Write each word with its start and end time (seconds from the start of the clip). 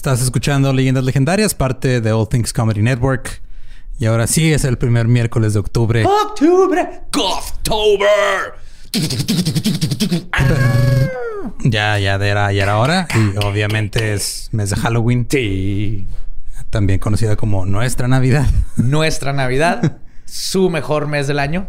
Estás 0.00 0.22
escuchando 0.22 0.72
Leyendas 0.72 1.04
Legendarias, 1.04 1.54
parte 1.54 2.00
de 2.00 2.10
All 2.10 2.26
Things 2.26 2.54
Comedy 2.54 2.80
Network. 2.80 3.42
Y 3.98 4.06
ahora 4.06 4.26
sí 4.26 4.50
es 4.50 4.64
el 4.64 4.78
primer 4.78 5.06
miércoles 5.06 5.52
de 5.52 5.58
octubre. 5.58 6.06
¡Octubre! 6.06 7.02
¡October! 7.14 8.54
Ya, 11.64 11.98
ya 11.98 12.14
era, 12.14 12.50
ya 12.50 12.62
era 12.62 12.78
hora. 12.78 13.08
Y 13.14 13.44
obviamente 13.44 14.14
es 14.14 14.48
mes 14.52 14.70
de 14.70 14.76
Halloween. 14.76 15.26
Sí. 15.28 16.06
También 16.70 16.98
conocida 16.98 17.36
como 17.36 17.66
nuestra 17.66 18.08
Navidad. 18.08 18.46
Nuestra 18.76 19.34
Navidad. 19.34 19.98
su 20.24 20.70
mejor 20.70 21.08
mes 21.08 21.26
del 21.26 21.38
año. 21.38 21.68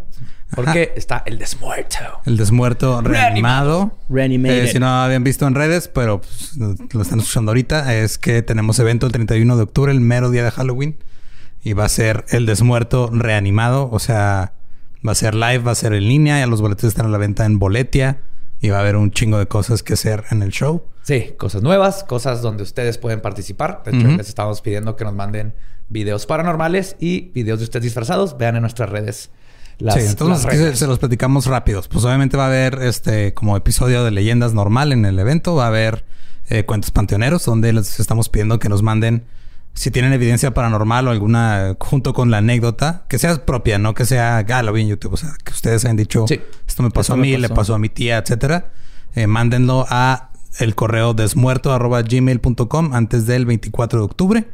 Porque 0.55 0.93
está 0.95 1.23
el 1.25 1.37
desmuerto. 1.37 1.97
El 2.25 2.37
desmuerto 2.37 3.01
reanimado. 3.01 3.97
Reanimated. 4.09 4.65
Eh, 4.65 4.67
si 4.67 4.79
no 4.79 4.87
habían 4.87 5.23
visto 5.23 5.47
en 5.47 5.55
redes, 5.55 5.87
pero 5.87 6.21
pues, 6.21 6.57
lo 6.57 7.01
están 7.01 7.19
escuchando 7.19 7.51
ahorita, 7.51 7.95
es 7.95 8.17
que 8.17 8.41
tenemos 8.41 8.77
evento 8.79 9.05
el 9.05 9.11
31 9.13 9.55
de 9.55 9.63
octubre, 9.63 9.91
el 9.91 10.01
mero 10.01 10.29
día 10.29 10.43
de 10.43 10.51
Halloween. 10.51 10.97
Y 11.63 11.73
va 11.73 11.85
a 11.85 11.89
ser 11.89 12.25
el 12.29 12.45
desmuerto 12.45 13.09
reanimado. 13.13 13.89
O 13.91 13.99
sea, 13.99 14.53
va 15.07 15.11
a 15.11 15.15
ser 15.15 15.35
live, 15.35 15.59
va 15.59 15.71
a 15.71 15.75
ser 15.75 15.93
en 15.93 16.07
línea. 16.07 16.39
Ya 16.39 16.47
los 16.47 16.61
boletos 16.61 16.85
están 16.85 17.05
a 17.05 17.09
la 17.09 17.17
venta 17.17 17.45
en 17.45 17.59
Boletia. 17.59 18.19
Y 18.59 18.69
va 18.69 18.77
a 18.77 18.81
haber 18.81 18.95
un 18.95 19.11
chingo 19.11 19.39
de 19.39 19.47
cosas 19.47 19.83
que 19.83 19.93
hacer 19.93 20.25
en 20.31 20.41
el 20.43 20.51
show. 20.51 20.83
Sí, 21.03 21.33
cosas 21.37 21.63
nuevas, 21.63 22.03
cosas 22.03 22.41
donde 22.41 22.61
ustedes 22.63 22.97
pueden 22.97 23.21
participar. 23.21 23.81
De 23.83 23.97
hecho, 23.97 24.07
les 24.07 24.29
estamos 24.29 24.61
pidiendo 24.61 24.95
que 24.95 25.03
nos 25.03 25.15
manden 25.15 25.55
videos 25.89 26.25
paranormales 26.25 26.95
y 26.99 27.31
videos 27.31 27.59
de 27.59 27.65
ustedes 27.65 27.83
disfrazados. 27.83 28.37
Vean 28.37 28.55
en 28.55 28.61
nuestras 28.61 28.89
redes. 28.89 29.31
Las, 29.81 29.95
sí, 29.95 30.01
entonces 30.01 30.45
las 30.45 30.77
se, 30.77 30.87
los 30.87 30.99
platicamos 30.99 31.45
rápidos. 31.47 31.87
Pues 31.87 32.05
obviamente 32.05 32.37
va 32.37 32.43
a 32.43 32.47
haber 32.47 32.81
este 32.81 33.33
como 33.33 33.57
episodio 33.57 34.03
de 34.03 34.11
leyendas 34.11 34.53
normal 34.53 34.91
en 34.93 35.05
el 35.05 35.17
evento. 35.19 35.55
Va 35.55 35.65
a 35.65 35.67
haber 35.67 36.05
eh, 36.49 36.65
cuentos 36.65 36.91
panteoneros 36.91 37.45
donde 37.45 37.73
les 37.73 37.99
estamos 37.99 38.29
pidiendo 38.29 38.59
que 38.59 38.69
nos 38.69 38.83
manden 38.83 39.25
si 39.73 39.89
tienen 39.89 40.13
evidencia 40.13 40.53
paranormal 40.53 41.07
o 41.07 41.11
alguna 41.11 41.75
junto 41.79 42.13
con 42.13 42.29
la 42.29 42.37
anécdota 42.37 43.05
que 43.07 43.17
sea 43.17 43.45
propia, 43.45 43.77
no 43.77 43.93
que 43.93 44.05
sea 44.05 44.39
ah, 44.39 44.63
lo 44.63 44.73
vi 44.73 44.81
en 44.81 44.89
YouTube. 44.89 45.13
O 45.13 45.17
sea, 45.17 45.33
que 45.43 45.53
ustedes 45.53 45.85
hayan 45.85 45.97
dicho 45.97 46.25
Sí. 46.27 46.39
esto 46.67 46.83
me 46.83 46.91
pasó 46.91 47.13
a 47.13 47.17
mí, 47.17 47.35
le 47.37 47.49
pasó. 47.49 47.73
a 47.73 47.79
mi 47.79 47.89
tía, 47.89 48.17
etcétera. 48.17 48.71
Eh, 49.15 49.27
mándenlo 49.27 49.85
a 49.89 50.29
el 50.59 50.75
correo 50.75 51.13
desmuerto 51.13 51.71
arroba 51.71 52.01
gmail.com 52.01 52.93
antes 52.93 53.25
del 53.25 53.45
24 53.45 53.99
de 53.99 54.05
octubre. 54.05 54.49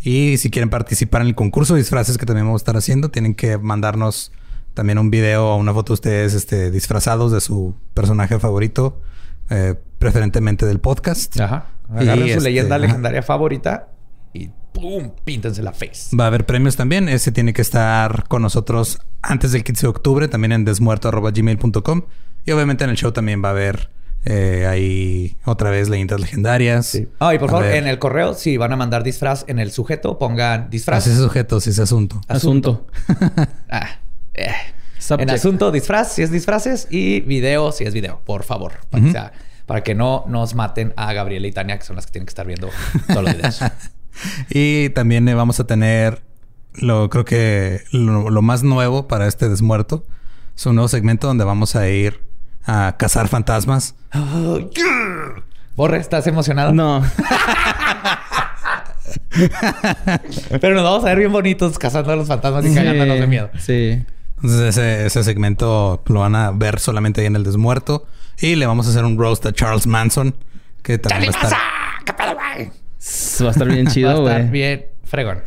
Y 0.00 0.36
si 0.38 0.50
quieren 0.50 0.70
participar 0.70 1.22
en 1.22 1.28
el 1.28 1.34
concurso 1.34 1.74
de 1.74 1.80
disfraces 1.80 2.16
que 2.16 2.26
también 2.26 2.46
vamos 2.46 2.60
a 2.60 2.62
estar 2.62 2.76
haciendo, 2.76 3.10
tienen 3.10 3.34
que 3.34 3.58
mandarnos 3.58 4.30
también 4.76 4.98
un 4.98 5.10
video 5.10 5.54
o 5.54 5.56
una 5.56 5.72
foto 5.72 5.92
de 5.92 5.94
ustedes 5.94 6.34
este, 6.34 6.70
disfrazados 6.70 7.32
de 7.32 7.40
su 7.40 7.74
personaje 7.94 8.38
favorito, 8.38 9.00
eh, 9.48 9.74
preferentemente 9.98 10.66
del 10.66 10.80
podcast. 10.80 11.40
Ajá. 11.40 11.68
Agarren 11.88 12.26
Y, 12.26 12.30
su 12.32 12.38
este, 12.38 12.50
leyenda 12.50 12.76
ajá. 12.76 12.84
legendaria 12.86 13.22
favorita 13.22 13.88
y 14.34 14.50
¡pum! 14.72 15.12
Píntense 15.24 15.62
la 15.62 15.72
face. 15.72 16.14
Va 16.14 16.24
a 16.24 16.26
haber 16.26 16.44
premios 16.44 16.76
también. 16.76 17.08
Ese 17.08 17.32
tiene 17.32 17.54
que 17.54 17.62
estar 17.62 18.28
con 18.28 18.42
nosotros 18.42 18.98
antes 19.22 19.52
del 19.52 19.64
15 19.64 19.86
de 19.86 19.88
octubre, 19.88 20.28
también 20.28 20.52
en 20.52 20.64
desmuerto.gmail.com. 20.66 22.02
Y 22.44 22.50
obviamente 22.50 22.84
en 22.84 22.90
el 22.90 22.96
show 22.96 23.12
también 23.12 23.42
va 23.42 23.48
a 23.48 23.52
haber 23.52 23.90
eh, 24.26 24.66
ahí 24.68 25.38
otra 25.46 25.70
vez 25.70 25.88
leyendas 25.88 26.20
legendarias. 26.20 26.84
Sí. 26.86 27.08
Ah, 27.18 27.34
y 27.34 27.38
por 27.38 27.48
A 27.48 27.52
favor, 27.52 27.66
ver. 27.66 27.76
en 27.76 27.86
el 27.86 27.98
correo, 27.98 28.34
si 28.34 28.58
van 28.58 28.74
a 28.74 28.76
mandar 28.76 29.02
disfraz 29.04 29.46
en 29.48 29.58
el 29.58 29.70
sujeto, 29.72 30.18
pongan 30.18 30.68
disfraz. 30.68 31.06
Ese 31.06 31.16
sujeto, 31.16 31.56
ese 31.56 31.80
asunto. 31.80 32.20
Asunto. 32.28 32.86
Ah, 33.70 34.00
eh. 34.36 34.54
En 35.10 35.30
asunto, 35.30 35.70
disfraz, 35.70 36.14
si 36.14 36.22
es 36.22 36.30
disfraces, 36.30 36.88
y 36.90 37.20
video, 37.20 37.70
si 37.72 37.84
es 37.84 37.92
video, 37.94 38.20
por 38.24 38.42
favor. 38.42 38.72
Para, 38.90 39.04
que, 39.04 39.12
sea- 39.12 39.32
para 39.66 39.82
que 39.82 39.94
no 39.94 40.24
nos 40.26 40.54
maten 40.54 40.94
a 40.96 41.12
Gabriela 41.12 41.46
y 41.46 41.52
Tania, 41.52 41.78
que 41.78 41.84
son 41.84 41.96
las 41.96 42.06
que 42.06 42.12
tienen 42.12 42.26
que 42.26 42.30
estar 42.30 42.46
viendo 42.46 42.70
todos 43.06 43.22
los 43.22 43.36
videos. 43.36 43.60
Y 44.48 44.88
también 44.90 45.28
eh, 45.28 45.34
vamos 45.34 45.60
a 45.60 45.66
tener, 45.66 46.22
lo 46.72 47.10
creo 47.10 47.26
que 47.26 47.82
lo, 47.92 48.30
lo 48.30 48.40
más 48.40 48.62
nuevo 48.62 49.08
para 49.08 49.26
este 49.26 49.50
desmuerto 49.50 50.06
es 50.56 50.64
un 50.64 50.76
nuevo 50.76 50.88
segmento 50.88 51.26
donde 51.26 51.44
vamos 51.44 51.76
a 51.76 51.86
ir 51.90 52.22
a 52.64 52.96
cazar 52.98 53.28
fantasmas. 53.28 53.94
Oh, 54.14 54.58
yeah. 54.70 55.44
Borre, 55.76 55.98
¿estás 55.98 56.26
emocionado? 56.26 56.72
No. 56.72 57.04
Pero 60.60 60.74
nos 60.74 60.84
vamos 60.84 61.04
a 61.04 61.08
ver 61.08 61.18
bien 61.18 61.32
bonitos 61.32 61.78
cazando 61.78 62.12
a 62.12 62.16
los 62.16 62.28
fantasmas 62.28 62.64
y 62.64 62.74
cagándonos 62.74 63.20
de 63.20 63.26
miedo. 63.26 63.50
Sí. 63.58 64.02
Entonces 64.36 64.76
ese, 64.76 65.06
ese 65.06 65.24
segmento 65.24 66.02
lo 66.06 66.20
van 66.20 66.34
a 66.34 66.50
ver 66.50 66.78
solamente 66.78 67.20
ahí 67.20 67.26
en 67.26 67.36
el 67.36 67.44
desmuerto. 67.44 68.06
Y 68.38 68.54
le 68.56 68.66
vamos 68.66 68.86
a 68.86 68.90
hacer 68.90 69.04
un 69.04 69.18
roast 69.18 69.46
a 69.46 69.52
Charles 69.52 69.86
Manson, 69.86 70.34
que 70.82 70.98
también 70.98 71.32
va 71.32 71.40
a 71.40 71.42
estar... 71.42 71.58
¿Qué 72.04 72.12
pedo, 72.12 72.34
güey? 72.34 72.70
Va 73.42 73.48
a 73.48 73.50
estar 73.50 73.68
bien 73.68 73.84
Va 73.86 73.90
a 73.90 73.94
chido, 73.94 74.28
estar 74.28 74.50
bien 74.50 74.86
fregón. 75.04 75.38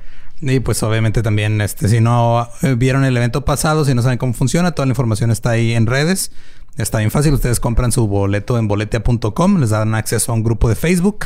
Y 0.42 0.60
pues 0.62 0.82
obviamente 0.84 1.22
también, 1.22 1.60
este, 1.62 1.90
si 1.90 2.00
no 2.00 2.48
eh, 2.62 2.76
vieron 2.76 3.04
el 3.04 3.16
evento 3.16 3.44
pasado, 3.44 3.86
si 3.86 3.94
no 3.94 4.02
saben 4.02 4.18
cómo 4.18 4.34
funciona, 4.34 4.72
toda 4.72 4.86
la 4.86 4.92
información 4.92 5.32
está 5.32 5.52
ahí 5.52 5.74
en 5.74 5.86
redes. 5.86 6.32
Está 6.78 7.00
bien 7.00 7.12
fácil. 7.12 7.34
Ustedes 7.34 7.60
compran 7.60 7.92
su 7.92 8.08
boleto 8.08 8.58
en 8.58 8.68
boletia.com, 8.68 9.60
les 9.60 9.72
dan 9.72 9.96
acceso 9.96 10.32
a 10.32 10.36
un 10.36 10.44
grupo 10.44 10.70
de 10.70 10.76
Facebook 10.76 11.26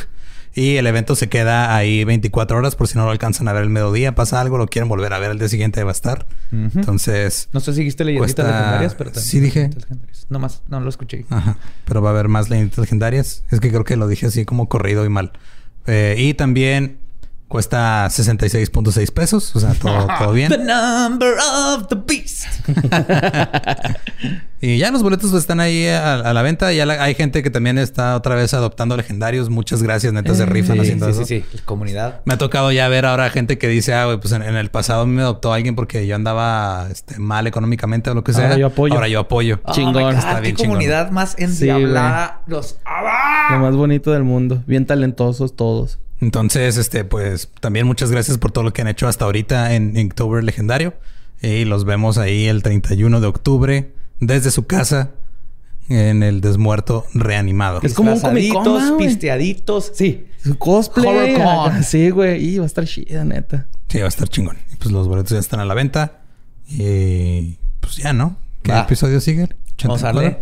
y 0.54 0.76
el 0.76 0.86
evento 0.86 1.16
se 1.16 1.28
queda 1.28 1.74
ahí 1.76 2.04
24 2.04 2.56
horas 2.56 2.76
por 2.76 2.86
si 2.88 2.96
no 2.96 3.04
lo 3.04 3.10
alcanzan 3.10 3.48
a 3.48 3.52
ver 3.52 3.62
el 3.64 3.70
mediodía, 3.70 4.14
pasa 4.14 4.40
algo, 4.40 4.56
lo 4.58 4.66
quieren 4.68 4.88
volver 4.88 5.12
a 5.12 5.18
ver 5.18 5.30
el 5.32 5.38
día 5.38 5.48
siguiente 5.48 5.82
va 5.82 5.90
a 5.90 5.92
estar. 5.92 6.26
Entonces, 6.52 7.48
No 7.52 7.60
sé 7.60 7.72
si 7.72 7.80
dijiste 7.80 8.04
leyenditas 8.04 8.34
Cuesta- 8.36 8.52
legendarias, 8.56 8.94
pero 8.94 9.10
también 9.10 9.30
Sí, 9.30 9.40
dije. 9.40 9.60
leyenditas. 9.68 10.26
No 10.30 10.38
más, 10.38 10.62
no 10.68 10.80
lo 10.80 10.88
escuché. 10.88 11.24
Ajá. 11.30 11.58
Pero 11.84 12.00
va 12.02 12.10
a 12.10 12.12
haber 12.12 12.28
más 12.28 12.48
leyendas 12.50 12.78
legendarias. 12.78 13.44
Es 13.50 13.60
que 13.60 13.70
creo 13.70 13.84
que 13.84 13.96
lo 13.96 14.08
dije 14.08 14.26
así 14.26 14.44
como 14.44 14.68
corrido 14.68 15.04
y 15.04 15.08
mal. 15.08 15.32
Eh, 15.86 16.14
y 16.18 16.34
también 16.34 16.98
cuesta 17.54 18.06
66.6 18.08 19.12
pesos. 19.12 19.54
O 19.54 19.60
sea, 19.60 19.74
todo, 19.74 20.08
todo 20.18 20.30
The 20.30 20.34
bien. 20.34 20.66
number 20.66 21.34
of 21.38 21.86
the 21.86 21.94
beast. 21.94 22.46
Y 24.60 24.78
ya 24.78 24.90
los 24.90 25.02
boletos 25.02 25.30
están 25.34 25.60
ahí 25.60 25.86
a, 25.88 26.14
a 26.14 26.32
la 26.32 26.40
venta. 26.40 26.72
Ya 26.72 26.86
la- 26.86 27.02
hay 27.02 27.14
gente 27.14 27.42
que 27.42 27.50
también 27.50 27.76
está 27.76 28.16
otra 28.16 28.34
vez 28.34 28.54
adoptando 28.54 28.96
legendarios. 28.96 29.50
Muchas 29.50 29.82
gracias, 29.82 30.14
neta, 30.14 30.34
se 30.34 30.46
rifan 30.46 30.76
sí, 30.76 30.80
haciendo 30.80 31.04
sí, 31.04 31.10
eso. 31.12 31.24
sí, 31.26 31.44
sí. 31.52 31.58
Comunidad. 31.66 32.22
Me 32.24 32.32
ha 32.32 32.38
tocado 32.38 32.72
ya 32.72 32.88
ver 32.88 33.04
ahora 33.04 33.28
gente 33.28 33.58
que 33.58 33.68
dice, 33.68 33.92
ah, 33.92 34.06
güey, 34.06 34.18
pues 34.18 34.32
en, 34.32 34.40
en 34.42 34.56
el 34.56 34.70
pasado 34.70 35.04
me 35.06 35.20
adoptó 35.20 35.52
alguien 35.52 35.74
porque 35.76 36.06
yo 36.06 36.16
andaba 36.16 36.88
este, 36.90 37.18
mal 37.18 37.46
económicamente 37.46 38.08
o 38.08 38.14
lo 38.14 38.24
que 38.24 38.32
sea. 38.32 38.44
Ahora 38.44 38.56
yo 38.56 38.68
apoyo. 38.68 38.94
Ahora 38.94 39.08
yo 39.08 39.20
apoyo. 39.20 39.60
Chingón. 39.72 39.96
Oh 39.96 39.98
my 40.08 40.14
God, 40.14 40.18
Está 40.18 40.34
qué 40.36 40.40
bien 40.40 40.56
chingón. 40.56 40.68
comunidad 40.76 41.10
más 41.10 41.32
Sí, 41.36 41.44
endiablada. 41.44 42.40
Los... 42.46 42.78
¡Ah! 42.86 43.48
Lo 43.50 43.58
más 43.58 43.76
bonito 43.76 44.12
del 44.12 44.24
mundo. 44.24 44.62
Bien 44.66 44.86
talentosos 44.86 45.56
todos. 45.56 45.98
Entonces, 46.20 46.76
este, 46.76 47.04
pues 47.04 47.50
también 47.60 47.86
muchas 47.86 48.10
gracias 48.10 48.38
por 48.38 48.52
todo 48.52 48.64
lo 48.64 48.72
que 48.72 48.82
han 48.82 48.88
hecho 48.88 49.08
hasta 49.08 49.24
ahorita 49.24 49.74
en 49.74 49.96
Inktober 49.96 50.42
Legendario. 50.44 50.94
Y 51.42 51.64
los 51.64 51.84
vemos 51.84 52.16
ahí 52.18 52.46
el 52.46 52.62
31 52.62 53.20
de 53.20 53.26
octubre 53.26 53.92
desde 54.20 54.50
su 54.50 54.66
casa 54.66 55.10
en 55.88 56.22
el 56.22 56.40
desmuerto 56.40 57.04
reanimado. 57.12 57.80
Es 57.82 57.94
como 57.94 58.14
un 58.14 58.96
pisteaditos. 58.98 59.92
Sí. 59.94 60.26
Su 60.42 60.56
cosplay. 60.56 61.34
HorrorCon. 61.34 61.84
Sí, 61.84 62.10
güey. 62.10 62.42
Y 62.42 62.58
va 62.58 62.64
a 62.64 62.66
estar 62.66 62.84
chida, 62.86 63.24
neta. 63.24 63.66
Sí, 63.88 63.98
va 63.98 64.06
a 64.06 64.08
estar 64.08 64.28
chingón. 64.28 64.58
Y 64.72 64.76
pues 64.76 64.90
los 64.92 65.08
boletos 65.08 65.30
ya 65.30 65.38
están 65.38 65.60
a 65.60 65.64
la 65.64 65.74
venta. 65.74 66.22
Y 66.68 67.58
pues 67.80 67.96
ya, 67.96 68.12
¿no? 68.12 68.38
¿Qué 68.62 68.72
Va. 68.72 68.80
episodio 68.80 69.20
sigue? 69.20 69.48
Vamos 69.82 70.02
a 70.02 70.10
84. 70.10 70.20
darle 70.20 70.38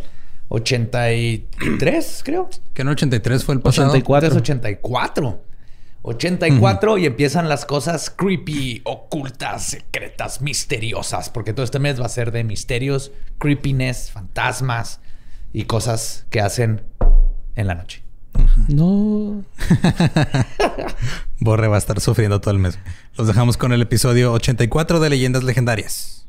83, 0.49 2.23
creo. 2.25 2.49
Que 2.75 2.85
no 2.85 2.93
83 2.93 3.45
fue 3.45 3.55
el 3.55 3.61
pasado. 3.61 3.89
84. 3.91 4.29
Entonces 4.29 4.43
84. 6.03 6.57
84 6.63 6.99
y 6.99 7.07
empiezan 7.07 7.49
las 7.49 7.65
cosas 7.65 8.11
creepy, 8.11 8.83
ocultas, 8.85 9.63
secretas, 9.65 10.41
misteriosas. 10.41 11.31
Porque 11.31 11.53
todo 11.53 11.65
este 11.65 11.79
mes 11.79 12.01
va 12.01 12.07
a 12.07 12.11
ser 12.11 12.33
de 12.33 12.45
misterios, 12.45 13.13
creepiness, 13.39 14.11
fantasmas 14.11 15.01
y 15.53 15.65
cosas 15.65 16.27
que 16.31 16.41
hacen 16.41 16.83
en 17.55 17.67
la 17.67 17.75
noche. 17.75 18.03
No. 18.69 19.45
Borre 21.41 21.69
va 21.69 21.77
a 21.77 21.79
estar 21.79 22.01
sufriendo 22.01 22.41
todo 22.41 22.53
el 22.53 22.59
mes. 22.59 22.79
Los 23.17 23.27
dejamos 23.27 23.57
con 23.57 23.73
el 23.73 23.83
episodio 23.83 24.33
84 24.33 25.01
de 25.01 25.11
Leyendas 25.11 25.45
Legendarias. 25.45 26.22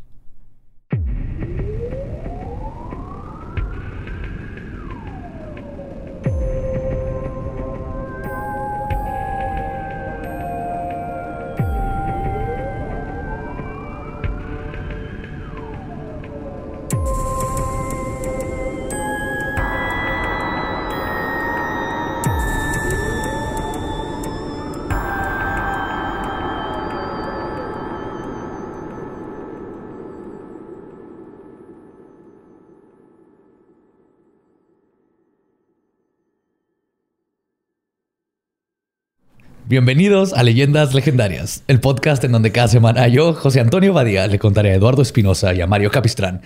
Bienvenidos 39.66 40.34
a 40.34 40.44
Leyendas 40.44 40.94
Legendarias, 40.94 41.64
el 41.68 41.80
podcast 41.80 42.22
en 42.26 42.34
donde 42.34 42.52
cada 42.52 42.68
semana 42.68 43.08
yo, 43.08 43.34
José 43.34 43.62
Antonio 43.62 43.94
Badía, 43.94 44.28
le 44.28 44.38
contaré 44.38 44.72
a 44.72 44.76
Eduardo 44.76 45.02
Espinosa 45.02 45.54
y 45.54 45.62
a 45.62 45.68
Mario 45.68 45.90
Capistrán 45.90 46.42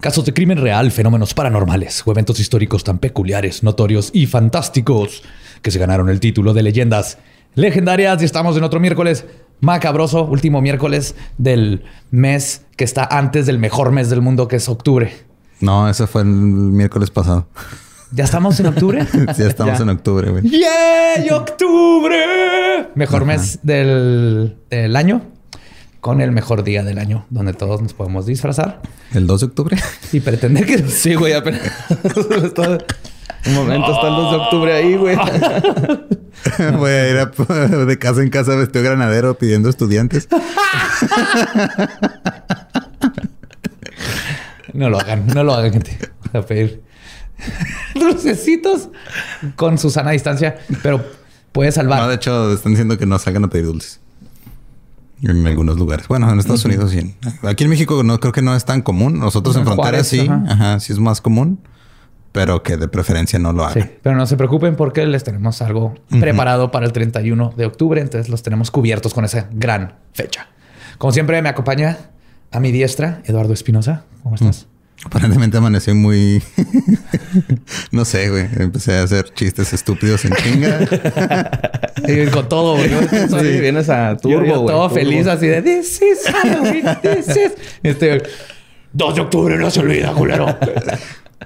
casos 0.00 0.24
de 0.24 0.32
crimen 0.32 0.58
real, 0.58 0.90
fenómenos 0.90 1.34
paranormales 1.34 2.02
o 2.06 2.10
eventos 2.10 2.40
históricos 2.40 2.84
tan 2.84 2.98
peculiares, 2.98 3.62
notorios 3.62 4.10
y 4.14 4.26
fantásticos 4.26 5.22
que 5.62 5.70
se 5.70 5.78
ganaron 5.78 6.08
el 6.08 6.20
título 6.20 6.54
de 6.54 6.62
Leyendas 6.62 7.18
Legendarias. 7.54 8.22
Y 8.22 8.24
estamos 8.24 8.56
en 8.56 8.64
otro 8.64 8.80
miércoles 8.80 9.26
macabroso, 9.60 10.24
último 10.24 10.62
miércoles 10.62 11.14
del 11.38 11.84
mes 12.10 12.62
que 12.76 12.84
está 12.84 13.04
antes 13.04 13.46
del 13.46 13.58
mejor 13.58 13.92
mes 13.92 14.08
del 14.10 14.22
mundo, 14.22 14.48
que 14.48 14.56
es 14.56 14.68
octubre. 14.68 15.12
No, 15.60 15.88
ese 15.88 16.06
fue 16.06 16.22
el 16.22 16.28
miércoles 16.28 17.10
pasado. 17.10 17.46
¿Ya 18.12 18.24
estamos 18.24 18.58
en 18.60 18.66
octubre? 18.66 19.06
sí, 19.12 19.18
ya 19.38 19.46
estamos 19.46 19.78
en 19.80 19.88
octubre, 19.88 20.30
güey. 20.30 20.42
¡Yay! 20.48 21.30
¡Octubre! 21.30 22.88
Mejor 22.94 23.24
mes 23.24 23.60
del, 23.62 24.56
del 24.68 24.96
año 24.96 25.22
con 26.00 26.20
el 26.20 26.32
mejor 26.32 26.64
día 26.64 26.82
del 26.82 26.98
año, 26.98 27.26
donde 27.30 27.52
todos 27.52 27.82
nos 27.82 27.92
podemos 27.94 28.26
disfrazar. 28.26 28.80
¿El 29.12 29.26
2 29.26 29.40
de 29.40 29.46
octubre? 29.46 29.76
Y 30.12 30.20
pretender 30.20 30.64
que... 30.66 30.78
Sí, 30.88 31.14
güey, 31.14 31.34
apenas. 31.34 31.60
Un 33.46 33.54
momento 33.54 33.92
está 33.92 34.08
el 34.08 34.14
2 34.14 34.30
de 34.32 34.36
octubre 34.38 34.72
ahí, 34.72 34.96
güey. 34.96 35.16
Voy 36.78 36.90
a 36.90 37.10
ir 37.10 37.16
a- 37.18 37.26
de 37.84 37.98
casa 37.98 38.22
en 38.22 38.30
casa 38.30 38.54
vestido 38.56 38.84
granadero 38.84 39.34
pidiendo 39.34 39.68
estudiantes. 39.68 40.26
No 44.72 44.88
lo 44.90 44.98
hagan, 45.00 45.26
no 45.26 45.42
lo 45.44 45.54
hagan, 45.54 45.72
gente. 45.72 45.98
A 46.32 46.42
pedir 46.42 46.82
dulcecitos 47.94 48.88
con 49.56 49.78
su 49.78 49.90
sana 49.90 50.10
distancia, 50.12 50.58
pero 50.82 51.04
puede 51.52 51.72
salvar. 51.72 52.00
No, 52.02 52.08
de 52.08 52.14
hecho, 52.16 52.52
están 52.52 52.72
diciendo 52.72 52.98
que 52.98 53.06
no 53.06 53.18
salgan 53.18 53.44
a 53.44 53.48
pedir 53.50 53.66
dulces. 53.66 54.00
En 55.22 55.46
algunos 55.46 55.76
lugares. 55.78 56.08
Bueno, 56.08 56.30
en 56.32 56.38
Estados 56.38 56.64
Unidos 56.64 56.92
sí. 56.92 57.14
Aquí 57.42 57.64
en 57.64 57.70
México 57.70 58.02
no 58.02 58.18
creo 58.20 58.32
que 58.32 58.40
no 58.40 58.56
es 58.56 58.64
tan 58.64 58.80
común. 58.80 59.18
Nosotros 59.18 59.54
en 59.56 59.60
En 59.60 59.66
frontera 59.66 59.88
Juárez, 59.90 60.08
sí. 60.08 60.20
ajá. 60.20 60.44
Ajá. 60.48 60.80
sí 60.80 60.92
es 60.94 60.98
más 60.98 61.20
común. 61.20 61.60
Pero 62.32 62.62
que 62.62 62.76
de 62.78 62.88
preferencia 62.88 63.38
no 63.38 63.52
lo 63.52 63.68
Sí, 63.70 63.80
hagan. 63.80 63.90
pero 64.02 64.16
no 64.16 64.24
se 64.24 64.36
preocupen 64.38 64.76
porque 64.76 65.04
les 65.04 65.22
tenemos 65.24 65.60
algo 65.62 65.94
preparado 66.20 66.70
para 66.70 66.86
el 66.86 66.92
31 66.92 67.52
de 67.56 67.66
octubre. 67.66 68.00
Entonces 68.00 68.30
los 68.30 68.42
tenemos 68.42 68.70
cubiertos 68.70 69.12
con 69.12 69.24
esa 69.26 69.48
gran 69.52 69.96
fecha. 70.14 70.46
Como 70.96 71.12
siempre, 71.12 71.42
me 71.42 71.48
acompaña 71.50 71.98
a 72.52 72.60
mi 72.60 72.72
diestra 72.72 73.20
Eduardo 73.26 73.52
Espinosa. 73.52 74.04
¿Cómo 74.22 74.36
estás? 74.36 74.68
Aparentemente 75.04 75.56
amanecí 75.56 75.92
muy... 75.92 76.42
no 77.90 78.04
sé, 78.04 78.28
güey. 78.28 78.46
Empecé 78.58 78.98
a 78.98 79.02
hacer 79.04 79.32
chistes 79.34 79.72
estúpidos 79.72 80.24
en 80.26 80.34
chinga. 80.34 80.80
Y 82.06 82.26
con 82.26 82.48
todo, 82.48 82.76
güey. 82.76 82.90
Sí, 83.28 83.60
vienes 83.60 83.88
a 83.88 84.12
yo- 84.22 84.30
yo 84.30 84.38
turbo, 84.38 84.60
güey. 84.62 84.74
todo 84.74 84.88
turbo. 84.88 84.94
feliz 84.94 85.26
así 85.26 85.46
de 85.46 85.62
This 85.62 86.00
is 86.02 86.18
Halloween, 86.30 86.84
this 87.02 87.28
is... 87.28 87.52
Este... 87.82 88.22
2 88.92 89.14
de 89.14 89.20
octubre 89.20 89.56
no 89.56 89.70
se 89.70 89.80
olvida, 89.80 90.12
culero. 90.12 90.46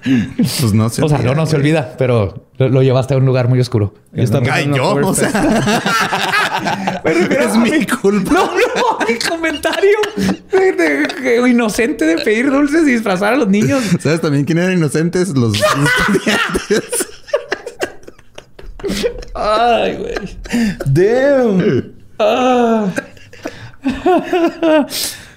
Pues 0.04 0.72
no 0.74 0.88
sé. 0.90 1.02
O 1.02 1.08
sea, 1.08 1.18
no, 1.18 1.34
no 1.34 1.46
se 1.46 1.56
olvida, 1.56 1.94
pero 1.98 2.46
lo, 2.58 2.68
lo 2.68 2.82
llevaste 2.82 3.14
a 3.14 3.16
un 3.16 3.24
lugar 3.26 3.48
muy 3.48 3.58
oscuro. 3.60 3.94
Y 4.14 4.22
está 4.22 4.40
yo, 4.64 4.94
o 4.94 5.14
sea... 5.14 5.30
Es 7.04 7.56
mi 7.56 7.84
culpa. 7.86 8.32
No, 8.32 8.46
no, 8.46 8.98
mi 9.08 9.18
comentario 9.18 9.98
de, 10.52 10.72
de- 10.72 11.06
de 11.40 11.48
inocente 11.50 12.06
de 12.06 12.16
pedir 12.18 12.50
dulces 12.50 12.82
y 12.86 12.92
disfrazar 12.92 13.34
a 13.34 13.36
los 13.36 13.48
niños. 13.48 13.82
¿Sabes 14.00 14.20
también 14.20 14.44
quién 14.44 14.58
eran 14.58 14.72
inocentes? 14.74 15.30
Los 15.36 15.54
estudiantes. 16.08 17.08
Ay, 19.34 19.96
güey. 19.96 20.14
Damn. 20.86 21.92
Ah. 22.18 22.86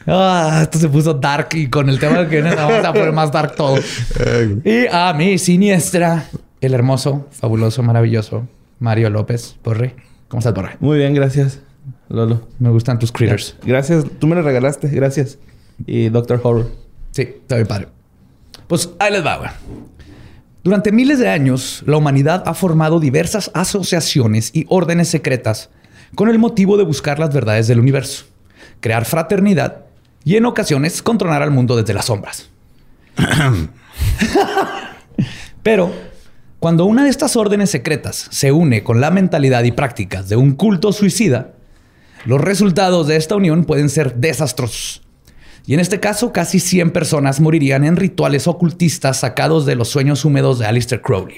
Ah, 0.09 0.61
esto 0.63 0.79
se 0.79 0.87
puso 0.87 1.13
dark 1.13 1.49
y 1.51 1.67
con 1.67 1.89
el 1.89 1.99
tema 1.99 2.27
que 2.29 2.41
viene 2.41 2.55
vamos 2.55 2.85
a 2.85 2.93
poner 2.93 3.11
más 3.11 3.29
dark 3.29 3.55
todo. 3.55 3.77
Y 4.63 4.87
a 4.89 5.13
mi 5.13 5.37
siniestra, 5.37 6.29
el 6.61 6.73
hermoso, 6.73 7.27
fabuloso, 7.31 7.83
maravilloso 7.83 8.47
Mario 8.79 9.09
López 9.09 9.57
Borre. 9.63 9.95
¿Cómo 10.29 10.39
estás, 10.39 10.53
Borre? 10.53 10.77
Muy 10.79 10.97
bien, 10.97 11.13
gracias, 11.13 11.59
Lolo. 12.07 12.47
Me 12.59 12.69
gustan 12.69 12.99
tus 12.99 13.11
critters. 13.11 13.57
Gracias. 13.63 14.05
Tú 14.17 14.27
me 14.27 14.35
lo 14.35 14.43
regalaste. 14.43 14.87
Gracias. 14.87 15.39
Y 15.85 16.07
Doctor 16.07 16.39
Horror. 16.41 16.71
Sí, 17.11 17.23
está 17.23 17.55
bien 17.55 17.67
padre. 17.67 17.87
Pues 18.67 18.89
ahí 18.99 19.11
les 19.11 19.25
va, 19.25 19.37
güey. 19.37 19.49
Durante 20.63 20.91
miles 20.91 21.19
de 21.19 21.29
años, 21.29 21.83
la 21.85 21.97
humanidad 21.97 22.43
ha 22.45 22.53
formado 22.53 22.99
diversas 22.99 23.51
asociaciones 23.53 24.51
y 24.53 24.65
órdenes 24.69 25.09
secretas 25.09 25.69
con 26.15 26.29
el 26.29 26.39
motivo 26.39 26.77
de 26.77 26.83
buscar 26.83 27.19
las 27.19 27.33
verdades 27.33 27.67
del 27.67 27.79
universo, 27.79 28.25
crear 28.79 29.05
fraternidad 29.05 29.86
y 30.27 30.35
en 30.35 30.45
ocasiones 30.45 31.01
controlar 31.01 31.41
al 31.41 31.51
mundo 31.51 31.77
desde 31.77 31.93
las 31.93 32.07
sombras. 32.07 32.49
Pero 35.63 35.89
cuando 36.59 36.83
una 36.83 37.05
de 37.05 37.09
estas 37.09 37.37
órdenes 37.37 37.69
secretas 37.69 38.27
se 38.29 38.51
une 38.51 38.83
con 38.83 38.99
la 38.99 39.09
mentalidad 39.09 39.63
y 39.63 39.71
prácticas 39.71 40.27
de 40.27 40.35
un 40.35 40.51
culto 40.55 40.91
suicida, 40.91 41.53
los 42.25 42.41
resultados 42.41 43.07
de 43.07 43.15
esta 43.15 43.37
unión 43.37 43.63
pueden 43.63 43.87
ser 43.87 44.15
desastrosos. 44.15 45.01
Y 45.65 45.73
en 45.75 45.79
este 45.79 46.01
caso, 46.01 46.33
casi 46.33 46.59
100 46.59 46.91
personas 46.91 47.39
morirían 47.39 47.85
en 47.85 47.95
rituales 47.95 48.49
ocultistas 48.49 49.21
sacados 49.21 49.65
de 49.65 49.75
los 49.75 49.87
sueños 49.87 50.25
húmedos 50.25 50.59
de 50.59 50.65
Aleister 50.65 51.01
Crowley. 51.01 51.37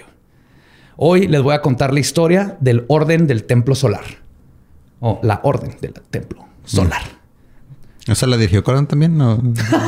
Hoy 0.98 1.28
les 1.28 1.44
voy 1.44 1.54
a 1.54 1.62
contar 1.62 1.94
la 1.94 2.00
historia 2.00 2.58
del 2.60 2.86
Orden 2.88 3.28
del 3.28 3.44
Templo 3.44 3.76
Solar. 3.76 4.06
O 5.00 5.20
la 5.22 5.42
Orden 5.44 5.78
del 5.80 5.94
Templo 5.94 6.48
Solar. 6.66 7.19
¿Esa 8.10 8.28
la 8.28 8.38
dirigió 8.38 8.64
Coran 8.64 8.88
también? 8.88 9.18
No. 9.18 9.42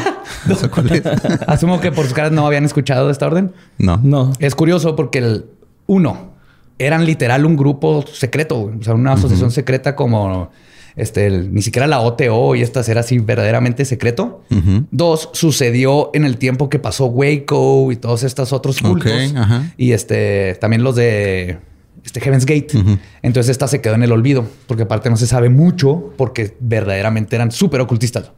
no 0.48 0.56
sé 0.56 0.70
cuál 0.70 0.92
es. 0.92 1.04
Asumo 1.48 1.80
que 1.82 1.92
por 1.92 2.06
sus 2.06 2.14
caras 2.14 2.32
no 2.32 2.46
habían 2.46 2.66
escuchado 2.66 3.08
de 3.08 3.12
esta 3.12 3.28
orden. 3.28 3.52
No. 3.78 4.00
No. 4.04 4.32
Es 4.40 4.56
curioso 4.56 4.96
porque 4.96 5.20
el 5.20 5.46
uno 5.88 6.32
eran 6.80 7.06
literal 7.06 7.46
un 7.46 7.56
grupo 7.58 8.04
secreto, 8.12 8.72
o 8.80 8.84
sea, 8.84 8.94
una 8.96 9.14
asociación 9.14 9.52
secreta 9.52 9.96
como 9.96 10.50
este, 10.96 11.28
el- 11.28 11.54
ni 11.54 11.62
siquiera 11.62 11.86
la 11.88 12.00
OTO 12.02 12.56
y 12.56 12.62
estas 12.62 12.90
era 12.90 13.02
así 13.02 13.20
verdaderamente 13.20 13.86
secreto. 13.86 14.44
Dos, 14.92 15.30
sucedió 15.34 16.10
en 16.14 16.26
el 16.26 16.38
tiempo 16.38 16.70
que 16.70 16.80
pasó 16.80 17.06
Waco 17.06 17.92
y 17.92 17.96
todos 17.98 18.24
estos 18.24 18.52
otros 18.52 18.78
Ok, 18.80 18.88
cultos. 18.90 19.34
ajá. 19.36 19.72
Y 19.78 19.92
este 19.92 20.58
también 20.60 20.84
los 20.84 20.96
de 20.96 21.60
este 22.04 22.20
Heaven's 22.20 22.46
Gate. 22.46 23.00
Entonces 23.22 23.50
esta 23.50 23.68
se 23.68 23.82
quedó 23.82 23.96
en 23.96 24.04
el 24.04 24.12
olvido, 24.12 24.46
porque 24.68 24.84
aparte 24.84 25.10
no 25.10 25.18
se 25.18 25.28
sabe 25.28 25.50
mucho, 25.50 26.14
porque 26.18 26.56
verdaderamente 26.60 27.36
eran 27.36 27.52
súper 27.52 27.82
ocultistas. 27.82 28.32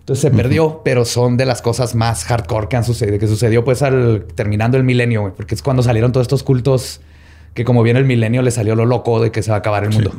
Entonces 0.00 0.22
se 0.22 0.30
perdió, 0.30 0.82
pero 0.84 1.04
son 1.04 1.36
de 1.36 1.46
las 1.46 1.62
cosas 1.62 1.94
más 1.94 2.24
hardcore 2.24 2.68
que 2.68 2.76
han 2.76 2.84
sucedido, 2.84 3.18
que 3.18 3.28
sucedió 3.28 3.64
pues 3.64 3.82
al 3.82 4.26
terminando 4.34 4.76
el 4.76 4.82
milenio, 4.82 5.32
porque 5.36 5.54
es 5.54 5.62
cuando 5.62 5.82
salieron 5.82 6.10
todos 6.10 6.24
estos 6.24 6.42
cultos 6.42 7.00
que 7.54 7.64
como 7.64 7.82
viene 7.82 8.00
el 8.00 8.06
milenio 8.06 8.42
le 8.42 8.50
salió 8.50 8.74
lo 8.74 8.86
loco 8.86 9.22
de 9.22 9.30
que 9.30 9.42
se 9.42 9.50
va 9.50 9.56
a 9.56 9.58
acabar 9.60 9.84
el 9.84 9.90
mundo. 9.90 10.12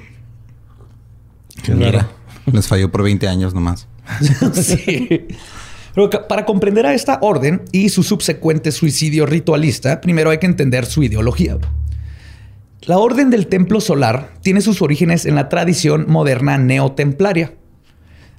Qué 1.63 1.73
raro. 1.73 2.07
Les 2.51 2.67
falló 2.67 2.91
por 2.91 3.03
20 3.03 3.27
años 3.27 3.53
nomás. 3.53 3.87
sí. 4.53 5.27
Pero 5.95 6.09
para 6.27 6.45
comprender 6.45 6.85
a 6.85 6.93
esta 6.93 7.19
orden 7.21 7.63
y 7.71 7.89
su 7.89 8.03
subsecuente 8.03 8.71
suicidio 8.71 9.25
ritualista, 9.25 10.01
primero 10.01 10.29
hay 10.29 10.39
que 10.39 10.47
entender 10.47 10.85
su 10.85 11.03
ideología. 11.03 11.57
La 12.85 12.97
orden 12.97 13.29
del 13.29 13.47
templo 13.47 13.79
solar 13.79 14.31
tiene 14.41 14.61
sus 14.61 14.81
orígenes 14.81 15.25
en 15.25 15.35
la 15.35 15.47
tradición 15.49 16.05
moderna 16.09 16.57
neotemplaria, 16.57 17.53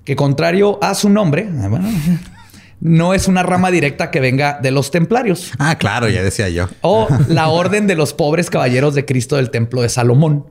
que 0.05 0.17
contrario 0.17 0.79
a 0.83 0.95
su 0.95 1.09
nombre, 1.09 1.49
bueno, 1.51 1.89
no 2.81 3.15
es 3.15 3.27
una 3.27 3.43
rama 3.43 3.71
directa 3.71 4.11
que 4.11 4.21
venga 4.21 4.59
de 4.61 4.71
los 4.71 4.91
templarios 4.91 5.53
Ah, 5.59 5.77
claro, 5.79 6.09
ya 6.11 6.23
decía 6.23 6.49
yo. 6.51 6.69
o 6.83 7.09
la 7.29 7.49
orden 7.49 7.87
de 7.87 7.95
los 7.95 8.13
pobres 8.13 8.51
caballeros 8.51 8.95
de 8.95 9.07
Cristo 9.07 9.37
del 9.37 9.51
templo 9.51 9.81
de 9.81 9.89
Salomón. 9.89 10.47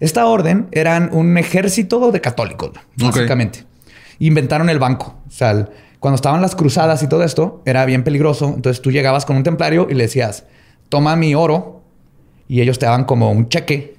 Esta 0.00 0.26
orden 0.26 0.68
eran 0.72 1.08
un 1.12 1.38
ejército 1.38 2.12
de 2.12 2.20
católicos, 2.20 2.70
básicamente. 2.96 3.64
Inventaron 4.20 4.68
el 4.68 4.78
banco. 4.78 5.16
O 5.26 5.30
sea, 5.30 5.50
el- 5.52 5.68
cuando 5.98 6.14
estaban 6.16 6.40
las 6.40 6.54
cruzadas 6.54 7.02
y 7.02 7.08
todo 7.08 7.24
esto, 7.24 7.62
era 7.64 7.84
bien 7.84 8.04
peligroso. 8.04 8.52
Entonces 8.54 8.80
tú 8.80 8.92
llegabas 8.92 9.24
con 9.24 9.36
un 9.36 9.42
templario 9.42 9.88
y 9.90 9.94
le 9.94 10.04
decías, 10.04 10.44
toma 10.88 11.16
mi 11.16 11.34
oro. 11.34 11.77
Y 12.48 12.60
ellos 12.60 12.78
te 12.78 12.86
daban 12.86 13.04
como 13.04 13.30
un 13.30 13.48
cheque. 13.48 13.94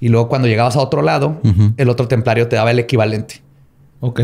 Y 0.00 0.08
luego 0.08 0.28
cuando 0.28 0.48
llegabas 0.48 0.76
a 0.76 0.80
otro 0.80 1.02
lado, 1.02 1.40
el 1.76 1.88
otro 1.88 2.08
templario 2.08 2.48
te 2.48 2.56
daba 2.56 2.70
el 2.70 2.78
equivalente. 2.78 3.40
Ok. 4.00 4.20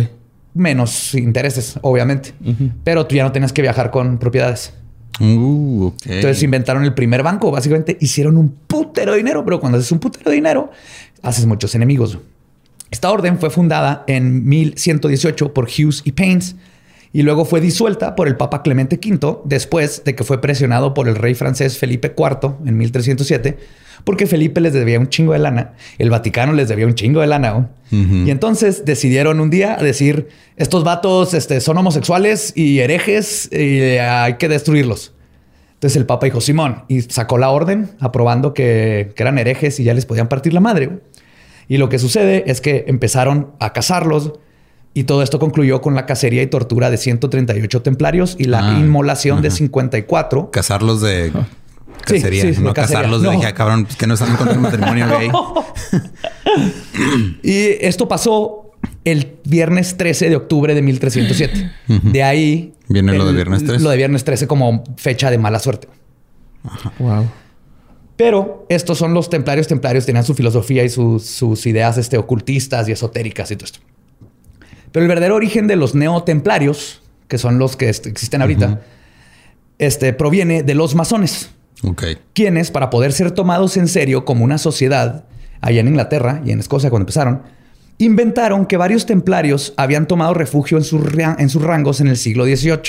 Menos 0.55 1.15
intereses, 1.15 1.79
obviamente. 1.83 2.33
Pero 2.85 3.07
tú 3.07 3.15
ya 3.15 3.25
no 3.25 3.33
tenías 3.33 3.53
que 3.53 3.63
viajar 3.63 3.91
con 3.91 4.19
propiedades. 4.19 4.75
Uh. 5.21 5.93
Entonces 6.05 6.43
inventaron 6.43 6.85
el 6.85 6.95
primer 6.95 7.23
banco. 7.23 7.51
Básicamente 7.51 7.97
hicieron 8.01 8.37
un 8.37 8.49
putero 8.67 9.13
de 9.13 9.19
dinero, 9.19 9.45
pero 9.45 9.61
cuando 9.61 9.79
haces 9.79 9.93
un 9.93 9.99
putero 9.99 10.31
de 10.31 10.37
dinero, 10.37 10.71
haces 11.23 11.47
muchos 11.47 11.75
enemigos. 11.75 12.19
Esta 12.91 13.11
orden 13.11 13.39
fue 13.39 13.51
fundada 13.51 14.05
en 14.07 14.47
1118 14.47 15.55
por 15.55 15.65
Hughes 15.65 16.03
y 16.05 16.13
Paines 16.13 16.57
y 17.13 17.23
luego 17.23 17.45
fue 17.45 17.61
disuelta 17.61 18.15
por 18.15 18.29
el 18.29 18.37
Papa 18.37 18.63
Clemente 18.63 18.99
V 19.03 19.41
después 19.45 20.03
de 20.05 20.15
que 20.15 20.25
fue 20.25 20.41
presionado 20.41 20.95
por 20.95 21.09
el 21.09 21.17
rey 21.17 21.35
francés 21.35 21.79
Felipe 21.79 22.15
IV 22.17 22.55
en 22.67 22.77
1307 22.79 23.59
porque 24.05 24.27
Felipe 24.27 24.61
les 24.61 24.73
debía 24.73 24.99
un 24.99 25.09
chingo 25.09 25.33
de 25.33 25.39
lana, 25.39 25.75
el 25.99 26.11
Vaticano 26.11 26.53
les 26.53 26.69
debía 26.69 26.87
un 26.87 26.95
chingo 26.95 27.21
de 27.21 27.27
lana. 27.27 27.71
Y 27.91 28.31
entonces 28.31 28.87
decidieron 28.87 29.39
un 29.39 29.51
día 29.51 29.77
decir, 29.77 30.29
estos 30.57 30.83
vatos 30.83 31.35
este, 31.35 31.61
son 31.61 31.77
homosexuales 31.77 32.55
y 32.57 32.79
herejes 32.79 33.51
y 33.53 33.99
hay 33.99 34.39
que 34.39 34.49
destruirlos. 34.49 35.13
Entonces 35.75 35.99
el 35.99 36.07
Papa 36.07 36.25
dijo, 36.25 36.41
Simón, 36.41 36.85
y 36.89 37.03
sacó 37.03 37.37
la 37.37 37.51
orden 37.51 37.91
aprobando 38.01 38.55
que, 38.55 39.13
que 39.15 39.23
eran 39.23 39.37
herejes 39.37 39.79
y 39.79 39.85
ya 39.85 39.93
les 39.93 40.07
podían 40.07 40.29
partir 40.29 40.55
la 40.55 40.61
madre. 40.61 41.01
Y 41.69 41.77
lo 41.77 41.91
que 41.91 41.99
sucede 41.99 42.45
es 42.47 42.63
que 42.63 42.87
empezaron 42.89 43.53
a 43.61 43.75
cazarlos 43.75 44.33
y 44.95 45.05
todo 45.05 45.23
esto 45.23 45.39
concluyó 45.39 45.81
con 45.81 45.95
la 45.95 46.07
cacería 46.07 46.43
y 46.43 46.47
tortura 46.47 46.91
de 46.91 46.97
138 46.99 47.83
templarios 47.83 48.37
y 48.39 48.45
la 48.45 48.77
Ah, 48.77 48.81
inmolación 48.81 49.43
de 49.43 49.51
54. 49.51 50.51
Casarlos 50.51 51.01
de 51.01 51.33
Sí, 52.07 52.15
cacería. 52.15 52.43
sí, 52.43 52.55
sí, 52.55 52.61
no 52.61 52.69
de 52.71 52.75
cacería. 52.75 52.99
casarlos 53.01 53.23
de 53.23 53.31
dije, 53.31 53.47
"Ah, 53.47 53.55
cabrón, 53.55 53.85
pues 53.85 53.97
que 53.97 54.07
no 54.07 54.15
están 54.15 54.37
contra 54.37 54.55
el 54.55 54.61
matrimonio 54.61 55.07
gay. 55.09 55.31
Y 57.43 57.77
esto 57.85 58.09
pasó 58.09 58.73
el 59.05 59.37
viernes 59.45 59.97
13 59.97 60.29
de 60.29 60.37
octubre 60.37 60.75
de 60.75 60.83
1307. 60.83 61.71
De 61.89 62.23
ahí... 62.23 62.73
Viene 62.89 63.17
lo 63.17 63.25
de 63.25 63.33
viernes 63.33 63.65
13. 63.65 63.83
Lo 63.83 63.91
de 63.91 63.97
viernes 63.97 64.25
13 64.25 64.47
como 64.47 64.85
fecha 64.97 65.31
de 65.31 65.39
mala 65.39 65.59
suerte. 65.59 65.89
Wow. 66.99 67.27
Pero 68.17 68.67
estos 68.69 68.99
son 68.99 69.15
los 69.15 69.31
templarios. 69.31 69.67
Templarios 69.67 70.05
tenían 70.07 70.25
su 70.25 70.35
filosofía 70.35 70.85
y 70.85 70.89
sus, 70.91 71.25
sus 71.25 71.67
ideas 71.67 71.97
este, 71.99 72.19
ocultistas 72.19 72.89
y 72.89 72.93
esotéricas 72.93 73.51
y 73.51 73.57
todo 73.57 73.65
esto. 73.65 73.79
Pero 74.93 75.05
el 75.05 75.09
verdadero 75.09 75.35
origen 75.35 75.67
de 75.67 75.77
los 75.77 75.95
neotemplarios, 75.95 77.03
que 77.29 77.39
son 77.39 77.59
los 77.59 77.77
que 77.77 77.89
existen 77.89 78.43
ahorita, 78.43 78.81
este, 79.79 80.13
proviene 80.13 80.63
de 80.63 80.75
los 80.75 80.95
masones, 80.95 81.51
Ok. 81.83 82.05
quienes, 82.35 82.71
para 82.71 82.91
poder 82.91 83.13
ser 83.13 83.31
tomados 83.33 83.77
en 83.77 83.89
serio 83.89 84.25
como 84.25 84.45
una 84.45 84.59
sociedad, 84.59 85.25
allá 85.61 85.81
en 85.81 85.89
Inglaterra 85.89 86.43
y 86.45 86.53
en 86.53 86.61
Escocia 86.61 86.91
cuando 86.91 87.05
empezaron, 87.05 87.43
inventaron 87.99 88.67
que 88.67 88.77
varios 88.77 89.07
templarios 89.07 89.75
habían 89.77 90.07
tomado 90.07 90.35
refugio 90.35 90.77
en, 90.79 90.85
sus 90.85 91.01
ra- 91.13 91.37
en 91.39 91.49
sus 91.49 91.63
rangos 91.63 92.01
en 92.01 92.09
el 92.09 92.17
siglo 92.17 92.45
XVIII. 92.45 92.81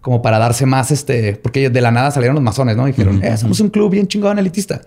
Como 0.00 0.20
para 0.20 0.38
darse 0.40 0.66
más, 0.66 0.90
este, 0.90 1.36
porque 1.36 1.70
de 1.70 1.80
la 1.80 1.92
nada 1.92 2.10
salieron 2.10 2.34
los 2.34 2.42
masones, 2.42 2.76
¿no? 2.76 2.86
Dijeron, 2.86 3.22
eh, 3.22 3.36
somos 3.36 3.60
un 3.60 3.68
club 3.70 3.88
bien 3.92 4.08
chingón 4.08 4.36
elitista. 4.38 4.80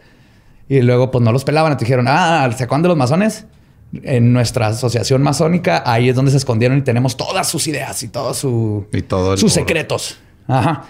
Y 0.67 0.81
luego, 0.81 1.09
pues 1.09 1.23
no 1.23 1.31
los 1.31 1.45
pelaban. 1.45 1.71
Entonces 1.71 1.87
dijeron, 1.87 2.07
ah, 2.09 2.49
¿se 2.57 2.65
acuerdan 2.65 2.81
de 2.81 2.87
los 2.89 2.97
masones? 2.97 3.45
En 4.03 4.33
nuestra 4.33 4.67
asociación 4.67 5.21
masónica, 5.21 5.83
ahí 5.85 6.09
es 6.09 6.15
donde 6.15 6.31
se 6.31 6.37
escondieron 6.37 6.77
y 6.77 6.81
tenemos 6.81 7.17
todas 7.17 7.47
sus 7.47 7.67
ideas 7.67 8.01
y 8.03 8.07
todos 8.07 8.37
su, 8.37 8.85
Y 8.91 9.01
todo 9.01 9.33
el 9.33 9.39
sus 9.39 9.53
oro. 9.55 9.61
secretos. 9.65 10.17
Ajá. 10.47 10.85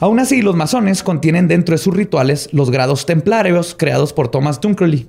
Aún 0.00 0.18
así, 0.18 0.42
los 0.42 0.56
masones 0.56 1.02
contienen 1.02 1.46
dentro 1.48 1.74
de 1.74 1.78
sus 1.78 1.94
rituales 1.94 2.48
los 2.52 2.70
grados 2.70 3.06
templarios 3.06 3.74
creados 3.78 4.12
por 4.12 4.28
Thomas 4.28 4.60
Dunkerley. 4.60 5.08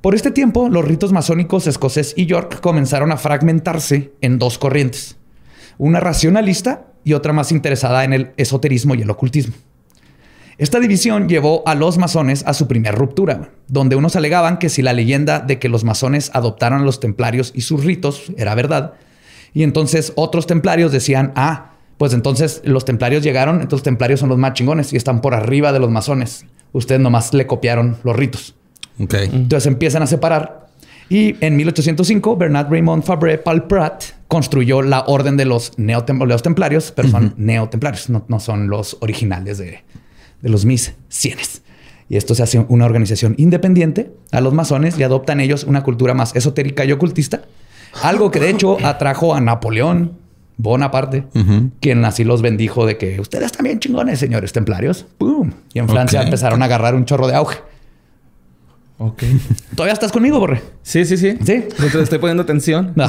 Por 0.00 0.14
este 0.14 0.30
tiempo, 0.30 0.68
los 0.70 0.84
ritos 0.84 1.12
masónicos 1.12 1.66
escocés 1.66 2.14
y 2.16 2.24
York 2.26 2.60
comenzaron 2.60 3.12
a 3.12 3.18
fragmentarse 3.18 4.12
en 4.22 4.38
dos 4.38 4.56
corrientes. 4.58 5.16
Una 5.76 6.00
racionalista 6.00 6.86
y 7.04 7.12
otra 7.12 7.32
más 7.34 7.52
interesada 7.52 8.04
en 8.04 8.12
el 8.14 8.32
esoterismo 8.38 8.94
y 8.94 9.02
el 9.02 9.10
ocultismo. 9.10 9.54
Esta 10.60 10.78
división 10.78 11.26
llevó 11.26 11.62
a 11.66 11.74
los 11.74 11.96
masones 11.96 12.44
a 12.46 12.52
su 12.52 12.68
primera 12.68 12.94
ruptura, 12.94 13.48
donde 13.66 13.96
unos 13.96 14.14
alegaban 14.14 14.58
que 14.58 14.68
si 14.68 14.82
la 14.82 14.92
leyenda 14.92 15.40
de 15.40 15.58
que 15.58 15.70
los 15.70 15.84
masones 15.84 16.30
adoptaron 16.34 16.82
a 16.82 16.84
los 16.84 17.00
templarios 17.00 17.50
y 17.54 17.62
sus 17.62 17.82
ritos 17.82 18.30
era 18.36 18.54
verdad, 18.54 18.92
y 19.54 19.62
entonces 19.62 20.12
otros 20.16 20.46
templarios 20.46 20.92
decían, 20.92 21.32
ah, 21.34 21.72
pues 21.96 22.12
entonces 22.12 22.60
los 22.64 22.84
templarios 22.84 23.22
llegaron, 23.22 23.56
entonces 23.56 23.78
los 23.78 23.82
templarios 23.84 24.20
son 24.20 24.28
los 24.28 24.36
más 24.36 24.52
chingones 24.52 24.92
y 24.92 24.96
están 24.96 25.22
por 25.22 25.34
arriba 25.34 25.72
de 25.72 25.78
los 25.80 25.90
masones. 25.90 26.44
Ustedes 26.72 27.00
nomás 27.00 27.32
le 27.32 27.46
copiaron 27.46 27.96
los 28.04 28.14
ritos. 28.14 28.54
Ok. 29.00 29.14
Entonces 29.14 29.66
empiezan 29.66 30.02
a 30.02 30.06
separar. 30.06 30.68
Y 31.08 31.36
en 31.44 31.56
1805, 31.56 32.36
Bernard 32.36 32.70
Raymond 32.70 33.02
Fabre 33.02 33.38
Palprat 33.38 34.04
construyó 34.28 34.82
la 34.82 35.00
orden 35.06 35.36
de 35.38 35.46
los, 35.46 35.76
neotem- 35.78 36.24
los 36.26 36.42
templarios, 36.42 36.92
pero 36.94 37.08
son 37.08 37.34
neotemplarios, 37.38 38.10
no, 38.10 38.24
no 38.28 38.38
son 38.40 38.68
los 38.68 38.96
originales 39.00 39.58
de, 39.58 39.82
de 40.42 40.48
los 40.48 40.64
mis 40.64 40.94
cienes. 41.08 41.62
Y 42.08 42.16
esto 42.16 42.34
se 42.34 42.42
hace 42.42 42.58
una 42.68 42.86
organización 42.86 43.34
independiente 43.38 44.10
a 44.32 44.40
los 44.40 44.52
masones 44.52 44.98
y 44.98 45.04
adoptan 45.04 45.40
ellos 45.40 45.64
una 45.64 45.82
cultura 45.82 46.12
más 46.12 46.34
esotérica 46.34 46.84
y 46.84 46.92
ocultista. 46.92 47.42
Algo 48.02 48.30
que 48.30 48.40
de 48.40 48.50
hecho 48.50 48.76
atrajo 48.84 49.34
a 49.34 49.40
Napoleón 49.40 50.18
Bonaparte, 50.56 51.24
quien 51.80 52.04
así 52.04 52.22
los 52.22 52.42
bendijo 52.42 52.84
de 52.84 52.98
que 52.98 53.18
ustedes 53.18 53.50
también 53.52 53.78
chingones, 53.78 54.18
señores 54.18 54.52
templarios. 54.52 55.06
¡Pum! 55.16 55.52
Y 55.72 55.78
en 55.78 55.88
Francia 55.88 56.22
empezaron 56.22 56.60
a 56.60 56.66
agarrar 56.66 56.94
un 56.94 57.06
chorro 57.06 57.26
de 57.28 57.34
auge. 57.34 57.60
Ok. 58.98 59.22
¿Todavía 59.74 59.94
estás 59.94 60.12
conmigo, 60.12 60.38
Borre? 60.38 60.60
Sí, 60.82 61.06
sí, 61.06 61.16
sí. 61.16 61.38
Sí. 61.38 61.64
Te 61.78 62.02
estoy 62.02 62.18
poniendo 62.18 62.42
atención. 62.42 62.92
No. 62.94 63.06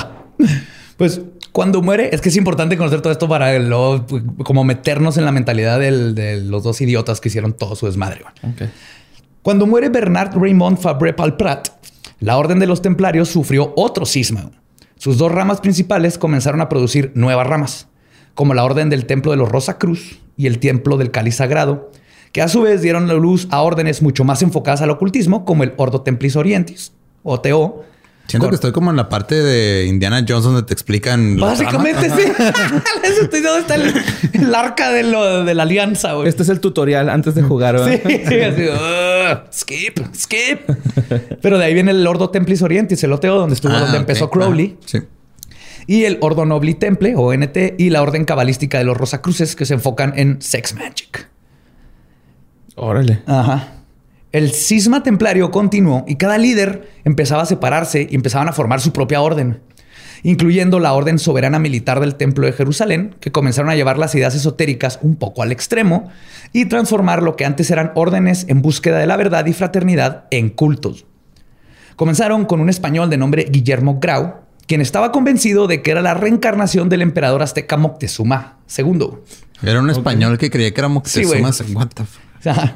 Pues 1.01 1.20
cuando 1.51 1.81
muere, 1.81 2.12
es 2.13 2.22
que 2.22 2.29
es 2.29 2.38
importante 2.38 2.77
conocer 2.77 3.01
todo 3.01 3.12
esto 3.12 3.27
para 3.27 3.58
luego, 3.58 4.05
pues, 4.05 4.22
como 4.43 4.63
meternos 4.63 5.17
en 5.17 5.25
la 5.25 5.31
mentalidad 5.31 5.79
del- 5.79 6.13
de 6.13 6.39
los 6.41 6.62
dos 6.62 6.79
idiotas 6.79 7.20
que 7.20 7.29
hicieron 7.29 7.53
todo 7.53 7.75
su 7.75 7.88
desmadre. 7.88 8.22
Cuando 9.41 9.65
muere 9.65 9.89
Bernard 9.89 10.38
Raymond 10.38 10.77
Fabre 10.77 11.13
Palprat, 11.13 11.70
la 12.20 12.38
Orden 12.38 12.60
de 12.60 12.67
los 12.67 12.84
Templarios 12.84 13.29
sufrió 13.29 13.74
otro 13.77 14.05
cisma. 14.05 14.51
Sus 14.96 15.17
dos 15.17 15.31
ramas 15.31 15.60
principales 15.60 16.20
comenzaron 16.20 16.62
a 16.62 16.70
producir 16.70 17.12
nuevas 17.15 17.48
ramas, 17.48 17.88
como 18.36 18.53
la 18.53 18.63
Orden 18.63 18.91
del 18.91 19.08
Templo 19.08 19.31
de 19.31 19.38
los 19.38 19.50
Rosa 19.50 19.79
Cruz 19.79 20.20
y 20.38 20.46
el 20.46 20.60
Templo 20.60 20.98
del 20.98 21.10
Cáliz 21.10 21.38
Sagrado, 21.38 21.89
que 22.31 22.43
a 22.43 22.48
su 22.48 22.62
vez 22.62 22.84
dieron 22.84 23.08
la 23.08 23.15
luz 23.15 23.48
a 23.50 23.63
órdenes 23.63 24.03
mucho 24.03 24.24
más 24.24 24.43
enfocadas 24.43 24.84
al 24.84 24.91
ocultismo, 24.91 25.46
como 25.46 25.63
el 25.63 25.74
Ordo 25.77 26.01
Templis 26.01 26.36
Orientis, 26.36 26.93
o 27.24 27.41
TO, 27.41 27.86
Siento 28.28 28.48
que 28.48 28.56
estoy 28.56 28.72
como 28.72 28.92
en 28.92 28.96
la 28.96 29.10
parte 29.10 29.36
de 29.36 29.86
Indiana 29.88 30.24
Jones 30.25 30.46
donde 30.46 30.63
te 30.63 30.72
explican. 30.74 31.36
Básicamente 31.38 32.10
sí. 32.10 32.22
Estoy- 33.22 33.42
¿Dónde 33.42 33.60
está 33.60 33.75
el, 33.75 33.94
el 34.34 34.56
arca 34.56 34.92
de, 34.92 35.04
lo- 35.04 35.44
de 35.44 35.54
la 35.54 35.63
alianza, 35.63 36.13
güey? 36.13 36.30
Este 36.30 36.44
es 36.44 36.50
el 36.50 36.62
tutorial 36.62 37.10
antes 37.10 37.36
de 37.36 37.42
jugar, 37.44 37.75
¿verdad? 37.75 37.92
Sí, 38.06 38.22
sí, 38.25 38.40
así, 38.40 38.63
"Ugh, 38.70 39.40
skip, 39.54 40.00
skip. 40.16 40.60
Pero 41.42 41.58
de 41.58 41.66
ahí 41.66 41.74
viene 41.74 41.92
el 41.92 42.08
Ordo 42.08 42.30
Templis 42.30 42.62
Orientis, 42.62 43.04
el 43.04 43.12
OTO, 43.12 43.36
donde 43.36 43.56
estuvo, 43.56 43.74
Ah, 43.74 43.80
donde 43.82 43.98
empezó 43.98 44.30
Crowley. 44.30 44.78
Ah, 44.80 44.84
sí. 44.86 45.00
Y 45.88 46.06
el 46.06 46.18
Ordo 46.22 46.46
Nobli 46.46 46.75
Temple, 46.75 47.16
o 47.18 47.34
NT, 47.34 47.75
y 47.80 47.90
la 47.90 48.01
Orden 48.01 48.24
Cabalística 48.24 48.78
de 48.78 48.86
los 48.86 48.96
Rosacruces, 48.96 49.58
que 49.58 49.66
se 49.66 49.74
enfocan 49.74 50.13
en 50.16 50.42
Sex 50.42 50.74
Magic. 50.75 51.28
Órale. 52.75 53.22
Ajá. 53.25 53.68
El 54.31 54.51
cisma 54.51 55.03
templario 55.03 55.51
continuó 55.51 56.05
y 56.07 56.15
cada 56.15 56.38
líder 56.38 56.89
empezaba 57.03 57.43
a 57.43 57.45
separarse 57.45 58.07
y 58.09 58.15
empezaban 58.15 58.47
a 58.47 58.53
formar 58.53 58.79
su 58.79 58.93
propia 58.93 59.21
orden, 59.21 59.59
incluyendo 60.23 60.79
la 60.79 60.93
Orden 60.93 61.19
Soberana 61.19 61.59
Militar 61.59 62.00
del 62.00 62.15
Templo 62.15 62.45
de 62.45 62.53
Jerusalén, 62.53 63.15
que 63.19 63.33
comenzaron 63.33 63.69
a 63.69 63.75
llevar 63.75 63.97
las 63.97 64.15
ideas 64.15 64.33
esotéricas 64.33 65.00
un 65.01 65.17
poco 65.17 65.43
al 65.43 65.51
extremo 65.51 66.09
y 66.53 66.65
transformar 66.65 67.23
lo 67.23 67.35
que 67.35 67.43
antes 67.43 67.71
eran 67.71 67.91
órdenes 67.95 68.45
en 68.47 68.61
búsqueda 68.61 69.00
de 69.00 69.07
la 69.07 69.17
verdad 69.17 69.45
y 69.47 69.53
fraternidad 69.53 70.25
en 70.31 70.50
cultos. 70.50 71.05
Comenzaron 71.97 72.45
con 72.45 72.61
un 72.61 72.69
español 72.69 73.09
de 73.09 73.17
nombre 73.17 73.47
Guillermo 73.50 74.00
Grau, 74.00 74.35
quien 74.65 74.79
estaba 74.79 75.11
convencido 75.11 75.67
de 75.67 75.81
que 75.81 75.91
era 75.91 76.01
la 76.01 76.13
reencarnación 76.13 76.88
del 76.88 77.01
emperador 77.01 77.41
azteca 77.41 77.75
Moctezuma 77.75 78.59
II. 78.77 79.09
Era 79.61 79.81
un 79.81 79.89
español 79.89 80.38
que 80.38 80.50
creía 80.50 80.73
que 80.73 80.79
era 80.79 80.88
Sí. 81.03 81.25
Moctezuma. 81.25 81.50
What 81.73 81.89
the 81.95 82.05
fuck? 82.05 82.30
O 82.41 82.43
sea, 82.53 82.74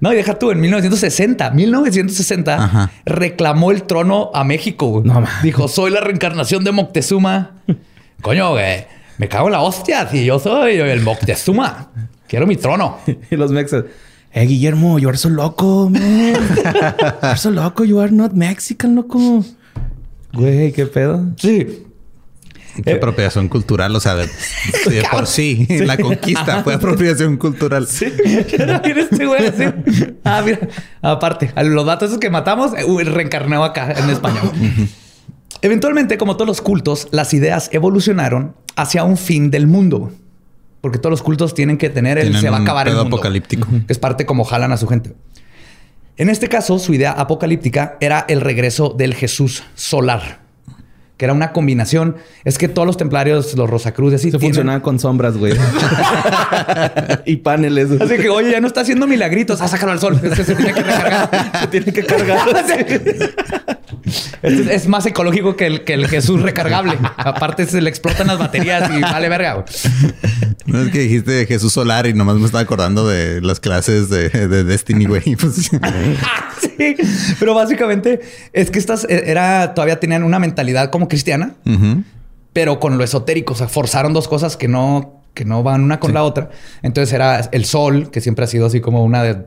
no, 0.00 0.12
y 0.12 0.16
deja 0.16 0.38
tú, 0.38 0.50
en 0.50 0.60
1960, 0.60 1.50
1960, 1.50 2.54
Ajá. 2.64 2.90
reclamó 3.04 3.70
el 3.70 3.82
trono 3.82 4.30
a 4.34 4.42
México. 4.42 4.86
güey. 4.88 5.04
No. 5.04 5.22
Dijo, 5.42 5.68
soy 5.68 5.90
la 5.90 6.00
reencarnación 6.00 6.64
de 6.64 6.72
Moctezuma. 6.72 7.58
Coño, 8.22 8.52
güey, 8.52 8.86
me 9.18 9.28
cago 9.28 9.46
en 9.48 9.52
la 9.52 9.60
hostia, 9.60 10.08
si 10.08 10.24
yo 10.24 10.38
soy 10.38 10.76
el 10.76 11.00
Moctezuma. 11.02 11.90
Quiero 12.26 12.46
mi 12.46 12.56
trono. 12.56 12.98
Y 13.30 13.36
los 13.36 13.52
mexas. 13.52 13.84
Eh, 14.32 14.46
Guillermo, 14.46 14.98
you 14.98 15.08
are 15.10 15.18
so 15.18 15.28
loco, 15.28 15.90
man. 15.90 16.32
you 16.32 17.18
are 17.20 17.36
so 17.36 17.50
loco. 17.50 17.84
You 17.84 18.00
are 18.00 18.10
not 18.10 18.32
Mexican, 18.32 18.94
loco. 18.94 19.44
Güey, 20.32 20.72
qué 20.72 20.86
pedo. 20.86 21.22
Sí. 21.36 21.84
Qué 22.84 22.90
Eh, 22.90 22.94
apropiación 22.94 23.48
cultural. 23.48 23.94
O 23.94 24.00
sea, 24.00 24.14
de, 24.14 24.26
de 24.26 25.02
por 25.10 25.26
sí, 25.26 25.66
la 25.68 25.96
conquista 25.98 26.62
fue 26.62 26.74
apropiación 26.74 27.36
cultural. 27.36 27.86
Mira 28.84 29.02
este 29.02 29.26
güey 29.26 29.46
así. 29.46 29.64
Ah, 30.24 30.42
mira. 30.44 30.60
Aparte, 31.02 31.52
a 31.54 31.62
los 31.62 31.84
datos 31.86 32.08
esos 32.08 32.18
que 32.20 32.30
matamos, 32.30 32.72
eh, 32.76 33.04
reencarnó 33.04 33.64
acá 33.64 33.92
en 33.92 34.10
español. 34.10 34.50
Eventualmente, 35.60 36.18
como 36.18 36.36
todos 36.36 36.46
los 36.48 36.60
cultos, 36.60 37.08
las 37.12 37.32
ideas 37.34 37.68
evolucionaron 37.72 38.56
hacia 38.76 39.04
un 39.04 39.16
fin 39.16 39.50
del 39.50 39.66
mundo. 39.66 40.12
Porque 40.80 40.98
todos 40.98 41.12
los 41.12 41.22
cultos 41.22 41.54
tienen 41.54 41.78
que 41.78 41.90
tener 41.90 42.18
el 42.18 42.24
Tienen 42.24 42.40
se 42.42 42.50
va 42.50 42.56
a 42.56 42.60
acabar 42.62 42.88
el 42.88 42.94
mundo. 42.96 43.16
apocalíptico. 43.16 43.68
Que 43.86 43.92
es 43.92 43.98
parte 43.98 44.26
como 44.26 44.42
jalan 44.44 44.72
a 44.72 44.76
su 44.76 44.88
gente. 44.88 45.14
En 46.16 46.28
este 46.28 46.48
caso, 46.48 46.78
su 46.78 46.92
idea 46.92 47.12
apocalíptica 47.12 47.96
era 48.00 48.24
el 48.28 48.40
regreso 48.40 48.90
del 48.90 49.14
Jesús 49.14 49.62
solar. 49.74 50.41
Que 51.22 51.26
era 51.26 51.34
una 51.34 51.52
combinación. 51.52 52.16
Es 52.44 52.58
que 52.58 52.66
todos 52.66 52.84
los 52.84 52.96
templarios, 52.96 53.54
los 53.56 53.70
Rosacruces, 53.70 54.20
sí 54.20 54.32
Se 54.32 54.38
tienen- 54.38 54.54
funcionaba 54.56 54.82
con 54.82 54.98
sombras, 54.98 55.36
güey. 55.36 55.52
y 57.26 57.36
paneles. 57.36 57.92
Así 58.00 58.16
que, 58.16 58.28
oye, 58.28 58.50
ya 58.50 58.60
no 58.60 58.66
está 58.66 58.80
haciendo 58.80 59.06
milagritos. 59.06 59.60
Ah, 59.60 59.68
sácalo 59.68 59.92
al 59.92 60.00
sol. 60.00 60.18
Es 60.20 60.32
que 60.34 60.42
se 60.42 60.56
tiene 60.56 60.72
que 60.74 60.82
recargar. 60.82 61.52
Se 61.60 61.66
tiene 61.68 61.92
que 61.92 62.04
cargar. 62.04 62.40
Es, 64.42 64.52
es 64.66 64.88
más 64.88 65.06
ecológico 65.06 65.56
que 65.56 65.66
el, 65.66 65.84
que 65.84 65.94
el 65.94 66.08
Jesús 66.08 66.42
recargable. 66.42 66.98
Aparte, 67.16 67.66
se 67.66 67.80
le 67.80 67.88
explotan 67.90 68.26
las 68.26 68.38
baterías 68.38 68.90
y 68.90 69.00
vale 69.00 69.28
verga. 69.28 69.54
güey. 69.54 69.64
No 70.66 70.80
es 70.82 70.90
que 70.90 71.00
dijiste 71.00 71.46
Jesús 71.46 71.72
Solar 71.72 72.06
y 72.06 72.14
nomás 72.14 72.36
me 72.36 72.46
estaba 72.46 72.62
acordando 72.62 73.06
de 73.08 73.40
las 73.40 73.60
clases 73.60 74.08
de, 74.08 74.28
de 74.28 74.64
Destiny, 74.64 75.06
güey. 75.06 75.22
Pues, 75.36 75.70
Sí, 76.78 76.96
pero 77.38 77.54
básicamente 77.54 78.20
es 78.52 78.70
que 78.70 78.78
estas 78.78 79.04
eh, 79.04 79.24
era 79.26 79.74
todavía 79.74 80.00
tenían 80.00 80.22
una 80.22 80.38
mentalidad 80.38 80.90
como 80.90 81.08
cristiana, 81.08 81.54
pero 82.52 82.80
con 82.80 82.98
lo 82.98 83.04
esotérico. 83.04 83.52
O 83.54 83.56
sea, 83.56 83.68
forzaron 83.68 84.12
dos 84.12 84.28
cosas 84.28 84.56
que 84.56 84.68
no, 84.68 85.22
que 85.34 85.44
no 85.44 85.62
van 85.62 85.82
una 85.82 86.00
con 86.00 86.14
la 86.14 86.22
otra. 86.22 86.50
Entonces 86.82 87.12
era 87.12 87.40
el 87.52 87.64
sol, 87.64 88.10
que 88.10 88.20
siempre 88.20 88.44
ha 88.44 88.48
sido 88.48 88.66
así 88.66 88.80
como 88.80 89.04
una 89.04 89.22
de. 89.22 89.38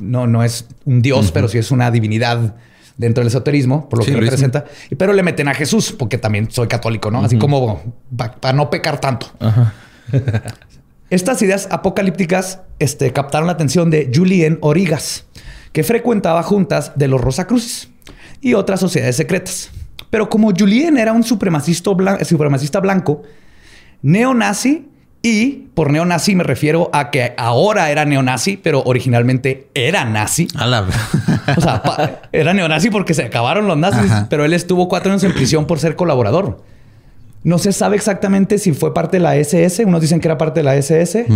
No, 0.00 0.26
no 0.26 0.42
es 0.42 0.66
un 0.84 1.02
dios, 1.02 1.30
pero 1.32 1.48
sí 1.48 1.58
es 1.58 1.70
una 1.70 1.90
divinidad 1.90 2.56
dentro 2.96 3.22
del 3.22 3.28
esoterismo, 3.28 3.88
por 3.88 3.98
lo 4.00 4.04
Sí, 4.04 4.12
que 4.12 4.20
representa. 4.20 4.64
Pero 4.96 5.12
le 5.12 5.22
meten 5.22 5.48
a 5.48 5.54
Jesús, 5.54 5.92
porque 5.98 6.18
también 6.18 6.50
soy 6.50 6.68
católico, 6.68 7.10
¿no? 7.10 7.22
Así 7.24 7.38
como 7.38 7.82
para 8.40 8.52
no 8.52 8.70
pecar 8.70 9.00
tanto. 9.00 9.26
Ajá. 9.40 9.72
Estas 11.10 11.40
ideas 11.42 11.68
apocalípticas 11.70 12.60
este, 12.78 13.12
captaron 13.12 13.46
la 13.46 13.52
atención 13.52 13.90
de 13.90 14.10
Julien 14.12 14.58
Origas, 14.62 15.26
que 15.72 15.84
frecuentaba 15.84 16.42
juntas 16.42 16.92
de 16.96 17.08
los 17.08 17.20
Rosacruces 17.20 17.88
y 18.40 18.54
otras 18.54 18.80
sociedades 18.80 19.16
secretas. 19.16 19.70
Pero 20.10 20.28
como 20.28 20.52
Julien 20.56 20.96
era 20.96 21.12
un 21.12 21.22
supremacista, 21.22 21.90
blan- 21.90 22.24
supremacista 22.24 22.80
blanco, 22.80 23.22
neonazi, 24.02 24.88
y 25.26 25.70
por 25.72 25.90
neonazi 25.90 26.34
me 26.34 26.44
refiero 26.44 26.90
a 26.92 27.10
que 27.10 27.32
ahora 27.38 27.90
era 27.90 28.04
neonazi, 28.04 28.58
pero 28.58 28.82
originalmente 28.84 29.68
era 29.72 30.04
nazi. 30.04 30.46
A 30.54 30.66
la... 30.66 30.82
O 31.56 31.60
sea, 31.62 32.20
era 32.30 32.52
neonazi 32.52 32.90
porque 32.90 33.14
se 33.14 33.24
acabaron 33.24 33.66
los 33.66 33.78
nazis, 33.78 34.10
Ajá. 34.10 34.26
pero 34.28 34.44
él 34.44 34.52
estuvo 34.52 34.86
cuatro 34.86 35.10
años 35.10 35.24
en 35.24 35.32
prisión 35.32 35.66
por 35.66 35.78
ser 35.78 35.96
colaborador. 35.96 36.62
No 37.44 37.58
se 37.58 37.72
sabe 37.72 37.96
exactamente 37.96 38.58
si 38.58 38.72
fue 38.72 38.92
parte 38.94 39.18
de 39.18 39.22
la 39.22 39.36
SS. 39.36 39.84
Unos 39.84 40.00
dicen 40.00 40.18
que 40.20 40.28
era 40.28 40.38
parte 40.38 40.60
de 40.60 40.64
la 40.64 40.74
SS. 40.76 41.26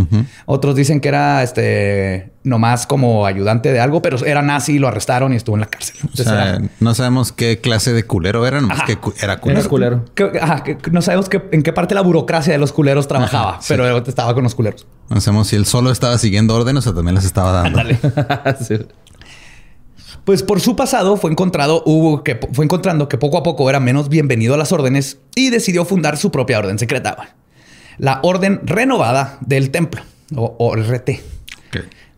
Otros 0.47 0.75
dicen 0.75 1.01
que 1.01 1.09
era 1.09 1.43
este 1.43 2.33
nomás 2.45 2.87
como 2.87 3.27
ayudante 3.27 3.73
de 3.75 3.79
algo, 3.81 4.01
pero 4.01 4.25
era 4.25 4.41
nazi 4.41 4.77
y 4.77 4.79
lo 4.79 4.89
arrestaron 4.89 5.35
y 5.35 5.37
estuvo 5.37 5.55
en 5.57 5.61
la 5.61 5.67
cárcel. 5.67 5.97
O 5.99 6.01
Entonces 6.05 6.27
sea, 6.27 6.49
era- 6.57 6.63
no 6.81 6.95
sabemos 6.95 7.31
qué 7.31 7.59
clase 7.61 7.93
de 7.93 8.05
culero 8.05 8.47
era, 8.47 8.61
nomás 8.63 8.79
Ajá. 8.79 8.87
que 8.87 8.97
cu- 8.97 9.13
era 9.23 9.39
culero. 9.39 9.61
Era 9.61 9.69
culero. 9.69 10.05
que- 10.15 10.33
ajá, 10.41 10.65
que 10.65 10.79
no 10.91 11.03
sabemos 11.03 11.29
qué- 11.29 11.43
en 11.53 11.63
qué 11.63 11.75
parte 11.75 11.95
de 11.95 11.97
la 11.97 12.07
burocracia 12.07 12.53
de 12.55 12.59
los 12.59 12.73
culeros 12.73 13.07
trabajaba, 13.07 13.51
Ajá, 13.51 13.59
sí. 13.61 13.67
pero 13.69 13.99
estaba 13.99 14.33
con 14.33 14.45
los 14.45 14.55
culeros. 14.55 14.87
No 15.11 15.21
sabemos 15.21 15.49
si 15.49 15.57
él 15.57 15.67
solo 15.67 15.91
estaba 15.91 16.17
siguiendo 16.17 16.55
órdenes 16.55 16.87
o 16.87 16.95
también 16.95 17.17
las 17.17 17.27
estaba 17.27 17.53
dando. 17.53 17.81
Sí. 18.67 18.77
Pues 20.29 20.43
por 20.43 20.61
su 20.61 20.77
pasado 20.77 21.17
fue 21.17 21.31
encontrado, 21.31 21.83
hubo 21.87 22.23
que 22.23 22.39
fue 22.53 22.67
encontrando 22.67 23.09
que 23.09 23.17
poco 23.17 23.39
a 23.39 23.43
poco 23.43 23.71
era 23.71 23.81
menos 23.81 24.11
bienvenido 24.11 24.53
a 24.53 24.59
las 24.59 24.73
órdenes 24.73 25.21
y 25.35 25.49
decidió 25.49 25.87
fundar 25.87 26.19
su 26.19 26.31
propia 26.31 26.59
orden 26.59 26.79
secreta, 26.79 27.35
la 27.97 28.21
Orden 28.23 28.61
Renovada 28.63 29.39
del 29.41 29.71
Templo 29.71 30.03
o, 30.37 30.55
o 30.59 30.77
RT. 30.77 31.13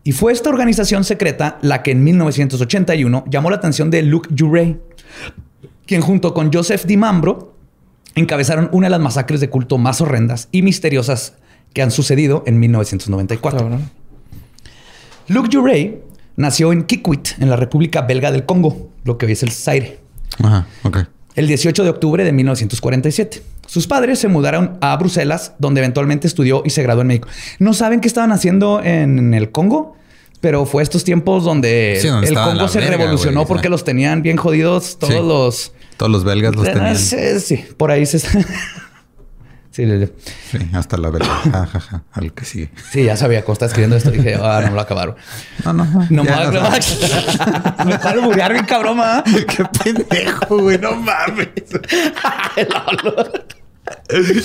Y 0.02 0.10
fue 0.10 0.32
esta 0.32 0.50
organización 0.50 1.04
secreta 1.04 1.60
la 1.62 1.84
que 1.84 1.92
en 1.92 2.02
1981 2.02 3.26
llamó 3.28 3.48
la 3.48 3.58
atención 3.58 3.92
de 3.92 4.02
Luke 4.02 4.28
Jurey, 4.36 4.80
quien 5.86 6.00
junto 6.00 6.34
con 6.34 6.52
Joseph 6.52 6.86
DiMambro 6.86 7.54
encabezaron 8.16 8.70
una 8.72 8.88
de 8.88 8.90
las 8.90 9.00
masacres 9.00 9.38
de 9.38 9.50
culto 9.50 9.78
más 9.78 10.00
horrendas 10.00 10.48
y 10.50 10.62
misteriosas 10.62 11.34
que 11.72 11.80
han 11.80 11.92
sucedido 11.92 12.42
en 12.44 12.58
1994. 12.58 13.60
Cabrón. 13.60 13.88
Luke 15.28 15.48
Jurey 15.52 16.09
nació 16.40 16.72
en 16.72 16.84
Kikwit, 16.84 17.28
en 17.38 17.50
la 17.50 17.56
República 17.56 18.02
Belga 18.02 18.32
del 18.32 18.44
Congo, 18.46 18.88
lo 19.04 19.18
que 19.18 19.26
hoy 19.26 19.32
es 19.32 19.42
el 19.42 19.50
Zaire, 19.52 20.00
Ajá, 20.42 20.66
ok. 20.82 20.98
el 21.36 21.46
18 21.46 21.84
de 21.84 21.90
octubre 21.90 22.24
de 22.24 22.32
1947. 22.32 23.42
Sus 23.66 23.86
padres 23.86 24.18
se 24.18 24.26
mudaron 24.28 24.78
a 24.80 24.96
Bruselas, 24.96 25.52
donde 25.58 25.80
eventualmente 25.80 26.26
estudió 26.26 26.62
y 26.64 26.70
se 26.70 26.82
graduó 26.82 27.02
en 27.02 27.06
médico. 27.08 27.28
No 27.60 27.72
saben 27.72 28.00
qué 28.00 28.08
estaban 28.08 28.32
haciendo 28.32 28.82
en 28.82 29.32
el 29.34 29.52
Congo, 29.52 29.96
pero 30.40 30.66
fue 30.66 30.82
estos 30.82 31.04
tiempos 31.04 31.44
donde, 31.44 31.98
Sí, 32.00 32.08
donde 32.08 32.28
el 32.28 32.34
Congo 32.34 32.66
se 32.66 32.80
verga, 32.80 32.96
revolucionó 32.96 33.46
porque 33.46 33.68
los 33.68 33.84
tenían 33.84 34.22
bien 34.22 34.36
jodidos 34.38 34.98
todos 34.98 35.12
Sí. 35.14 35.20
los... 35.20 35.72
Todos 35.96 36.10
los 36.10 36.24
belgas 36.24 36.56
los 36.56 36.64
tenían. 36.64 36.96
Sí, 36.96 37.16
sí, 37.40 37.64
por 37.76 37.90
ahí 37.90 38.06
se... 38.06 38.18
sí, 39.80 39.86
le- 39.86 39.98
le- 39.98 40.12
Sí, 40.50 40.58
hasta 40.74 40.96
la 40.96 41.10
belga. 41.10 41.26
Ja, 41.52 41.66
ja, 41.66 41.80
ja. 41.80 42.02
Al 42.12 42.32
que 42.32 42.44
sigue. 42.44 42.70
sí, 42.90 43.04
ya 43.04 43.16
sabía 43.16 43.42
cómo 43.44 43.52
estaba 43.54 43.68
escribiendo 43.68 43.96
esto. 43.96 44.10
Dije, 44.10 44.34
ah, 44.34 44.60
no 44.62 44.68
me 44.68 44.74
lo 44.74 44.80
acabaron. 44.80 45.16
No, 45.64 45.72
no. 45.72 45.84
No 46.10 46.24
voy 46.24 46.32
no 46.32 46.34
a 46.60 46.70
sabes. 46.70 46.98
Me 47.86 47.92
está 47.94 48.10
alburear 48.10 48.52
bien 48.52 48.64
cabrón, 48.66 48.98
¿ah? 49.00 49.22
Qué 49.48 49.64
pendejo, 49.82 50.58
güey. 50.58 50.78
No 50.78 50.94
mames. 50.96 51.48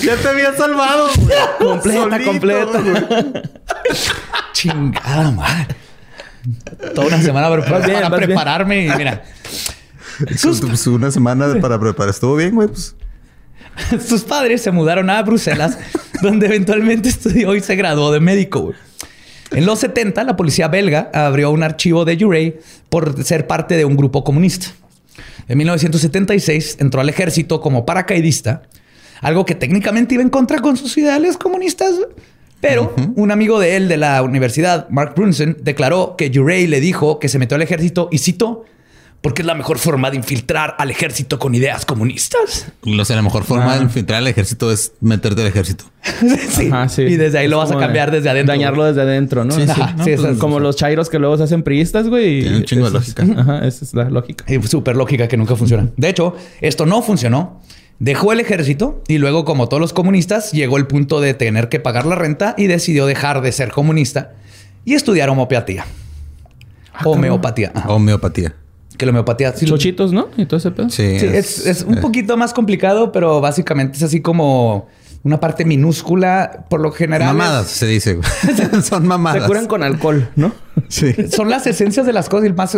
ya 0.02 0.16
te 0.16 0.28
había 0.28 0.54
salvado, 0.54 1.08
güey. 1.16 1.36
Completa, 1.58 2.00
Solito, 2.10 2.30
completa. 2.30 2.80
güey. 2.80 3.42
Chingada 4.52 5.30
madre. 5.30 5.76
Toda 6.94 7.08
una 7.08 7.22
semana 7.22 7.48
para, 7.48 7.78
bien, 7.86 8.00
para 8.00 8.08
bien. 8.16 8.28
prepararme 8.28 8.86
y 8.86 8.90
mira. 8.90 9.22
Sus, 10.36 10.60
Pues 10.60 10.86
una 10.86 11.10
semana 11.10 11.46
para 11.60 11.78
preparar. 11.78 12.10
Estuvo 12.10 12.36
bien, 12.36 12.54
güey. 12.54 12.68
Pues. 12.68 12.94
sus 14.06 14.22
padres 14.22 14.62
se 14.62 14.70
mudaron 14.70 15.10
a 15.10 15.22
Bruselas, 15.22 15.78
donde 16.22 16.46
eventualmente 16.46 17.08
estudió 17.08 17.54
y 17.54 17.60
se 17.60 17.76
graduó 17.76 18.12
de 18.12 18.20
médico. 18.20 18.60
güey. 18.60 18.76
En 19.52 19.64
los 19.64 19.78
70, 19.78 20.24
la 20.24 20.36
policía 20.36 20.68
belga 20.68 21.10
abrió 21.14 21.50
un 21.50 21.62
archivo 21.62 22.04
de 22.04 22.18
Jurey 22.18 22.58
por 22.88 23.22
ser 23.24 23.46
parte 23.46 23.76
de 23.76 23.84
un 23.84 23.96
grupo 23.96 24.24
comunista. 24.24 24.66
En 25.48 25.58
1976 25.58 26.78
entró 26.80 27.00
al 27.00 27.08
ejército 27.08 27.60
como 27.60 27.86
paracaidista, 27.86 28.62
algo 29.20 29.44
que 29.44 29.54
técnicamente 29.54 30.14
iba 30.14 30.22
en 30.22 30.30
contra 30.30 30.58
con 30.58 30.76
sus 30.76 30.96
ideales 30.98 31.36
comunistas. 31.36 31.94
Pero 32.60 32.94
un 33.14 33.30
amigo 33.30 33.60
de 33.60 33.76
él 33.76 33.86
de 33.86 33.96
la 33.98 34.22
universidad, 34.22 34.88
Mark 34.88 35.14
Brunson, 35.14 35.56
declaró 35.60 36.16
que 36.16 36.32
Jurey 36.34 36.66
le 36.66 36.80
dijo 36.80 37.18
que 37.20 37.28
se 37.28 37.38
metió 37.38 37.54
al 37.54 37.62
ejército 37.62 38.08
y 38.10 38.18
citó, 38.18 38.64
porque 39.20 39.42
es 39.42 39.46
la 39.46 39.54
mejor 39.54 39.78
forma 39.78 40.10
de 40.10 40.16
infiltrar 40.16 40.76
al 40.78 40.90
ejército 40.90 41.38
con 41.38 41.54
ideas 41.54 41.84
comunistas. 41.84 42.72
O 42.82 43.04
sea, 43.04 43.16
la 43.16 43.22
mejor 43.22 43.44
forma 43.44 43.76
de 43.76 43.82
infiltrar 43.82 44.18
al 44.18 44.28
ejército 44.28 44.70
es 44.70 44.92
meterte 45.00 45.42
al 45.42 45.48
ejército. 45.48 45.84
sí. 46.50 46.68
Ajá, 46.70 46.88
sí. 46.88 47.02
Y 47.02 47.16
desde 47.16 47.38
ahí 47.38 47.48
lo 47.48 47.58
vas 47.58 47.72
a 47.72 47.78
cambiar 47.78 48.10
de 48.10 48.18
desde 48.18 48.30
adentro. 48.30 48.52
Dañarlo 48.52 48.84
desde 48.84 49.02
adentro, 49.02 49.44
¿no? 49.44 49.52
Sí, 49.52 49.64
sí. 49.64 49.70
Ajá, 49.70 49.94
No, 49.96 50.04
sí, 50.04 50.14
pues, 50.16 50.38
Como 50.38 50.60
los 50.60 50.76
chairos 50.76 51.10
que 51.10 51.18
luego 51.18 51.36
se 51.36 51.42
hacen 51.42 51.62
priistas, 51.62 52.08
güey. 52.08 52.42
Tiene 52.42 52.56
un 52.58 52.64
chingo 52.64 52.82
de 52.90 52.98
es- 52.98 53.16
lógica. 53.16 53.40
Ajá, 53.40 53.66
esa 53.66 53.84
es 53.84 53.94
la 53.94 54.08
lógica. 54.10 54.44
Y 54.52 54.62
Súper 54.62 54.96
lógica 54.96 55.26
que 55.28 55.36
nunca 55.36 55.56
funciona. 55.56 55.88
De 55.96 56.08
hecho, 56.08 56.36
esto 56.60 56.86
no 56.86 57.02
funcionó. 57.02 57.60
Dejó 57.98 58.32
el 58.32 58.40
ejército 58.40 59.02
y 59.08 59.18
luego, 59.18 59.44
como 59.44 59.68
todos 59.68 59.80
los 59.80 59.92
comunistas, 59.94 60.52
llegó 60.52 60.76
el 60.76 60.86
punto 60.86 61.20
de 61.20 61.32
tener 61.34 61.68
que 61.70 61.80
pagar 61.80 62.04
la 62.04 62.14
renta 62.14 62.54
y 62.58 62.66
decidió 62.66 63.06
dejar 63.06 63.40
de 63.40 63.52
ser 63.52 63.70
comunista 63.72 64.34
y 64.84 64.94
estudiar 64.94 65.30
homeopatía. 65.30 65.86
homeopatía. 67.04 67.72
Ajá. 67.74 67.88
Homeopatía. 67.88 68.54
Que 68.96 69.06
la 69.06 69.10
homeopatía... 69.10 69.52
sí- 69.52 69.66
Chochitos, 69.66 70.12
¿no? 70.12 70.28
Y 70.36 70.46
todo 70.46 70.58
ese 70.58 70.70
pedo. 70.70 70.88
Sí. 70.90 71.18
Sí, 71.18 71.26
es, 71.26 71.66
es 71.66 71.82
un 71.82 71.98
eh, 71.98 72.00
poquito 72.00 72.36
más 72.36 72.52
complicado, 72.54 73.12
pero 73.12 73.40
básicamente 73.40 73.96
es 73.98 74.02
así 74.02 74.20
como 74.20 74.86
una 75.22 75.40
parte 75.40 75.64
minúscula. 75.64 76.64
Por 76.70 76.80
lo 76.80 76.92
general... 76.92 77.28
es- 77.30 77.34
Mamadas, 77.36 77.66
se 77.68 77.86
dice. 77.86 78.18
Son 78.82 79.06
mamadas. 79.06 79.42
Se 79.42 79.46
curan 79.48 79.66
con 79.66 79.82
alcohol, 79.82 80.28
¿no? 80.36 80.52
Sí. 80.88 81.14
son 81.30 81.48
las 81.50 81.66
esencias 81.66 82.04
de 82.06 82.12
las 82.12 82.28
cosas. 82.28 82.48
Y 82.48 82.52
más, 82.52 82.76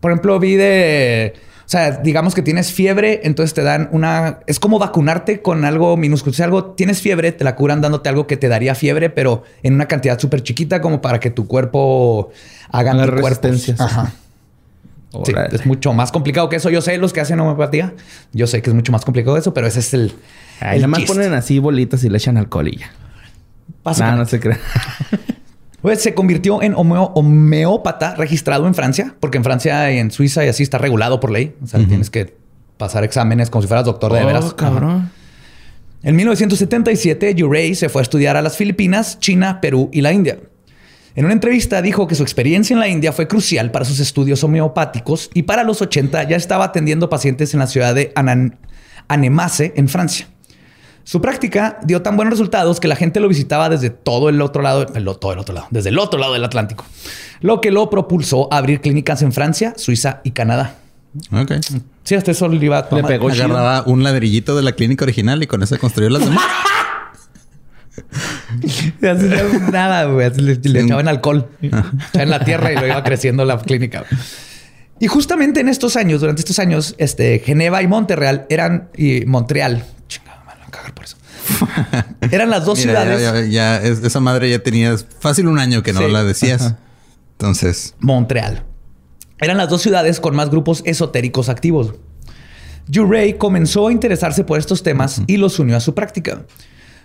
por 0.00 0.10
ejemplo, 0.12 0.38
vi 0.38 0.54
de. 0.56 1.34
O 1.66 1.68
sea, 1.70 1.92
digamos 1.92 2.34
que 2.34 2.42
tienes 2.42 2.72
fiebre, 2.72 3.20
entonces 3.24 3.54
te 3.54 3.62
dan 3.62 3.88
una. 3.92 4.40
Es 4.48 4.58
como 4.58 4.78
vacunarte 4.80 5.40
con 5.42 5.64
algo 5.64 5.96
minúsculo. 5.96 6.32
Si 6.32 6.42
algo 6.42 6.72
tienes 6.72 7.00
fiebre, 7.00 7.30
te 7.32 7.44
la 7.44 7.54
curan 7.54 7.80
dándote 7.80 8.08
algo 8.08 8.26
que 8.26 8.36
te 8.36 8.48
daría 8.48 8.74
fiebre, 8.74 9.10
pero 9.10 9.44
en 9.62 9.74
una 9.74 9.86
cantidad 9.86 10.18
súper 10.18 10.42
chiquita, 10.42 10.80
como 10.80 11.00
para 11.00 11.20
que 11.20 11.30
tu 11.30 11.46
cuerpo 11.46 12.30
haga 12.70 12.90
anticuerpos. 12.92 13.28
resistencias. 13.30 13.80
Ajá. 13.80 14.12
Sí, 15.24 15.32
es 15.52 15.66
mucho 15.66 15.92
más 15.92 16.12
complicado 16.12 16.48
que 16.48 16.56
eso. 16.56 16.70
Yo 16.70 16.80
sé 16.80 16.96
los 16.98 17.12
que 17.12 17.20
hacen 17.20 17.40
homeopatía. 17.40 17.94
Yo 18.32 18.46
sé 18.46 18.62
que 18.62 18.70
es 18.70 18.74
mucho 18.74 18.92
más 18.92 19.04
complicado 19.04 19.36
eso, 19.36 19.52
pero 19.52 19.66
ese 19.66 19.80
es 19.80 19.92
el. 19.94 20.12
Ahí 20.60 20.76
nada 20.78 20.86
más 20.88 21.02
ponen 21.02 21.32
así 21.34 21.58
bolitas 21.58 22.04
y 22.04 22.08
le 22.08 22.18
echan 22.18 22.36
alcohol 22.36 22.68
y 22.68 22.76
ya. 22.78 22.90
Básicamente. 23.82 24.18
no 24.22 24.26
se 24.28 24.40
crea. 24.40 24.58
Pues 25.82 26.02
se 26.02 26.12
convirtió 26.12 26.60
en 26.62 26.74
homeo- 26.74 27.10
homeópata 27.14 28.14
registrado 28.14 28.66
en 28.66 28.74
Francia, 28.74 29.14
porque 29.18 29.38
en 29.38 29.44
Francia 29.44 29.90
y 29.90 29.96
en 29.96 30.10
Suiza 30.10 30.44
y 30.44 30.48
así 30.48 30.62
está 30.62 30.76
regulado 30.76 31.20
por 31.20 31.30
ley. 31.30 31.54
O 31.64 31.66
sea, 31.66 31.80
tienes 31.86 32.10
que 32.10 32.34
pasar 32.76 33.02
exámenes 33.02 33.48
como 33.48 33.62
si 33.62 33.68
fueras 33.68 33.86
doctor 33.86 34.12
de 34.12 34.22
Oh, 34.22 34.26
veras. 34.26 34.52
cabrón. 34.52 35.10
En 36.02 36.16
1977, 36.16 37.34
Urey 37.42 37.74
se 37.74 37.88
fue 37.88 38.02
a 38.02 38.04
estudiar 38.04 38.36
a 38.36 38.42
las 38.42 38.58
Filipinas, 38.58 39.18
China, 39.20 39.62
Perú 39.62 39.88
y 39.90 40.02
la 40.02 40.12
India. 40.12 40.38
En 41.16 41.24
una 41.24 41.34
entrevista 41.34 41.82
dijo 41.82 42.06
que 42.06 42.14
su 42.14 42.22
experiencia 42.22 42.74
en 42.74 42.80
la 42.80 42.88
India 42.88 43.12
fue 43.12 43.26
crucial 43.28 43.70
para 43.70 43.84
sus 43.84 43.98
estudios 44.00 44.42
homeopáticos 44.44 45.30
y 45.34 45.42
para 45.42 45.64
los 45.64 45.82
80 45.82 46.22
ya 46.28 46.36
estaba 46.36 46.66
atendiendo 46.66 47.08
pacientes 47.08 47.52
en 47.54 47.60
la 47.60 47.66
ciudad 47.66 47.94
de 47.94 48.12
Anan- 48.14 48.56
Annemasse 49.08 49.72
en 49.76 49.88
Francia. 49.88 50.28
Su 51.02 51.20
práctica 51.20 51.78
dio 51.82 52.02
tan 52.02 52.14
buenos 52.16 52.32
resultados 52.32 52.78
que 52.78 52.86
la 52.86 52.94
gente 52.94 53.18
lo 53.18 53.26
visitaba 53.26 53.68
desde 53.68 53.90
todo 53.90 54.28
el 54.28 54.40
otro 54.40 54.62
lado, 54.62 54.86
el, 54.94 55.04
todo 55.18 55.32
el 55.32 55.38
otro 55.40 55.54
lado, 55.54 55.66
desde 55.70 55.88
el 55.88 55.98
otro 55.98 56.20
lado 56.20 56.34
del 56.34 56.44
Atlántico, 56.44 56.84
lo 57.40 57.60
que 57.60 57.70
lo 57.72 57.90
propulsó 57.90 58.52
a 58.52 58.58
abrir 58.58 58.80
clínicas 58.80 59.22
en 59.22 59.32
Francia, 59.32 59.74
Suiza 59.76 60.20
y 60.22 60.30
Canadá. 60.30 60.76
Ok. 61.32 61.52
Sí, 62.04 62.14
hasta 62.14 62.30
eso 62.30 62.46
le 62.48 62.64
iba 62.64 62.78
a 62.78 62.94
Le 62.94 63.02
pegó 63.02 63.30
chido. 63.30 63.44
Agarraba 63.46 63.82
un 63.86 64.04
ladrillito 64.04 64.54
de 64.54 64.62
la 64.62 64.72
clínica 64.72 65.04
original 65.04 65.42
y 65.42 65.48
con 65.48 65.62
eso 65.62 65.76
construyó 65.78 66.08
las 66.10 66.24
demás. 66.24 66.44
Así 68.62 68.92
no, 69.02 69.70
nada, 69.70 70.04
güey. 70.04 70.26
Así 70.26 70.40
Le, 70.40 70.56
le 70.56 70.80
echaban 70.80 71.08
alcohol 71.08 71.48
en 72.12 72.30
la 72.30 72.44
tierra 72.44 72.72
y 72.72 72.76
lo 72.76 72.86
iba 72.86 73.02
creciendo 73.02 73.44
la 73.44 73.58
clínica. 73.58 74.04
Y 74.98 75.06
justamente 75.06 75.60
en 75.60 75.68
estos 75.68 75.96
años, 75.96 76.20
durante 76.20 76.40
estos 76.40 76.58
años, 76.58 76.94
este, 76.98 77.38
Geneva 77.40 77.82
y 77.82 77.86
Montreal 77.86 78.46
eran 78.50 78.90
y 78.96 79.24
Montreal. 79.26 79.84
Chingada, 80.08 80.40
me 80.40 80.46
van 80.46 80.62
a 80.62 80.70
cagar 80.70 80.94
por 80.94 81.04
eso. 81.04 81.16
Eran 82.30 82.50
las 82.50 82.64
dos 82.64 82.78
Mira, 82.78 83.02
ciudades. 83.02 83.22
Ya, 83.22 83.40
ya 83.46 83.76
es- 83.82 84.02
esa 84.04 84.20
madre 84.20 84.50
ya 84.50 84.58
tenía 84.62 84.94
fácil 85.20 85.46
un 85.48 85.58
año 85.58 85.82
que 85.82 85.92
no 85.92 86.00
Sí. 86.00 86.10
la 86.10 86.22
decías. 86.22 86.74
Entonces, 87.32 87.94
Montreal. 88.00 88.64
Eran 89.40 89.56
las 89.56 89.70
dos 89.70 89.80
ciudades 89.80 90.20
con 90.20 90.36
más 90.36 90.50
grupos 90.50 90.82
esotéricos 90.84 91.48
activos. 91.48 91.94
Ray 92.92 93.34
comenzó 93.34 93.88
a 93.88 93.92
interesarse 93.92 94.44
por 94.44 94.58
estos 94.58 94.82
temas 94.82 95.22
y 95.26 95.38
los 95.38 95.58
unió 95.58 95.76
a 95.76 95.80
su 95.80 95.94
práctica. 95.94 96.44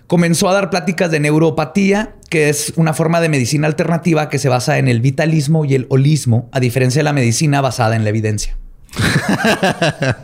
Comenzó 0.06 0.48
a 0.48 0.54
dar 0.54 0.70
pláticas 0.70 1.10
de 1.10 1.18
neuropatía, 1.20 2.14
que 2.30 2.48
es 2.48 2.72
una 2.76 2.92
forma 2.94 3.20
de 3.20 3.28
medicina 3.28 3.66
alternativa 3.66 4.28
que 4.28 4.38
se 4.38 4.48
basa 4.48 4.78
en 4.78 4.86
el 4.88 5.00
vitalismo 5.00 5.64
y 5.64 5.74
el 5.74 5.86
holismo, 5.90 6.48
a 6.52 6.60
diferencia 6.60 7.00
de 7.00 7.04
la 7.04 7.12
medicina 7.12 7.60
basada 7.60 7.96
en 7.96 8.04
la 8.04 8.10
evidencia. 8.10 8.56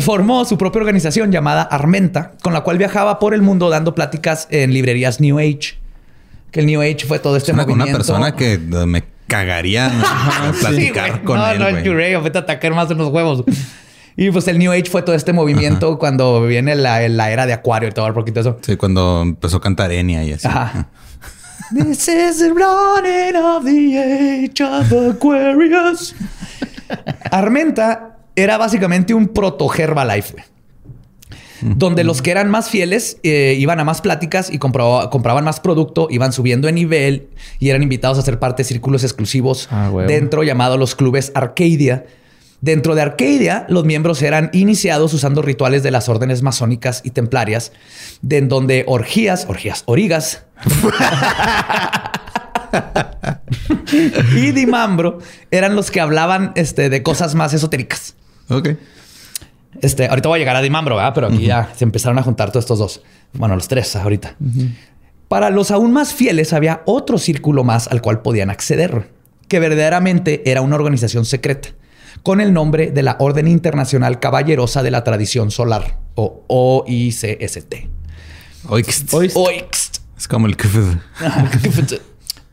Formó 0.00 0.44
su 0.46 0.56
propia 0.56 0.80
organización 0.80 1.30
llamada 1.30 1.62
Armenta, 1.62 2.32
con 2.42 2.52
la 2.54 2.62
cual 2.62 2.78
viajaba 2.78 3.18
por 3.18 3.34
el 3.34 3.42
mundo 3.42 3.68
dando 3.68 3.94
pláticas 3.94 4.48
en 4.50 4.72
librerías 4.72 5.20
New 5.20 5.38
Age. 5.38 5.78
Que 6.50 6.60
el 6.60 6.66
New 6.66 6.80
Age 6.80 7.04
fue 7.06 7.18
todo 7.18 7.36
este 7.36 7.50
es 7.50 7.54
una, 7.54 7.64
una 7.64 7.74
movimiento. 7.74 7.98
persona 7.98 8.34
que 8.34 8.54
eh, 8.54 8.58
me 8.86 9.04
cagaría 9.26 9.92
platicar 10.60 11.12
Sí, 11.14 11.18
con 11.24 11.36
no, 11.38 11.46
él. 11.48 11.58
No. 11.84 11.94
Ray, 11.94 12.16
vete 12.16 12.38
a 12.38 12.40
atacar 12.42 12.72
más 12.74 12.90
en 12.90 12.96
los 12.98 13.10
huevos. 13.12 13.44
Y 14.16 14.30
pues 14.30 14.48
el 14.48 14.58
New 14.58 14.72
Age 14.72 14.86
fue 14.86 15.02
todo 15.02 15.14
este 15.14 15.32
movimiento 15.32 15.98
cuando 15.98 16.42
viene 16.46 16.74
la, 16.74 17.06
la 17.08 17.30
era 17.30 17.44
de 17.46 17.52
Acuario 17.52 17.88
y 17.88 17.92
todo 17.92 18.06
el 18.06 18.14
poquito 18.14 18.40
eso. 18.40 18.58
Sí, 18.62 18.76
cuando 18.76 19.20
empezó 19.22 19.58
a 19.58 19.60
cantar 19.60 19.92
Enya 19.92 20.24
y 20.24 20.32
así. 20.32 20.46
Ajá. 20.48 20.88
This 21.74 22.08
is 22.08 22.38
the 22.38 22.50
running 22.50 23.36
of 23.36 23.64
the 23.64 24.44
age 24.48 24.62
of 24.62 25.14
Aquarius. 25.16 26.14
Armenta 27.30 28.16
era 28.34 28.56
básicamente 28.58 29.14
un 29.14 29.28
proto 29.28 29.72
Herbalife, 29.72 30.32
güey. 30.32 30.44
Donde 31.62 32.04
los 32.04 32.20
que 32.20 32.30
eran 32.30 32.50
más 32.50 32.68
fieles 32.68 33.16
eh, 33.22 33.56
iban 33.58 33.80
a 33.80 33.84
más 33.84 34.02
pláticas 34.02 34.50
y 34.52 34.58
compraba- 34.58 35.08
compraban 35.08 35.42
más 35.42 35.58
producto, 35.58 36.06
iban 36.10 36.32
subiendo 36.32 36.66
de 36.66 36.72
nivel 36.72 37.28
y 37.58 37.70
eran 37.70 37.82
invitados 37.82 38.18
a 38.18 38.22
ser 38.22 38.38
parte 38.38 38.62
de 38.62 38.68
círculos 38.68 39.02
exclusivos 39.04 39.66
Ah, 39.70 39.90
dentro 40.06 40.42
llamados 40.42 40.78
los 40.78 40.94
clubes 40.94 41.32
Arcadia. 41.34 42.04
Dentro 42.60 42.94
de 42.94 43.02
Arcadia, 43.02 43.66
los 43.68 43.84
miembros 43.84 44.22
eran 44.22 44.50
iniciados 44.52 45.12
usando 45.12 45.42
rituales 45.42 45.82
de 45.82 45.90
las 45.90 46.08
órdenes 46.08 46.42
masónicas 46.42 47.02
y 47.04 47.10
templarias, 47.10 47.72
de 48.22 48.38
en 48.38 48.48
donde 48.48 48.84
orgías, 48.86 49.46
orgías, 49.48 49.82
origas 49.86 50.44
y 54.36 54.52
Dimambro 54.52 55.18
eran 55.50 55.76
los 55.76 55.90
que 55.90 56.00
hablaban 56.00 56.52
este, 56.54 56.88
de 56.88 57.02
cosas 57.02 57.34
más 57.34 57.52
esotéricas. 57.52 58.14
Ok. 58.48 58.70
Este, 59.82 60.08
ahorita 60.08 60.28
voy 60.28 60.36
a 60.36 60.40
llegar 60.40 60.56
a 60.56 60.62
Dimambro, 60.62 60.96
¿verdad? 60.96 61.12
Pero 61.14 61.26
aquí 61.26 61.46
ya 61.46 61.70
se 61.76 61.84
empezaron 61.84 62.18
a 62.18 62.22
juntar 62.22 62.50
todos 62.50 62.64
estos 62.64 62.78
dos. 62.78 63.02
Bueno, 63.34 63.54
los 63.54 63.68
tres 63.68 63.94
ahorita. 63.96 64.36
Para 65.28 65.50
los 65.50 65.70
aún 65.70 65.92
más 65.92 66.14
fieles 66.14 66.52
había 66.52 66.82
otro 66.86 67.18
círculo 67.18 67.64
más 67.64 67.88
al 67.88 68.00
cual 68.00 68.22
podían 68.22 68.48
acceder, 68.48 69.10
que 69.48 69.60
verdaderamente 69.60 70.42
era 70.50 70.62
una 70.62 70.76
organización 70.76 71.24
secreta, 71.24 71.70
con 72.26 72.40
el 72.40 72.52
nombre 72.52 72.90
de 72.90 73.04
la 73.04 73.14
Orden 73.20 73.46
Internacional 73.46 74.18
Caballerosa 74.18 74.82
de 74.82 74.90
la 74.90 75.04
Tradición 75.04 75.52
Solar, 75.52 76.00
o 76.16 76.42
OICST. 76.48 77.24
Oikst. 78.68 79.14
OICST. 79.14 79.98
Es 80.18 80.26
como 80.26 80.48
el 80.48 80.56
kfz. 80.56 82.00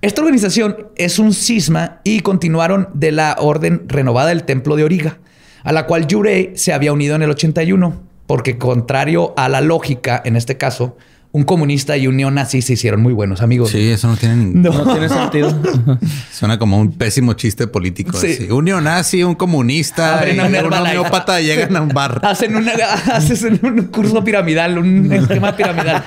Esta 0.03 0.21
organización 0.21 0.89
es 0.95 1.17
un 1.17 1.33
cisma 1.33 2.01
y 2.03 2.19
continuaron 2.19 2.89
de 2.93 3.13
la 3.13 3.35
orden 3.39 3.89
renovada 3.89 4.29
del 4.29 4.43
Templo 4.43 4.75
de 4.75 4.83
Origa, 4.83 5.17
a 5.63 5.71
la 5.71 5.87
cual 5.87 6.05
Yurei 6.05 6.55
se 6.55 6.71
había 6.71 6.93
unido 6.93 7.15
en 7.15 7.23
el 7.23 7.31
81, 7.31 7.99
porque 8.27 8.59
contrario 8.59 9.33
a 9.37 9.49
la 9.49 9.61
lógica, 9.61 10.21
en 10.23 10.35
este 10.35 10.55
caso, 10.55 10.97
un 11.35 11.43
comunista 11.45 11.97
y 11.97 12.05
un 12.05 12.15
neonazi 12.15 12.61
se 12.61 12.73
hicieron 12.73 13.01
muy 13.01 13.11
buenos 13.11 13.41
amigos. 13.41 13.71
Sí, 13.71 13.89
eso 13.89 14.07
no 14.07 14.15
tiene 14.17 14.35
ni- 14.35 14.53
No 14.53 14.83
tiene 14.93 15.09
sentido. 15.09 15.51
Suena 16.31 16.59
como 16.59 16.77
un 16.79 16.91
pésimo 16.91 17.33
chiste 17.33 17.65
político. 17.65 18.15
Sí. 18.15 18.33
así. 18.33 18.51
Un 18.51 18.65
neonazi, 18.65 19.23
un 19.23 19.33
comunista 19.33 20.19
Abren 20.19 20.35
y 20.37 20.39
un 20.39 20.73
homeópata 20.73 21.41
llegan 21.41 21.75
a 21.75 21.81
un 21.81 21.89
bar. 21.89 22.21
Hacen, 22.23 22.55
una, 22.55 22.71
hacen 23.13 23.59
un 23.63 23.81
curso 23.87 24.23
piramidal, 24.23 24.77
un 24.77 25.11
esquema 25.11 25.55
piramidal. 25.55 26.03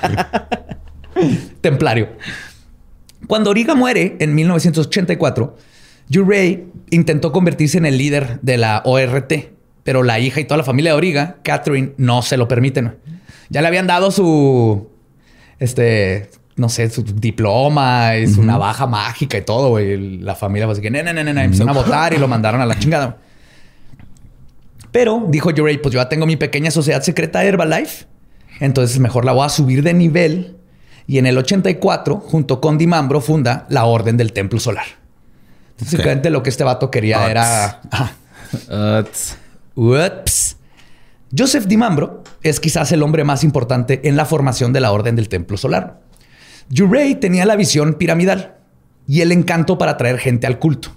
Templario. 1.61 2.11
Cuando 3.27 3.51
Origa 3.51 3.75
muere 3.75 4.15
en 4.21 4.33
1984, 4.35 5.57
Yurei 6.09 6.67
intentó 6.91 7.33
convertirse 7.33 7.79
en 7.79 7.87
el 7.87 7.99
líder 7.99 8.39
de 8.43 8.59
la 8.59 8.83
ORT, 8.85 9.33
pero 9.83 10.05
la 10.05 10.21
hija 10.21 10.39
y 10.41 10.45
toda 10.45 10.59
la 10.59 10.65
familia 10.65 10.93
de 10.93 10.99
Origa, 10.99 11.39
Catherine, 11.43 11.95
no 11.97 12.23
se 12.23 12.37
lo 12.37 12.47
permiten. 12.47 12.95
Ya 13.51 13.61
le 13.63 13.67
habían 13.69 13.89
dado 13.89 14.13
su, 14.13 14.89
este, 15.59 16.31
no 16.57 16.69
sé, 16.69 16.89
su 16.91 17.03
diploma 17.03 18.17
y 18.17 18.27
su 18.27 18.43
navaja 18.43 18.87
mágica 18.87 19.39
y 19.39 19.43
todo, 19.43 19.71
güey. 19.71 20.19
La 20.19 20.35
familia 20.35 20.67
fue 20.67 20.73
así 20.73 20.83
que, 20.83 20.91
no, 20.91 21.03
no, 21.03 21.13
no, 21.13 21.23
no, 21.23 21.33
no. 21.33 21.41
Empezaron 21.41 21.71
a 21.71 21.73
votar 21.73 22.15
y 22.15 22.19
lo 22.19 22.29
mandaron 22.29 22.61
a 22.61 22.67
la 22.67 22.79
chingada. 22.79 23.19
Pero 24.91 25.27
dijo 25.29 25.51
Yurei, 25.51 25.77
pues 25.79 25.93
yo 25.93 26.01
ya 26.01 26.09
tengo 26.09 26.25
mi 26.25 26.37
pequeña 26.37 26.71
sociedad 26.71 27.03
secreta 27.03 27.45
Herbalife. 27.45 28.07
Entonces 28.61 28.99
mejor 28.99 29.25
la 29.27 29.33
voy 29.33 29.45
a 29.45 29.51
subir 29.51 29.83
de 29.83 29.93
nivel. 29.93 30.57
Y 31.07 31.19
en 31.19 31.27
el 31.27 31.37
84, 31.37 32.17
junto 32.17 32.61
con 32.61 32.79
Dimambro, 32.79 33.21
funda 33.21 33.67
la 33.69 33.85
Orden 33.85 34.17
del 34.17 34.33
Templo 34.33 34.59
Solar. 34.59 34.87
Entonces. 35.73 35.99
Básicamente 35.99 36.31
lo 36.31 36.43
que 36.43 36.51
este 36.51 36.65
vato 36.65 36.91
quería 36.91 37.21
Uts. 37.21 37.31
era... 37.31 37.81
Ah. 37.93 38.13
Ups. 38.67 39.37
Joseph 41.37 41.65
Dimambro 41.67 42.23
es 42.43 42.61
quizás 42.61 42.93
el 42.93 43.03
hombre 43.03 43.25
más 43.25 43.43
importante 43.43 44.01
en 44.05 44.17
la 44.17 44.27
formación 44.27 44.73
de 44.73 44.81
la 44.81 44.93
Orden 44.93 45.17
del 45.17 45.29
Templo 45.29 45.57
Solar. 45.57 46.01
Yurei 46.69 47.17
tenía 47.17 47.45
la 47.47 47.57
visión 47.57 47.95
piramidal 47.95 48.57
y 49.09 49.21
el 49.21 49.33
encanto 49.33 49.79
para 49.79 49.93
atraer 49.93 50.19
gente 50.19 50.47
al 50.47 50.59
culto. 50.59 50.91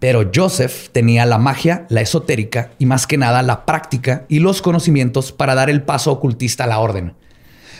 Pero 0.00 0.30
Joseph 0.34 0.88
tenía 0.90 1.24
la 1.24 1.38
magia, 1.38 1.86
la 1.88 2.00
esotérica 2.00 2.70
y 2.78 2.86
más 2.86 3.06
que 3.06 3.16
nada 3.16 3.42
la 3.42 3.64
práctica 3.64 4.24
y 4.28 4.40
los 4.40 4.60
conocimientos 4.60 5.32
para 5.32 5.54
dar 5.54 5.70
el 5.70 5.82
paso 5.82 6.12
ocultista 6.12 6.64
a 6.64 6.66
la 6.66 6.80
orden. 6.80 7.14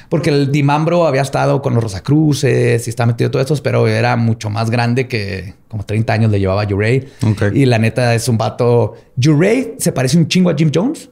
Porque 0.08 0.30
el 0.30 0.52
Dimambro 0.52 1.06
había 1.06 1.22
estado 1.22 1.60
con 1.60 1.74
los 1.74 1.82
Rosacruces 1.82 2.86
y 2.86 2.90
estaba 2.90 3.08
metido 3.08 3.26
en 3.26 3.32
todo 3.32 3.42
esto, 3.42 3.56
pero 3.62 3.88
era 3.88 4.16
mucho 4.16 4.48
más 4.48 4.70
grande 4.70 5.08
que 5.08 5.54
como 5.68 5.84
30 5.84 6.12
años 6.12 6.30
le 6.30 6.38
llevaba. 6.38 6.62
Ok. 6.62 7.42
Y 7.52 7.66
la 7.66 7.78
neta 7.78 8.14
es 8.14 8.28
un 8.28 8.38
vato. 8.38 8.94
Yurei 9.16 9.74
se 9.78 9.92
parece 9.92 10.16
un 10.16 10.28
chingo 10.28 10.50
a 10.50 10.54
Jim 10.54 10.70
Jones. 10.72 11.10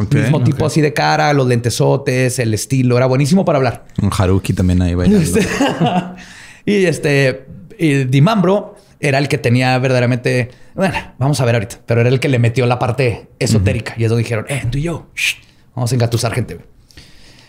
Ok, 0.00 0.14
Mismo 0.14 0.42
tipo 0.42 0.64
así 0.64 0.80
de 0.80 0.94
cara, 0.94 1.32
los 1.34 1.46
lentesotes, 1.46 2.38
el 2.38 2.54
estilo. 2.54 2.96
Era 2.96 3.04
buenísimo 3.04 3.44
para 3.44 3.58
hablar. 3.58 3.84
Un 4.00 4.10
Haruki 4.16 4.54
también 4.54 4.80
ahí 4.80 4.94
bailando. 4.94 5.28
y 6.64 6.86
este, 6.86 7.44
y 7.78 8.04
Dimambro 8.04 8.76
era 8.98 9.18
el 9.18 9.28
que 9.28 9.36
tenía 9.36 9.78
verdaderamente, 9.78 10.50
bueno, 10.74 10.94
vamos 11.18 11.38
a 11.40 11.44
ver 11.44 11.54
ahorita, 11.56 11.80
pero 11.84 12.00
era 12.00 12.08
el 12.08 12.18
que 12.18 12.28
le 12.28 12.38
metió 12.38 12.64
la 12.64 12.78
parte 12.78 13.28
esotérica. 13.38 13.94
Y 13.98 14.04
eso 14.04 14.16
dijeron, 14.16 14.46
eh, 14.48 14.64
tú 14.70 14.78
y 14.78 14.82
yo, 14.82 15.08
shh, 15.14 15.36
vamos 15.74 15.92
a 15.92 15.94
engatusar 15.94 16.32
gente. 16.32 16.60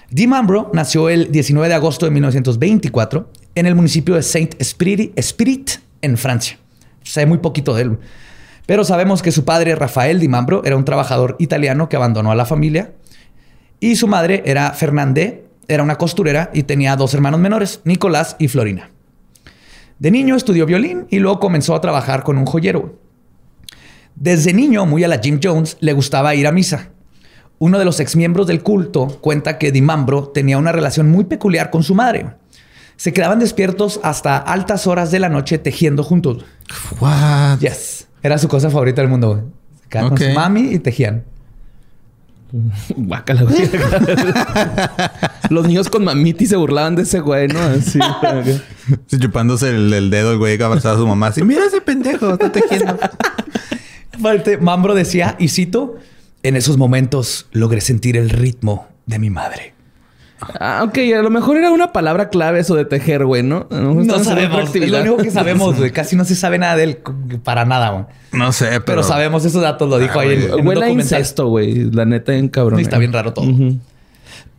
Dimambro 0.10 0.72
nació 0.74 1.08
el 1.08 1.32
19 1.32 1.70
de 1.70 1.74
agosto 1.74 2.06
de 2.06 2.12
1924 2.12 3.32
en 3.56 3.66
el 3.66 3.76
municipio 3.76 4.16
de 4.16 4.24
Saint 4.24 4.56
Spirit, 4.60 5.18
Spirit 5.18 5.72
en 6.02 6.18
Francia. 6.18 6.58
Sé 7.04 7.26
muy 7.26 7.38
poquito 7.38 7.74
de 7.74 7.84
él. 7.84 7.98
Pero 8.72 8.86
sabemos 8.86 9.22
que 9.22 9.34
su 9.34 9.44
padre, 9.44 9.76
Rafael 9.76 10.22
Dimambro, 10.22 10.64
era 10.64 10.78
un 10.78 10.86
trabajador 10.86 11.36
italiano 11.40 11.90
que 11.90 11.98
abandonó 11.98 12.32
a 12.32 12.36
la 12.36 12.46
familia. 12.46 12.94
Y 13.82 13.98
su 13.98 14.08
madre 14.08 14.44
era 14.46 14.72
Fernandé, 14.72 15.44
era 15.68 15.84
una 15.84 15.98
costurera 15.98 16.50
y 16.54 16.64
tenía 16.64 16.96
dos 16.96 17.14
hermanos 17.14 17.42
menores, 17.42 17.82
Nicolás 17.84 18.38
y 18.40 18.48
Florina. 18.48 18.90
De 20.00 20.10
niño 20.10 20.38
estudió 20.38 20.66
violín 20.66 21.06
y 21.10 21.20
luego 21.20 21.42
comenzó 21.42 21.76
a 21.76 21.82
trabajar 21.82 22.24
con 22.24 22.38
un 22.38 22.46
joyero. 22.46 22.98
Desde 24.16 24.54
niño, 24.54 24.86
muy 24.86 25.04
a 25.04 25.10
la 25.10 25.20
Jim 25.20 25.42
Jones, 25.44 25.76
le 25.82 25.92
gustaba 25.92 26.34
ir 26.36 26.48
a 26.48 26.54
misa. 26.54 26.92
Uno 27.60 27.78
de 27.78 27.84
los 27.84 28.00
exmiembros 28.00 28.48
del 28.48 28.64
culto 28.64 29.20
cuenta 29.20 29.58
que 29.58 29.74
Dimambro 29.74 30.30
tenía 30.30 30.58
una 30.58 30.72
relación 30.72 31.12
muy 31.12 31.26
peculiar 31.26 31.72
con 31.72 31.84
su 31.84 31.94
madre. 31.94 32.36
Se 32.96 33.12
quedaban 33.12 33.40
despiertos 33.40 34.00
hasta 34.02 34.38
altas 34.38 34.88
horas 34.88 35.12
de 35.12 35.20
la 35.20 35.28
noche 35.28 35.58
tejiendo 35.58 36.04
juntos. 36.04 36.46
What? 37.02 37.60
Yes. 37.60 38.08
Era 38.24 38.38
su 38.38 38.48
cosa 38.48 38.70
favorita 38.70 39.02
del 39.02 39.10
mundo. 39.10 39.30
güey. 39.30 39.42
Se 39.82 39.90
quedaban 39.90 40.10
con 40.10 40.18
su 40.20 40.30
mami 40.34 40.74
y 40.74 40.80
tejían. 40.80 41.24
Guácala, 42.96 43.44
güey. 43.44 43.70
Los 45.50 45.68
niños 45.68 45.90
con 45.90 46.04
mamitis 46.04 46.50
se 46.50 46.56
burlaban 46.56 46.96
de 46.96 47.04
ese 47.04 47.20
güey, 47.20 47.48
¿no? 47.48 47.60
Así. 47.60 48.00
Sí, 49.08 49.20
chupándose 49.20 49.70
el, 49.70 49.94
el 49.94 50.10
dedo 50.10 50.34
el 50.34 50.38
güey 50.38 50.58
que 50.58 50.64
abrazaba 50.64 50.96
a 50.96 50.98
su 50.98 51.08
mamá. 51.08 51.28
Así, 51.28 51.44
mira 51.44 51.66
ese 51.66 51.82
pendejo, 51.82 52.34
está 52.34 52.52
tejiendo. 52.52 52.98
Mambro 54.62 54.94
decía, 54.94 55.36
y 55.40 55.48
cito, 55.48 55.96
en 56.44 56.56
esos 56.56 56.78
momentos 56.78 57.48
logré 57.52 57.82
sentir 57.82 58.18
el 58.18 58.30
ritmo 58.30 58.88
de 59.06 59.20
mi 59.20 59.30
madre. 59.30 59.74
Ah, 60.60 60.84
ok. 60.88 60.98
A 61.18 61.22
lo 61.22 61.30
mejor 61.30 61.58
era 61.58 61.72
una 61.72 61.92
palabra 61.92 62.30
clave 62.30 62.60
eso 62.60 62.76
de 62.76 62.86
tejer, 62.86 63.26
güey, 63.26 63.44
¿no? 63.44 63.68
No 63.70 64.24
sabemos, 64.24 64.74
es 64.76 64.90
lo 64.90 65.00
único 65.02 65.18
que 65.18 65.32
sabemos, 65.32 65.78
güey. 65.78 65.92
Casi 65.92 66.16
no 66.16 66.26
se 66.26 66.36
sabe 66.36 66.58
nada 66.58 66.76
de 66.76 66.84
él 66.84 66.98
para 67.44 67.66
nada, 67.66 67.90
güey. 67.92 68.06
No 68.34 68.52
sé, 68.52 68.66
pero... 68.66 68.84
Pero, 68.86 69.04
sabemos 69.04 69.46
esos 69.46 69.62
datos, 69.62 69.90
lo 69.90 70.00
dijo 70.00 70.20
Ah, 70.20 70.24
ahí 70.24 70.34
en, 70.34 70.40
güey. 70.40 70.54
en 70.54 70.60
un 70.62 70.68
Huele 70.68 70.82
a 70.82 70.88
documental. 70.88 71.20
incesto, 71.20 71.48
güey. 71.48 71.92
La 71.92 72.06
neta, 72.06 72.34
en 72.34 72.50
cabrón. 72.50 72.78
Sí, 72.80 72.84
está 72.84 72.98
bien 72.98 73.14
raro 73.14 73.34
todo. 73.34 73.46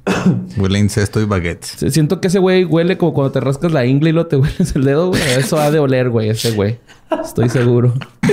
Huele 0.56 0.78
incesto 0.78 1.20
y 1.20 1.24
baguettes. 1.24 1.76
Siento 1.92 2.20
que 2.20 2.28
ese 2.28 2.38
güey 2.38 2.64
huele 2.64 2.98
como 2.98 3.14
cuando 3.14 3.32
te 3.32 3.40
rascas 3.40 3.72
la 3.72 3.84
ingle 3.86 4.10
y 4.10 4.12
lo 4.12 4.26
te 4.26 4.36
hueles 4.38 4.74
el 4.74 4.84
dedo, 4.84 5.08
güey. 5.08 5.22
Eso 5.38 5.60
ha 5.60 5.70
de 5.70 5.78
oler, 5.78 6.10
güey, 6.10 6.30
ese 6.30 6.52
güey. 6.52 6.78
Estoy 7.24 7.48
seguro. 7.48 7.94
A 8.22 8.28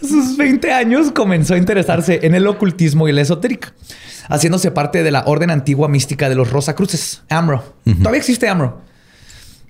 sus 0.06 0.36
20 0.36 0.72
años 0.72 1.10
comenzó 1.12 1.54
a 1.54 1.58
interesarse 1.58 2.20
en 2.22 2.34
el 2.34 2.46
ocultismo 2.46 3.08
y 3.08 3.12
la 3.12 3.20
esotérica, 3.22 3.74
haciéndose 4.28 4.70
parte 4.70 5.02
de 5.02 5.10
la 5.10 5.24
orden 5.26 5.50
antigua 5.50 5.88
mística 5.88 6.28
de 6.28 6.34
los 6.34 6.50
Rosacruces, 6.50 7.22
AMRO. 7.28 7.62
Todavía 7.98 8.18
existe 8.18 8.48
AMRO. 8.48 8.80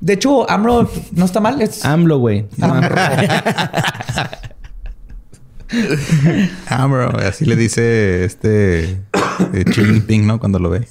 De 0.00 0.14
hecho, 0.14 0.48
AMRO 0.50 0.90
no 1.12 1.24
está 1.24 1.40
mal. 1.40 1.60
Es 1.60 1.84
AMLO, 1.84 2.18
güey. 2.18 2.46
AMRO. 2.60 2.94
Ah, 6.68 6.86
bro. 6.86 7.10
Así 7.18 7.44
le 7.44 7.54
dice 7.54 8.24
este... 8.24 8.80
eh, 9.52 9.64
Xi 9.64 9.84
Jinping, 9.84 10.26
¿no? 10.26 10.40
Cuando 10.40 10.58
lo 10.58 10.70
ve. 10.70 10.88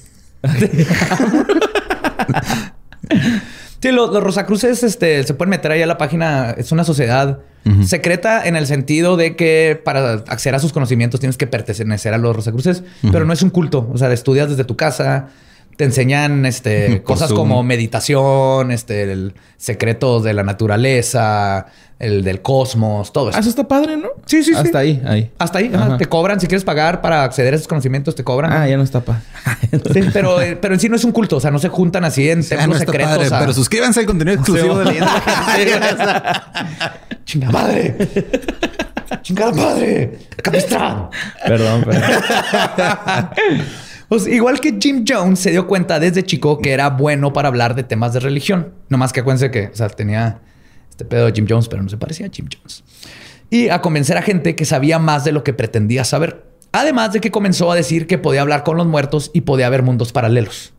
Sí, 3.82 3.92
los, 3.92 4.12
los 4.12 4.22
Rosacruces 4.22 4.82
este, 4.82 5.22
se 5.24 5.34
pueden 5.34 5.50
meter 5.50 5.72
ahí 5.72 5.80
a 5.80 5.86
la 5.86 5.96
página. 5.96 6.50
Es 6.50 6.70
una 6.72 6.84
sociedad 6.84 7.40
secreta 7.84 8.46
en 8.46 8.56
el 8.56 8.66
sentido 8.66 9.16
de 9.16 9.36
que 9.36 9.80
para 9.84 10.12
acceder 10.12 10.54
a 10.54 10.58
sus 10.58 10.72
conocimientos 10.72 11.20
tienes 11.20 11.36
que 11.36 11.46
pertenecer 11.46 12.14
a 12.14 12.18
los 12.18 12.34
Rosacruces, 12.34 12.82
pero 13.12 13.24
no 13.24 13.32
es 13.32 13.42
un 13.42 13.50
culto. 13.50 13.88
O 13.92 13.98
sea, 13.98 14.12
estudias 14.12 14.48
desde 14.48 14.64
tu 14.64 14.76
casa, 14.76 15.28
te 15.80 15.84
enseñan 15.86 16.44
este, 16.44 17.00
cosas 17.04 17.28
Zoom. 17.30 17.38
como 17.38 17.62
meditación, 17.62 18.70
este, 18.70 19.10
el 19.10 19.32
secretos 19.56 20.22
de 20.22 20.34
la 20.34 20.42
naturaleza, 20.42 21.64
el 21.98 22.22
del 22.22 22.42
cosmos, 22.42 23.14
todo 23.14 23.30
eso. 23.30 23.38
Ah, 23.38 23.40
eso 23.40 23.48
está 23.48 23.66
padre, 23.66 23.96
¿no? 23.96 24.08
Sí, 24.26 24.42
sí, 24.42 24.52
sí. 24.52 24.58
Hasta 24.58 24.78
ahí, 24.80 25.02
ahí. 25.06 25.30
Hasta 25.38 25.58
ahí, 25.58 25.70
ajá, 25.74 25.84
Ajá. 25.86 25.96
te 25.96 26.04
cobran. 26.04 26.38
Si 26.38 26.48
quieres 26.48 26.64
pagar 26.64 27.00
para 27.00 27.24
acceder 27.24 27.54
a 27.54 27.56
esos 27.56 27.66
conocimientos, 27.66 28.14
te 28.14 28.22
cobran. 28.24 28.52
Ah, 28.52 28.68
ya 28.68 28.76
no 28.76 28.82
está 28.82 29.00
padre. 29.00 29.22
Sí, 29.72 30.00
pero, 30.12 30.36
pero 30.60 30.74
en 30.74 30.80
sí 30.80 30.90
no 30.90 30.96
es 30.96 31.04
un 31.04 31.12
culto. 31.12 31.36
O 31.38 31.40
sea, 31.40 31.50
no 31.50 31.58
se 31.58 31.68
juntan 31.70 32.04
así 32.04 32.28
en 32.28 32.40
Ah, 32.40 32.44
templos 32.46 32.68
no 32.68 32.78
secretos. 32.78 33.10
padre, 33.16 33.34
a- 33.34 33.38
pero 33.40 33.54
suscríbanse 33.54 34.00
al 34.00 34.06
contenido 34.06 34.36
exclusivo 34.36 34.78
de 34.80 34.84
Leyenda 34.84 36.52
¡Chinga 37.24 37.50
madre! 37.50 37.96
¡Chingada 39.22 39.52
madre! 39.52 40.18
¡Capistrán! 40.42 41.08
Perdón, 41.46 41.84
perdón. 41.84 42.02
Pues, 44.10 44.26
igual 44.26 44.58
que 44.58 44.76
Jim 44.80 45.04
Jones 45.08 45.38
se 45.38 45.52
dio 45.52 45.68
cuenta 45.68 46.00
desde 46.00 46.24
chico 46.24 46.58
que 46.58 46.72
era 46.72 46.90
bueno 46.90 47.32
para 47.32 47.46
hablar 47.46 47.76
de 47.76 47.84
temas 47.84 48.12
de 48.12 48.18
religión. 48.18 48.74
No 48.88 48.98
más 48.98 49.12
que 49.12 49.20
acuérdense 49.20 49.52
que 49.52 49.70
tenía 49.96 50.40
este 50.90 51.04
pedo 51.04 51.26
de 51.26 51.32
Jim 51.32 51.46
Jones, 51.48 51.68
pero 51.68 51.80
no 51.80 51.88
se 51.88 51.96
parecía 51.96 52.26
a 52.26 52.28
Jim 52.28 52.48
Jones. 52.52 52.82
Y 53.50 53.68
a 53.68 53.80
convencer 53.80 54.18
a 54.18 54.22
gente 54.22 54.56
que 54.56 54.64
sabía 54.64 54.98
más 54.98 55.22
de 55.22 55.30
lo 55.30 55.44
que 55.44 55.52
pretendía 55.52 56.02
saber. 56.02 56.44
Además 56.72 57.12
de 57.12 57.20
que 57.20 57.30
comenzó 57.30 57.70
a 57.70 57.76
decir 57.76 58.08
que 58.08 58.18
podía 58.18 58.40
hablar 58.40 58.64
con 58.64 58.76
los 58.76 58.88
muertos 58.88 59.30
y 59.32 59.42
podía 59.42 59.68
haber 59.68 59.84
mundos 59.84 60.10
paralelos. 60.10 60.72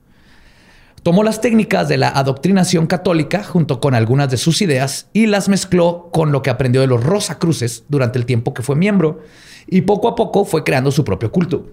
Tomó 1.02 1.24
las 1.24 1.40
técnicas 1.40 1.88
de 1.88 1.96
la 1.96 2.10
adoctrinación 2.10 2.86
católica 2.86 3.46
junto 3.46 3.80
con 3.80 3.96
algunas 3.96 4.30
de 4.30 4.36
sus 4.36 4.62
ideas 4.62 5.08
y 5.14 5.28
las 5.28 5.48
mezcló 5.48 6.10
con 6.12 6.34
lo 6.34 6.42
que 6.42 6.50
aprendió 6.50 6.82
de 6.82 6.88
los 6.88 7.02
Rosacruces 7.02 7.86
durante 7.88 8.20
el 8.20 8.26
tiempo 8.26 8.54
que 8.54 8.62
fue 8.62 8.76
miembro 8.76 9.22
y 9.68 9.84
poco 9.84 10.10
a 10.10 10.16
poco 10.16 10.44
fue 10.44 10.66
creando 10.66 10.92
su 10.92 11.06
propio 11.06 11.32
culto. 11.32 11.66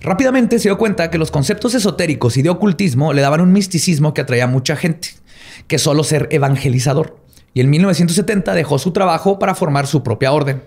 Rápidamente 0.00 0.58
se 0.58 0.68
dio 0.68 0.78
cuenta 0.78 1.10
que 1.10 1.18
los 1.18 1.30
conceptos 1.30 1.74
esotéricos 1.74 2.36
y 2.36 2.42
de 2.42 2.50
ocultismo 2.50 3.12
le 3.12 3.22
daban 3.22 3.40
un 3.40 3.52
misticismo 3.52 4.14
que 4.14 4.20
atraía 4.20 4.44
a 4.44 4.48
mucha 4.48 4.76
gente, 4.76 5.10
que 5.66 5.78
solo 5.78 6.04
ser 6.04 6.28
evangelizador. 6.30 7.16
Y 7.54 7.60
en 7.60 7.70
1970 7.70 8.54
dejó 8.54 8.78
su 8.78 8.92
trabajo 8.92 9.38
para 9.38 9.54
formar 9.54 9.86
su 9.86 10.02
propia 10.02 10.32
orden. 10.32 10.62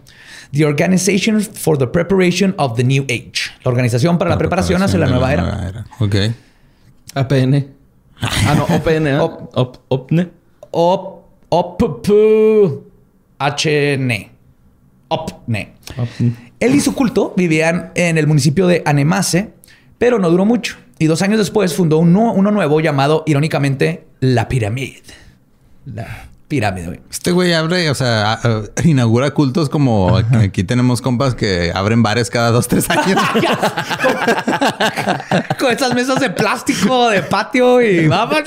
The 0.52 0.66
Organization 0.66 1.40
for 1.42 1.78
the 1.78 1.88
Preparation 1.88 2.54
of 2.58 2.76
the 2.76 2.84
New 2.84 3.04
Age. 3.04 3.52
La 3.64 3.70
organización 3.72 4.18
para 4.18 4.32
la, 4.32 4.38
preparación 4.38 4.82
hacia 4.82 5.00
la 5.00 5.08
nueva 5.08 5.32
era. 5.32 5.86
Ok. 6.00 6.16
APN. 7.14 7.68
Ah, 8.22 8.56
no, 8.56 8.64
OPN. 8.76 9.08
¿eh? 9.08 9.20
Op- 9.20 9.50
Op- 9.58 9.78
OPNE. 9.88 10.30
Op, 10.72 11.26
op, 11.50 11.78
pu, 12.04 12.84
HN. 13.40 14.12
OPNE. 15.08 15.74
OPNE. 15.98 16.51
Él 16.62 16.74
y 16.76 16.80
su 16.80 16.96
culto 16.96 17.34
vivían 17.36 17.92
en 17.96 18.18
el 18.18 18.26
municipio 18.28 18.68
de 18.68 18.82
Anemase, 18.86 19.50
pero 19.98 20.18
no 20.20 20.30
duró 20.30 20.46
mucho. 20.46 20.78
Y 21.00 21.08
dos 21.08 21.22
años 21.24 21.40
después 21.40 21.74
fundó 21.76 21.98
uno, 21.98 22.32
uno 22.34 22.52
nuevo 22.52 22.80
llamado, 22.80 23.24
irónicamente, 23.26 24.06
La 24.20 24.48
Pirámide. 24.48 25.02
La 25.86 26.28
Pirámide, 26.48 26.86
güey. 26.88 27.00
Este 27.10 27.32
güey 27.32 27.54
abre, 27.54 27.90
o 27.90 27.96
sea, 27.96 28.34
a- 28.34 28.40
a- 28.44 28.64
inaugura 28.84 29.32
cultos 29.32 29.70
como 29.70 30.16
aquí 30.18 30.64
tenemos 30.64 31.02
compas 31.02 31.34
que 31.34 31.72
abren 31.74 32.04
bares 32.04 32.30
cada 32.30 32.52
dos, 32.52 32.68
tres 32.68 32.88
años. 32.90 33.20
Con 35.60 35.72
esas 35.72 35.96
mesas 35.96 36.20
de 36.20 36.30
plástico 36.30 37.10
de 37.10 37.24
patio 37.24 37.82
y 37.82 38.08
vámonos. 38.08 38.44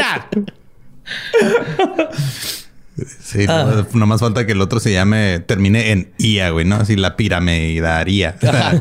Sí, 3.22 3.44
Ah. 3.48 3.85
no, 3.92 3.98
no 4.00 4.07
más 4.07 4.20
falta 4.20 4.46
que 4.46 4.52
el 4.52 4.61
otro 4.61 4.78
se 4.78 4.92
llame, 4.92 5.40
termine 5.40 5.90
en 5.90 6.12
IA, 6.18 6.50
güey, 6.50 6.64
¿no? 6.64 6.76
Así 6.76 6.94
la 6.96 7.16
piramidaría, 7.16 8.37
la, 8.40 8.80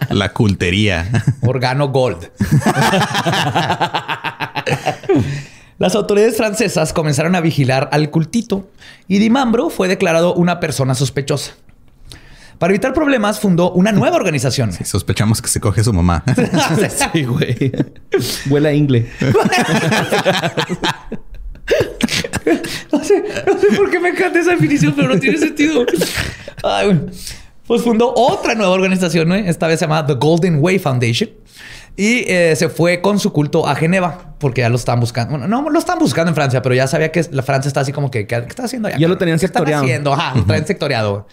la 0.10 0.32
cultería. 0.32 1.24
Organo 1.40 1.88
Gold. 1.88 2.28
Las 5.78 5.94
autoridades 5.94 6.36
francesas 6.36 6.92
comenzaron 6.92 7.34
a 7.34 7.40
vigilar 7.40 7.88
al 7.92 8.10
cultito 8.10 8.70
y 9.08 9.18
Dimambro 9.18 9.70
fue 9.70 9.88
declarado 9.88 10.34
una 10.34 10.60
persona 10.60 10.94
sospechosa. 10.94 11.52
Para 12.58 12.72
evitar 12.72 12.94
problemas, 12.94 13.40
fundó 13.40 13.72
una 13.72 13.90
nueva 13.90 14.16
organización. 14.16 14.72
Sí, 14.72 14.84
sospechamos 14.84 15.42
que 15.42 15.48
se 15.48 15.60
coge 15.60 15.80
a 15.80 15.84
su 15.84 15.92
mamá. 15.92 16.22
Sí, 17.12 17.24
güey. 17.24 17.72
Huele 18.48 18.68
a 18.68 18.72
ingle. 18.74 19.10
No 22.92 23.02
sé, 23.02 23.24
no 23.46 23.58
sé 23.58 23.66
por 23.76 23.90
qué 23.90 24.00
me 24.00 24.10
encanta 24.10 24.38
esa 24.38 24.52
definición, 24.52 24.94
pero 24.94 25.08
no 25.08 25.20
tiene 25.20 25.38
sentido. 25.38 25.84
Ay. 26.62 27.06
Pues 27.66 27.82
fundó 27.82 28.12
otra 28.14 28.54
nueva 28.54 28.72
organización, 28.72 29.28
¿no? 29.28 29.34
esta 29.34 29.66
vez 29.66 29.78
se 29.78 29.86
llama 29.86 30.04
The 30.06 30.14
Golden 30.14 30.58
Way 30.60 30.78
Foundation. 30.78 31.30
Y 31.96 32.24
eh, 32.30 32.54
se 32.56 32.68
fue 32.68 33.00
con 33.00 33.20
su 33.20 33.32
culto 33.32 33.68
a 33.68 33.74
Geneva, 33.76 34.34
porque 34.38 34.62
ya 34.62 34.68
lo 34.68 34.76
estaban 34.76 35.00
buscando. 35.00 35.38
Bueno, 35.38 35.46
no 35.46 35.70
lo 35.70 35.78
estaban 35.78 36.00
buscando 36.00 36.30
en 36.30 36.34
Francia, 36.34 36.60
pero 36.60 36.74
ya 36.74 36.88
sabía 36.88 37.12
que 37.12 37.24
la 37.30 37.42
Francia 37.42 37.68
está 37.68 37.80
así 37.80 37.92
como 37.92 38.10
que, 38.10 38.26
¿qué, 38.26 38.36
está 38.36 38.64
haciendo 38.64 38.88
allá? 38.88 38.98
Ya 38.98 39.06
lo 39.06 39.16
tenían 39.16 39.38
¿Qué 39.38 39.46
están 39.46 39.60
sectoriado. 39.60 39.84
haciendo? 39.84 40.12
Ajá, 40.12 40.34
lo 40.34 40.44
traen 40.44 40.66
sectoriado. 40.66 41.26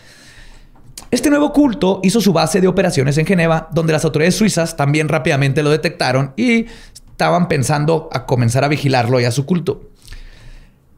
Este 1.09 1.29
nuevo 1.29 1.51
culto 1.51 1.99
hizo 2.03 2.21
su 2.21 2.31
base 2.31 2.61
de 2.61 2.67
operaciones 2.67 3.17
en 3.17 3.25
Geneva, 3.25 3.69
donde 3.73 3.91
las 3.91 4.05
autoridades 4.05 4.35
suizas 4.35 4.77
también 4.77 5.09
rápidamente 5.09 5.63
lo 5.63 5.71
detectaron 5.71 6.33
y 6.37 6.67
estaban 6.93 7.47
pensando 7.47 8.07
a 8.13 8.25
comenzar 8.25 8.63
a 8.63 8.67
vigilarlo 8.67 9.19
y 9.19 9.25
a 9.25 9.31
su 9.31 9.45
culto. 9.45 9.90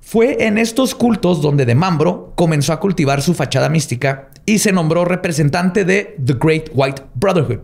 Fue 0.06 0.46
en 0.48 0.58
estos 0.58 0.96
cultos 0.96 1.42
donde 1.42 1.66
De 1.66 1.76
Mambro 1.76 2.34
comenzó 2.36 2.74
a 2.74 2.80
cultivar 2.80 3.22
su 3.22 3.34
fachada 3.34 3.70
mística 3.70 4.30
y 4.46 4.60
se 4.60 4.74
nombró 4.74 5.06
representante 5.06 5.86
de 5.86 6.16
The 6.24 6.34
Great 6.40 6.70
White 6.74 7.04
Brotherhood, 7.16 7.60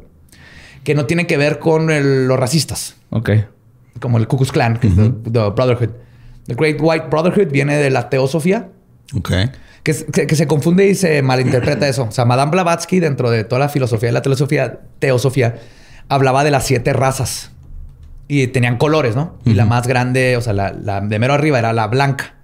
que 0.86 0.96
no 0.96 1.06
tiene 1.06 1.28
que 1.28 1.36
ver 1.38 1.60
con 1.60 1.92
el- 1.92 2.28
los 2.28 2.40
racistas, 2.40 2.96
Ok. 3.10 3.30
como 4.00 4.18
el 4.18 4.28
Ku 4.28 4.38
Klux 4.38 4.52
Klan, 4.54 4.80
the, 4.80 4.88
the 5.30 5.50
Brotherhood. 5.50 5.90
The 6.48 6.56
Great 6.56 6.78
White 6.80 7.08
Brotherhood 7.12 7.52
viene 7.52 7.76
de 7.76 7.90
la 7.90 8.10
teosofía, 8.10 8.70
ok. 9.16 9.32
que- 9.84 10.28
que 10.28 10.36
se 10.36 10.48
confunde 10.48 10.88
y 10.88 10.96
se 10.96 11.22
malinterpreta 11.22 11.88
eso. 11.90 12.04
O 12.06 12.12
sea, 12.12 12.24
Madame 12.26 12.52
Blavatsky, 12.52 13.00
dentro 13.02 13.30
de 13.30 13.44
toda 13.44 13.60
la 13.60 13.70
filosofía 13.70 14.08
de 14.10 14.14
la 14.14 14.22
teosofía, 14.22 14.80
teosofía 15.00 15.58
hablaba 16.08 16.44
de 16.46 16.52
las 16.52 16.66
siete 16.66 16.94
razas 16.94 17.52
y 18.30 18.48
tenían 18.48 18.78
colores, 18.78 19.16
¿no? 19.18 19.36
Y 19.44 19.56
la 19.56 19.66
más 19.66 19.88
grande, 19.88 20.38
o 20.38 20.42
sea, 20.42 20.54
la, 20.54 20.72
la 20.72 21.02
de 21.02 21.20
mero 21.20 21.34
arriba 21.34 21.60
era 21.60 21.74
la 21.74 21.88
blanca, 21.88 22.36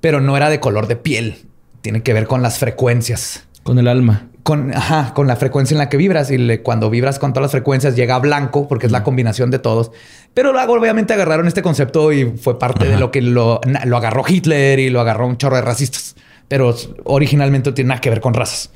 pero 0.00 0.20
no 0.22 0.36
era 0.38 0.48
de 0.48 0.60
color 0.60 0.86
de 0.86 0.96
piel. 0.96 1.36
Tiene 1.82 2.02
que 2.02 2.12
ver 2.14 2.26
con 2.26 2.40
las 2.42 2.58
frecuencias. 2.58 3.44
Con 3.64 3.78
el 3.78 3.88
alma. 3.88 4.28
Con, 4.44 4.72
ajá, 4.72 5.12
con 5.14 5.26
la 5.26 5.34
frecuencia 5.34 5.74
en 5.74 5.78
la 5.78 5.88
que 5.88 5.96
vibras. 5.96 6.30
Y 6.30 6.38
le- 6.38 6.62
cuando 6.62 6.88
vibras 6.90 7.18
con 7.18 7.32
todas 7.32 7.46
las 7.46 7.50
frecuencias 7.50 7.96
llega 7.96 8.14
a 8.14 8.18
blanco, 8.20 8.68
porque 8.68 8.86
es 8.86 8.92
la 8.92 9.02
combinación 9.02 9.50
de 9.50 9.58
todos. 9.58 9.90
Pero 10.32 10.52
luego 10.52 10.74
obviamente 10.74 11.12
agarraron 11.12 11.48
este 11.48 11.62
concepto 11.62 12.12
y 12.12 12.24
fue 12.38 12.58
parte 12.58 12.86
de 12.86 12.96
lo 12.96 13.10
que 13.10 13.20
lo 13.20 13.60
agarró 13.96 14.22
Hitler 14.26 14.78
y 14.78 14.90
lo 14.90 15.00
agarró 15.00 15.26
un 15.26 15.36
chorro 15.38 15.56
de 15.56 15.62
racistas. 15.62 16.14
Pero 16.46 16.72
originalmente 17.02 17.70
no 17.70 17.74
tiene 17.74 17.88
nada 17.88 18.00
que 18.00 18.10
ver 18.10 18.20
con 18.20 18.34
razas. 18.34 18.70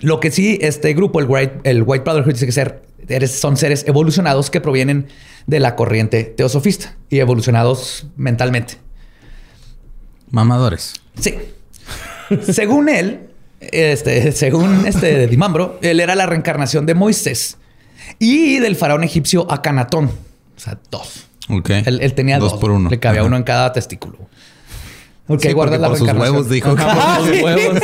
Lo 0.00 0.20
que 0.20 0.30
sí, 0.30 0.58
este 0.62 0.94
grupo, 0.94 1.20
el 1.20 1.26
White, 1.28 1.60
el 1.64 1.82
White 1.82 2.04
Brotherhood, 2.04 2.32
dice 2.32 2.46
que 2.46 2.52
ser, 2.52 2.82
eres- 3.08 3.38
son 3.38 3.56
seres 3.56 3.84
evolucionados 3.86 4.50
que 4.50 4.60
provienen 4.60 5.08
de 5.46 5.60
la 5.60 5.76
corriente 5.76 6.24
teosofista 6.24 6.94
y 7.10 7.18
evolucionados 7.20 8.06
mentalmente. 8.16 8.74
Mamadores. 10.30 10.94
Sí. 11.20 11.34
según 12.52 12.88
él, 12.88 13.28
este, 13.60 14.32
según 14.32 14.86
este 14.86 15.26
Dimambro, 15.26 15.78
él 15.82 16.00
era 16.00 16.14
la 16.14 16.26
reencarnación 16.26 16.86
de 16.86 16.94
Moisés 16.94 17.56
y 18.18 18.58
del 18.58 18.76
faraón 18.76 19.04
egipcio 19.04 19.50
Akanatón. 19.50 20.06
O 20.56 20.60
sea, 20.60 20.78
dos. 20.90 21.26
Ok. 21.48 21.70
Él, 21.70 22.00
él 22.02 22.14
tenía 22.14 22.38
dos. 22.38 22.54
por 22.54 22.70
uno. 22.70 22.90
Le 22.90 22.98
cabía 22.98 23.20
Ajá. 23.20 23.26
uno 23.28 23.36
en 23.36 23.42
cada 23.44 23.72
testículo. 23.72 24.18
Ok, 25.30 25.42
Sí, 25.42 25.52
guarda 25.52 25.72
porque 25.76 25.82
la 25.82 25.88
por 25.88 25.98
sus 25.98 26.06
reencarnación. 26.06 26.34
huevos 26.36 26.50
dijo 26.50 26.74
que 26.74 26.82
por 26.82 27.26
sus 27.26 27.36
sí. 27.36 27.42
huevos. 27.42 27.78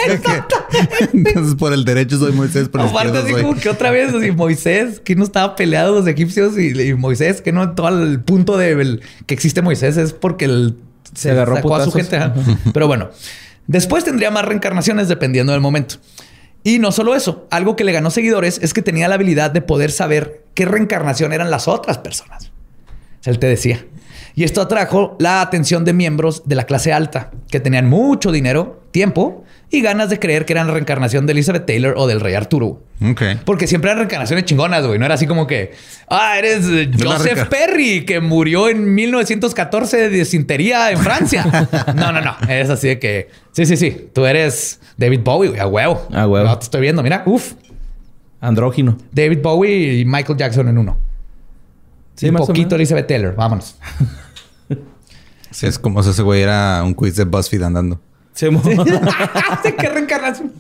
Entonces, 1.13 1.55
por 1.57 1.73
el 1.73 1.85
derecho 1.85 2.19
soy 2.19 2.33
Moisés, 2.33 2.69
por 2.69 2.81
el 2.81 2.87
Aparte, 2.89 3.19
así 3.19 3.33
soy... 3.33 3.43
como 3.43 3.55
que 3.57 3.69
otra 3.69 3.91
vez, 3.91 4.15
así, 4.15 4.31
Moisés, 4.33 5.01
que 5.01 5.15
no 5.15 5.25
estaba 5.25 5.55
peleado 5.57 5.95
los 5.95 6.07
egipcios 6.07 6.59
y, 6.59 6.69
y 6.81 6.95
Moisés, 6.95 7.41
que 7.43 7.53
no 7.53 7.73
todo 7.75 7.89
el 8.03 8.21
punto 8.21 8.57
de 8.57 8.71
el- 8.73 9.03
que 9.27 9.35
existe 9.35 9.63
Moisés 9.63 9.97
es 9.97 10.13
porque 10.13 10.47
él 10.47 10.77
se, 11.15 11.31
agarró 11.31 11.57
sacó 11.57 11.77
a 11.77 11.85
su 11.85 11.93
gente. 11.93 12.17
ajá. 12.17 12.35
Pero 12.73 12.87
bueno, 12.87 13.11
después 13.67 14.05
tendría 14.05 14.31
más 14.31 14.45
reencarnaciones 14.45 15.09
dependiendo 15.09 15.53
del 15.53 15.61
momento. 15.61 15.97
Y 16.63 16.79
no 16.79 16.93
solo 16.93 17.15
eso, 17.15 17.47
algo 17.51 17.77
que 17.77 17.85
le 17.85 17.93
ganó 17.93 18.11
seguidores 18.11 18.59
es 18.63 18.73
que 18.73 18.81
tenía 18.81 19.07
la 19.07 19.17
habilidad 19.17 19.51
de 19.51 19.61
poder 19.61 19.91
saber 19.93 20.45
qué 20.55 20.65
reencarnación 20.65 21.35
eran 21.35 21.51
las 21.51 21.69
otras 21.69 21.99
personas. 21.99 22.51
Él 23.27 23.39
te 23.39 23.47
decía. 23.49 23.85
Y 24.37 24.45
esto 24.45 24.61
atrajo 24.61 25.17
la 25.21 25.41
atención 25.41 25.85
de 25.85 25.93
miembros 25.93 26.43
de 26.45 26.57
la 26.57 26.65
clase 26.65 26.93
alta, 26.93 27.31
que 27.51 27.61
tenían 27.61 27.89
mucho 27.89 28.33
dinero, 28.33 28.83
tiempo 28.91 29.45
y 29.71 29.81
ganas 29.81 30.09
de 30.09 30.19
creer 30.19 30.45
que 30.45 30.53
eran 30.53 30.67
la 30.67 30.73
reencarnación 30.73 31.27
de 31.27 31.33
Elizabeth 31.33 31.67
Taylor 31.67 31.95
o 31.97 32.07
del 32.07 32.21
rey 32.21 32.35
Arturo. 32.35 32.83
Porque 33.45 33.67
siempre 33.67 33.91
eran 33.91 33.99
reencarnaciones 33.99 34.45
chingonas, 34.45 34.87
güey. 34.87 34.99
No 34.99 35.05
era 35.05 35.15
así 35.15 35.27
como 35.27 35.47
que, 35.47 35.73
ah, 36.09 36.39
eres 36.39 36.67
Joseph 36.99 37.49
Perry, 37.49 38.05
que 38.05 38.21
murió 38.21 38.69
en 38.69 38.95
1914 38.95 39.97
de 39.97 40.09
disentería 40.09 40.91
en 40.91 40.99
Francia. 40.99 41.45
no, 41.95 42.13
no, 42.13 42.21
no. 42.21 42.37
Es 42.49 42.71
así 42.71 42.89
de 42.89 42.99
que, 42.99 43.29
sí, 43.53 43.67
sí, 43.67 43.77
sí. 43.77 44.09
Tú 44.13 44.27
eres 44.27 44.81
David 44.97 45.21
Bowie, 45.25 45.51
güey, 45.51 45.61
a 45.61 45.67
huevo. 45.67 46.07
A 46.13 46.27
huevo. 46.27 46.47
No, 46.47 46.59
te 46.59 46.65
estoy 46.65 46.81
viendo, 46.81 47.03
mira, 47.03 47.23
uf. 47.27 47.55
Andrógino. 48.41 48.97
David 49.11 49.41
Bowie 49.43 49.95
y 49.95 50.05
Michael 50.05 50.39
Jackson 50.39 50.69
en 50.69 50.79
uno. 50.79 50.99
Sí, 52.15 52.29
y 52.29 52.31
más 52.31 52.43
o 52.43 52.47
poquito 52.47 52.67
menos. 52.67 52.75
Elizabeth 52.75 53.07
Taylor. 53.07 53.35
Vámonos. 53.35 53.77
Sí, 55.55 55.67
es 55.67 55.79
como 55.79 56.03
si 56.03 56.11
ese 56.11 56.23
güey 56.23 56.43
era 56.43 56.83
un 56.85 56.93
quiz 56.95 57.17
de 57.17 57.25
BuzzFeed 57.25 57.63
andando. 57.63 58.01
Se 58.35 58.51
mo- 58.51 58.61
¿De 58.61 58.75
qué 59.77 59.89
reencarnación? 59.89 60.53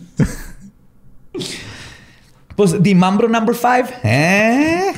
Pues 2.57 2.81
Dimambro 2.81 3.29
number 3.29 3.57
five. 3.57 3.87
¿Eh? 4.05 4.93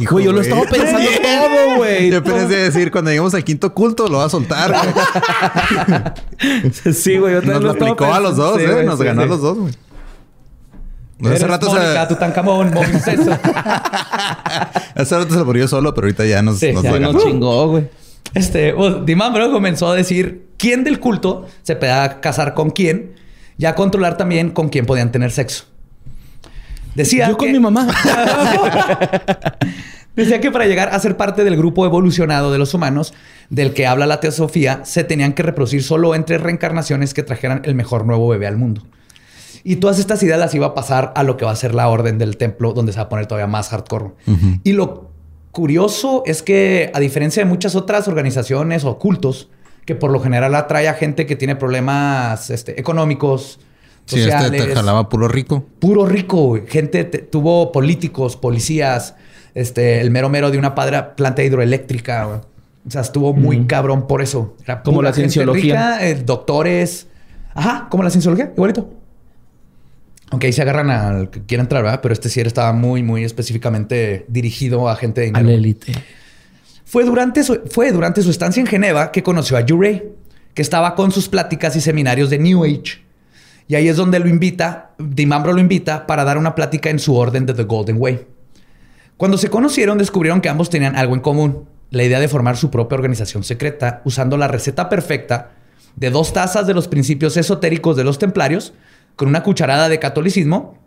Hijo, 0.00 0.12
Güey, 0.14 0.24
yo 0.26 0.32
lo 0.32 0.40
estaba 0.40 0.62
pensando 0.62 1.10
todo, 1.20 1.76
güey. 1.78 2.08
Yo 2.10 2.22
pensé 2.22 2.54
decir, 2.56 2.92
cuando 2.92 3.10
lleguemos 3.10 3.34
al 3.34 3.42
quinto 3.42 3.74
culto, 3.74 4.06
lo 4.06 4.18
va 4.18 4.26
a 4.26 4.30
soltar. 4.30 4.70
güey. 4.70 4.82
Sí, 6.94 7.18
güey. 7.18 7.34
Yo 7.34 7.42
Nos 7.42 7.60
lo 7.62 7.70
aplicó 7.72 8.04
a 8.14 8.20
los 8.20 8.36
dos, 8.36 8.58
Sí, 8.58 8.62
¿eh? 8.64 8.72
güey, 8.72 8.86
Nos 8.86 8.98
sí, 9.00 9.04
ganó 9.04 9.22
a 9.22 9.26
los 9.26 9.40
dos, 9.42 9.58
güey. 9.58 9.74
Pues 11.18 11.34
hace 11.34 11.46
rato, 11.48 11.66
Mónica, 11.66 12.02
se, 12.02 12.08
Tutankamón, 12.14 12.72
Moisés. 12.72 13.20
hace 14.94 15.18
rato 15.18 15.30
se 15.30 15.36
lo 15.38 15.44
murió 15.44 15.66
solo, 15.68 15.92
pero 15.92 16.06
ahorita 16.06 16.24
ya 16.24 16.40
nos, 16.42 16.58
Sí, 16.60 16.72
nos 16.72 16.82
ya 16.84 16.90
lo 16.92 16.96
Sí, 16.96 17.02
ganó. 17.02 17.12
nos 17.12 17.24
chingó, 17.24 17.68
güey. 17.68 17.90
Este, 18.34 18.72
pues, 18.74 19.04
Dimambro 19.04 19.50
comenzó 19.50 19.88
a 19.88 19.94
decir 19.94 20.46
quién 20.56 20.84
del 20.84 21.00
culto 21.00 21.46
se 21.62 21.76
podía 21.76 22.20
casar 22.20 22.54
con 22.54 22.70
quién 22.70 23.12
y 23.58 23.66
a 23.66 23.74
controlar 23.74 24.16
también 24.16 24.50
con 24.50 24.68
quién 24.68 24.86
podían 24.86 25.12
tener 25.12 25.30
sexo. 25.30 25.64
Decía 26.94 27.28
Yo 27.28 27.36
con 27.36 27.52
mi 27.52 27.60
mamá. 27.60 27.86
Decía 30.16 30.40
que 30.40 30.50
para 30.50 30.66
llegar 30.66 30.88
a 30.92 30.98
ser 30.98 31.16
parte 31.16 31.44
del 31.44 31.56
grupo 31.56 31.86
evolucionado 31.86 32.50
de 32.50 32.58
los 32.58 32.74
humanos 32.74 33.14
del 33.48 33.72
que 33.72 33.86
habla 33.86 34.06
la 34.06 34.20
teosofía, 34.20 34.80
se 34.84 35.04
tenían 35.04 35.32
que 35.32 35.42
reproducir 35.42 35.82
solo 35.82 36.14
entre 36.14 36.36
reencarnaciones 36.36 37.14
que 37.14 37.22
trajeran 37.22 37.62
el 37.64 37.74
mejor 37.74 38.04
nuevo 38.06 38.28
bebé 38.28 38.46
al 38.46 38.56
mundo. 38.56 38.82
Y 39.62 39.76
todas 39.76 39.98
estas 39.98 40.22
ideas 40.22 40.38
las 40.38 40.54
iba 40.54 40.66
a 40.68 40.74
pasar 40.74 41.12
a 41.14 41.22
lo 41.22 41.36
que 41.36 41.44
va 41.44 41.52
a 41.52 41.56
ser 41.56 41.74
la 41.74 41.88
orden 41.88 42.18
del 42.18 42.36
templo, 42.36 42.72
donde 42.72 42.92
se 42.92 42.98
va 42.98 43.04
a 43.04 43.08
poner 43.08 43.26
todavía 43.26 43.46
más 43.46 43.68
hardcore. 43.68 44.10
Y 44.64 44.72
lo 44.72 45.09
curioso 45.52 46.22
es 46.26 46.42
que, 46.42 46.90
a 46.94 47.00
diferencia 47.00 47.42
de 47.42 47.48
muchas 47.48 47.74
otras 47.74 48.08
organizaciones 48.08 48.84
o 48.84 48.98
cultos, 48.98 49.48
que 49.84 49.94
por 49.94 50.10
lo 50.10 50.20
general 50.20 50.54
atrae 50.54 50.88
a 50.88 50.94
gente 50.94 51.26
que 51.26 51.36
tiene 51.36 51.56
problemas 51.56 52.50
este, 52.50 52.78
económicos, 52.80 53.58
Sí, 54.06 54.18
este 54.18 54.32
sociales, 54.32 54.66
te 54.66 54.74
jalaba 54.74 55.08
puro 55.08 55.28
rico. 55.28 55.64
puro 55.78 56.04
rico. 56.06 56.58
Gente 56.66 57.04
te- 57.04 57.18
tuvo 57.18 57.70
políticos, 57.70 58.36
policías, 58.36 59.14
este, 59.54 60.00
el 60.00 60.10
mero 60.10 60.28
mero 60.28 60.50
de 60.50 60.58
una 60.58 60.74
padra 60.74 61.14
planta 61.14 61.42
hidroeléctrica. 61.44 62.24
güey. 62.24 62.38
O 62.86 62.90
sea, 62.90 63.02
estuvo 63.02 63.32
muy 63.34 63.66
cabrón 63.66 64.06
por 64.08 64.20
eso. 64.22 64.56
Era 64.64 64.82
Como 64.82 65.02
la 65.02 65.10
gente 65.12 65.30
cienciología. 65.30 65.98
rica, 65.98 66.06
eh, 66.08 66.14
doctores. 66.24 67.06
Ajá, 67.54 67.86
como 67.90 68.02
la 68.02 68.10
cienciología, 68.10 68.52
igualito. 68.56 68.88
Aunque 70.30 70.46
ahí 70.46 70.52
se 70.52 70.62
agarran 70.62 70.90
al 70.90 71.30
que 71.30 71.42
quiera 71.42 71.62
entrar, 71.62 71.82
¿verdad? 71.82 72.00
Pero 72.00 72.14
este 72.14 72.28
sí 72.28 72.40
estaba 72.40 72.72
muy, 72.72 73.02
muy 73.02 73.24
específicamente 73.24 74.24
dirigido 74.28 74.88
a 74.88 74.96
gente 74.96 75.20
de 75.20 75.26
A 75.26 75.30
dinero. 75.30 75.48
la 75.48 75.54
élite. 75.54 75.92
Fue 76.84 77.04
durante, 77.04 77.44
su, 77.44 77.60
fue 77.70 77.92
durante 77.92 78.22
su 78.22 78.30
estancia 78.30 78.60
en 78.60 78.66
Geneva 78.66 79.12
que 79.12 79.22
conoció 79.22 79.56
a 79.56 79.62
Ray, 79.62 80.02
que 80.54 80.62
estaba 80.62 80.94
con 80.94 81.12
sus 81.12 81.28
pláticas 81.28 81.76
y 81.76 81.80
seminarios 81.80 82.30
de 82.30 82.38
New 82.38 82.64
Age. 82.64 83.04
Y 83.68 83.76
ahí 83.76 83.88
es 83.88 83.96
donde 83.96 84.18
lo 84.18 84.28
invita, 84.28 84.90
Dimambro 84.98 85.52
lo 85.52 85.60
invita 85.60 86.06
para 86.06 86.24
dar 86.24 86.38
una 86.38 86.56
plática 86.56 86.90
en 86.90 86.98
su 86.98 87.14
orden 87.16 87.46
de 87.46 87.54
The 87.54 87.62
Golden 87.62 87.96
Way. 87.98 88.26
Cuando 89.16 89.38
se 89.38 89.50
conocieron, 89.50 89.98
descubrieron 89.98 90.40
que 90.40 90.48
ambos 90.48 90.70
tenían 90.70 90.96
algo 90.96 91.14
en 91.14 91.20
común: 91.20 91.68
la 91.90 92.02
idea 92.02 92.18
de 92.18 92.26
formar 92.26 92.56
su 92.56 92.70
propia 92.70 92.96
organización 92.96 93.44
secreta, 93.44 94.02
usando 94.04 94.36
la 94.36 94.48
receta 94.48 94.88
perfecta 94.88 95.50
de 95.94 96.10
dos 96.10 96.32
tazas 96.32 96.66
de 96.66 96.74
los 96.74 96.88
principios 96.88 97.36
esotéricos 97.36 97.96
de 97.96 98.04
los 98.04 98.18
templarios, 98.18 98.72
con 99.20 99.28
una 99.28 99.42
cucharada 99.42 99.90
de 99.90 99.98
catolicismo, 99.98 100.78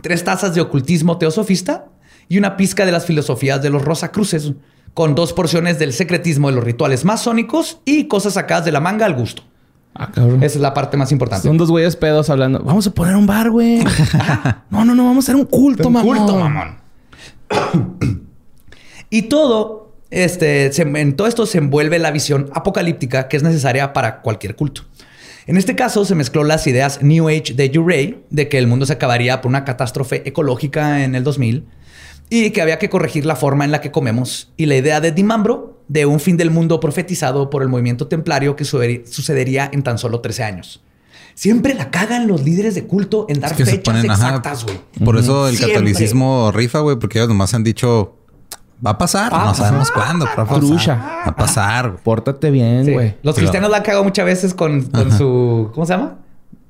tres 0.00 0.24
tazas 0.24 0.54
de 0.54 0.62
ocultismo 0.62 1.18
teosofista 1.18 1.84
y 2.26 2.38
una 2.38 2.56
pizca 2.56 2.86
de 2.86 2.90
las 2.92 3.04
filosofías 3.04 3.60
de 3.60 3.68
los 3.68 3.84
Rosacruces, 3.84 4.52
con 4.94 5.14
dos 5.14 5.34
porciones 5.34 5.78
del 5.78 5.92
secretismo 5.92 6.48
de 6.48 6.54
los 6.56 6.64
rituales 6.64 7.04
masónicos 7.04 7.82
y 7.84 8.04
cosas 8.08 8.32
sacadas 8.32 8.64
de 8.64 8.72
la 8.72 8.80
manga 8.80 9.04
al 9.04 9.12
gusto. 9.12 9.42
Ah, 9.94 10.10
cabrón. 10.10 10.42
Esa 10.42 10.56
es 10.56 10.62
la 10.62 10.72
parte 10.72 10.96
más 10.96 11.12
importante. 11.12 11.46
Son 11.46 11.58
dos 11.58 11.70
güeyes 11.70 11.96
pedos 11.96 12.30
hablando. 12.30 12.60
Vamos 12.60 12.86
a 12.86 12.92
poner 12.92 13.14
un 13.14 13.26
bar, 13.26 13.50
güey. 13.50 13.84
no, 14.70 14.86
no, 14.86 14.94
no. 14.94 15.04
Vamos 15.04 15.26
a 15.26 15.32
hacer 15.32 15.36
un 15.36 15.44
culto, 15.44 15.88
Un 15.88 15.92
mamón. 15.92 16.16
culto, 16.16 16.38
mamón. 16.38 16.76
y 19.10 19.22
todo, 19.22 19.92
este, 20.10 20.72
se- 20.72 20.80
en 20.82 21.14
todo 21.14 21.26
esto 21.26 21.44
se 21.44 21.58
envuelve 21.58 21.98
la 21.98 22.10
visión 22.10 22.48
apocalíptica 22.54 23.28
que 23.28 23.36
es 23.36 23.42
necesaria 23.42 23.92
para 23.92 24.22
cualquier 24.22 24.56
culto. 24.56 24.80
En 25.46 25.56
este 25.56 25.76
caso 25.76 26.04
se 26.04 26.14
mezcló 26.14 26.42
las 26.44 26.66
ideas 26.66 27.02
New 27.02 27.28
Age 27.28 27.54
de 27.54 27.70
Ray 27.84 28.24
de 28.30 28.48
que 28.48 28.58
el 28.58 28.66
mundo 28.66 28.84
se 28.86 28.94
acabaría 28.94 29.40
por 29.40 29.48
una 29.48 29.64
catástrofe 29.64 30.22
ecológica 30.28 31.04
en 31.04 31.14
el 31.14 31.22
2000 31.24 31.64
y 32.30 32.50
que 32.50 32.62
había 32.62 32.78
que 32.80 32.90
corregir 32.90 33.24
la 33.24 33.36
forma 33.36 33.64
en 33.64 33.70
la 33.70 33.80
que 33.80 33.92
comemos 33.92 34.52
y 34.56 34.66
la 34.66 34.76
idea 34.76 35.00
de 35.00 35.12
Dimambro 35.12 35.80
de 35.86 36.04
un 36.04 36.18
fin 36.18 36.36
del 36.36 36.50
mundo 36.50 36.80
profetizado 36.80 37.48
por 37.48 37.62
el 37.62 37.68
movimiento 37.68 38.08
templario 38.08 38.56
que 38.56 38.64
suceder- 38.64 39.06
sucedería 39.06 39.70
en 39.72 39.84
tan 39.84 39.98
solo 39.98 40.20
13 40.20 40.42
años. 40.42 40.82
Siempre 41.34 41.74
la 41.74 41.90
cagan 41.92 42.26
los 42.26 42.42
líderes 42.42 42.74
de 42.74 42.84
culto 42.86 43.26
en 43.28 43.38
dar 43.40 43.52
Es 43.52 43.56
que 43.58 43.64
se 43.66 43.70
fechas 43.72 43.94
ponen, 43.94 44.10
exactas, 44.10 44.64
güey. 44.64 44.80
Por 45.04 45.16
eso 45.18 45.46
el 45.48 45.54
Siempre. 45.56 45.74
catolicismo 45.74 46.50
rifa, 46.50 46.80
güey, 46.80 46.96
porque 46.98 47.18
ellos 47.18 47.28
nomás 47.28 47.54
han 47.54 47.62
dicho, 47.62 48.16
va 48.84 48.90
a 48.90 48.98
pasar, 48.98 49.30
Ah, 49.34 49.44
no 49.46 49.54
sabemos 49.54 49.90
ajá. 49.90 49.94
cuándo, 50.04 50.26
pero 50.34 50.46
va 50.46 50.56
a 50.56 50.60
pasar. 50.60 50.98
Va 50.98 51.22
a 51.30 51.36
pasar. 51.36 51.90
güey. 51.90 52.02
Pórtate 52.02 52.50
bien, 52.50 52.84
Sí. 52.84 52.92
güey. 52.92 53.14
Los 53.22 53.34
Sí. 53.34 53.40
cristianos 53.42 53.70
la 53.70 53.78
han 53.78 53.82
cagado 53.82 54.04
muchas 54.04 54.24
veces 54.26 54.54
con, 54.54 54.82
con 54.84 55.10
su. 55.12 55.70
¿Cómo 55.74 55.86
se 55.86 55.92
llama? 55.94 56.16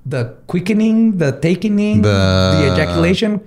The 0.09 0.27
quickening, 0.51 1.19
the 1.19 1.33
taking, 1.33 1.77
The- 2.03 2.03
the, 2.03 2.69
ejaculation. 2.83 3.43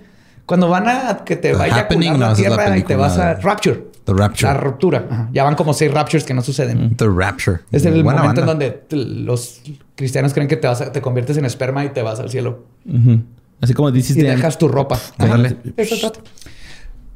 Cuando 0.45 0.67
van 0.67 0.87
a 0.89 1.23
que 1.25 1.35
te 1.35 1.51
The 1.51 1.55
vaya 1.57 1.87
a 1.89 1.93
no, 1.93 1.99
la 2.01 2.13
es 2.13 2.19
la 2.19 2.33
tierra 2.35 2.77
y 2.77 2.83
te 2.83 2.95
vas 2.95 3.17
a. 3.17 3.35
Rapture. 3.35 3.87
The 4.05 4.13
Rapture. 4.13 4.51
La 4.53 4.59
ruptura. 4.59 5.05
Ajá. 5.09 5.29
Ya 5.31 5.43
van 5.43 5.53
como 5.55 5.71
seis 5.73 5.93
raptures 5.93 6.23
que 6.23 6.33
no 6.33 6.41
suceden. 6.41 6.95
The 6.95 7.05
Rapture. 7.07 7.59
Es 7.71 7.85
el 7.85 8.03
Buena 8.03 8.21
momento 8.23 8.41
banda. 8.45 8.65
en 8.65 8.79
donde 8.89 9.23
los 9.23 9.61
cristianos 9.95 10.33
creen 10.33 10.47
que 10.47 10.57
te, 10.57 10.67
vas 10.67 10.81
a- 10.81 10.91
te 10.91 10.99
conviertes 11.01 11.37
en 11.37 11.45
esperma 11.45 11.85
y 11.85 11.89
te 11.89 12.01
vas 12.01 12.19
al 12.19 12.29
cielo. 12.31 12.65
Ujú. 12.91 13.21
Así 13.61 13.73
como 13.75 13.91
dices 13.91 14.17
Y 14.17 14.21
dejas 14.23 14.57
tu 14.57 14.67
ropa. 14.67 14.97
Ándale. 15.19 15.57
Eso 15.77 15.95
trata. 15.99 16.21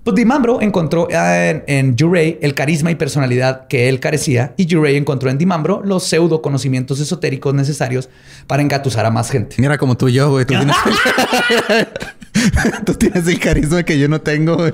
Pues 0.04 0.16
Dimambro 0.16 0.62
encontró 0.62 1.08
eh, 1.10 1.64
en, 1.66 1.88
en 1.88 1.97
Jurey 1.97 2.38
el 2.41 2.54
carisma 2.54 2.91
y 2.91 2.95
personalidad 2.95 3.68
que 3.68 3.88
él 3.88 4.01
carecía 4.01 4.54
y 4.58 4.70
Jurey 4.70 4.97
encontró 4.97 5.30
en 5.30 5.38
Dimambro 5.38 5.82
los 5.84 6.04
pseudo 6.04 6.41
conocimientos 6.41 6.99
esotéricos 6.99 7.54
necesarios 7.54 8.10
para 8.45 8.62
engatusar 8.62 9.06
a 9.06 9.12
más 9.12 9.32
gente. 9.32 9.56
Mira 9.60 9.78
como 9.78 9.95
tú 9.95 10.10
y 10.10 10.14
yo, 10.14 10.30
güey. 10.30 10.45
Tú 10.45 10.56
tienes, 10.56 10.76
tú 12.86 12.93
tienes 12.95 13.26
el 13.28 13.39
carisma 13.39 13.84
que 13.84 13.97
yo 13.97 14.10
no 14.10 14.20
tengo, 14.20 14.58
güey. 14.58 14.74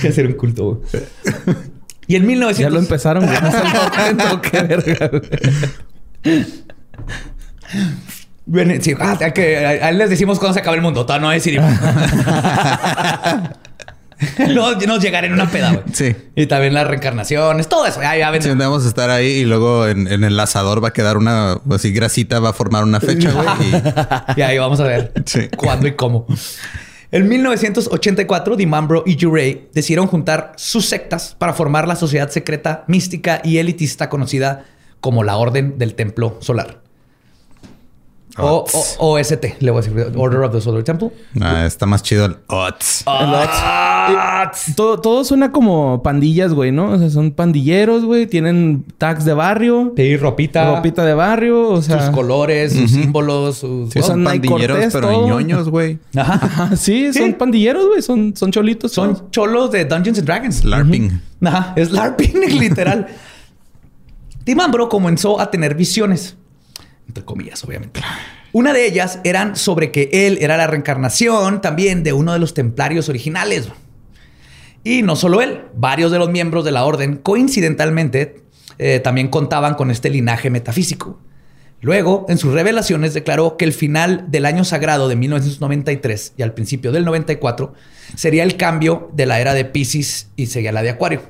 que 0.00 0.08
hacer 0.08 0.26
un 0.26 0.34
culto. 0.34 0.80
güey. 0.92 1.02
Y 2.06 2.14
en 2.14 2.24
1900... 2.26 2.58
Ya 2.58 2.70
lo 2.70 2.78
empezaron, 2.78 3.26
güey. 3.26 3.36
No 3.42 3.50
se 3.50 3.64
lo 3.64 3.82
atento, 3.82 4.40
qué 4.42 4.62
verga, 4.62 5.08
güey. 5.08 5.22
Sí, 8.80 8.94
ah, 9.00 9.18
hay 9.20 9.32
que, 9.32 9.58
a, 9.64 9.68
a 9.70 9.88
él 9.90 9.98
les 9.98 10.08
decimos 10.10 10.38
cuándo 10.38 10.54
se 10.54 10.60
acaba 10.60 10.76
el 10.76 10.82
mundo. 10.82 11.04
Todavía 11.04 11.26
no 11.26 11.32
decidimos. 11.32 11.68
no, 14.54 14.74
nos 14.74 15.02
llegará 15.02 15.26
en 15.26 15.32
una 15.32 15.50
peda, 15.50 15.72
güey. 15.72 15.82
Sí. 15.92 16.14
Y 16.34 16.46
también 16.46 16.72
las 16.72 16.86
reencarnaciones, 16.86 17.68
todo 17.68 17.86
eso. 17.86 18.00
Ya, 18.00 18.16
ya 18.16 18.40
Sí, 18.40 18.48
vamos 18.50 18.84
a 18.84 18.88
estar 18.88 19.10
ahí 19.10 19.26
y 19.26 19.44
luego 19.44 19.86
en, 19.86 20.06
en 20.08 20.24
el 20.24 20.38
asador 20.40 20.82
va 20.82 20.88
a 20.88 20.92
quedar 20.92 21.16
una 21.16 21.58
así 21.72 21.92
grasita, 21.92 22.38
va 22.40 22.50
a 22.50 22.52
formar 22.52 22.84
una 22.84 23.00
fecha, 23.00 23.32
güey. 23.32 23.46
y- 23.68 23.82
Y 24.40 24.42
ahí 24.42 24.58
vamos 24.58 24.80
a 24.80 24.84
ver 24.84 25.12
Sí. 25.26 25.48
cuándo 25.56 25.86
y 25.88 25.92
cómo. 25.96 26.26
En 27.12 27.28
1984, 27.28 28.56
Dimambro 28.56 29.02
y 29.06 29.16
Jurey 29.20 29.68
decidieron 29.74 30.06
juntar 30.06 30.52
sus 30.56 30.86
sectas 30.86 31.34
para 31.38 31.52
formar 31.52 31.86
la 31.86 31.96
sociedad 31.96 32.28
secreta, 32.30 32.84
mística 32.88 33.40
y 33.44 33.58
elitista 33.58 34.08
conocida 34.08 34.64
como 35.00 35.24
la 35.24 35.36
Orden 35.36 35.78
del 35.78 35.94
Templo 35.94 36.38
Solar. 36.40 36.85
O, 38.38 38.58
Ots. 38.58 38.96
o- 38.98 39.12
OST, 39.14 39.56
le 39.60 39.70
voy 39.70 39.82
a 39.82 39.86
decir. 39.86 40.12
Order 40.16 40.40
of 40.42 40.52
the 40.52 40.60
Solar 40.60 40.82
Temple. 40.82 41.10
Ah, 41.40 41.64
está 41.66 41.86
más 41.86 42.02
chido 42.02 42.26
el 42.26 42.36
OTS. 42.48 43.04
Ah, 43.06 44.52
Todo, 44.76 45.00
todo 45.00 45.24
suena 45.24 45.52
como 45.52 46.02
pandillas, 46.02 46.52
güey, 46.52 46.70
¿no? 46.72 46.90
O 46.92 46.98
sea, 46.98 47.08
son 47.10 47.30
pandilleros, 47.32 48.04
güey. 48.04 48.26
Tienen 48.26 48.84
tags 48.98 49.24
de 49.24 49.32
barrio. 49.34 49.92
Sí, 49.96 50.16
ropita, 50.16 50.76
Ropita 50.76 51.04
de 51.04 51.14
barrio. 51.14 51.68
O 51.70 51.82
sea... 51.82 52.00
sus 52.06 52.14
colores, 52.14 52.72
sus 52.74 52.90
símbolos, 52.90 53.58
sus... 53.58 53.92
Sí, 53.92 54.02
son 54.02 54.22
pandilleros, 54.24 54.76
Cortés, 54.76 54.92
pero 54.92 55.08
todo. 55.10 55.26
ñoños, 55.28 55.68
güey. 55.68 55.98
Ajá. 56.16 56.34
Ajá, 56.42 56.76
sí, 56.76 57.12
Sí. 57.12 57.18
son 57.20 57.34
pandilleros, 57.34 57.86
güey. 57.86 58.02
Son, 58.02 58.36
son 58.36 58.50
cholitos. 58.52 58.92
todos. 58.92 59.18
Son 59.18 59.30
cholos 59.30 59.70
de 59.70 59.84
Dungeons 59.84 60.18
and 60.18 60.26
Dragons. 60.26 60.64
LARPing. 60.64 61.20
Ajá, 61.42 61.72
es 61.76 61.90
LARPing, 61.90 62.34
literal. 62.58 63.06
Timambro 64.44 64.88
comenzó 64.88 65.40
a 65.40 65.50
tener 65.50 65.74
visiones, 65.74 66.36
entre 67.08 67.24
comillas, 67.24 67.62
obviamente. 67.64 68.00
Una 68.52 68.72
de 68.72 68.86
ellas 68.86 69.20
eran 69.24 69.56
sobre 69.56 69.90
que 69.90 70.08
él 70.12 70.38
era 70.40 70.56
la 70.56 70.66
reencarnación 70.66 71.60
también 71.60 72.02
de 72.02 72.12
uno 72.12 72.32
de 72.32 72.38
los 72.38 72.54
templarios 72.54 73.08
originales. 73.08 73.68
Y 74.82 75.02
no 75.02 75.16
solo 75.16 75.42
él, 75.42 75.62
varios 75.74 76.12
de 76.12 76.18
los 76.18 76.30
miembros 76.30 76.64
de 76.64 76.70
la 76.70 76.84
orden, 76.84 77.16
coincidentalmente, 77.16 78.42
eh, 78.78 79.00
también 79.00 79.28
contaban 79.28 79.74
con 79.74 79.90
este 79.90 80.10
linaje 80.10 80.48
metafísico. 80.48 81.20
Luego, 81.80 82.24
en 82.28 82.38
sus 82.38 82.54
revelaciones, 82.54 83.12
declaró 83.12 83.56
que 83.56 83.64
el 83.64 83.72
final 83.72 84.24
del 84.28 84.46
año 84.46 84.64
sagrado 84.64 85.08
de 85.08 85.16
1993 85.16 86.34
y 86.36 86.42
al 86.42 86.54
principio 86.54 86.90
del 86.90 87.04
94 87.04 87.74
sería 88.14 88.42
el 88.42 88.56
cambio 88.56 89.10
de 89.12 89.26
la 89.26 89.40
era 89.40 89.54
de 89.54 89.64
Pisces 89.66 90.30
y 90.36 90.46
sería 90.46 90.72
la 90.72 90.82
de 90.82 90.90
Acuario. 90.90 91.22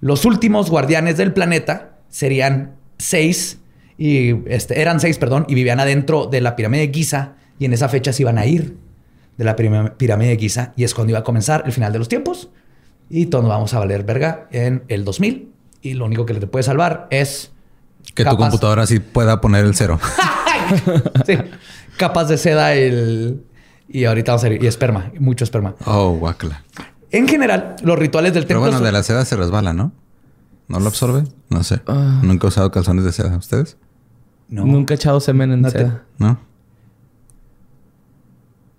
Los 0.00 0.24
últimos 0.24 0.70
guardianes 0.70 1.16
del 1.16 1.32
planeta 1.32 1.98
serían 2.08 2.74
seis 2.98 3.59
y 4.02 4.34
este, 4.46 4.80
eran 4.80 4.98
seis, 4.98 5.18
perdón, 5.18 5.44
y 5.46 5.54
vivían 5.54 5.78
adentro 5.78 6.24
de 6.24 6.40
la 6.40 6.56
pirámide 6.56 6.86
de 6.86 6.92
Giza 6.92 7.34
y 7.58 7.66
en 7.66 7.74
esa 7.74 7.86
fecha 7.90 8.14
se 8.14 8.22
iban 8.22 8.38
a 8.38 8.46
ir 8.46 8.78
de 9.36 9.44
la 9.44 9.56
pirámide 9.56 10.30
de 10.30 10.38
Giza 10.38 10.72
y 10.74 10.84
es 10.84 10.94
cuando 10.94 11.10
iba 11.10 11.18
a 11.18 11.22
comenzar 11.22 11.64
el 11.66 11.72
final 11.72 11.92
de 11.92 11.98
los 11.98 12.08
tiempos 12.08 12.48
y 13.10 13.26
todos 13.26 13.44
nos 13.44 13.50
vamos 13.50 13.74
a 13.74 13.78
valer 13.78 14.04
verga 14.04 14.48
en 14.52 14.84
el 14.88 15.04
2000 15.04 15.52
y 15.82 15.92
lo 15.92 16.06
único 16.06 16.24
que 16.24 16.32
te 16.32 16.46
puede 16.46 16.62
salvar 16.62 17.08
es 17.10 17.52
Que 18.14 18.24
tu 18.24 18.30
Capaz. 18.30 18.38
computadora 18.38 18.86
sí 18.86 19.00
pueda 19.00 19.42
poner 19.42 19.66
el 19.66 19.74
cero. 19.74 20.00
sí, 21.26 21.36
capas 21.98 22.28
de 22.30 22.38
seda 22.38 22.72
el, 22.72 23.42
y 23.86 24.06
ahorita 24.06 24.32
vamos 24.32 24.44
a 24.44 24.48
ir 24.48 24.64
y 24.64 24.66
esperma, 24.66 25.12
mucho 25.18 25.44
esperma. 25.44 25.74
Oh, 25.84 26.12
guacala. 26.12 26.64
En 27.10 27.28
general, 27.28 27.76
los 27.82 27.98
rituales 27.98 28.32
del 28.32 28.46
Pero 28.46 28.60
templo 28.60 28.70
bueno, 28.72 28.86
de 28.86 28.92
la 28.92 29.02
seda 29.02 29.26
se 29.26 29.36
resbala, 29.36 29.74
¿no? 29.74 29.92
¿No 30.68 30.80
lo 30.80 30.86
absorbe? 30.86 31.24
No 31.50 31.62
sé. 31.64 31.82
Nunca 32.22 32.46
he 32.46 32.48
usado 32.48 32.70
calzones 32.70 33.04
de 33.04 33.12
seda. 33.12 33.36
¿Ustedes? 33.36 33.76
No. 34.50 34.64
Nunca 34.66 34.92
he 34.94 34.96
echado 34.96 35.20
semen 35.20 35.52
en 35.52 35.62
No 35.62 35.70
te- 35.72 35.78
seda. 35.78 36.02
¿No? 36.18 36.38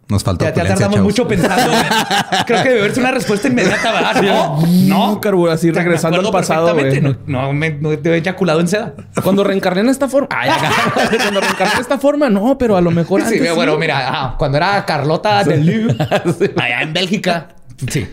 Nos 0.10 0.26
falta 0.26 0.44
Ya, 0.44 0.54
tardamos 0.54 0.80
chavos. 0.82 1.00
mucho 1.00 1.26
pensando. 1.26 1.72
Creo 2.46 2.64
que 2.64 2.68
debe 2.70 2.82
haberse 2.82 3.00
una 3.00 3.12
respuesta 3.12 3.48
inmediata. 3.48 3.94
¿verdad? 3.94 4.22
No, 4.22 4.62
no. 4.68 5.22
carburo, 5.22 5.52
así 5.54 5.70
O 5.70 5.74
sea, 5.74 5.82
me 5.84 5.86
regresando 5.86 6.20
al 6.20 6.30
pasado. 6.32 6.76
No, 6.76 7.16
no, 7.28 7.54
me 7.54 7.70
no 7.76 7.98
te 7.98 8.10
he 8.12 8.18
eyaculado 8.18 8.60
en 8.60 8.68
seda. 8.68 8.94
Cuando 9.24 9.46
reencarné 9.46 9.82
en 9.82 9.90
esta 9.90 10.10
forma. 10.10 10.28
Ay. 10.32 10.50
Cuando 11.22 11.40
reencarné 11.40 11.76
en 11.76 11.80
esta 11.80 11.98
forma, 11.98 12.30
no, 12.30 12.58
pero 12.58 12.76
a 12.76 12.82
lo 12.82 12.92
mejor 12.92 13.22
Sí, 13.22 13.38
antes. 13.38 13.56
bueno, 13.56 13.74
sí. 13.76 13.80
mira, 13.80 14.10
ajá, 14.10 14.36
cuando 14.38 14.58
era 14.58 14.86
Carlota 14.86 15.46
de 15.46 15.58
Lille, 15.58 15.96
allá 16.58 16.82
en 16.82 16.92
Bélgica. 16.92 17.48
Sí. 17.88 18.06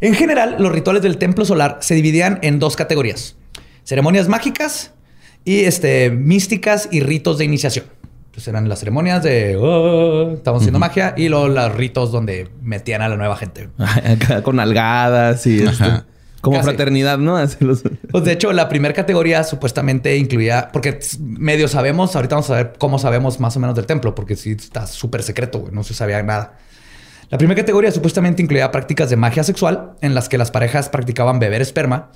En 0.00 0.14
general, 0.14 0.56
los 0.58 0.72
rituales 0.72 1.02
del 1.02 1.18
templo 1.18 1.44
solar 1.44 1.76
se 1.82 1.94
dividían 1.94 2.38
en 2.40 2.58
dos 2.58 2.76
categorías: 2.76 3.36
ceremonias 3.84 4.26
mágicas 4.28 4.94
y 5.44 5.60
este, 5.60 6.10
místicas 6.10 6.88
y 6.90 7.00
ritos 7.00 7.38
de 7.38 7.44
iniciación. 7.44 7.86
Entonces 8.26 8.48
eran 8.48 8.68
las 8.68 8.78
ceremonias 8.78 9.22
de 9.22 9.56
"Oh, 9.56 10.32
estamos 10.34 10.62
haciendo 10.62 10.78
magia 10.78 11.14
y 11.16 11.28
luego 11.28 11.48
los 11.48 11.74
ritos 11.74 12.12
donde 12.12 12.48
metían 12.62 13.02
a 13.02 13.08
la 13.08 13.16
nueva 13.16 13.36
gente. 13.36 13.68
Con 14.44 14.60
algadas 14.60 15.46
y 15.46 15.62
este, 15.64 15.84
como 16.40 16.56
Casi. 16.56 16.68
fraternidad, 16.68 17.18
¿no? 17.18 17.38
Los- 17.60 17.82
Pues 18.10 18.24
de 18.24 18.32
hecho, 18.32 18.52
la 18.52 18.68
primera 18.68 18.94
categoría 18.94 19.42
supuestamente 19.44 20.16
incluía, 20.16 20.70
porque 20.72 20.98
medio 21.18 21.68
sabemos, 21.68 22.14
ahorita 22.16 22.36
vamos 22.36 22.50
a 22.50 22.54
ver 22.54 22.72
cómo 22.78 22.98
sabemos 22.98 23.40
más 23.40 23.56
o 23.56 23.60
menos 23.60 23.74
del 23.76 23.86
templo, 23.86 24.14
porque 24.14 24.36
sí 24.36 24.52
está 24.52 24.86
súper 24.86 25.22
secreto, 25.22 25.58
güey, 25.58 25.72
no 25.74 25.82
se 25.82 25.92
sabía 25.92 26.22
nada. 26.22 26.56
La 27.30 27.36
primera 27.38 27.60
categoría 27.60 27.90
supuestamente 27.92 28.42
incluía 28.42 28.70
prácticas 28.72 29.10
de 29.10 29.16
magia 29.16 29.44
sexual, 29.44 29.92
en 30.00 30.14
las 30.14 30.28
que 30.28 30.38
las 30.38 30.50
parejas 30.50 30.88
practicaban 30.88 31.40
beber 31.40 31.60
esperma. 31.62 32.10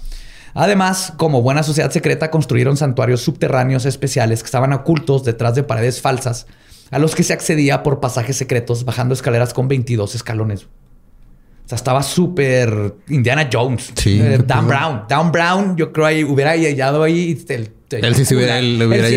Además, 0.55 1.13
como 1.17 1.43
buena 1.43 1.63
sociedad 1.63 1.91
secreta, 1.91 2.31
construyeron 2.31 2.77
santuarios 2.77 3.21
subterráneos 3.23 3.85
especiales 3.87 4.41
que 4.43 4.47
estaban 4.47 4.73
ocultos 4.73 5.25
detrás 5.25 5.55
de 5.57 5.65
paredes 5.65 6.01
falsas, 6.01 6.47
a 6.91 6.99
los 6.99 7.15
que 7.17 7.25
se 7.25 7.33
accedía 7.33 7.83
por 7.83 7.99
pasajes 8.01 8.37
secretos 8.37 8.85
bajando 8.85 9.15
escaleras 9.15 9.53
con 9.53 9.67
22 9.67 10.15
escalones. 10.15 10.65
O 10.65 11.69
sea, 11.69 11.77
estaba 11.77 12.03
súper 12.03 12.95
Indiana 13.09 13.49
Jones. 13.53 13.91
Sí. 13.97 14.21
Eh, 14.21 14.39
Dan 14.47 14.69
Brown. 14.69 15.03
Dan 15.09 15.33
Brown, 15.33 15.77
yo 15.77 15.93
creo 15.93 16.07
ahí 16.07 16.23
hubiera 16.23 16.51
hallado 16.53 17.03
ahí. 17.03 17.43
Él 17.49 18.15
sí 18.15 18.25
se 18.25 18.37
hubiera- 18.37 18.61
le 18.61 18.87
hubiera 18.87 19.09
Él 19.09 19.15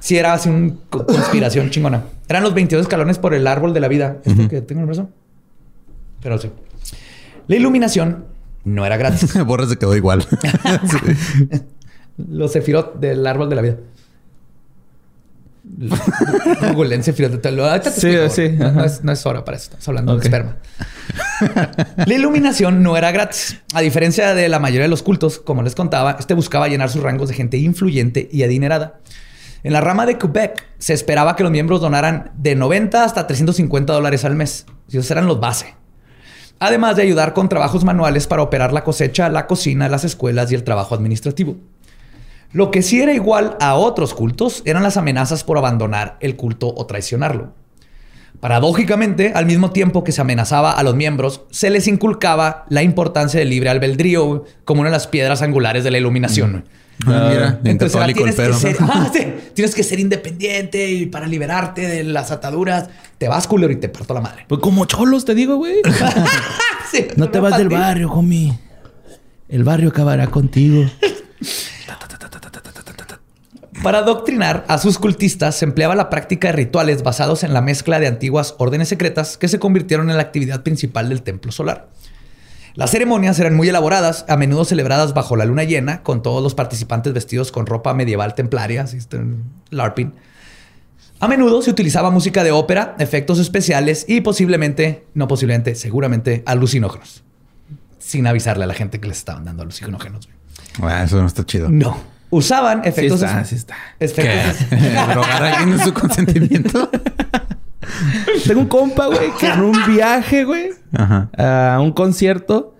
sí 0.00 0.16
era 0.18 0.32
así 0.34 0.48
una 0.48 0.74
conspiración 0.90 1.70
chingona. 1.70 2.02
Eran 2.28 2.42
los 2.42 2.52
22 2.52 2.82
escalones 2.82 3.18
por 3.18 3.32
el 3.32 3.46
árbol 3.46 3.72
de 3.72 3.80
la 3.80 3.88
vida. 3.88 4.16
¿Este 4.24 4.48
que 4.48 4.60
tengo 4.60 4.80
en 4.80 4.88
el 4.88 4.94
brazo? 4.94 5.08
Pero 6.20 6.36
sí. 6.38 6.50
La 7.46 7.56
iluminación 7.56 8.24
no 8.64 8.84
era 8.86 8.96
gratis. 8.96 9.42
Borra 9.46 9.66
se 9.66 9.76
quedó 9.76 9.94
igual. 9.96 10.26
Los 12.16 12.52
sefirot 12.52 12.98
del 13.00 13.26
árbol 13.26 13.48
de 13.48 13.56
la 13.56 13.62
vida. 13.62 13.76
Google 16.74 16.94
en 16.96 17.02
sefirot. 17.04 17.40
Te 17.40 17.50
lo- 17.52 17.66
ahorita 17.66 17.90
te 17.92 18.00
Sí, 18.00 18.08
explico. 18.08 18.56
sí, 18.58 18.72
No, 18.74 18.84
es, 18.84 19.04
no 19.04 19.12
es 19.12 19.24
hora 19.26 19.44
para 19.44 19.56
eso. 19.56 19.64
Estamos 19.64 19.88
hablando 19.88 20.16
de 20.16 20.22
esperma. 20.24 20.56
La 22.06 22.14
iluminación 22.14 22.82
no 22.82 22.96
era 22.96 23.10
gratis. 23.12 23.60
A 23.74 23.80
diferencia 23.80 24.34
de 24.34 24.48
la 24.48 24.58
mayoría 24.58 24.82
de 24.82 24.88
los 24.88 25.02
cultos, 25.02 25.38
como 25.38 25.62
les 25.62 25.74
contaba, 25.74 26.16
este 26.18 26.34
buscaba 26.34 26.68
llenar 26.68 26.90
sus 26.90 27.02
rangos 27.02 27.28
de 27.28 27.34
gente 27.34 27.56
influyente 27.58 28.28
y 28.30 28.42
adinerada. 28.42 29.00
En 29.62 29.72
la 29.72 29.80
rama 29.80 30.06
de 30.06 30.18
Quebec 30.18 30.66
se 30.78 30.92
esperaba 30.92 31.36
que 31.36 31.44
los 31.44 31.52
miembros 31.52 31.80
donaran 31.80 32.32
de 32.36 32.56
90 32.56 33.04
hasta 33.04 33.26
350 33.28 33.92
dólares 33.92 34.24
al 34.24 34.34
mes. 34.34 34.66
Esos 34.88 35.10
eran 35.12 35.26
los 35.26 35.38
base. 35.40 35.76
Además 36.64 36.94
de 36.94 37.02
ayudar 37.02 37.34
con 37.34 37.48
trabajos 37.48 37.82
manuales 37.82 38.28
para 38.28 38.40
operar 38.40 38.72
la 38.72 38.84
cosecha, 38.84 39.28
la 39.28 39.48
cocina, 39.48 39.88
las 39.88 40.04
escuelas 40.04 40.52
y 40.52 40.54
el 40.54 40.62
trabajo 40.62 40.94
administrativo. 40.94 41.56
Lo 42.52 42.70
que 42.70 42.82
sí 42.82 43.00
era 43.00 43.12
igual 43.12 43.56
a 43.60 43.74
otros 43.74 44.14
cultos 44.14 44.62
eran 44.64 44.84
las 44.84 44.96
amenazas 44.96 45.42
por 45.42 45.58
abandonar 45.58 46.18
el 46.20 46.36
culto 46.36 46.72
o 46.72 46.86
traicionarlo. 46.86 47.52
Paradójicamente, 48.38 49.32
al 49.34 49.44
mismo 49.44 49.72
tiempo 49.72 50.04
que 50.04 50.12
se 50.12 50.20
amenazaba 50.20 50.70
a 50.70 50.84
los 50.84 50.94
miembros, 50.94 51.40
se 51.50 51.68
les 51.68 51.88
inculcaba 51.88 52.64
la 52.68 52.84
importancia 52.84 53.40
del 53.40 53.50
libre 53.50 53.70
albedrío 53.70 54.44
como 54.64 54.82
una 54.82 54.90
de 54.90 54.96
las 54.96 55.08
piedras 55.08 55.42
angulares 55.42 55.82
de 55.82 55.90
la 55.90 55.98
iluminación. 55.98 56.68
Ah, 57.06 57.28
mira, 57.30 57.58
bien 57.62 57.72
Entonces, 57.72 58.00
el 58.00 58.14
que 58.14 58.32
ser, 58.32 58.76
ah, 58.80 59.10
sí, 59.12 59.26
tienes 59.54 59.74
que 59.74 59.82
ser 59.82 59.98
independiente 59.98 60.90
y 60.90 61.06
para 61.06 61.26
liberarte 61.26 61.86
de 61.86 62.04
las 62.04 62.30
ataduras, 62.30 62.90
te 63.18 63.28
vas 63.28 63.46
culero 63.46 63.72
y 63.72 63.76
te 63.76 63.88
parto 63.88 64.14
la 64.14 64.20
madre. 64.20 64.44
Pues 64.48 64.60
como 64.60 64.84
cholos, 64.84 65.24
te 65.24 65.34
digo, 65.34 65.56
güey. 65.56 65.76
Sí, 66.90 67.06
No 67.16 67.30
te 67.30 67.40
vas 67.40 67.56
del 67.56 67.70
barrio, 67.70 68.10
homie. 68.12 68.58
El 69.48 69.64
barrio 69.64 69.88
acabará 69.88 70.26
contigo. 70.26 70.84
Para 73.82 73.98
adoctrinar 73.98 74.64
a 74.68 74.78
sus 74.78 74.98
cultistas 74.98 75.56
se 75.56 75.64
empleaba 75.64 75.96
la 75.96 76.08
práctica 76.08 76.48
de 76.48 76.52
rituales 76.52 77.02
basados 77.02 77.42
en 77.42 77.52
la 77.52 77.60
mezcla 77.62 77.98
de 77.98 78.06
antiguas 78.06 78.54
órdenes 78.58 78.88
secretas 78.88 79.36
que 79.36 79.48
se 79.48 79.58
convirtieron 79.58 80.08
en 80.08 80.16
la 80.16 80.22
actividad 80.22 80.62
principal 80.62 81.08
del 81.08 81.22
templo 81.22 81.50
solar. 81.50 81.88
Las 82.74 82.90
ceremonias 82.90 83.38
eran 83.38 83.54
muy 83.54 83.68
elaboradas, 83.68 84.24
a 84.28 84.36
menudo 84.36 84.64
celebradas 84.64 85.12
bajo 85.14 85.36
la 85.36 85.44
luna 85.44 85.64
llena, 85.64 86.02
con 86.02 86.22
todos 86.22 86.42
los 86.42 86.54
participantes 86.54 87.12
vestidos 87.12 87.52
con 87.52 87.66
ropa 87.66 87.92
medieval 87.94 88.34
templaria, 88.34 88.82
así 88.82 88.96
está 88.96 89.18
en 89.18 89.42
LARPing. 89.70 90.12
A 91.20 91.28
menudo 91.28 91.62
se 91.62 91.70
utilizaba 91.70 92.10
música 92.10 92.42
de 92.42 92.50
ópera, 92.50 92.96
efectos 92.98 93.38
especiales 93.38 94.06
y 94.08 94.22
posiblemente, 94.22 95.04
no 95.14 95.28
posiblemente, 95.28 95.74
seguramente 95.74 96.42
alucinógenos. 96.46 97.22
Sin 97.98 98.26
avisarle 98.26 98.64
a 98.64 98.66
la 98.66 98.74
gente 98.74 98.98
que 99.00 99.06
les 99.08 99.18
estaban 99.18 99.44
dando 99.44 99.62
alucinógenos. 99.62 100.28
Ah, 100.82 101.04
eso 101.04 101.20
no 101.20 101.26
está 101.26 101.44
chido. 101.46 101.68
No. 101.68 101.96
Usaban 102.30 102.82
Sí 102.82 102.88
efectos... 102.88 103.22
está, 103.22 103.44
sí 103.44 103.54
está. 103.54 103.76
efectos- 104.00 104.70
¿Drogar 105.12 105.42
a 105.44 105.58
alguien 105.58 105.78
en 105.78 105.84
su 105.84 105.92
consentimiento? 105.92 106.90
Tengo 108.46 108.60
un 108.60 108.68
compa, 108.68 109.06
güey, 109.06 109.30
que 109.38 109.46
en 109.46 109.60
un 109.60 109.76
viaje, 109.86 110.44
güey, 110.44 110.70
Ajá. 110.92 111.30
a 111.36 111.80
un 111.80 111.92
concierto, 111.92 112.74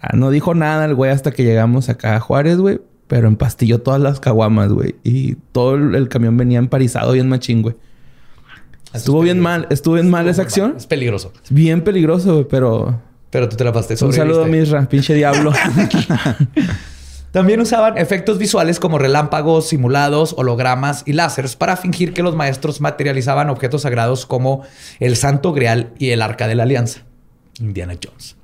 ah, 0.00 0.16
no 0.16 0.30
dijo 0.30 0.54
nada 0.54 0.84
el 0.84 0.94
güey 0.94 1.10
hasta 1.10 1.30
que 1.30 1.44
llegamos 1.44 1.88
acá 1.88 2.16
a 2.16 2.20
Juárez, 2.20 2.58
güey, 2.58 2.80
pero 3.06 3.28
empastilló 3.28 3.80
todas 3.80 4.00
las 4.00 4.20
caguamas, 4.20 4.70
güey, 4.72 4.96
y 5.04 5.36
todo 5.52 5.74
el, 5.76 5.94
el 5.94 6.08
camión 6.08 6.36
venía 6.36 6.58
emparizado 6.58 7.12
bien 7.12 7.28
machín, 7.28 7.62
güey. 7.62 7.76
Estuvo 8.94 9.20
bien 9.20 9.40
mal, 9.40 9.66
estuvo 9.70 9.94
bien 9.94 10.08
mal 10.08 10.28
esa 10.28 10.42
acción. 10.42 10.74
Es 10.76 10.86
peligroso. 10.86 11.32
Bien 11.50 11.82
peligroso, 11.82 12.32
güey, 12.34 12.46
pero... 12.48 13.00
Pero 13.30 13.46
tú 13.48 13.56
te 13.56 13.64
la 13.64 13.72
pasaste. 13.72 14.02
Un 14.02 14.14
saludo. 14.14 14.46
Misra, 14.46 14.88
pinche 14.88 15.12
diablo. 15.12 15.52
También 17.30 17.60
usaban 17.60 17.98
efectos 17.98 18.38
visuales 18.38 18.80
como 18.80 18.98
relámpagos, 18.98 19.68
simulados, 19.68 20.34
hologramas 20.38 21.02
y 21.06 21.12
láseres 21.12 21.56
para 21.56 21.76
fingir 21.76 22.14
que 22.14 22.22
los 22.22 22.34
maestros 22.34 22.80
materializaban 22.80 23.50
objetos 23.50 23.82
sagrados 23.82 24.24
como 24.24 24.62
el 24.98 25.16
Santo 25.16 25.52
Grial 25.52 25.92
y 25.98 26.10
el 26.10 26.22
Arca 26.22 26.48
de 26.48 26.54
la 26.54 26.62
Alianza. 26.62 27.02
Indiana 27.60 27.94
Jones. 28.02 28.36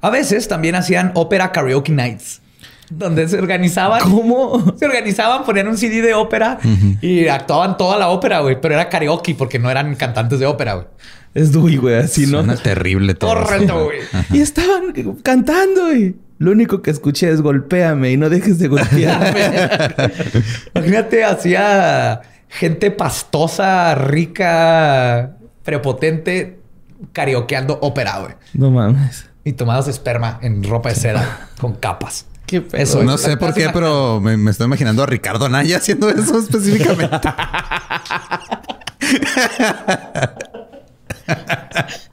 A 0.00 0.10
veces 0.10 0.46
también 0.48 0.74
hacían 0.74 1.12
ópera 1.14 1.50
karaoke 1.50 1.90
nights, 1.90 2.42
donde 2.90 3.26
se 3.26 3.38
organizaban. 3.38 4.02
¿Cómo? 4.02 4.74
Se 4.78 4.84
organizaban, 4.84 5.44
ponían 5.44 5.66
un 5.68 5.76
CD 5.76 6.00
de 6.00 6.14
ópera 6.14 6.58
y 7.00 7.26
actuaban 7.28 7.76
toda 7.76 7.98
la 7.98 8.08
ópera, 8.08 8.40
güey. 8.40 8.60
Pero 8.60 8.74
era 8.74 8.88
karaoke 8.88 9.34
porque 9.34 9.58
no 9.58 9.70
eran 9.70 9.94
cantantes 9.96 10.38
de 10.38 10.46
ópera, 10.46 10.74
güey. 10.74 10.86
Es 11.34 11.50
Dewey, 11.50 11.78
güey, 11.78 11.96
así, 11.96 12.26
¿no? 12.26 12.38
Suena 12.38 12.56
terrible 12.56 13.14
todo. 13.14 13.34
Correcto, 13.34 13.86
güey. 13.86 13.98
Y 14.30 14.40
estaban 14.40 14.92
cantando, 15.24 15.92
y 15.92 16.14
Lo 16.38 16.50
único 16.50 16.82
que 16.82 16.90
escuché 16.90 17.30
es 17.30 17.40
golpéame 17.42 18.10
y 18.12 18.16
no 18.16 18.28
dejes 18.28 18.58
de 18.58 18.68
golpear. 18.68 20.12
Imagínate, 20.74 21.24
hacía 21.24 22.22
gente 22.48 22.90
pastosa, 22.90 23.94
rica, 23.94 25.36
prepotente, 25.62 26.58
karaokeando 27.12 27.78
ópera, 27.80 28.18
güey. 28.18 28.34
no 28.54 28.70
mames. 28.70 29.26
Y 29.44 29.52
tomados 29.52 29.88
esperma 29.88 30.38
en 30.42 30.64
ropa 30.64 30.88
de 30.88 30.94
seda 30.96 31.50
con 31.60 31.74
capas. 31.74 32.26
Qué 32.46 32.60
pedo. 32.60 32.82
Eso 32.82 33.02
No 33.04 33.14
es. 33.14 33.20
sé 33.20 33.36
por 33.36 33.54
qué, 33.54 33.70
pero 33.72 34.20
me, 34.20 34.36
me 34.36 34.50
estoy 34.50 34.66
imaginando 34.66 35.02
a 35.02 35.06
Ricardo 35.06 35.46
Anaya 35.46 35.76
haciendo 35.78 36.08
eso 36.10 36.38
específicamente. 36.38 37.28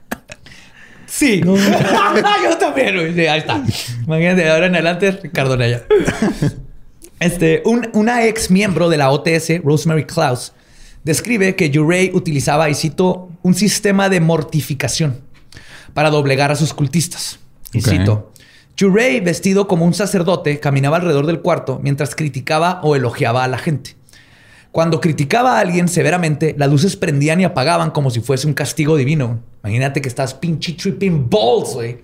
Sí. 1.22 1.40
Yo 2.44 2.58
también, 2.58 2.94
güey. 2.96 3.14
Sí, 3.14 3.26
ahí 3.26 3.38
está. 3.38 3.62
Imagínate, 4.06 4.50
ahora 4.50 4.66
en 4.66 4.74
adelante, 4.74 5.10
Ricardo 5.22 5.56
Naya. 5.56 5.84
Este, 7.20 7.62
un- 7.64 7.88
una 7.92 8.26
ex 8.26 8.50
miembro 8.50 8.88
de 8.88 8.96
la 8.96 9.10
OTS, 9.12 9.62
Rosemary 9.62 10.06
Klaus, 10.06 10.52
describe 11.04 11.54
que 11.54 11.70
Urey 11.78 12.10
utilizaba, 12.12 12.68
y 12.68 12.74
cito, 12.74 13.30
un 13.42 13.54
sistema 13.54 14.08
de 14.08 14.18
mortificación 14.20 15.20
para 15.94 16.10
doblegar 16.10 16.50
a 16.50 16.56
sus 16.56 16.74
cultistas. 16.74 17.38
Y 17.72 17.78
Ok. 17.78 17.84
cito, 17.88 18.32
Urey, 18.82 19.20
vestido 19.20 19.68
como 19.68 19.84
un 19.84 19.94
sacerdote, 19.94 20.58
caminaba 20.58 20.96
alrededor 20.96 21.26
del 21.26 21.40
cuarto 21.42 21.78
mientras 21.80 22.16
criticaba 22.16 22.80
o 22.82 22.96
elogiaba 22.96 23.44
a 23.44 23.48
la 23.48 23.58
gente. 23.58 23.94
Cuando 24.72 25.00
criticaba 25.00 25.56
a 25.56 25.60
alguien 25.60 25.86
severamente, 25.86 26.54
las 26.58 26.70
luces 26.70 26.96
prendían 26.96 27.40
y 27.40 27.44
apagaban 27.44 27.90
como 27.90 28.10
si 28.10 28.20
fuese 28.20 28.46
un 28.46 28.54
castigo 28.54 28.96
divino. 28.96 29.40
Imagínate 29.62 30.00
que 30.00 30.08
estás 30.08 30.32
pinche 30.34 30.72
tripping 30.72 31.28
balls, 31.28 31.74
güey. 31.74 31.98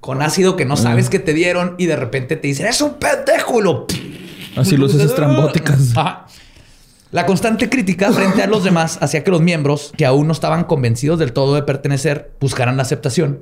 Con 0.00 0.22
ácido 0.22 0.54
que 0.54 0.64
no 0.64 0.76
sabes 0.76 1.10
que 1.10 1.18
te 1.18 1.34
dieron 1.34 1.74
y 1.76 1.86
de 1.86 1.96
repente 1.96 2.36
te 2.36 2.46
dicen, 2.46 2.66
es 2.66 2.80
un 2.80 2.94
pendejo. 2.94 3.60
lo- 3.60 3.86
Así 4.56 4.76
luces 4.76 5.00
estrambóticas. 5.00 5.96
Ajá. 5.96 6.26
La 7.10 7.26
constante 7.26 7.68
crítica 7.68 8.12
frente 8.12 8.42
a 8.42 8.46
los 8.46 8.62
demás 8.64 8.98
hacía 9.00 9.24
que 9.24 9.30
los 9.30 9.40
miembros, 9.40 9.92
que 9.96 10.04
aún 10.06 10.26
no 10.26 10.32
estaban 10.32 10.64
convencidos 10.64 11.18
del 11.18 11.32
todo 11.32 11.54
de 11.56 11.62
pertenecer, 11.62 12.30
buscaran 12.40 12.76
la 12.76 12.82
aceptación, 12.82 13.40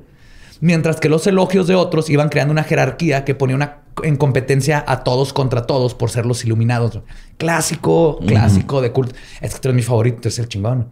mientras 0.60 1.00
que 1.00 1.08
los 1.08 1.26
elogios 1.26 1.66
de 1.66 1.74
otros 1.74 2.08
iban 2.08 2.28
creando 2.28 2.52
una 2.52 2.62
jerarquía 2.64 3.24
que 3.24 3.34
ponía 3.34 3.56
una, 3.56 3.78
en 4.02 4.16
competencia 4.16 4.84
a 4.86 5.02
todos 5.04 5.32
contra 5.32 5.66
todos 5.66 5.94
por 5.94 6.10
ser 6.10 6.26
los 6.26 6.44
iluminados. 6.44 7.00
Clásico, 7.38 8.18
clásico 8.26 8.80
de 8.82 8.92
culto. 8.92 9.14
Es 9.40 9.54
que 9.54 9.60
tú 9.60 9.68
eres 9.68 9.76
mi 9.76 9.82
favorito, 9.82 10.16
tú 10.22 10.28
eres 10.28 10.38
el 10.38 10.48
chingón. 10.48 10.88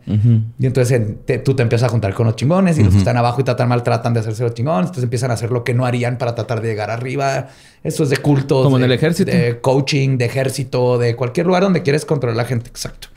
Y 0.59 0.67
entonces 0.67 1.01
te- 1.27 1.39
tú 1.39 1.55
te 1.55 1.63
empiezas 1.63 1.89
a 1.89 1.91
juntar 1.91 2.15
con 2.15 2.27
los 2.27 2.37
chingones 2.37 2.79
y 2.79 2.83
los 2.85 2.93
que 2.93 2.99
están 2.99 3.17
abajo 3.17 3.41
y 3.41 3.45
tratan 3.45 3.69
mal 3.69 3.83
tratan 3.83 4.15
de 4.15 4.21
hacerse 4.21 4.43
los 4.43 4.55
chingones. 4.55 4.87
Entonces 4.87 5.05
empiezan 5.05 5.31
a 5.31 5.35
hacer 5.35 5.51
lo 5.51 5.65
que 5.65 5.75
no 5.75 5.85
harían 5.87 6.17
para 6.19 6.35
tratar 6.35 6.61
de 6.63 6.69
llegar 6.69 6.91
arriba. 6.91 7.49
Eso 7.83 8.05
es 8.05 8.11
de 8.11 8.17
culto. 8.19 8.63
Como 8.63 8.79
en 8.79 8.85
el 8.85 8.93
ejército. 8.93 9.31
De 9.31 9.61
coaching, 9.61 10.17
de 10.19 10.25
ejército, 10.27 10.99
de 10.99 11.15
cualquier 11.17 11.47
lugar 11.47 11.63
donde 11.63 11.83
quieres 11.83 12.05
controlar 12.05 12.39
a 12.39 12.43
la 12.43 12.49
gente. 12.49 12.69
Exacto. 12.71 13.09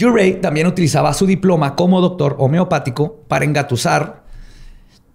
Urey 0.00 0.40
también 0.40 0.66
utilizaba 0.66 1.12
su 1.12 1.26
diploma 1.26 1.74
como 1.74 2.00
doctor 2.00 2.36
homeopático 2.38 3.16
para 3.26 3.44
engatusar 3.44 4.22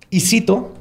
y 0.10 0.20
cito, 0.20 0.74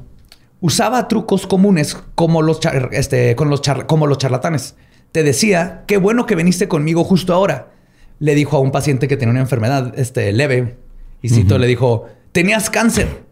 usaba 0.63 1.09
trucos 1.09 1.45
comunes 1.45 1.97
como 2.15 2.41
los, 2.41 2.61
char- 2.61 2.87
este, 2.93 3.35
con 3.35 3.49
los 3.49 3.61
char- 3.61 3.85
como 3.85 4.07
los 4.07 4.17
charlatanes. 4.17 4.75
Te 5.11 5.21
decía, 5.21 5.83
qué 5.87 5.97
bueno 5.97 6.25
que 6.25 6.35
viniste 6.35 6.69
conmigo 6.69 7.03
justo 7.03 7.33
ahora. 7.33 7.73
Le 8.19 8.33
dijo 8.33 8.55
a 8.55 8.59
un 8.61 8.71
paciente 8.71 9.09
que 9.09 9.17
tenía 9.17 9.31
una 9.31 9.41
enfermedad 9.41 9.93
este, 9.99 10.31
leve. 10.31 10.77
Y 11.21 11.29
cito, 11.29 11.57
le 11.57 11.67
dijo, 11.67 12.05
tenías 12.31 12.69
cáncer, 12.69 13.23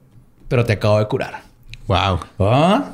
pero 0.49 0.65
te 0.65 0.73
acabo 0.73 0.99
de 0.99 1.07
curar. 1.07 1.41
wow. 1.87 2.19
¿Ah? 2.39 2.91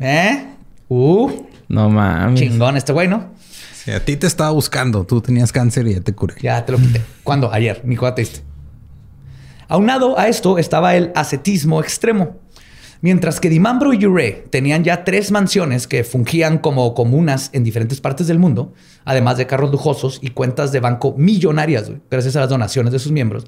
¿Eh? 0.00 0.44
Uh, 0.88 1.30
No 1.68 1.88
mames. 1.88 2.38
chingón 2.40 2.76
este 2.76 2.92
güey, 2.92 3.08
¿no? 3.08 3.30
Si 3.72 3.90
a 3.90 4.04
ti 4.04 4.16
te 4.16 4.26
estaba 4.26 4.50
buscando, 4.50 5.04
tú 5.04 5.20
tenías 5.22 5.50
cáncer 5.50 5.86
y 5.86 5.94
ya 5.94 6.00
te 6.02 6.12
curé. 6.12 6.34
Ya 6.42 6.62
te 6.64 6.72
lo 6.72 6.78
quité. 6.78 7.00
¿Cuándo? 7.24 7.50
Ayer. 7.52 7.80
Ni 7.84 7.96
cuándo 7.96 8.16
te 8.16 8.22
diste. 8.22 8.40
Aunado 9.68 10.18
a 10.18 10.28
esto 10.28 10.58
estaba 10.58 10.94
el 10.96 11.10
ascetismo 11.14 11.80
extremo. 11.80 12.36
Mientras 13.00 13.38
que 13.38 13.48
Dimambro 13.48 13.92
y 13.94 14.04
Ure 14.04 14.44
tenían 14.50 14.82
ya 14.82 15.04
tres 15.04 15.30
mansiones 15.30 15.86
que 15.86 16.02
fungían 16.02 16.58
como 16.58 16.94
comunas 16.94 17.50
en 17.52 17.62
diferentes 17.62 18.00
partes 18.00 18.26
del 18.26 18.40
mundo, 18.40 18.72
además 19.04 19.36
de 19.36 19.46
carros 19.46 19.70
lujosos 19.70 20.18
y 20.20 20.30
cuentas 20.30 20.72
de 20.72 20.80
banco 20.80 21.14
millonarias, 21.16 21.92
gracias 22.10 22.34
a 22.34 22.40
las 22.40 22.48
donaciones 22.48 22.92
de 22.92 22.98
sus 22.98 23.12
miembros, 23.12 23.44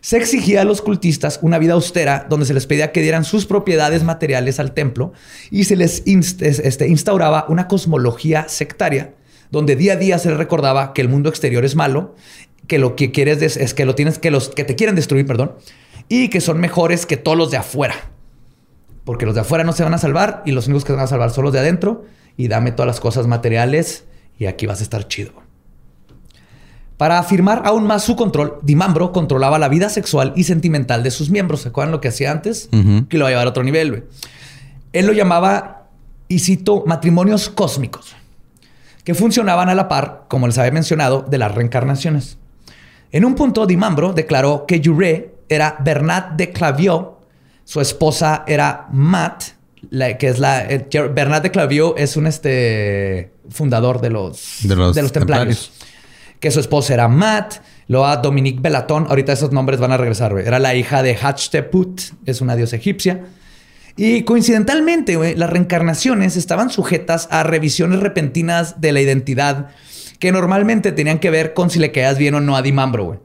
se 0.00 0.18
exigía 0.18 0.60
a 0.60 0.64
los 0.64 0.80
cultistas 0.80 1.40
una 1.42 1.58
vida 1.58 1.72
austera 1.72 2.26
donde 2.28 2.46
se 2.46 2.54
les 2.54 2.66
pedía 2.66 2.92
que 2.92 3.00
dieran 3.00 3.24
sus 3.24 3.46
propiedades 3.46 4.04
materiales 4.04 4.60
al 4.60 4.74
templo 4.74 5.12
y 5.50 5.64
se 5.64 5.74
les 5.76 6.04
este, 6.06 6.86
instauraba 6.86 7.46
una 7.48 7.66
cosmología 7.66 8.46
sectaria 8.48 9.14
donde 9.50 9.76
día 9.76 9.94
a 9.94 9.96
día 9.96 10.18
se 10.18 10.28
les 10.28 10.38
recordaba 10.38 10.92
que 10.92 11.00
el 11.00 11.08
mundo 11.08 11.30
exterior 11.30 11.64
es 11.64 11.74
malo, 11.74 12.14
que 12.66 12.78
lo 12.78 12.96
que 12.96 13.12
quieres 13.12 13.56
es 13.56 13.74
que 13.74 13.86
lo 13.86 13.94
tienes 13.94 14.18
que 14.18 14.30
los 14.30 14.50
que 14.50 14.64
te 14.64 14.74
quieren 14.74 14.94
destruir, 14.94 15.26
perdón, 15.26 15.52
y 16.08 16.28
que 16.28 16.40
son 16.40 16.60
mejores 16.60 17.06
que 17.06 17.16
todos 17.16 17.38
los 17.38 17.50
de 17.50 17.56
afuera. 17.56 18.13
Porque 19.04 19.26
los 19.26 19.34
de 19.34 19.42
afuera 19.42 19.64
no 19.64 19.72
se 19.72 19.84
van 19.84 19.94
a 19.94 19.98
salvar 19.98 20.42
y 20.46 20.52
los 20.52 20.66
únicos 20.66 20.84
que 20.84 20.92
se 20.92 20.96
van 20.96 21.04
a 21.04 21.08
salvar 21.08 21.30
son 21.30 21.44
los 21.44 21.52
de 21.52 21.60
adentro 21.60 22.04
y 22.36 22.48
dame 22.48 22.72
todas 22.72 22.86
las 22.86 23.00
cosas 23.00 23.26
materiales 23.26 24.04
y 24.38 24.46
aquí 24.46 24.66
vas 24.66 24.80
a 24.80 24.82
estar 24.82 25.06
chido. 25.08 25.32
Para 26.96 27.18
afirmar 27.18 27.62
aún 27.64 27.86
más 27.86 28.04
su 28.04 28.14
control, 28.14 28.60
Dimambro 28.62 29.12
controlaba 29.12 29.58
la 29.58 29.68
vida 29.68 29.88
sexual 29.88 30.32
y 30.36 30.44
sentimental 30.44 31.02
de 31.02 31.10
sus 31.10 31.28
miembros. 31.28 31.62
¿Se 31.62 31.68
acuerdan 31.68 31.90
lo 31.90 32.00
que 32.00 32.08
hacía 32.08 32.30
antes? 32.30 32.68
Que 33.08 33.18
lo 33.18 33.24
va 33.24 33.28
a 33.28 33.32
llevar 33.32 33.46
a 33.46 33.50
otro 33.50 33.64
nivel, 33.64 33.90
güey. 33.90 34.02
Él 34.92 35.06
lo 35.06 35.12
llamaba, 35.12 35.88
y 36.28 36.38
cito, 36.38 36.84
matrimonios 36.86 37.48
cósmicos, 37.48 38.14
que 39.02 39.14
funcionaban 39.14 39.68
a 39.68 39.74
la 39.74 39.88
par, 39.88 40.26
como 40.28 40.46
les 40.46 40.56
había 40.56 40.70
mencionado, 40.70 41.22
de 41.28 41.36
las 41.36 41.52
reencarnaciones. 41.52 42.38
En 43.10 43.24
un 43.24 43.34
punto, 43.34 43.66
Dimambro 43.66 44.12
declaró 44.12 44.64
que 44.66 44.80
Juré 44.82 45.34
era 45.48 45.76
Bernat 45.80 46.36
de 46.36 46.52
Claviaux, 46.52 47.13
su 47.64 47.80
esposa 47.80 48.44
era 48.46 48.86
Matt, 48.92 49.44
la- 49.90 50.16
que 50.18 50.28
es 50.28 50.38
la... 50.38 50.64
eh, 50.66 50.86
Bernat 51.14 51.42
de 51.42 51.94
es 51.96 52.16
un 52.16 52.26
este, 52.26 53.32
fundador 53.50 54.00
de 54.00 54.10
los, 54.10 54.58
De 54.62 54.74
los 54.76 54.94
templarios. 54.94 55.12
templarios. 55.12 55.72
Que 56.40 56.50
su 56.50 56.60
esposa 56.60 56.92
era 56.94 57.08
Matt, 57.08 57.54
luego 57.88 58.06
a 58.06 58.16
Dominique 58.18 58.60
Belatón, 58.60 59.06
ahorita 59.08 59.32
esos 59.32 59.50
nombres 59.52 59.80
van 59.80 59.92
a 59.92 59.96
regresar, 59.96 60.32
güey. 60.32 60.46
Era 60.46 60.58
la 60.58 60.74
hija 60.74 61.02
de 61.02 61.16
Hatshepsut, 61.16 62.00
es 62.26 62.40
una 62.40 62.54
diosa 62.56 62.76
egipcia. 62.76 63.22
Y 63.96 64.22
coincidentalmente, 64.24 65.16
güey, 65.16 65.36
las 65.36 65.48
reencarnaciones 65.50 66.36
estaban 66.36 66.68
sujetas 66.68 67.28
a 67.30 67.44
revisiones 67.44 68.00
repentinas 68.00 68.80
de 68.80 68.92
la 68.92 69.00
identidad 69.00 69.68
que 70.18 70.32
normalmente 70.32 70.92
tenían 70.92 71.18
que 71.18 71.30
ver 71.30 71.54
con 71.54 71.70
si 71.70 71.78
le 71.78 71.92
quedas 71.92 72.18
bien 72.18 72.34
o 72.34 72.40
no 72.40 72.56
a 72.56 72.62
Dimambro, 72.62 73.04
güey. 73.04 73.18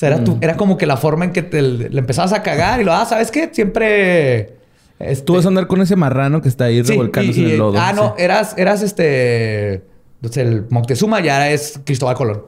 Sea, 0.00 0.08
era, 0.14 0.24
tu- 0.24 0.38
era 0.40 0.56
como 0.56 0.78
que 0.78 0.86
la 0.86 0.96
forma 0.96 1.26
en 1.26 1.32
que 1.32 1.42
te, 1.42 1.60
le 1.60 1.98
empezabas 1.98 2.32
a 2.32 2.42
cagar 2.42 2.80
y 2.80 2.84
lo, 2.84 2.92
ah, 2.94 3.04
¿sabes 3.04 3.30
qué? 3.30 3.50
Siempre... 3.52 4.54
este, 4.98 5.24
Tú 5.26 5.34
vas 5.34 5.44
a 5.44 5.48
andar 5.48 5.66
con 5.66 5.82
ese 5.82 5.94
marrano 5.94 6.40
que 6.40 6.48
está 6.48 6.64
ahí 6.64 6.82
sí, 6.82 6.92
revolcándose 6.92 7.40
y- 7.40 7.44
en 7.44 7.50
el 7.50 7.58
lodo. 7.58 7.78
Ah, 7.78 7.92
no, 7.92 8.14
Sí. 8.16 8.22
eras, 8.24 8.54
eras 8.56 8.82
este... 8.82 9.82
pues, 10.22 10.38
el 10.38 10.64
Moctezuma 10.70 11.20
ya 11.20 11.50
es 11.50 11.80
Cristóbal 11.84 12.14
Colón. 12.14 12.44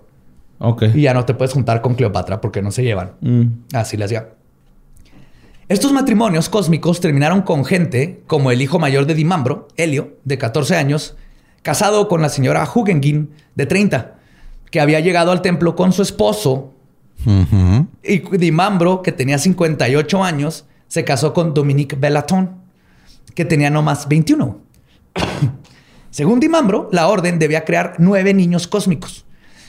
Ok. 0.60 0.84
Y 0.94 1.02
ya 1.02 1.12
no 1.12 1.26
te 1.26 1.34
puedes 1.34 1.52
juntar 1.52 1.82
con 1.82 1.94
Cleopatra 1.94 2.40
porque 2.40 2.62
no 2.62 2.70
se 2.70 2.84
llevan. 2.84 3.12
Mm. 3.20 3.42
Así 3.74 3.98
le 3.98 4.04
hacía. 4.06 4.28
Estos 5.68 5.92
matrimonios 5.92 6.48
cósmicos 6.48 7.00
terminaron 7.00 7.42
con 7.42 7.64
gente 7.64 8.22
como 8.26 8.50
el 8.50 8.60
hijo 8.62 8.78
mayor 8.78 9.06
de 9.06 9.14
Dimambro, 9.14 9.68
Helio, 9.76 10.16
de 10.24 10.38
14 10.38 10.76
años, 10.76 11.16
casado 11.62 12.08
con 12.08 12.20
la 12.22 12.28
señora 12.28 12.66
Hugengin, 12.72 13.30
de 13.54 13.66
30, 13.66 14.14
que 14.70 14.80
había 14.80 15.00
llegado 15.00 15.32
al 15.32 15.42
templo 15.42 15.74
con 15.76 15.92
su 15.92 16.02
esposo. 16.02 16.72
Ujú. 17.24 17.86
Y 18.02 18.18
Dimambro, 18.38 19.02
que 19.02 19.12
tenía 19.12 19.38
58 19.38 20.24
años, 20.24 20.64
se 20.88 21.04
casó 21.04 21.32
con 21.32 21.54
Dominique 21.54 21.94
Bellaton, 21.96 22.56
que 23.34 23.44
tenía 23.44 23.70
nomás 23.70 24.08
21. 24.08 24.58
Según 26.10 26.40
Dimambro, 26.40 26.88
la 26.92 27.06
orden 27.08 27.38
debía 27.38 27.64
crear 27.64 27.94
nueve 27.98 28.34
niños 28.34 28.66
cósmicos. 28.66 29.24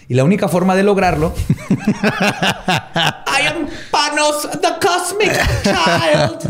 Y 0.10 0.16
la 0.16 0.26
única 0.26 0.50
forma 0.50 0.76
de 0.76 0.84
lograrlo. 0.84 1.34
I 1.70 3.48
am 3.48 3.68
Panos, 3.90 4.50
the 4.62 4.74
cosmic 4.82 5.32
child. 5.64 6.40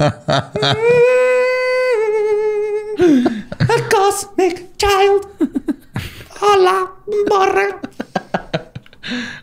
the 3.60 3.84
cosmic 3.92 4.76
child. 4.78 5.28
Hola, 6.42 6.92
borra. 7.30 7.80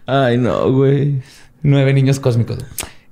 Ay, 0.06 0.38
no, 0.38 0.72
güey. 0.72 1.22
Nueve 1.62 1.92
niños 1.92 2.20
cósmicos. 2.20 2.58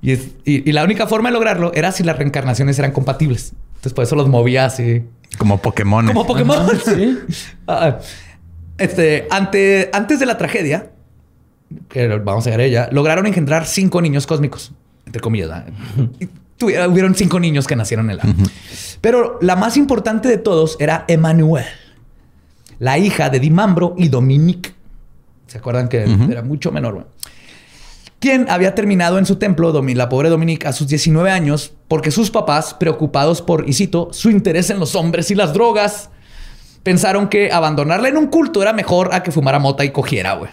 Y, 0.01 0.13
es- 0.13 0.29
y- 0.45 0.69
y 0.69 0.73
la 0.73 0.85
única 0.85 1.07
forma 1.07 1.29
de 1.29 1.35
lograrlo 1.35 1.73
era 1.75 1.93
si 1.93 2.03
las 2.05 2.17
reencarnaciones 2.17 2.79
eran 2.79 2.93
compatibles. 2.93 3.53
Entonces, 3.77 3.93
por 3.93 4.05
eso 4.05 4.17
los 4.17 4.29
movía 4.29 4.65
así. 4.65 5.05
Como 5.39 5.59
Pokémon. 5.61 6.07
Como 6.07 6.27
Pokémon. 6.27 6.67
Sí. 6.85 7.19
Ah, 7.67 7.99
este, 8.79 9.27
ante, 9.31 9.91
antes 9.93 10.21
de 10.21 10.27
la 10.27 10.39
tragedia, 10.39 10.91
que 11.89 12.07
vamos 12.09 12.47
a 12.47 12.51
ver 12.51 12.61
ella, 12.61 12.89
lograron 12.93 13.27
engendrar 13.27 13.67
cinco 13.67 14.01
niños 14.01 14.27
cósmicos, 14.27 14.73
entre 15.05 15.21
comillas. 15.21 15.49
¿verdad? 15.49 15.67
Y 16.21 16.27
tuvi- 16.59 16.89
hubieron 16.91 17.15
cinco 17.15 17.41
niños 17.41 17.67
que 17.67 17.77
nacieron 17.77 18.09
en 18.11 18.17
la. 18.19 18.23
Pero 19.01 19.39
la 19.43 19.57
más 19.57 19.77
importante 19.77 20.29
de 20.29 20.39
todos 20.39 20.77
era 20.81 21.05
Emanuel, 21.09 21.65
la 22.79 22.99
hija 22.99 23.31
de 23.31 23.41
Dimambro 23.41 23.95
y 23.99 24.09
Dominique. 24.09 24.73
¿Se 25.49 25.59
acuerdan 25.59 25.89
que 25.89 26.05
era 26.31 26.43
mucho 26.43 26.71
menor? 26.73 26.95
güey? 26.95 27.05
Quien 28.21 28.51
había 28.51 28.75
terminado 28.75 29.19
en 29.19 29.27
su 29.27 29.37
templo, 29.37 29.73
la 29.83 30.09
pobre 30.09 30.29
Dominique, 30.29 30.67
a 30.67 30.73
sus 30.73 30.89
19 30.89 31.31
años, 31.31 31.73
porque 31.87 32.11
sus 32.11 32.31
papás, 32.31 32.75
preocupados 32.75 33.43
por, 33.43 33.69
y 33.69 33.73
cito, 33.73 34.09
su 34.13 34.31
interés 34.31 34.71
en 34.71 34.81
los 34.81 34.97
hombres 34.97 35.31
y 35.31 35.37
las 35.37 35.53
drogas, 35.53 36.11
pensaron 36.83 37.29
que 37.29 37.53
abandonarla 37.53 38.09
en 38.09 38.17
un 38.17 38.27
culto 38.27 38.61
era 38.61 38.73
mejor 38.73 39.15
a 39.15 39.23
que 39.23 39.31
fumara 39.31 39.59
mota 39.61 39.85
y 39.85 39.91
cogiera, 39.91 40.35
güey. 40.35 40.51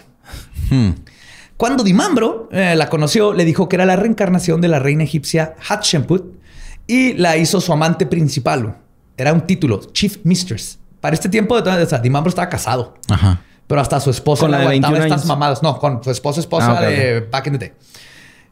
Hmm. 0.70 0.90
Cuando 1.56 1.82
Dimambro 1.82 2.48
eh, 2.52 2.74
la 2.76 2.88
conoció, 2.88 3.32
le 3.32 3.44
dijo 3.44 3.68
que 3.68 3.76
era 3.76 3.86
la 3.86 3.96
reencarnación 3.96 4.60
de 4.60 4.68
la 4.68 4.78
reina 4.78 5.04
egipcia 5.04 5.54
Hatshepsut 5.68 6.34
y 6.86 7.14
la 7.14 7.36
hizo 7.36 7.60
su 7.60 7.72
amante 7.72 8.06
principal. 8.06 8.76
Era 9.16 9.32
un 9.32 9.40
título, 9.40 9.80
Chief 9.92 10.18
Mistress. 10.22 10.78
Para 11.00 11.14
este 11.14 11.28
tiempo, 11.28 11.56
de 11.56 11.62
todas- 11.62 11.84
o 11.84 11.88
sea, 11.88 11.98
Dimambro 11.98 12.28
estaba 12.28 12.48
casado, 12.48 12.94
Ajá. 13.08 13.40
Pero 13.66 13.80
hasta 13.80 13.98
su 14.00 14.10
esposa 14.10 14.42
¿Con 14.42 14.50
la 14.52 14.58
de 14.58 14.62
aguantaba 14.64 14.92
21 14.92 15.04
estas 15.14 15.20
años? 15.22 15.28
mamadas. 15.28 15.62
No, 15.62 15.78
con 15.78 16.02
su 16.04 16.10
esposa, 16.10 16.40
esposa 16.40 16.78
Ah, 16.78 16.82
de 16.86 17.20
back 17.30 17.46
in 17.48 17.52
the 17.54 17.58
day. 17.58 17.72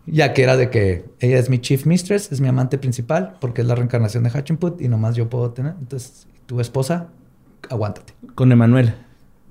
Ya 0.07 0.35
que 0.35 0.43
era 0.43 0.57
de 0.57 0.69
que 0.71 1.05
ella 1.21 1.39
es 1.39 1.49
mi 1.49 1.59
Chief 1.61 1.87
Mistress, 1.87 2.31
es 2.31 2.41
mi 2.41 2.49
amante 2.49 2.77
principal, 2.79 3.37
porque 3.41 3.62
es 3.62 3.67
la 3.67 3.75
reencarnación 3.75 4.23
de 4.25 4.31
Hatshepsut 4.31 4.81
y 4.83 4.89
nomás 4.89 5.17
yo 5.17 5.31
puedo 5.31 5.51
tener. 5.53 5.75
Entonces, 5.81 6.27
tu 6.47 6.61
esposa, 6.61 7.09
aguántate. 7.71 8.12
Con 8.35 8.53
Emanuel. 8.53 8.95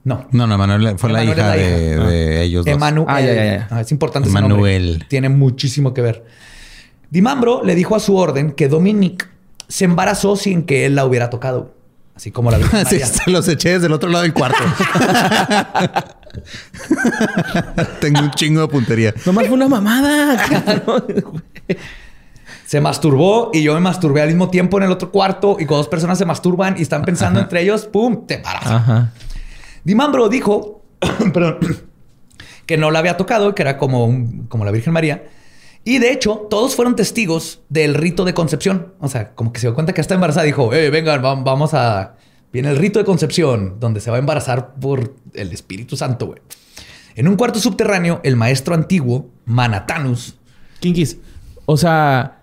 No, 0.04 0.28
No, 0.32 0.46
no, 0.46 0.58
Manuel 0.58 1.00
fue 1.00 1.12
la 1.14 1.24
Emanuel 1.24 1.40
hija, 1.40 1.52
de, 1.54 1.98
de 1.98 2.44
ellos 2.44 2.66
dos. 2.66 2.76
Emanuel. 2.76 3.08
Ah, 3.10 3.22
ya, 3.22 3.34
ya, 3.34 3.46
ya. 3.46 3.68
Ah, 3.72 3.82
es 3.82 3.92
importante 3.92 4.28
ese 4.30 4.38
Emanuel. 4.38 4.88
nombre. 4.90 5.08
Tiene 5.08 5.30
muchísimo 5.30 5.94
que 5.94 6.02
ver. 6.02 6.26
Dimambro 7.10 7.64
le 7.64 7.74
dijo 7.74 7.96
a 7.96 8.00
su 8.00 8.16
orden 8.18 8.52
que 8.52 8.68
Dominic 8.68 9.30
se 9.68 9.86
embarazó 9.86 10.36
sin 10.36 10.64
que 10.64 10.86
él 10.86 10.96
la 10.96 11.06
hubiera 11.06 11.30
tocado. 11.30 11.74
Así 12.16 12.32
como 12.32 12.52
la 12.52 12.58
Virgen 12.60 12.86
Sí, 12.86 13.00
se 13.00 13.32
los 13.32 13.48
eché 13.48 13.74
desde 13.74 13.88
el 13.88 13.94
otro 13.94 14.10
lado 14.10 14.24
del 14.24 14.34
cuarto. 14.34 14.64
Tengo 18.00 18.22
un 18.22 18.32
chingo 18.32 18.62
de 18.62 18.68
puntería. 18.68 19.14
Nomás 19.26 19.46
fue 19.48 19.56
una 19.56 19.68
mamada. 19.68 20.46
Se 22.66 22.82
masturbó 22.82 23.52
y 23.54 23.62
yo 23.64 23.74
me 23.76 23.80
masturbé 23.80 24.22
al 24.22 24.30
mismo 24.30 24.50
tiempo 24.50 24.78
en 24.78 24.84
el 24.86 24.92
otro 24.92 25.12
cuarto. 25.12 25.54
Y 25.60 25.66
cuando 25.66 25.78
dos 25.78 25.88
personas 25.90 26.18
se 26.18 26.26
masturban 26.26 26.76
y 26.78 26.82
están 26.82 27.04
pensando 27.04 27.40
entre 27.40 27.62
ellos, 27.62 27.86
¡pum! 27.86 28.26
Te 28.26 28.36
embarazas. 28.36 28.72
Ajá. 28.72 29.12
Dimambro 29.84 30.30
dijo 30.30 30.84
perdón, 31.34 31.58
que 32.66 32.78
no 32.78 32.90
la 32.92 33.00
había 33.00 33.18
tocado, 33.18 33.54
que 33.54 33.62
era 33.62 33.78
como, 33.78 34.06
un- 34.06 34.48
como 34.48 34.66
la 34.66 34.72
Virgen 34.72 34.94
María. 34.94 35.24
Y 35.86 36.00
de 36.00 36.12
hecho, 36.12 36.48
todos 36.50 36.76
fueron 36.76 36.96
testigos 36.96 37.62
del 37.70 37.94
rito 37.94 38.24
de 38.26 38.34
concepción. 38.34 38.94
O 39.00 39.08
sea, 39.10 39.34
como 39.36 39.52
que 39.52 39.60
se 39.60 39.68
dio 39.68 39.74
cuenta 39.74 39.94
que 39.94 40.02
está 40.02 40.14
embarazada. 40.16 40.46
Dijo, 40.46 40.74
eh, 40.74 40.90
vengan, 40.90 41.22
vam- 41.22 41.44
vamos 41.44 41.74
a... 41.74 42.16
Viene 42.54 42.70
el 42.70 42.78
rito 42.78 43.00
de 43.00 43.06
concepción, 43.06 43.78
donde 43.80 44.00
se 44.00 44.10
va 44.12 44.18
a 44.18 44.20
embarazar 44.20 44.76
por 44.76 45.16
el 45.34 45.52
Espíritu 45.52 45.98
Santo, 45.98 46.28
güey. 46.28 46.40
En 47.16 47.28
un 47.28 47.36
cuarto 47.36 47.60
subterráneo, 47.60 48.22
el 48.24 48.36
maestro 48.36 48.76
antiguo, 48.76 49.30
Manatanus, 49.46 50.38
Kinkis. 50.80 51.18
O 51.66 51.78
sea, 51.78 52.42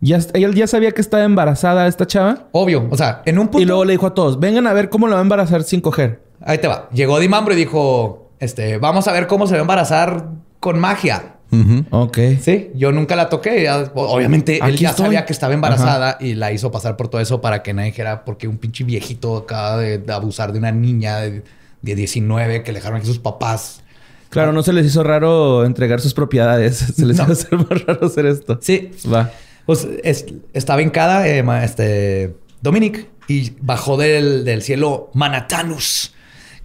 ya, 0.00 0.18
ella 0.34 0.50
ya 0.54 0.66
sabía 0.66 0.92
que 0.92 1.00
estaba 1.00 1.24
embarazada 1.24 1.86
esta 1.86 2.06
chava. 2.06 2.48
obvio, 2.52 2.88
o 2.90 2.96
sea, 2.96 3.22
en 3.26 3.38
un 3.38 3.46
punto... 3.48 3.60
Y 3.60 3.66
luego 3.66 3.84
le 3.84 3.92
dijo 3.92 4.06
a 4.06 4.14
todos, 4.14 4.40
vengan 4.40 4.66
a 4.66 4.72
ver 4.72 4.88
cómo 4.88 5.06
la 5.08 5.14
va 5.14 5.20
a 5.20 5.22
embarazar 5.22 5.62
sin 5.62 5.80
coger. 5.80 6.22
Ahí 6.42 6.58
te 6.58 6.66
va. 6.68 6.88
Llegó 6.92 7.18
Dimambro 7.20 7.52
y 7.52 7.56
dijo, 7.56 8.30
este, 8.40 8.78
vamos 8.78 9.08
a 9.08 9.12
ver 9.12 9.26
cómo 9.26 9.46
se 9.46 9.52
va 9.52 9.58
a 9.58 9.62
embarazar 9.62 10.28
con 10.58 10.78
magia. 10.78 11.34
Ujú. 11.52 11.84
Ok. 11.90 12.18
Sí, 12.40 12.70
yo 12.74 12.92
nunca 12.92 13.16
la 13.16 13.28
toqué. 13.28 13.68
Obviamente, 13.94 14.56
él 14.56 14.62
Aquí 14.62 14.76
ya 14.78 14.90
estoy. 14.90 15.06
sabía 15.06 15.26
que 15.26 15.32
estaba 15.32 15.52
embarazada 15.54 16.16
y 16.20 16.34
la 16.34 16.52
hizo 16.52 16.70
pasar 16.70 16.96
por 16.96 17.08
todo 17.08 17.20
eso 17.20 17.40
para 17.40 17.62
que 17.62 17.72
nadie 17.74 17.90
dijera 17.90 18.24
porque 18.24 18.46
un 18.48 18.58
pinche 18.58 18.84
viejito 18.84 19.36
acaba 19.36 19.76
de, 19.78 19.98
de 19.98 20.12
abusar 20.12 20.52
de 20.52 20.58
una 20.58 20.70
niña 20.72 21.18
de, 21.18 21.42
de 21.82 21.94
19 21.94 22.62
que 22.62 22.72
le 22.72 22.78
dejaron 22.78 22.98
aquí 22.98 23.06
sus 23.06 23.18
papás. 23.18 23.82
Claro, 24.28 24.52
no 24.52 24.62
se 24.62 24.72
les 24.72 24.86
hizo 24.86 25.02
raro 25.02 25.64
entregar 25.64 26.00
sus 26.00 26.14
propiedades. 26.14 26.76
Se 26.96 27.04
les 27.04 27.16
No. 27.16 27.24
a 27.24 27.26
hacer 27.26 27.52
más 27.58 27.84
raro 27.84 28.06
hacer 28.06 28.26
esto. 28.26 28.58
Sí, 28.62 28.92
Va. 29.12 29.32
pues 29.66 29.88
es- 30.04 30.26
estaba 30.52 30.82
hincada 30.82 31.26
eh, 31.26 31.44
este, 31.64 32.36
Dominic 32.62 33.08
y 33.26 33.54
bajó 33.60 33.96
del, 33.96 34.44
del 34.44 34.62
cielo 34.62 35.10
Manatanus, 35.14 36.14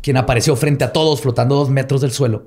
quien 0.01 0.17
apareció 0.17 0.55
frente 0.55 0.83
a 0.83 0.93
todos 0.93 1.21
flotando 1.21 1.55
dos 1.55 1.71
metros 1.71 2.01
del 2.01 2.11
suelo. 2.11 2.43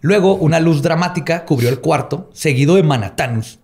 Luego, 0.00 0.34
una 0.34 0.60
luz 0.60 0.82
dramática 0.82 1.44
cubrió 1.44 1.68
el 1.68 1.80
cuarto, 1.80 2.30
seguido 2.32 2.76
de 2.76 2.82
Manatanus, 2.82 3.58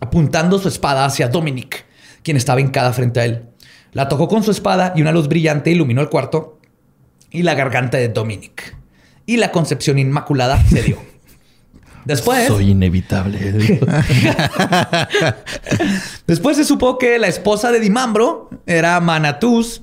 apuntando 0.00 0.58
su 0.58 0.68
espada 0.68 1.04
hacia 1.04 1.28
Dominic, 1.28 1.86
quien 2.22 2.36
estaba 2.36 2.60
hincada 2.60 2.92
frente 2.92 3.20
a 3.20 3.24
él. 3.24 3.46
La 3.92 4.08
tocó 4.08 4.28
con 4.28 4.42
su 4.42 4.50
espada 4.50 4.92
y 4.96 5.02
una 5.02 5.12
luz 5.12 5.28
brillante 5.28 5.70
iluminó 5.70 6.00
el 6.00 6.08
cuarto 6.08 6.58
y 7.30 7.42
la 7.42 7.54
garganta 7.54 7.98
de 7.98 8.08
Dominic. 8.08 8.76
Y 9.26 9.36
la 9.36 9.52
concepción 9.52 9.98
inmaculada 9.98 10.62
se 10.64 10.82
dio. 10.82 10.98
Después, 12.04 12.50
inevitable. 12.60 13.38
Después 16.26 16.56
se 16.56 16.64
supo 16.64 16.98
que 16.98 17.18
la 17.18 17.28
esposa 17.28 17.70
de 17.70 17.78
Dimambro 17.78 18.50
era 18.66 18.98
Manatus, 19.00 19.82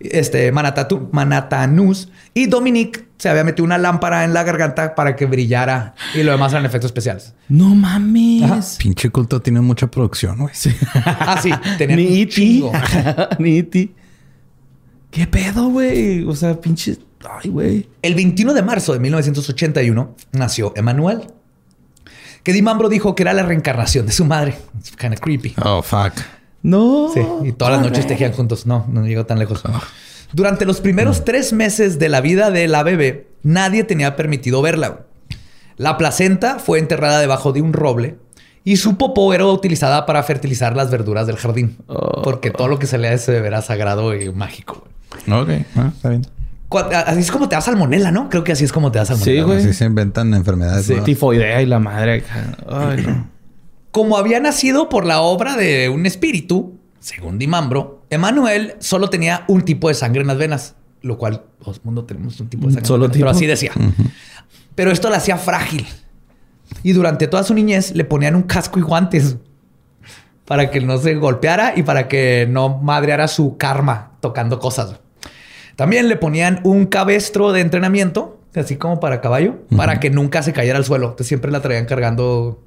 este, 0.00 0.52
Manatatu- 0.52 1.08
Manatanus, 1.12 2.08
y 2.34 2.46
Dominic 2.46 3.04
se 3.18 3.28
había 3.28 3.44
metido 3.44 3.64
una 3.66 3.76
lámpara 3.78 4.24
en 4.24 4.32
la 4.32 4.42
garganta 4.44 4.94
para 4.94 5.14
que 5.14 5.26
brillara 5.26 5.94
y 6.14 6.22
lo 6.22 6.32
demás 6.32 6.52
eran 6.52 6.64
efectos 6.64 6.88
especiales. 6.88 7.34
no 7.48 7.74
mames. 7.74 8.42
Ajá. 8.44 8.60
Pinche 8.78 9.10
culto 9.10 9.40
tiene 9.42 9.60
mucha 9.60 9.88
producción, 9.90 10.38
güey. 10.38 10.54
Ah, 11.04 11.38
sí, 11.42 11.50
Ni 11.86 11.92
un 11.92 11.98
E.T. 12.00 12.28
chingo. 12.28 12.72
Ni 13.38 13.58
E.T. 13.58 13.90
¿Qué 15.10 15.26
pedo, 15.26 15.68
güey? 15.68 16.24
O 16.24 16.34
sea, 16.34 16.58
pinche... 16.60 16.96
Ay, 17.42 17.50
güey. 17.50 17.88
El 18.00 18.14
21 18.14 18.54
de 18.54 18.62
marzo 18.62 18.92
de 18.94 19.00
1981 19.00 20.14
nació 20.32 20.72
Emanuel, 20.76 21.22
que 22.42 22.52
Dimambro 22.54 22.88
dijo 22.88 23.14
que 23.14 23.24
era 23.24 23.34
la 23.34 23.42
reencarnación 23.42 24.06
de 24.06 24.12
su 24.12 24.24
madre. 24.24 24.56
It's 24.78 24.92
kind 24.96 25.12
of 25.12 25.20
creepy. 25.20 25.54
Oh, 25.62 25.82
fuck. 25.82 26.14
No. 26.62 27.10
Sí, 27.12 27.20
y 27.44 27.52
todas 27.52 27.74
las 27.74 27.82
noches 27.82 28.06
tejían 28.06 28.32
juntos. 28.32 28.66
No, 28.66 28.86
no 28.88 29.06
llegó 29.06 29.26
tan 29.26 29.38
lejos. 29.38 29.62
Durante 30.32 30.64
los 30.64 30.80
primeros 30.80 31.24
tres 31.24 31.52
meses 31.52 31.98
de 31.98 32.08
la 32.08 32.20
vida 32.20 32.50
de 32.50 32.68
la 32.68 32.82
bebé, 32.82 33.28
nadie 33.42 33.84
tenía 33.84 34.16
permitido 34.16 34.62
verla. 34.62 35.06
La 35.76 35.96
placenta 35.96 36.58
fue 36.58 36.78
enterrada 36.78 37.20
debajo 37.20 37.52
de 37.52 37.62
un 37.62 37.72
roble 37.72 38.18
y 38.64 38.76
su 38.76 38.96
popó 38.98 39.32
era 39.32 39.46
utilizada 39.46 40.04
para 40.06 40.22
fertilizar 40.22 40.76
las 40.76 40.90
verduras 40.90 41.26
del 41.26 41.36
jardín. 41.36 41.78
Oh. 41.86 42.22
Porque 42.22 42.50
todo 42.50 42.68
lo 42.68 42.78
que 42.78 42.86
salía 42.86 43.10
de 43.10 43.16
ese 43.16 43.32
bebé 43.32 43.48
era 43.48 43.62
sagrado 43.62 44.14
y 44.14 44.30
mágico. 44.32 44.86
Ok, 45.26 45.48
ah, 45.76 45.90
está 45.94 46.10
bien. 46.10 46.26
Así 46.92 47.20
es 47.20 47.32
como 47.32 47.48
te 47.48 47.56
da 47.56 47.60
salmonela, 47.60 48.12
¿no? 48.12 48.28
Creo 48.28 48.44
que 48.44 48.52
así 48.52 48.64
es 48.64 48.72
como 48.72 48.92
te 48.92 48.98
da 48.98 49.06
salmonela. 49.06 49.40
Sí, 49.40 49.44
güey. 49.44 49.58
Así 49.58 49.72
se 49.72 49.86
inventan 49.86 50.32
enfermedades. 50.34 50.86
Sí. 50.86 50.94
Tifoidea 51.04 51.62
y 51.62 51.66
la 51.66 51.80
madre. 51.80 52.22
Ay, 52.68 53.04
no. 53.06 53.39
Como 53.90 54.16
había 54.16 54.40
nacido 54.40 54.88
por 54.88 55.04
la 55.04 55.20
obra 55.20 55.56
de 55.56 55.88
un 55.88 56.06
espíritu, 56.06 56.78
según 57.00 57.38
Dimambro, 57.38 58.02
Emanuel 58.10 58.74
solo 58.78 59.10
tenía 59.10 59.44
un 59.48 59.62
tipo 59.62 59.88
de 59.88 59.94
sangre 59.94 60.20
en 60.20 60.28
las 60.28 60.38
venas, 60.38 60.76
lo 61.02 61.18
cual 61.18 61.42
todo 61.58 61.74
el 61.74 61.80
mundo 61.82 62.04
tenemos 62.04 62.38
un 62.40 62.48
tipo 62.48 62.66
de 62.66 62.74
sangre. 62.74 62.86
Solo 62.86 63.04
venas, 63.04 63.12
tipo. 63.12 63.24
Pero 63.24 63.30
así 63.30 63.46
decía. 63.46 63.72
Pero 64.74 64.90
esto 64.90 65.10
la 65.10 65.16
hacía 65.16 65.36
frágil. 65.38 65.86
Y 66.82 66.92
durante 66.92 67.26
toda 67.26 67.42
su 67.42 67.54
niñez 67.54 67.94
le 67.94 68.04
ponían 68.04 68.36
un 68.36 68.42
casco 68.42 68.78
y 68.78 68.82
guantes 68.82 69.36
para 70.50 70.70
que 70.70 70.80
no 70.80 70.98
se 70.98 71.14
golpeara 71.14 71.74
y 71.76 71.84
para 71.84 72.08
que 72.08 72.46
no 72.50 72.78
madreara 72.78 73.28
su 73.28 73.56
karma 73.56 74.12
tocando 74.20 74.58
cosas. 74.58 75.00
También 75.76 76.08
le 76.08 76.16
ponían 76.16 76.60
un 76.64 76.86
cabestro 76.86 77.52
de 77.52 77.60
entrenamiento, 77.60 78.40
así 78.54 78.76
como 78.76 79.00
para 79.00 79.20
caballo, 79.20 79.58
para 79.76 80.00
que 80.00 80.10
nunca 80.10 80.42
se 80.42 80.52
cayera 80.52 80.76
al 80.76 80.84
suelo. 80.84 81.06
Entonces 81.06 81.28
siempre 81.28 81.50
la 81.50 81.62
traían 81.62 81.86
cargando, 81.86 82.60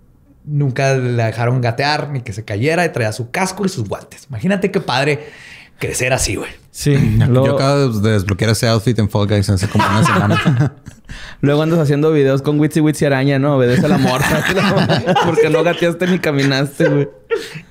nunca 0.45 0.95
la 0.95 1.27
dejaron 1.27 1.61
gatear 1.61 2.09
ni 2.09 2.21
que 2.21 2.33
se 2.33 2.43
cayera 2.43 2.85
y 2.85 2.89
traía 2.89 3.11
su 3.11 3.31
casco 3.31 3.65
y 3.65 3.69
sus 3.69 3.87
guantes. 3.87 4.25
Imagínate 4.29 4.71
qué 4.71 4.79
padre 4.79 5.27
crecer 5.79 6.13
así, 6.13 6.35
güey. 6.35 6.49
Sí. 6.71 6.93
Yo 7.19 7.25
Luego, 7.27 7.55
acabo 7.55 7.89
de 7.89 8.11
desbloquear 8.11 8.51
ese 8.51 8.67
outfit 8.67 8.97
en 8.99 9.09
Fall 9.09 9.27
Guys 9.27 9.49
hace 9.49 9.67
como 9.67 9.85
una 9.87 10.03
semana. 10.05 10.73
luego 11.41 11.61
andas 11.61 11.79
haciendo 11.79 12.11
videos 12.11 12.41
con 12.41 12.59
Witsy 12.59 12.79
Witsy 12.79 13.05
Araña, 13.05 13.37
¿no? 13.39 13.57
Obedece 13.57 13.85
a 13.85 13.89
la 13.89 13.97
morsa. 13.97 14.43
Porque 15.25 15.49
no 15.49 15.63
gateaste 15.63 16.07
ni 16.07 16.19
caminaste, 16.19 16.87
güey. 16.89 17.09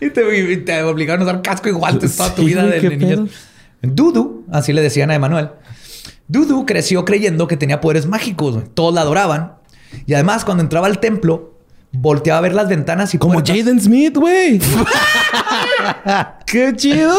Y 0.01 0.11
te, 0.11 0.53
y 0.53 0.57
te 0.59 0.83
obligaron 0.83 1.23
a 1.23 1.25
usar 1.25 1.43
casco 1.43 1.69
y 1.69 1.73
guantes 1.73 2.17
toda 2.17 2.35
tu 2.35 2.43
Sí, 2.43 2.49
vida 2.49 2.65
de, 2.65 2.81
de 2.81 2.97
niños. 2.97 3.31
Dudu, 3.83 4.45
así 4.53 4.73
le 4.73 4.83
decían 4.83 5.11
a 5.11 5.15
Emanuel. 5.15 5.51
Dudu 6.29 6.65
creció 6.67 7.05
creyendo 7.05 7.49
que 7.49 7.57
tenía 7.57 7.81
poderes 7.81 8.07
mágicos. 8.07 8.59
Todos 8.75 8.95
la 8.95 9.01
adoraban. 9.01 9.55
Y 10.07 10.15
además, 10.15 10.45
cuando 10.45 10.63
entraba 10.63 10.87
al 10.87 11.01
templo, 11.01 11.52
volteaba 11.93 12.39
a 12.39 12.41
ver 12.43 12.55
las 12.55 12.69
ventanas 12.69 13.15
y 13.15 13.19
Como 13.19 13.35
puertas. 13.35 13.57
Jaden 13.57 13.81
Smith, 13.81 14.17
güey. 14.17 14.61
¡Qué 16.47 16.73
chido! 16.77 17.15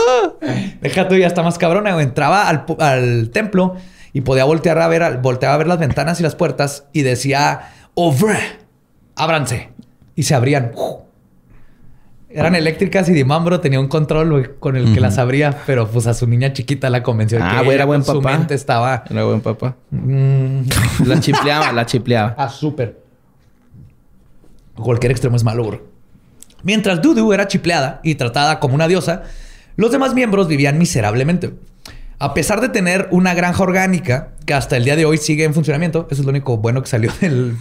Deja 0.82 1.08
tú, 1.08 1.16
ya 1.16 1.28
está 1.28 1.44
más 1.44 1.58
cabrona. 1.58 2.00
Entraba 2.02 2.48
al, 2.50 2.66
al 2.80 3.30
templo 3.32 3.76
y 4.14 4.22
podía 4.22 4.44
voltear 4.46 4.80
a 4.80 4.88
ver, 4.88 5.18
volteaba 5.22 5.56
a 5.56 5.58
ver 5.58 5.68
las 5.68 5.80
ventanas 5.80 6.20
y 6.20 6.24
las 6.24 6.36
puertas 6.36 6.86
y 6.94 7.02
decía, 7.02 7.72
¡Over! 7.96 8.40
¡Ábranse! 9.16 9.70
Y 10.16 10.24
se 10.24 10.36
abrían. 10.36 10.72
Eran 12.30 12.56
eléctricas 12.56 13.08
y 13.10 13.14
Dimambro 13.14 13.60
tenía 13.60 13.80
un 13.80 13.88
control 13.88 14.56
con 14.60 14.76
el 14.76 14.92
que 14.94 15.00
las 15.00 15.20
abría, 15.20 15.56
pero 15.68 15.88
pues 15.88 16.08
a 16.08 16.16
su 16.16 16.26
niña 16.26 16.52
chiquita 16.52 16.90
la 16.90 17.04
convenció 17.04 17.38
de 17.38 17.44
Ah, 17.44 17.62
que 17.64 17.72
era 17.74 17.86
buen 17.86 18.02
con 18.02 18.16
su 18.16 18.22
papá. 18.24 18.38
mente 18.40 18.56
estaba 18.56 19.04
Era 19.08 19.24
buen 19.24 19.42
papá. 19.42 19.76
mm, 19.92 20.62
La 21.06 21.20
chipleaba, 21.20 21.72
la 21.72 21.86
chipleaba. 21.86 22.34
Ah, 22.40 22.50
súper. 22.50 23.03
Cualquier 24.76 25.12
extremo 25.12 25.36
es 25.36 25.44
malo, 25.44 25.64
bro. 25.64 25.88
Mientras 26.64 27.02
Dudu 27.02 27.34
era 27.34 27.48
chipleada 27.48 28.00
y 28.04 28.16
tratada 28.16 28.60
como 28.60 28.76
una 28.76 28.88
diosa, 28.88 29.24
los 29.76 29.92
demás 29.92 30.14
miembros 30.14 30.48
vivían 30.48 30.78
miserablemente. 30.78 31.54
A 32.20 32.34
pesar 32.34 32.62
de 32.62 32.70
tener 32.70 33.10
una 33.12 33.34
granja 33.34 33.62
orgánica 33.62 34.30
que 34.46 34.54
hasta 34.54 34.78
el 34.78 34.86
día 34.86 34.96
de 34.96 35.06
hoy 35.06 35.18
sigue 35.18 35.44
en 35.44 35.54
funcionamiento, 35.54 36.08
eso 36.10 36.22
es 36.22 36.26
lo 36.26 36.30
único 36.30 36.58
bueno 36.58 36.82
que 36.82 36.88
salió 36.88 37.12
del. 37.22 37.58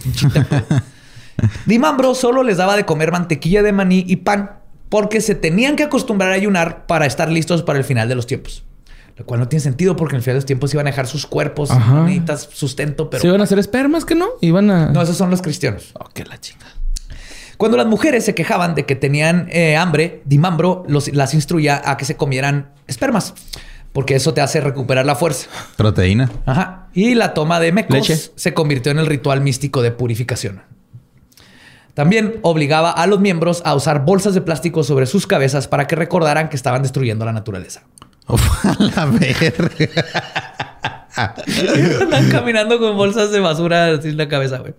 Dimambro 1.65 2.15
solo 2.15 2.43
les 2.43 2.57
daba 2.57 2.75
de 2.75 2.85
comer 2.85 3.11
mantequilla 3.11 3.61
de 3.61 3.73
maní 3.73 4.05
y 4.07 4.17
pan 4.17 4.51
porque 4.89 5.21
se 5.21 5.35
tenían 5.35 5.75
que 5.75 5.83
acostumbrar 5.83 6.31
a 6.31 6.35
ayunar 6.35 6.85
para 6.85 7.05
estar 7.05 7.29
listos 7.29 7.63
para 7.63 7.79
el 7.79 7.85
final 7.85 8.07
de 8.07 8.15
los 8.15 8.27
tiempos. 8.27 8.63
Lo 9.17 9.25
cual 9.25 9.39
no 9.39 9.47
tiene 9.47 9.61
sentido 9.61 9.95
porque 9.95 10.15
en 10.15 10.17
el 10.17 10.23
final 10.23 10.35
de 10.35 10.39
los 10.39 10.45
tiempos 10.45 10.73
iban 10.73 10.87
a 10.87 10.91
dejar 10.91 11.07
sus 11.07 11.25
cuerpos, 11.27 11.69
no 11.69 12.05
necesitas 12.05 12.49
sustento, 12.51 13.09
pero 13.09 13.21
¿Se 13.21 13.27
iban 13.27 13.41
a 13.41 13.43
hacer 13.43 13.59
espermas 13.59 14.05
que 14.05 14.15
no? 14.15 14.27
Iban 14.41 14.71
a... 14.71 14.91
no, 14.91 15.01
esos 15.01 15.17
son 15.17 15.29
los 15.29 15.41
cristianos. 15.41 15.91
Oh, 15.99 16.09
qué 16.13 16.23
la 16.25 16.39
chinga. 16.39 16.65
Cuando 17.63 17.77
las 17.77 17.87
mujeres 17.87 18.25
se 18.25 18.35
quejaban 18.35 18.75
de 18.75 18.85
que 18.85 18.93
tenían 18.97 19.47
eh, 19.49 19.77
hambre, 19.77 20.21
Dimambro 20.25 20.83
los- 20.89 21.13
las 21.13 21.33
instruía 21.33 21.81
a 21.85 21.95
que 21.95 22.03
se 22.03 22.17
comieran 22.17 22.71
espermas, 22.87 23.33
porque 23.93 24.15
eso 24.15 24.33
te 24.33 24.41
hace 24.41 24.59
recuperar 24.59 25.05
la 25.05 25.15
fuerza. 25.15 25.47
Proteína. 25.77 26.29
Ajá. 26.45 26.89
Y 26.93 27.15
la 27.15 27.33
toma 27.33 27.61
de 27.61 27.71
mecos 27.71 27.95
Leche. 28.09 28.31
se 28.35 28.53
convirtió 28.53 28.91
en 28.91 28.99
el 28.99 29.05
ritual 29.05 29.39
místico 29.39 29.81
de 29.81 29.91
purificación. 29.91 30.61
También 31.93 32.35
obligaba 32.41 32.91
a 32.91 33.07
los 33.07 33.21
miembros 33.21 33.61
a 33.63 33.75
usar 33.75 34.03
bolsas 34.03 34.33
de 34.33 34.41
plástico 34.41 34.83
sobre 34.83 35.05
sus 35.05 35.25
cabezas 35.25 35.69
para 35.69 35.87
que 35.87 35.95
recordaran 35.95 36.49
que 36.49 36.57
estaban 36.57 36.81
destruyendo 36.81 37.23
la 37.23 37.31
naturaleza. 37.31 37.83
A 38.27 38.75
la 38.77 39.05
verga. 39.05 39.69
Andan 42.01 42.29
caminando 42.29 42.77
con 42.77 42.97
bolsas 42.97 43.31
de 43.31 43.39
basura 43.39 43.93
así 43.93 44.09
en 44.09 44.17
la 44.17 44.27
cabeza, 44.27 44.57
güey. 44.57 44.73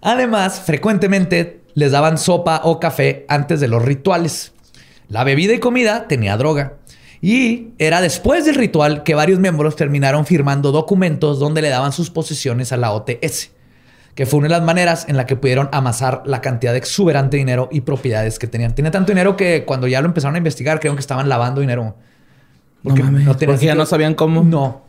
Además, 0.00 0.60
frecuentemente 0.60 1.60
les 1.74 1.92
daban 1.92 2.18
sopa 2.18 2.62
o 2.64 2.80
café 2.80 3.24
antes 3.28 3.60
de 3.60 3.68
los 3.68 3.84
rituales. 3.84 4.52
La 5.08 5.24
bebida 5.24 5.54
y 5.54 5.58
comida 5.58 6.06
tenía 6.08 6.36
droga. 6.36 6.74
Y 7.20 7.68
era 7.78 8.00
después 8.00 8.44
del 8.44 8.54
ritual 8.54 9.02
que 9.02 9.14
varios 9.14 9.40
miembros 9.40 9.74
terminaron 9.76 10.24
firmando 10.24 10.70
documentos 10.70 11.38
donde 11.38 11.62
le 11.62 11.68
daban 11.68 11.92
sus 11.92 12.10
posesiones 12.10 12.72
a 12.72 12.76
la 12.76 12.92
OTS, 12.92 13.50
que 14.14 14.26
fue 14.26 14.38
una 14.38 14.48
de 14.48 14.54
las 14.54 14.62
maneras 14.62 15.06
en 15.08 15.16
la 15.16 15.26
que 15.26 15.34
pudieron 15.34 15.68
amasar 15.72 16.22
la 16.26 16.40
cantidad 16.40 16.72
de 16.72 16.78
exuberante 16.78 17.36
dinero 17.36 17.68
y 17.72 17.80
propiedades 17.80 18.38
que 18.38 18.46
tenían. 18.46 18.74
Tenía 18.74 18.92
tanto 18.92 19.10
dinero 19.12 19.36
que 19.36 19.64
cuando 19.64 19.88
ya 19.88 20.00
lo 20.00 20.06
empezaron 20.06 20.36
a 20.36 20.38
investigar, 20.38 20.78
creo 20.78 20.94
que 20.94 21.00
estaban 21.00 21.28
lavando 21.28 21.60
dinero. 21.60 21.96
No 22.84 22.94
mames. 22.94 23.26
porque 23.26 23.46
ya 23.46 23.52
sentido. 23.52 23.74
no 23.74 23.86
sabían 23.86 24.14
cómo. 24.14 24.44
No. 24.44 24.87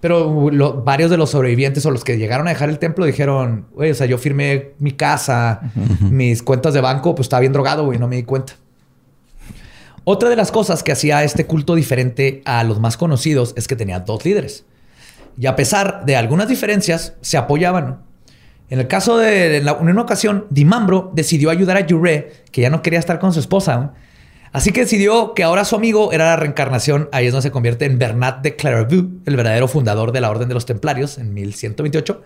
Pero 0.00 0.50
lo- 0.52 0.82
varios 0.82 1.10
de 1.10 1.16
los 1.16 1.30
sobrevivientes 1.30 1.84
o 1.84 1.90
los 1.90 2.04
que 2.04 2.18
llegaron 2.18 2.46
a 2.46 2.50
dejar 2.50 2.68
el 2.68 2.78
templo 2.78 3.04
dijeron, 3.04 3.66
güey, 3.72 3.90
o 3.90 3.94
sea, 3.94 4.06
yo 4.06 4.16
firmé 4.16 4.70
mi 4.78 4.92
casa, 4.92 5.60
mis 6.00 6.42
cuentas 6.42 6.72
de 6.74 6.80
banco, 6.80 7.14
pues 7.16 7.26
estaba 7.26 7.40
bien 7.40 7.52
drogado, 7.52 7.84
güey, 7.84 7.98
no 7.98 8.06
me 8.06 8.16
di 8.16 8.22
cuenta. 8.22 8.52
Otra 10.04 10.28
de 10.28 10.36
las 10.36 10.50
cosas 10.52 10.82
que 10.82 10.92
hacía 10.92 11.22
este 11.24 11.46
culto 11.46 11.74
diferente 11.74 12.42
a 12.44 12.64
los 12.64 12.80
más 12.80 12.96
conocidos 12.96 13.52
es 13.56 13.68
que 13.68 13.76
tenía 13.76 14.00
dos 14.00 14.24
líderes. 14.24 14.64
Y 15.38 15.46
a 15.46 15.54
pesar 15.56 16.04
de 16.06 16.16
algunas 16.16 16.48
diferencias, 16.48 17.14
se 17.20 17.36
apoyaban. 17.36 17.98
En 18.70 18.78
el 18.80 18.86
caso 18.88 19.18
de 19.18 19.58
en, 19.58 19.64
la- 19.64 19.78
en 19.80 19.88
una 19.88 20.02
ocasión, 20.02 20.46
Dimambro 20.50 21.10
decidió 21.14 21.50
ayudar 21.50 21.76
a 21.76 21.86
Yure, 21.86 22.32
que 22.50 22.60
ya 22.62 22.70
no 22.70 22.82
quería 22.82 22.98
estar 22.98 23.18
con 23.18 23.32
su 23.32 23.40
esposa. 23.40 23.76
¿no? 23.76 23.92
Así 24.52 24.72
que 24.72 24.80
decidió 24.80 25.34
que 25.34 25.42
ahora 25.42 25.64
su 25.64 25.76
amigo 25.76 26.12
era 26.12 26.26
la 26.26 26.36
reencarnación. 26.36 27.08
Ahí 27.12 27.26
es 27.26 27.32
donde 27.32 27.48
se 27.48 27.50
convierte 27.50 27.84
en 27.84 27.98
Bernat 27.98 28.42
de 28.42 28.56
Clairvaux, 28.56 29.08
el 29.26 29.36
verdadero 29.36 29.68
fundador 29.68 30.12
de 30.12 30.20
la 30.20 30.30
Orden 30.30 30.48
de 30.48 30.54
los 30.54 30.66
Templarios 30.66 31.18
en 31.18 31.34
1128. 31.34 32.22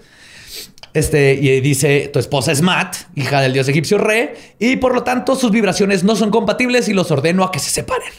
Este, 0.94 1.34
y 1.34 1.60
dice, 1.60 2.10
tu 2.12 2.18
esposa 2.18 2.52
es 2.52 2.60
Mat, 2.60 2.96
hija 3.14 3.40
del 3.40 3.54
dios 3.54 3.66
egipcio 3.68 3.96
Re, 3.96 4.34
y 4.58 4.76
por 4.76 4.94
lo 4.94 5.02
tanto 5.02 5.36
sus 5.36 5.50
vibraciones 5.50 6.04
no 6.04 6.16
son 6.16 6.30
compatibles 6.30 6.88
y 6.88 6.92
los 6.92 7.10
ordeno 7.10 7.44
a 7.44 7.50
que 7.50 7.58
se 7.58 7.70
separen. 7.70 8.12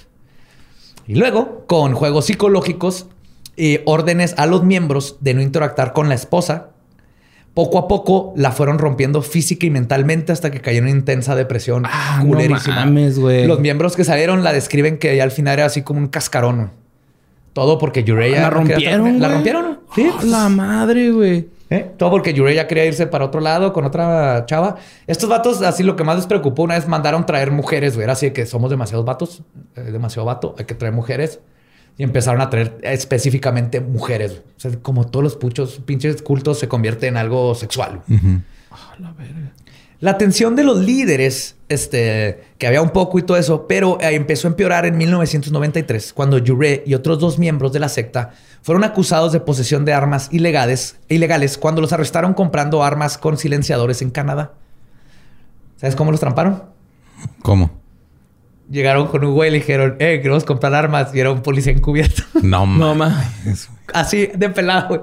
Y 1.05 1.15
luego, 1.15 1.65
con 1.67 1.93
juegos 1.93 2.25
psicológicos 2.25 3.07
y 3.55 3.79
órdenes 3.85 4.33
a 4.37 4.47
los 4.47 4.63
miembros 4.63 5.17
de 5.19 5.35
no 5.35 5.41
interactuar 5.41 5.93
con 5.93 6.09
la 6.09 6.15
esposa, 6.15 6.72
poco 7.53 7.77
a 7.77 7.87
poco 7.87 8.33
la 8.35 8.51
fueron 8.51 8.79
rompiendo 8.79 9.21
física 9.21 9.65
y 9.65 9.69
mentalmente 9.69 10.31
hasta 10.31 10.49
que 10.51 10.59
cayó 10.59 10.79
en 10.79 10.85
una 10.85 10.91
intensa 10.93 11.35
depresión 11.35 11.83
Ah, 11.85 12.19
no 12.23 12.29
culerísima. 12.29 12.75
mames, 12.85 13.19
güey. 13.19 13.45
Los 13.45 13.59
miembros 13.59 13.95
que 13.95 14.03
salieron 14.03 14.43
la 14.43 14.53
describen 14.53 14.97
que 14.97 15.21
al 15.21 15.31
final 15.31 15.53
era 15.59 15.65
así 15.65 15.81
como 15.83 15.99
un 15.99 16.07
cascarón. 16.07 16.71
Todo 17.53 17.77
porque 17.77 18.03
Yurei 18.03 18.31
La 18.31 18.49
rompieron, 18.49 19.19
La 19.19 19.29
rompieron. 19.29 19.79
Sí. 19.93 20.09
Ah, 20.11 20.21
la 20.23 20.49
madre, 20.49 21.11
güey. 21.11 21.47
¿Eh? 21.69 21.91
Todo 21.97 22.09
porque 22.11 22.33
Yurei 22.33 22.55
ya 22.55 22.67
quería 22.67 22.85
irse 22.85 23.05
para 23.07 23.25
otro 23.25 23.39
lado 23.41 23.73
con 23.73 23.85
otra 23.85 24.43
chava. 24.47 24.75
Estos 25.05 25.29
vatos, 25.29 25.61
así 25.61 25.83
lo 25.83 25.95
que 25.95 26.03
más 26.03 26.15
les 26.17 26.25
preocupó 26.27 26.63
una 26.63 26.75
vez 26.75 26.87
mandaron 26.87 27.25
traer 27.25 27.51
mujeres, 27.51 27.93
güey. 27.93 28.03
Era 28.05 28.13
así 28.13 28.27
de 28.27 28.33
que 28.33 28.45
somos 28.47 28.71
demasiados 28.71 29.05
vatos, 29.05 29.43
eh, 29.75 29.81
demasiado 29.91 30.25
vato, 30.25 30.55
hay 30.57 30.65
que 30.65 30.73
traer 30.75 30.93
mujeres. 30.93 31.39
Y 31.97 32.03
empezaron 32.03 32.41
a 32.41 32.49
traer 32.49 32.79
específicamente 32.81 33.79
mujeres. 33.79 34.31
güey. 34.31 34.43
O 34.57 34.59
sea, 34.59 34.71
como 34.81 35.05
todos 35.05 35.23
los 35.23 35.35
puchos, 35.35 35.81
pinches 35.85 36.21
cultos 36.21 36.59
se 36.59 36.67
convierte 36.67 37.07
en 37.07 37.17
algo 37.17 37.53
sexual. 37.55 38.01
güey. 38.07 38.31
La 40.03 40.11
atención 40.11 40.57
de 40.57 40.65
los 40.65 40.79
líderes, 40.79 41.55
este, 41.69 42.43
que 42.57 42.67
había 42.67 42.81
un 42.81 42.89
poco 42.89 43.19
y 43.19 43.21
todo 43.21 43.37
eso, 43.37 43.67
pero 43.69 43.97
eh, 44.01 44.15
empezó 44.15 44.49
a 44.49 44.51
empeorar 44.51 44.85
en 44.85 44.97
1993, 44.97 46.11
cuando 46.11 46.43
Jure 46.45 46.83
y 46.85 46.93
otros 46.93 47.19
dos 47.19 47.39
miembros 47.39 47.71
de 47.71 47.79
la 47.79 47.87
secta 47.87 48.31
fueron 48.61 48.83
acusados 48.83 49.31
de 49.31 49.39
posesión 49.39 49.85
de 49.85 49.93
armas 49.93 50.27
ilegales, 50.33 50.97
ilegales 51.07 51.57
cuando 51.57 51.79
los 51.79 51.93
arrestaron 51.93 52.33
comprando 52.33 52.83
armas 52.83 53.17
con 53.17 53.37
silenciadores 53.37 54.01
en 54.01 54.09
Canadá. 54.09 54.51
¿Sabes 55.77 55.95
cómo 55.95 56.11
los 56.11 56.19
tramparon? 56.19 56.63
¿Cómo? 57.41 57.71
Llegaron 58.73 59.07
con 59.07 59.23
un 59.23 59.33
güey 59.33 59.49
y 59.49 59.51
le 59.51 59.57
dijeron, 59.59 59.95
eh, 59.99 60.17
queremos 60.21 60.43
comprar 60.45 60.73
armas. 60.73 61.13
Y 61.13 61.19
era 61.19 61.31
un 61.31 61.41
policía 61.43 61.71
encubierto. 61.73 62.23
No, 62.41 62.65
No 62.65 62.95
mames. 62.95 63.69
Así 63.93 64.27
de 64.33 64.49
pelado, 64.49 64.87
güey. 64.87 65.01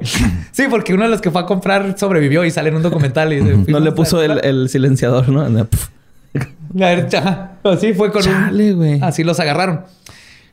Sí, 0.50 0.64
porque 0.68 0.92
uno 0.92 1.04
de 1.04 1.10
los 1.10 1.20
que 1.20 1.30
fue 1.30 1.40
a 1.42 1.46
comprar 1.46 1.96
sobrevivió 1.96 2.44
y 2.44 2.50
sale 2.50 2.70
en 2.70 2.76
un 2.76 2.82
documental. 2.82 3.32
Y 3.32 3.36
dice, 3.36 3.56
No 3.56 3.64
"Fuimos 3.64 3.82
le 3.82 3.92
puso 3.92 4.20
el, 4.22 4.44
el 4.44 4.68
silenciador, 4.68 5.28
¿no? 5.28 5.48
No, 5.48 5.64
pf. 5.64 5.88
A 6.36 6.86
ver, 6.86 7.08
cha- 7.08 7.52
Así 7.64 7.94
fue 7.94 8.10
con 8.12 8.22
Chale, 8.22 8.72
un... 8.72 8.76
güey. 8.78 8.98
Así 9.02 9.22
los 9.24 9.38
agarraron. 9.40 9.84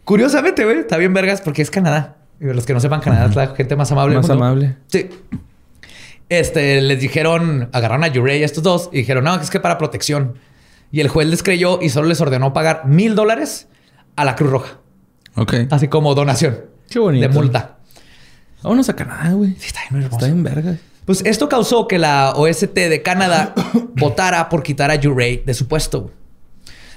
Curiosamente, 0.03 0.63
güey, 0.63 0.79
está 0.79 0.97
bien 0.97 1.13
vergas 1.13 1.41
porque 1.41 1.61
es 1.63 1.71
Canadá. 1.71 2.15
Y 2.39 2.45
los 2.45 2.65
que 2.67 2.73
no 2.73 2.79
sepan, 2.79 3.01
Canadá 3.01 3.25
es 3.29 3.35
la 3.35 3.47
gente 3.55 3.75
más 3.75 3.91
amable. 3.91 4.13
del 4.13 4.21
Más 4.21 4.29
mundo. 4.29 4.45
amable. 4.45 4.75
Sí. 4.87 5.09
Este, 6.29 6.81
les 6.81 6.99
dijeron, 6.99 7.69
agarraron 7.71 8.03
a 8.03 8.07
Yurei 8.07 8.41
a 8.43 8.45
estos 8.45 8.63
dos 8.63 8.89
y 8.91 8.97
dijeron, 8.97 9.23
no, 9.23 9.35
es 9.39 9.49
que 9.49 9.59
para 9.59 9.77
protección. 9.77 10.35
Y 10.91 11.01
el 11.01 11.09
juez 11.09 11.27
les 11.27 11.43
creyó 11.43 11.79
y 11.81 11.89
solo 11.89 12.07
les 12.07 12.21
ordenó 12.21 12.53
pagar 12.53 12.85
mil 12.85 13.15
dólares 13.15 13.67
a 14.15 14.25
la 14.25 14.35
Cruz 14.35 14.51
Roja. 14.51 14.79
Ok. 15.35 15.53
Así 15.69 15.87
como 15.87 16.15
donación. 16.15 16.65
Qué 16.89 16.99
bonito. 16.99 17.27
De 17.27 17.33
multa. 17.33 17.77
Vámonos 18.63 18.89
a 18.89 18.95
Canadá, 18.95 19.31
güey. 19.33 19.55
Sí, 19.59 19.67
está 19.67 19.81
bien 19.89 20.03
hermoso. 20.03 20.15
Está 20.17 20.25
bien 20.25 20.43
verga. 20.43 20.77
Pues 21.05 21.23
esto 21.25 21.47
causó 21.47 21.87
que 21.87 21.99
la 21.99 22.33
OST 22.35 22.73
de 22.73 23.01
Canadá 23.01 23.53
votara 23.95 24.49
por 24.49 24.63
quitar 24.63 24.91
a 24.91 24.95
Yurei 24.95 25.43
de 25.45 25.53
su 25.53 25.67
puesto. 25.67 26.11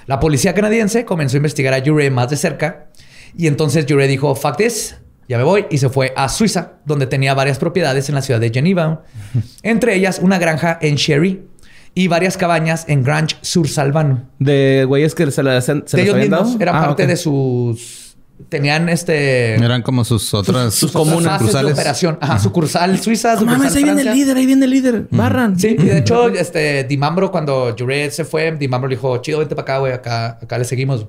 La 0.05 0.19
policía 0.19 0.53
canadiense 0.53 1.05
comenzó 1.05 1.37
a 1.37 1.39
investigar 1.39 1.73
a 1.73 1.77
Yurei 1.77 2.09
más 2.09 2.29
de 2.29 2.35
cerca 2.35 2.89
y 3.37 3.47
entonces 3.47 3.85
Yurei 3.85 4.07
dijo, 4.07 4.35
fuck 4.35 4.57
this, 4.57 4.97
ya 5.29 5.37
me 5.37 5.43
voy, 5.43 5.65
y 5.69 5.77
se 5.77 5.87
fue 5.87 6.11
a 6.17 6.27
Suiza, 6.27 6.73
donde 6.83 7.07
tenía 7.07 7.33
varias 7.33 7.59
propiedades 7.59 8.09
en 8.09 8.15
la 8.15 8.21
ciudad 8.21 8.39
de 8.39 8.49
Geneva, 8.49 9.03
entre 9.63 9.95
ellas 9.95 10.19
una 10.21 10.37
granja 10.39 10.77
en 10.81 10.95
Sherry 10.95 11.47
y 11.93 12.07
varias 12.07 12.37
cabañas 12.37 12.85
en 12.87 13.03
Grange 13.03 13.35
sur 13.41 13.67
Salvano. 13.67 14.23
De 14.39 14.85
güeyes 14.87 15.15
que 15.15 15.29
se 15.31 15.43
las 15.43 15.63
hacen. 15.63 15.83
de 15.91 16.01
ellos 16.01 16.15
mismos, 16.15 16.57
era 16.59 16.77
ah, 16.77 16.87
parte 16.87 17.07
de 17.07 17.17
sus 17.17 18.01
tenían 18.49 18.89
este. 18.89 19.55
Eran 19.55 19.81
como 19.81 20.03
sus 20.03 20.33
otras 20.33 20.73
sus, 20.73 20.91
comunas 20.91 21.39
sucursales. 21.39 21.75
de 21.75 21.81
operación. 21.81 22.17
Ajá, 22.21 22.39
sucursal 22.39 22.99
suiza. 22.99 23.35
No 23.35 23.45
mames, 23.45 23.75
ahí 23.75 23.83
viene 23.83 24.01
el 24.01 24.13
líder, 24.13 24.37
ahí 24.37 24.45
viene 24.45 24.65
el 24.65 24.71
líder. 24.71 25.07
Barran. 25.11 25.59
Sí, 25.59 25.75
y 25.77 25.85
de 25.85 25.99
hecho, 25.99 26.29
este 26.29 26.83
Dimambro, 26.85 27.31
cuando 27.31 27.75
Juret 27.77 28.11
se 28.11 28.25
fue, 28.25 28.51
Dimambro 28.53 28.89
le 28.89 28.95
dijo, 28.95 29.17
chido, 29.17 29.39
vente 29.39 29.55
para 29.55 29.63
acá, 29.63 29.77
güey, 29.79 29.93
acá, 29.93 30.39
acá 30.41 30.57
le 30.57 30.65
seguimos. 30.65 31.07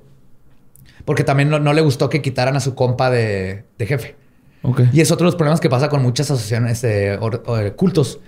Porque 1.04 1.24
también 1.24 1.50
no, 1.50 1.72
le 1.72 1.80
gustó 1.80 2.08
que 2.08 2.22
quitaran 2.22 2.56
a 2.56 2.60
su 2.60 2.74
compa 2.74 3.10
de, 3.10 3.64
de 3.76 3.86
jefe. 3.86 4.16
Okay. 4.62 4.88
Y 4.92 5.00
es 5.00 5.10
otro 5.10 5.24
de 5.24 5.28
los 5.28 5.36
problemas 5.36 5.60
que 5.60 5.68
pasa 5.68 5.88
con 5.88 6.02
muchas 6.02 6.30
asociaciones 6.30 6.82
de 6.82 7.72
cultos 7.76 8.20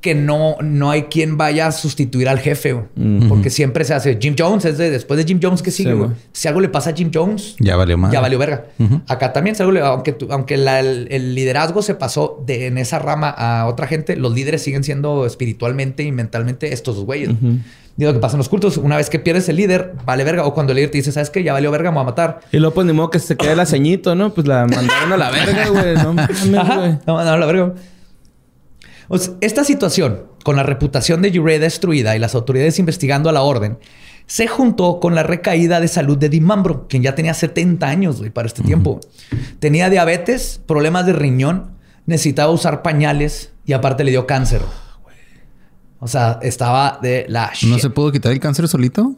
que 0.00 0.14
no, 0.14 0.56
no 0.62 0.90
hay 0.90 1.04
quien 1.04 1.36
vaya 1.36 1.66
a 1.66 1.72
sustituir 1.72 2.28
al 2.28 2.38
jefe, 2.38 2.84
porque 3.28 3.50
siempre 3.50 3.84
se 3.84 3.94
hace. 3.94 4.18
Jim 4.20 4.36
Jones 4.38 4.64
es 4.64 4.78
de 4.78 4.90
después 4.90 5.18
de 5.18 5.24
Jim 5.24 5.40
Jones 5.42 5.60
que 5.60 5.72
sigue, 5.72 5.96
Si 6.32 6.46
algo 6.46 6.60
le 6.60 6.68
pasa 6.68 6.90
a 6.90 6.94
Jim 6.94 7.10
Jones, 7.12 7.56
ya 7.58 7.76
valió 7.76 7.98
más. 7.98 8.12
Ya 8.12 8.20
valió 8.20 8.38
verga. 8.38 8.66
Acá 9.08 9.32
también, 9.32 9.56
si 9.56 9.62
algo 9.62 9.72
le, 9.72 9.80
aunque, 9.80 10.16
aunque 10.30 10.54
el, 10.54 11.34
liderazgo 11.34 11.82
se 11.82 11.94
pasó 11.94 12.42
de, 12.46 12.68
en 12.68 12.78
esa 12.78 13.00
rama 13.00 13.28
a 13.28 13.66
otra 13.66 13.88
gente, 13.88 14.16
los 14.16 14.34
líderes 14.34 14.62
siguen 14.62 14.84
siendo 14.84 15.26
espiritualmente 15.26 16.04
y 16.04 16.12
mentalmente 16.12 16.72
estos 16.72 17.04
güeyes. 17.04 17.30
Digo 17.96 18.12
que 18.12 18.20
pasa 18.20 18.36
en 18.36 18.38
los 18.38 18.48
cultos. 18.48 18.76
Una 18.76 18.96
vez 18.96 19.10
que 19.10 19.18
pierdes 19.18 19.48
el 19.48 19.56
líder, 19.56 19.94
vale 20.06 20.22
verga. 20.22 20.44
O 20.44 20.54
cuando 20.54 20.70
el 20.70 20.76
líder 20.76 20.92
te 20.92 20.98
dice, 20.98 21.10
¿sabes 21.10 21.30
qué? 21.30 21.42
Ya 21.42 21.52
valió 21.52 21.72
verga, 21.72 21.90
me 21.90 21.96
voy 21.96 22.02
a 22.02 22.06
matar. 22.06 22.40
Y 22.52 22.58
luego, 22.58 22.72
pues 22.72 22.86
ni 22.86 22.92
modo 22.92 23.10
que 23.10 23.18
se 23.18 23.36
quede 23.36 23.54
el 23.54 23.60
aceñito, 23.60 24.14
¿no? 24.14 24.32
Pues 24.32 24.46
la 24.46 24.68
mandaron 24.68 25.12
a 25.12 25.16
la 25.16 25.30
verga, 25.32 25.68
güey. 25.68 25.94
No 25.96 26.12
mames, 26.14 26.48
güey. 26.48 26.98
No, 27.04 27.14
mandaron 27.14 27.42
a 27.42 27.46
la 27.46 27.46
verga 27.46 27.74
esta 29.40 29.64
situación, 29.64 30.24
con 30.44 30.56
la 30.56 30.62
reputación 30.62 31.22
de 31.22 31.36
Jure 31.36 31.58
destruida 31.58 32.14
y 32.14 32.18
las 32.18 32.34
autoridades 32.34 32.78
investigando 32.78 33.28
a 33.28 33.32
la 33.32 33.42
orden, 33.42 33.78
se 34.26 34.46
juntó 34.46 35.00
con 35.00 35.14
la 35.14 35.22
recaída 35.22 35.80
de 35.80 35.88
salud 35.88 36.18
de 36.18 36.28
Dimambro, 36.28 36.86
quien 36.88 37.02
ya 37.02 37.14
tenía 37.14 37.32
70 37.32 37.86
años 37.86 38.22
para 38.34 38.46
este 38.46 38.62
tiempo. 38.62 39.00
Tenía 39.58 39.88
diabetes, 39.88 40.60
problemas 40.66 41.06
de 41.06 41.14
riñón, 41.14 41.70
necesitaba 42.04 42.52
usar 42.52 42.82
pañales 42.82 43.52
y 43.64 43.72
aparte 43.72 44.04
le 44.04 44.10
dio 44.10 44.26
cáncer. 44.26 44.60
O 46.00 46.06
sea, 46.06 46.38
estaba 46.42 46.98
de 47.02 47.24
la 47.28 47.50
¿No 47.66 47.78
se 47.78 47.90
pudo 47.90 48.12
quitar 48.12 48.30
el 48.30 48.38
cáncer 48.38 48.68
solito? 48.68 49.14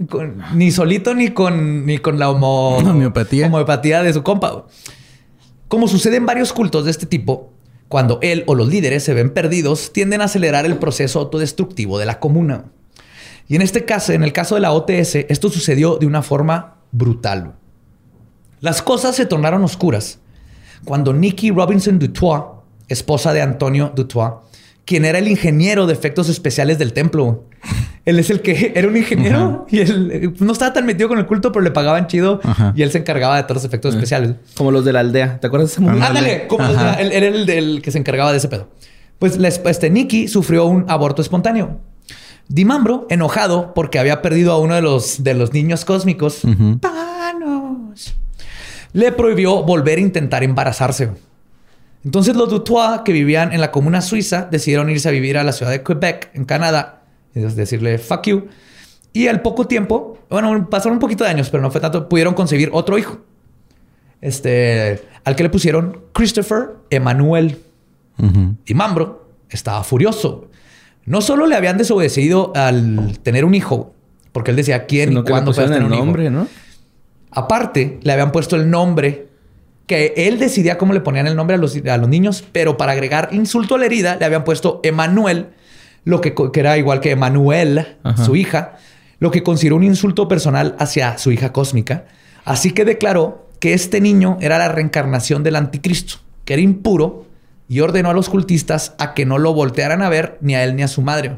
ni 0.54 0.70
solito 0.70 1.14
ni 1.14 1.28
con, 1.28 1.84
ni 1.84 1.98
con 1.98 2.18
la 2.20 2.30
homeopatía. 2.30 3.48
homeopatía 3.48 4.02
de 4.02 4.12
su 4.12 4.22
compa. 4.22 4.64
Como 5.68 5.88
sucede 5.88 6.16
en 6.16 6.26
varios 6.26 6.52
cultos 6.52 6.84
de 6.84 6.90
este 6.90 7.06
tipo, 7.06 7.52
cuando 7.90 8.20
él 8.22 8.44
o 8.46 8.54
los 8.54 8.68
líderes 8.68 9.02
se 9.02 9.14
ven 9.14 9.30
perdidos, 9.30 9.92
tienden 9.92 10.20
a 10.20 10.26
acelerar 10.26 10.64
el 10.64 10.78
proceso 10.78 11.18
autodestructivo 11.18 11.98
de 11.98 12.06
la 12.06 12.20
comuna. 12.20 12.66
Y 13.48 13.56
en 13.56 13.62
este 13.62 13.84
caso, 13.84 14.12
en 14.12 14.22
el 14.22 14.32
caso 14.32 14.54
de 14.54 14.60
la 14.60 14.70
OTS, 14.70 15.16
esto 15.28 15.50
sucedió 15.50 15.96
de 15.96 16.06
una 16.06 16.22
forma 16.22 16.76
brutal. 16.92 17.56
Las 18.60 18.80
cosas 18.80 19.16
se 19.16 19.26
tornaron 19.26 19.64
oscuras 19.64 20.20
cuando 20.84 21.12
Nikki 21.12 21.50
Robinson 21.50 21.98
Dutois, 21.98 22.44
esposa 22.86 23.32
de 23.32 23.42
Antonio 23.42 23.92
Dutois, 23.92 24.34
quien 24.84 25.04
era 25.04 25.18
el 25.18 25.26
ingeniero 25.26 25.88
de 25.88 25.92
efectos 25.92 26.28
especiales 26.28 26.78
del 26.78 26.92
templo. 26.92 27.46
Él 28.04 28.18
es 28.18 28.30
el 28.30 28.40
que 28.40 28.72
era 28.76 28.88
un 28.88 28.96
ingeniero 28.96 29.66
y 29.70 29.80
él 29.80 30.10
eh, 30.12 30.32
no 30.38 30.52
estaba 30.52 30.72
tan 30.72 30.86
metido 30.86 31.08
con 31.08 31.18
el 31.18 31.26
culto, 31.26 31.52
pero 31.52 31.62
le 31.62 31.70
pagaban 31.70 32.06
chido 32.06 32.40
y 32.74 32.82
él 32.82 32.90
se 32.90 32.98
encargaba 32.98 33.36
de 33.36 33.42
todos 33.42 33.56
los 33.56 33.64
efectos 33.64 33.94
especiales. 33.94 34.36
Como 34.56 34.70
los 34.70 34.84
de 34.84 34.92
la 34.92 35.00
aldea. 35.00 35.38
¿Te 35.40 35.46
acuerdas 35.46 35.70
de 35.70 35.72
ese 35.74 35.80
momento? 35.82 36.06
Ándale, 36.06 36.46
como 36.46 36.64
él, 36.66 37.12
era 37.12 37.26
el 37.26 37.46
del 37.46 37.82
que 37.82 37.90
se 37.90 37.98
encargaba 37.98 38.30
de 38.32 38.38
ese 38.38 38.48
pedo. 38.48 38.68
Pues 39.18 39.38
este 39.38 39.90
Nicky 39.90 40.28
sufrió 40.28 40.64
un 40.66 40.86
aborto 40.88 41.20
espontáneo. 41.20 41.78
Dimambro, 42.48 43.06
enojado 43.10 43.74
porque 43.74 43.98
había 43.98 44.22
perdido 44.22 44.52
a 44.52 44.58
uno 44.58 44.74
de 44.74 44.82
los, 44.82 45.22
de 45.22 45.34
los 45.34 45.52
niños 45.52 45.84
cósmicos, 45.84 46.40
le 48.92 49.12
prohibió 49.12 49.62
volver 49.62 49.98
a 49.98 50.00
intentar 50.00 50.42
embarazarse. 50.42 51.10
Entonces 52.04 52.34
los 52.34 52.48
Dutois 52.48 53.02
que 53.04 53.12
vivían 53.12 53.52
en 53.52 53.60
la 53.60 53.70
comuna 53.70 54.00
suiza 54.00 54.48
decidieron 54.50 54.88
irse 54.88 55.08
a 55.08 55.12
vivir 55.12 55.36
a 55.36 55.44
la 55.44 55.52
ciudad 55.52 55.70
de 55.70 55.82
Quebec, 55.82 56.30
en 56.34 56.44
Canadá, 56.44 56.99
y 57.34 57.40
decirle 57.40 57.98
fuck 57.98 58.26
you. 58.26 58.48
Y 59.12 59.26
al 59.26 59.42
poco 59.42 59.66
tiempo, 59.66 60.18
bueno, 60.28 60.68
pasaron 60.70 60.94
un 60.94 61.00
poquito 61.00 61.24
de 61.24 61.30
años, 61.30 61.50
pero 61.50 61.62
no 61.62 61.70
fue 61.70 61.80
tanto, 61.80 62.08
pudieron 62.08 62.34
concebir 62.34 62.70
otro 62.72 62.96
hijo. 62.96 63.18
Este, 64.20 65.02
al 65.24 65.34
que 65.34 65.42
le 65.42 65.50
pusieron 65.50 66.02
Christopher 66.12 66.76
Emanuel. 66.90 67.58
Y 68.66 68.74
Mambro 68.74 69.30
estaba 69.48 69.82
furioso. 69.82 70.50
No 71.06 71.22
solo 71.22 71.46
le 71.46 71.56
habían 71.56 71.78
desobedecido 71.78 72.52
al 72.54 73.18
tener 73.22 73.46
un 73.46 73.54
hijo, 73.54 73.94
porque 74.32 74.50
él 74.50 74.58
decía 74.58 74.84
quién 74.84 75.12
y 75.14 75.22
cuándo 75.22 75.54
puede 75.54 75.68
tener 75.68 75.84
un 75.84 75.90
nombre, 75.90 76.28
¿no? 76.28 76.46
Aparte, 77.30 77.98
le 78.02 78.12
habían 78.12 78.30
puesto 78.30 78.56
el 78.56 78.70
nombre 78.70 79.28
que 79.86 80.12
él 80.16 80.38
decidía 80.38 80.78
cómo 80.78 80.92
le 80.92 81.00
ponían 81.00 81.26
el 81.26 81.34
nombre 81.34 81.56
a 81.56 81.58
los, 81.58 81.76
a 81.76 81.96
los 81.96 82.08
niños, 82.08 82.44
pero 82.52 82.76
para 82.76 82.92
agregar 82.92 83.30
insulto 83.32 83.74
a 83.74 83.78
la 83.78 83.86
herida 83.86 84.16
le 84.16 84.24
habían 84.24 84.44
puesto 84.44 84.80
Emanuel, 84.84 85.48
lo 86.04 86.20
que, 86.20 86.34
era 86.54 86.78
igual 86.78 87.00
que 87.00 87.10
Emanuel, 87.10 87.96
su 88.24 88.36
hija, 88.36 88.76
lo 89.18 89.30
que 89.30 89.42
consideró 89.42 89.76
un 89.76 89.84
insulto 89.84 90.28
personal 90.28 90.76
hacia 90.78 91.18
su 91.18 91.32
hija 91.32 91.52
cósmica. 91.52 92.06
Así 92.44 92.72
que 92.72 92.84
declaró 92.84 93.48
que 93.58 93.74
este 93.74 94.00
niño 94.00 94.38
era 94.40 94.58
la 94.58 94.68
reencarnación 94.68 95.42
del 95.42 95.56
anticristo, 95.56 96.16
que 96.44 96.54
era 96.54 96.62
impuro, 96.62 97.26
y 97.68 97.80
ordenó 97.80 98.10
a 98.10 98.14
los 98.14 98.28
cultistas 98.28 98.94
a 98.98 99.14
que 99.14 99.26
no 99.26 99.38
lo 99.38 99.54
voltearan 99.54 100.02
a 100.02 100.08
ver 100.08 100.38
ni 100.40 100.56
a 100.56 100.64
él 100.64 100.74
ni 100.74 100.82
a 100.82 100.88
su 100.88 101.02
madre. 101.02 101.36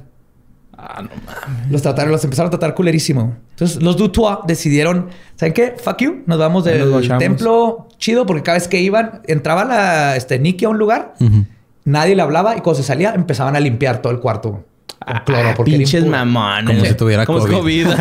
Ah, 0.78 1.02
no 1.02 1.10
mames. 1.26 1.70
Los 1.70 1.82
trataron, 1.82 2.10
los 2.10 2.24
empezaron 2.24 2.48
a 2.48 2.50
tratar 2.50 2.74
culerísimo. 2.74 3.36
Entonces, 3.50 3.82
los 3.82 3.96
Dutois 3.96 4.38
decidieron, 4.46 5.10
¿saben 5.36 5.52
qué? 5.52 5.74
Fuck 5.76 5.98
you. 5.98 6.22
Nos 6.26 6.38
vamos 6.38 6.64
del 6.64 7.06
templo 7.18 7.88
chido 7.98 8.24
porque 8.24 8.42
cada 8.42 8.56
vez 8.56 8.66
que 8.66 8.80
iban, 8.80 9.20
entraba 9.26 9.64
la 9.64 10.16
este, 10.16 10.38
Nikki 10.38 10.64
a 10.64 10.70
un 10.70 10.78
lugar, 10.78 11.14
nadie 11.84 12.14
le 12.14 12.22
hablaba 12.22 12.56
y 12.56 12.60
cuando 12.60 12.82
se 12.82 12.86
salía 12.86 13.12
empezaban 13.14 13.56
a 13.56 13.60
limpiar 13.60 14.02
todo 14.02 14.12
el 14.12 14.20
cuarto 14.20 14.52
con 14.52 14.64
ah, 15.00 15.24
cloro. 15.24 15.54
porque 15.56 15.72
pinches 15.72 16.06
mamones. 16.06 16.66
Como 16.66 16.84
si 16.84 16.94
tuviera 16.94 17.26
COVID. 17.26 17.86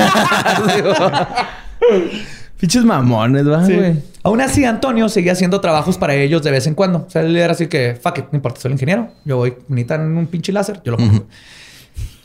pinches 2.59 2.84
mamones, 2.84 3.47
¿va, 3.47 3.63
güey? 3.63 4.11
Aún 4.23 4.39
así, 4.39 4.65
Antonio 4.65 5.09
seguía 5.09 5.32
haciendo 5.32 5.59
trabajos 5.61 5.97
para 5.97 6.13
ellos 6.13 6.43
de 6.43 6.51
vez 6.51 6.67
en 6.67 6.75
cuando. 6.75 7.05
O 7.07 7.09
sea, 7.09 7.23
él 7.23 7.36
era 7.36 7.53
así 7.53 7.67
que, 7.67 7.97
fuck 8.01 8.19
it, 8.19 8.25
no 8.32 8.38
importa, 8.38 8.61
soy 8.61 8.69
el 8.69 8.73
ingeniero. 8.73 9.09
Yo 9.25 9.38
voy, 9.38 9.55
necesitan 9.67 10.15
un 10.15 10.27
pinche 10.27 10.51
láser, 10.51 10.79
yo 10.84 10.91
lo 10.91 10.97
pongo. 10.97 11.25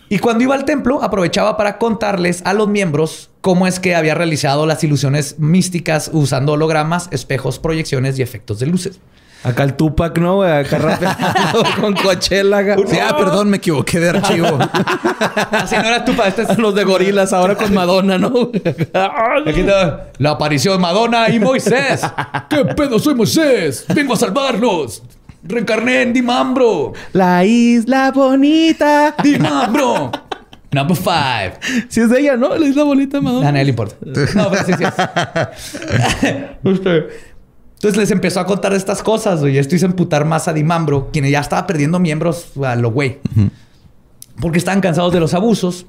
Y 0.09 0.18
cuando 0.18 0.44
iba 0.44 0.54
al 0.54 0.64
templo, 0.64 1.02
aprovechaba 1.02 1.57
para 1.57 1.78
contarles 1.78 2.42
a 2.44 2.52
los 2.52 2.68
miembros 2.68 3.30
cómo 3.40 3.66
es 3.66 3.80
que 3.80 3.96
había 3.96 4.14
realizado 4.14 4.66
las 4.66 4.84
ilusiones 4.84 5.38
místicas 5.38 6.11
usando 6.12 6.52
hologramas, 6.52 7.09
espejos, 7.11 7.59
proyecciones 7.59 8.18
y 8.18 8.22
efectos 8.22 8.61
de 8.61 8.66
luces. 8.66 9.00
Acá 9.47 9.62
el 9.62 9.74
Tupac, 9.74 10.18
¿no? 10.18 10.42
Acá 10.42 10.76
rapeando 10.78 11.62
con 11.80 11.94
Coachella. 11.94 12.74
Sí, 12.84 12.99
ah, 13.01 13.16
perdón, 13.16 13.49
me 13.49 13.59
equivoqué 13.59 14.01
de 14.01 14.09
archivo. 14.09 14.59
Así 15.53 15.76
no 15.76 15.84
era 15.84 16.05
Tupac, 16.05 16.26
este 16.26 16.42
es 16.42 16.59
los 16.59 16.74
de 16.74 16.82
gorilas 16.82 17.32
ahora 17.32 17.55
con 17.55 17.72
Madonna, 17.72 18.18
¿no? 18.18 18.51
Aquí 19.47 19.61
está 19.61 20.09
la 20.18 20.30
aparición 20.30 20.74
de 20.74 20.80
Madonna 20.80 21.28
y 21.28 21.38
Moisés. 21.38 22.01
¿Qué 22.51 22.64
pedo? 22.64 22.99
Soy 22.99 23.14
Moisés. 23.14 23.84
Vengo 23.94 24.14
a 24.14 24.16
salvarlos. 24.16 25.05
Reencarné 25.44 26.03
en 26.03 26.12
Dimambro. 26.12 26.94
La 27.12 27.44
isla 27.44 28.11
bonita. 28.11 29.14
Dimambro. 29.22 30.11
Number 30.72 30.97
five. 30.97 31.86
Si 31.88 32.01
es 32.01 32.11
de 32.11 32.18
ella, 32.18 32.36
¿no? 32.36 32.57
La 32.57 32.66
isla 32.66 32.82
bonita, 32.82 33.20
Madonna. 33.20 33.49
A 33.49 33.53
nadie 33.53 33.66
le 33.66 33.70
importa. 33.70 33.94
No, 34.34 34.51
pero 34.51 34.64
sí, 34.64 34.72
sí 34.76 34.84
Entonces 37.77 37.99
les 37.99 38.11
empezó 38.11 38.41
a 38.41 38.47
contar 38.47 38.72
estas 38.72 39.03
cosas, 39.03 39.43
y 39.43 39.59
Esto 39.59 39.77
hizo 39.77 39.87
emputar 39.87 40.24
más 40.24 40.49
a 40.49 40.53
Dimambro, 40.53 41.11
quien 41.12 41.27
ya 41.27 41.41
estaba 41.41 41.66
perdiendo 41.66 41.99
miembros 41.99 42.53
a 42.62 42.74
lo 42.74 42.91
güey. 42.91 43.18
Porque 44.41 44.59
estaban 44.59 44.81
cansados 44.81 45.12
de 45.12 45.20
los 45.20 45.35
abusos. 45.35 45.87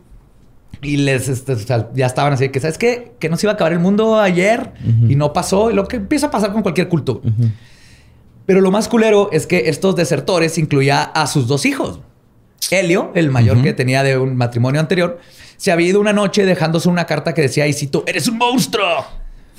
Y 0.82 0.98
les 0.98 1.28
este, 1.28 1.56
ya 1.96 2.06
estaban 2.06 2.34
así 2.34 2.50
que, 2.50 2.60
¿sabes 2.60 2.78
qué? 2.78 3.14
Que 3.20 3.30
no 3.30 3.38
se 3.38 3.48
iba 3.48 3.54
a 3.54 3.56
acabar 3.56 3.74
el 3.74 3.80
mundo 3.80 4.20
ayer 4.20 4.74
y 5.08 5.16
no 5.16 5.34
pasó. 5.34 5.72
Y 5.72 5.74
lo 5.74 5.88
que 5.88 5.96
empieza 5.96 6.28
a 6.28 6.32
pasar 6.32 6.52
con 6.52 6.62
cualquier 6.62 6.88
culto. 6.88 7.22
Pero 8.46 8.62
lo 8.62 8.70
más 8.70 8.88
culero 8.88 9.30
es 9.32 9.48
que 9.48 9.70
estos 9.70 9.96
desertores 9.96 10.58
incluía 10.58 11.04
a 11.04 11.26
sus 11.28 11.48
dos 11.48 11.66
hijos. 11.66 12.00
Helio, 12.70 13.12
el 13.16 13.32
mayor 13.32 13.62
que 13.62 13.74
tenía 13.74 14.04
de 14.04 14.18
un 14.18 14.36
matrimonio 14.36 14.82
anterior, 14.82 15.20
se 15.56 15.72
había 15.72 15.88
ido 15.88 16.00
una 16.00 16.14
noche 16.14 16.46
dejándose 16.46 16.90
una 16.90 17.06
carta 17.06 17.34
que 17.34 17.42
decía, 17.42 17.66
y 17.66 17.74
cito, 17.74 18.04
eres 18.06 18.28
un 18.28 18.38
monstruo. 18.38 19.06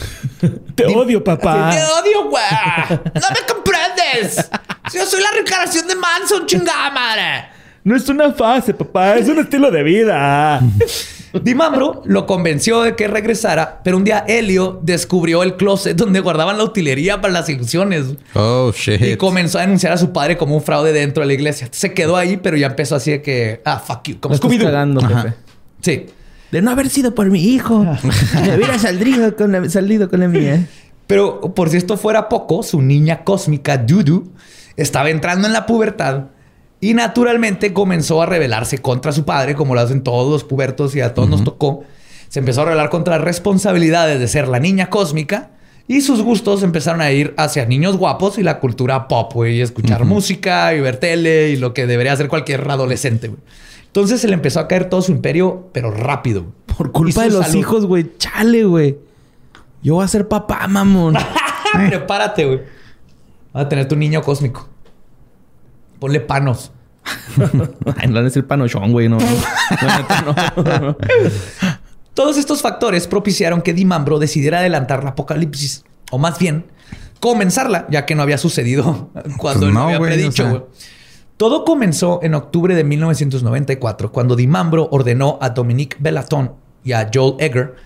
Te 0.75 0.87
odio, 0.87 1.23
papá. 1.23 1.71
Te 1.71 1.83
odio, 1.83 2.29
güey. 2.31 2.45
No 2.91 3.29
me 3.31 3.55
comprendes. 3.55 4.51
Yo 4.93 5.05
soy 5.07 5.23
la 5.23 5.31
reencarnación 5.33 5.87
de 5.89 5.95
Manson, 5.95 6.47
chingada 6.47 6.91
madre. 6.91 7.49
No 7.85 7.97
es 7.97 8.09
una 8.09 8.33
fase, 8.33 8.75
papá. 8.75 9.17
Es 9.17 9.29
un 9.29 9.39
estilo 9.39 9.71
de 9.71 9.83
vida. 9.83 10.61
Dimambro 11.43 12.03
lo 12.07 12.27
convenció 12.27 12.83
de 12.83 12.97
que 12.97 13.07
regresara, 13.07 13.81
pero 13.85 13.99
un 13.99 14.05
día 14.05 14.25
Helio 14.27 14.81
descubrió 14.83 15.43
el 15.43 15.57
closet 15.57 15.97
donde 15.97 16.21
guardaban 16.21 16.57
la 16.57 16.65
utilería 16.65 17.21
para 17.21 17.33
las 17.33 17.49
ilusiones. 17.49 18.07
Oh, 18.35 18.73
shit. 18.75 19.01
Y 19.03 19.17
comenzó 19.17 19.59
a 19.59 19.63
denunciar 19.63 19.93
a 19.93 19.99
su 19.99 20.11
padre 20.13 20.39
como 20.39 20.55
un 20.57 20.63
fraude 20.63 20.93
dentro 20.93 21.23
de 21.23 21.27
la 21.27 21.35
iglesia. 21.35 21.69
Se 21.71 21.93
quedó 21.93 22.17
ahí, 22.17 22.39
pero 22.39 22.57
ya 22.57 22.69
empezó 22.69 22.97
así 22.97 23.11
de 23.11 23.23
que, 23.23 23.61
ah, 23.65 23.79
fuck 23.79 24.03
you, 24.05 24.21
como 24.21 24.35
Scooby-Doo. 24.35 25.35
Sí. 25.83 26.07
De 26.51 26.63
no 26.63 26.71
haber 26.71 26.89
sido 26.89 27.15
por 27.15 27.31
mi 27.31 27.43
hijo. 27.43 27.85
Me 28.35 28.57
hubiera 28.57 28.79
salido 28.79 29.37
con 29.37 29.53
la, 29.53 29.69
salido 29.69 30.09
con 30.09 30.21
la 30.21 30.29
mía. 30.29 30.67
Pero 31.07 31.41
por 31.55 31.71
si 31.71 31.77
esto 31.79 31.97
fuera 31.97 32.29
poco, 32.29 32.63
su 32.63 32.83
niña 32.83 33.25
cósmica, 33.25 33.79
Dudu, 33.79 34.31
estaba 34.77 35.11
entrando 35.11 35.47
en 35.47 35.53
la 35.53 35.67
pubertad 35.67 36.27
y 36.81 36.95
naturalmente 36.95 37.73
comenzó 37.73 38.23
a 38.23 38.27
rebelarse 38.27 38.79
contra 38.79 39.13
su 39.13 39.25
padre, 39.25 39.55
como 39.55 39.75
lo 39.75 39.81
hacen 39.81 40.03
todos 40.03 40.31
los 40.31 40.45
pubertos 40.45 40.95
y 40.95 41.01
a 41.01 41.15
todos 41.15 41.29
nos 41.29 41.45
tocó. 41.45 41.85
Se 42.29 42.41
empezó 42.41 42.63
a 42.63 42.65
rebelar 42.67 42.91
contra 42.91 43.17
las 43.17 43.25
responsabilidades 43.25 44.21
de 44.21 44.29
ser 44.29 44.49
la 44.49 44.61
niña 44.61 44.91
cósmica 44.91 45.51
y 45.89 46.03
sus 46.03 46.21
gustos 46.21 46.63
empezaron 46.63 47.01
a 47.01 47.11
ir 47.11 47.33
hacia 47.39 47.65
niños 47.65 47.97
guapos 47.97 48.39
y 48.39 48.43
la 48.43 48.61
cultura 48.61 49.09
pop, 49.09 49.33
güey, 49.33 49.57
y 49.57 49.61
escuchar 49.63 50.05
música 50.05 50.75
y 50.75 50.81
ver 50.81 50.99
tele 50.99 51.49
y 51.49 51.57
lo 51.57 51.73
que 51.73 51.87
debería 51.87 52.13
hacer 52.13 52.29
cualquier 52.29 52.71
adolescente, 52.71 53.29
güey. 53.29 53.41
Entonces 53.89 54.21
se 54.21 54.29
le 54.29 54.35
empezó 54.35 54.61
a 54.61 54.69
caer 54.69 54.89
todo 54.89 55.03
su 55.03 55.13
imperio, 55.13 55.69
pero 55.73 55.91
rápido. 55.91 56.43
güey. 56.43 56.55
Por 56.77 56.93
culpa 56.93 57.23
de 57.25 57.31
los 57.31 57.47
salud. 57.47 57.59
hijos, 57.59 57.87
güey. 57.87 58.13
Chale, 58.19 58.65
güey. 58.65 58.99
Yo 59.83 59.95
voy 59.95 60.05
a 60.05 60.09
ser 60.09 60.29
papá, 60.29 60.67
mamón. 60.69 61.17
Prepárate, 61.89 62.45
güey. 62.47 62.61
Vas 63.53 63.65
a 63.65 63.69
tener 63.69 63.89
tu 63.89 63.97
niño 63.97 64.23
cósmico. 64.23 64.69
Ponle 65.99 66.21
panos. 66.21 66.71
Ay, 67.97 68.09
no 68.09 68.19
a 68.19 68.23
decir 68.23 68.47
panochón, 68.47 68.93
güey. 68.93 69.09
No, 69.09 69.19
no. 69.19 69.27
No. 70.81 70.97
Todos 72.15 72.37
estos 72.37 72.63
factores 72.63 73.07
propiciaron 73.07 73.63
que 73.63 73.73
Dimambro 73.73 74.19
decidiera 74.19 74.59
adelantar 74.59 75.05
la 75.05 75.11
apocalipsis. 75.11 75.85
O 76.11 76.19
más 76.19 76.39
bien, 76.39 76.67
comenzarla, 77.21 77.87
ya 77.91 78.07
que 78.07 78.15
no 78.15 78.23
había 78.23 78.39
sucedido 78.39 79.11
cuando 79.39 79.61
Pues 79.61 79.69
él 79.69 79.75
no, 79.75 79.81
lo 79.81 79.85
había 79.87 79.99
güey, 79.99 80.11
predicho. 80.13 80.47
o 80.47 80.51
sea. 80.51 80.63
Todo 81.39 81.65
comenzó 81.65 82.21
en 82.23 82.35
octubre 82.35 82.75
de 82.75 82.85
1994, 82.85 84.13
cuando 84.13 84.37
Dimambro 84.37 84.89
ordenó 84.91 85.39
a 85.41 85.51
Dominique 85.51 85.97
Bellaton 86.01 86.53
y 86.85 86.93
a 86.93 87.09
Joel 87.15 87.37
Egger, 87.39 87.77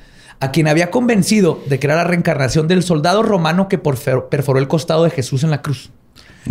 a 0.40 0.50
quien 0.50 0.66
había 0.68 0.90
convencido 0.90 1.61
de 1.68 1.78
que 1.78 1.86
era 1.86 1.94
la 1.96 2.05
reencarnación 2.05 2.66
del 2.66 2.82
soldado 2.82 3.22
romano 3.22 3.68
que 3.68 3.78
perforó 3.78 4.59
el 4.59 4.66
costado 4.68 5.05
de 5.05 5.11
Jesús 5.11 5.44
en 5.44 5.50
la 5.50 5.62
cruz. 5.62 5.90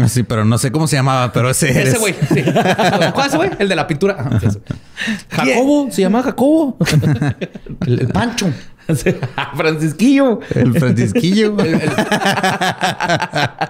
Sí, 0.07 0.23
pero 0.23 0.45
no 0.45 0.57
sé 0.57 0.71
cómo 0.71 0.87
se 0.87 0.95
llamaba, 0.95 1.33
pero 1.33 1.49
ese. 1.49 1.69
Ese 1.83 1.97
güey. 1.97 2.13
sí. 2.33 2.43
¿Cuál 2.43 3.19
es 3.19 3.27
ese 3.27 3.35
güey? 3.37 3.49
El 3.59 3.67
de 3.67 3.75
la 3.75 3.85
pintura. 3.87 4.15
Ajá. 4.17 4.39
Jacobo, 5.29 5.87
se 5.91 6.01
llama 6.03 6.23
Jacobo. 6.23 6.77
El, 7.85 7.99
el 7.99 8.07
Pancho. 8.07 8.47
Francisquillo. 9.57 10.39
El 10.55 10.79
Francisquillo. 10.79 11.57
El- 11.59 11.73
el- 11.81 11.91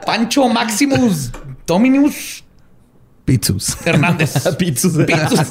Pancho 0.05 0.47
Maximus 0.47 1.31
Dominus 1.65 2.43
Pizzus. 3.25 3.77
Hernández. 3.85 4.33
Pizzus. 4.57 4.93
Pizzus. 5.05 5.47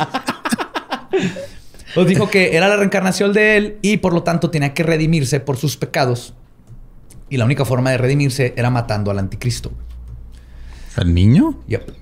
Nos 1.97 2.07
dijo 2.07 2.31
que 2.31 2.57
era 2.57 2.68
la 2.68 2.77
reencarnación 2.77 3.33
de 3.33 3.57
él 3.57 3.79
y 3.83 3.97
por 3.97 4.12
lo 4.12 4.23
tanto 4.23 4.51
tenía 4.51 4.75
que 4.75 4.83
redimirse 4.83 5.41
por 5.41 5.57
sus 5.57 5.77
pecados. 5.77 6.35
Y 7.29 7.37
la 7.37 7.45
única 7.45 7.64
forma 7.64 7.91
de 7.91 7.99
redimirse 7.99 8.55
era 8.57 8.71
matando 8.71 9.11
al 9.11 9.18
anticristo. 9.18 9.73
¿El 10.97 11.14
niño? 11.14 11.61
Yep. 11.68 11.93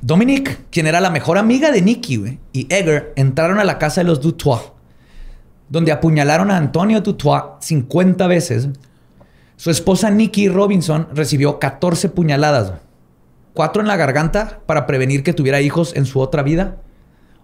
Dominique, 0.00 0.56
quien 0.70 0.86
era 0.86 1.00
la 1.00 1.10
mejor 1.10 1.38
amiga 1.38 1.70
de 1.70 1.80
Nicky, 1.80 2.38
y 2.52 2.66
Egger 2.74 3.12
entraron 3.16 3.58
a 3.60 3.64
la 3.64 3.78
casa 3.78 4.00
de 4.00 4.06
los 4.06 4.20
Dutois, 4.20 4.60
donde 5.68 5.92
apuñalaron 5.92 6.50
a 6.50 6.56
Antonio 6.56 7.00
Dutois 7.00 7.44
50 7.60 8.26
veces. 8.26 8.68
Su 9.56 9.70
esposa 9.70 10.10
Nicky 10.10 10.48
Robinson 10.48 11.08
recibió 11.14 11.60
14 11.60 12.08
puñaladas. 12.08 12.72
Cuatro 13.54 13.82
en 13.82 13.88
la 13.88 13.96
garganta 13.96 14.60
para 14.66 14.86
prevenir 14.86 15.22
que 15.22 15.32
tuviera 15.32 15.60
hijos 15.60 15.94
en 15.96 16.06
su 16.06 16.20
otra 16.20 16.42
vida, 16.42 16.76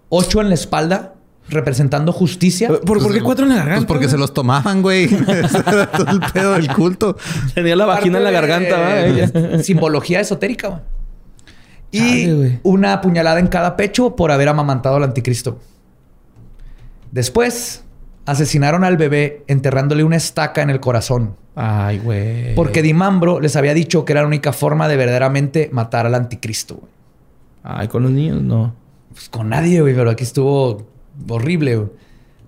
ocho 0.09 0.41
en 0.41 0.49
la 0.49 0.55
espalda 0.55 1.15
representando 1.49 2.11
justicia. 2.11 2.67
¿Por, 2.67 3.01
por 3.01 3.13
qué 3.13 3.21
cuatro 3.21 3.45
en 3.45 3.49
la 3.49 3.57
garganta? 3.57 3.87
Pues 3.87 3.87
porque 3.87 4.09
se 4.09 4.17
los 4.17 4.33
tomaban, 4.33 4.81
güey. 4.81 5.05
Era 5.27 5.91
todo 5.91 6.11
el 6.11 6.21
pedo 6.31 6.53
del 6.53 6.71
culto. 6.73 7.17
Tenía 7.53 7.75
la 7.75 7.85
vagina 7.85 8.19
en 8.19 8.23
la 8.23 8.31
garganta, 8.31 8.77
de-. 8.77 9.63
Simbología 9.63 10.19
esotérica, 10.19 10.67
güey. 10.67 10.81
Y 11.91 12.59
una 12.61 13.01
puñalada 13.01 13.39
en 13.39 13.47
cada 13.47 13.75
pecho 13.75 14.15
por 14.15 14.31
haber 14.31 14.47
amamantado 14.47 14.97
al 14.97 15.03
anticristo. 15.03 15.59
Después, 17.11 17.83
asesinaron 18.29 18.83
al 18.83 18.97
bebé 18.97 19.43
enterrándole 19.47 20.03
una 20.03 20.15
estaca 20.15 20.61
en 20.61 20.69
el 20.69 20.79
corazón. 20.79 21.35
Ay, 21.55 21.99
güey. 21.99 22.55
Porque 22.55 22.81
Dimambro 22.81 23.39
les 23.39 23.55
había 23.55 23.73
dicho 23.73 24.05
que 24.05 24.13
era 24.13 24.21
la 24.21 24.27
única 24.27 24.53
forma 24.53 24.87
de 24.87 24.97
verdaderamente 24.97 25.69
matar 25.71 26.05
al 26.05 26.15
anticristo. 26.15 26.75
güey. 26.75 26.91
Ay, 27.63 27.87
con 27.87 28.03
los 28.03 28.11
niños 28.11 28.41
no. 28.41 28.73
Pues 29.11 29.29
con 29.29 29.49
nadie, 29.49 29.81
güey, 29.81 29.95
pero 29.95 30.09
aquí 30.11 30.23
estuvo 30.23 30.87
horrible. 31.27 31.75
güey. 31.75 31.89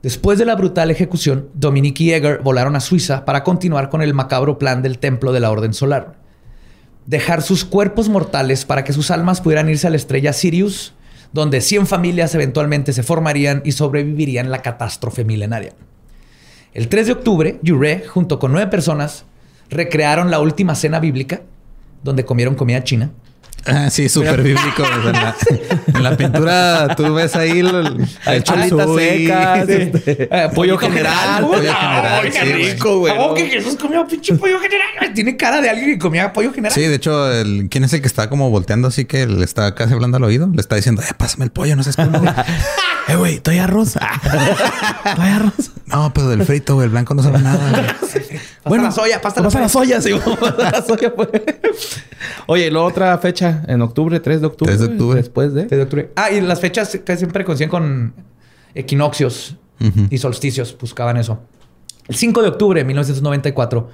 Después 0.03 0.39
de 0.39 0.45
la 0.45 0.55
brutal 0.55 0.89
ejecución, 0.89 1.49
Dominique 1.53 2.03
y 2.03 2.13
Egger 2.13 2.39
volaron 2.43 2.75
a 2.75 2.79
Suiza 2.79 3.25
para 3.25 3.43
continuar 3.43 3.89
con 3.89 4.01
el 4.01 4.13
macabro 4.13 4.57
plan 4.57 4.81
del 4.81 4.97
templo 4.97 5.31
de 5.31 5.39
la 5.39 5.51
Orden 5.51 5.73
Solar. 5.73 6.15
Dejar 7.05 7.41
sus 7.41 7.65
cuerpos 7.65 8.09
mortales 8.09 8.65
para 8.65 8.83
que 8.83 8.93
sus 8.93 9.11
almas 9.11 9.41
pudieran 9.41 9.69
irse 9.69 9.87
a 9.87 9.89
la 9.89 9.95
estrella 9.97 10.33
Sirius, 10.33 10.93
donde 11.33 11.61
100 11.61 11.87
familias 11.87 12.35
eventualmente 12.35 12.93
se 12.93 13.03
formarían 13.03 13.61
y 13.63 13.71
sobrevivirían 13.71 14.51
la 14.51 14.61
catástrofe 14.61 15.23
milenaria. 15.23 15.73
El 16.73 16.87
3 16.87 17.07
de 17.07 17.13
octubre, 17.13 17.59
Yuré, 17.61 18.05
junto 18.07 18.39
con 18.39 18.51
nueve 18.51 18.69
personas, 18.69 19.25
recrearon 19.69 20.31
la 20.31 20.39
última 20.39 20.75
cena 20.75 20.99
bíblica, 20.99 21.41
donde 22.03 22.25
comieron 22.25 22.55
comida 22.55 22.83
china. 22.83 23.11
Ah, 23.63 23.91
sí, 23.91 24.09
súper 24.09 24.41
bíblico. 24.41 24.83
sea, 24.83 24.95
en, 24.95 25.13
la, 25.13 25.35
en 25.97 26.03
la 26.03 26.17
pintura 26.17 26.95
tú 26.95 27.13
ves 27.13 27.35
ahí 27.35 27.59
el, 27.59 28.07
el 28.25 28.43
cholitas 28.43 28.89
secas, 28.95 29.69
este, 29.69 30.23
Eh, 30.31 30.49
pollo 30.55 30.79
general. 30.79 31.43
pollo 31.45 31.71
Ah, 31.71 32.21
general, 32.23 32.31
qué 32.31 32.31
sí, 32.31 32.49
güey. 32.53 32.73
rico, 32.73 32.97
güey. 32.99 33.15
¿Cómo 33.15 33.33
que 33.35 33.45
Jesús 33.49 33.75
comió 33.75 34.07
pinche 34.07 34.33
pollo 34.33 34.59
general? 34.59 35.13
Tiene 35.13 35.37
cara 35.37 35.61
de 35.61 35.69
alguien 35.69 35.91
que 35.91 35.99
comía 35.99 36.33
pollo 36.33 36.51
general. 36.51 36.73
Sí, 36.73 36.81
de 36.81 36.95
hecho, 36.95 37.31
el, 37.31 37.67
¿quién 37.69 37.83
es 37.83 37.93
el 37.93 38.01
que 38.01 38.07
está 38.07 38.29
como 38.29 38.49
volteando 38.49 38.87
así 38.87 39.05
que 39.05 39.27
le 39.27 39.45
está 39.45 39.75
casi 39.75 39.93
hablando 39.93 40.17
al 40.17 40.23
oído? 40.23 40.49
Le 40.51 40.59
está 40.59 40.75
diciendo, 40.75 41.03
eh, 41.03 41.13
pásame 41.15 41.45
el 41.45 41.51
pollo, 41.51 41.75
no 41.75 41.83
seas 41.83 41.97
cómo. 41.97 42.23
Eh, 43.07 43.15
güey, 43.15 43.33
estoy 43.35 43.57
arroz. 43.57 43.95
Estoy 45.05 45.27
arroz. 45.27 45.71
no, 45.87 46.13
pero 46.13 46.29
del 46.29 46.45
frito, 46.45 46.75
güey, 46.75 46.85
el 46.85 46.91
blanco 46.91 47.15
no 47.15 47.23
sabe 47.23 47.39
nada. 47.39 47.97
La 48.65 48.91
soya, 48.91 49.21
pasta 49.21 49.41
la 49.41 49.49
Pasa 49.49 49.67
soya. 49.69 49.95
la 49.97 50.01
soya, 50.01 50.19
sí. 50.23 50.35
pasa 50.39 50.71
la 50.71 50.81
soya, 50.83 51.13
pues. 51.15 51.29
Oye, 52.47 52.67
y 52.67 52.69
luego 52.69 52.87
otra 52.87 53.17
fecha 53.17 53.63
en 53.67 53.81
octubre, 53.81 54.19
3 54.19 54.41
de 54.41 54.47
octubre. 54.47 54.73
3 54.75 54.79
de 54.87 54.93
octubre. 54.93 55.17
Después 55.17 55.53
de. 55.53 55.63
3 55.65 55.77
de 55.79 55.83
octubre. 55.83 56.11
Ah, 56.15 56.31
y 56.31 56.41
las 56.41 56.59
fechas 56.59 56.99
que 57.03 57.17
siempre 57.17 57.43
coinciden 57.43 57.69
con 57.69 58.13
equinoccios 58.75 59.55
y 60.11 60.17
solsticios. 60.19 60.77
Buscaban 60.79 61.17
eso. 61.17 61.39
El 62.07 62.15
5 62.15 62.41
de 62.43 62.47
octubre 62.49 62.79
de 62.81 62.85
1994, 62.85 63.89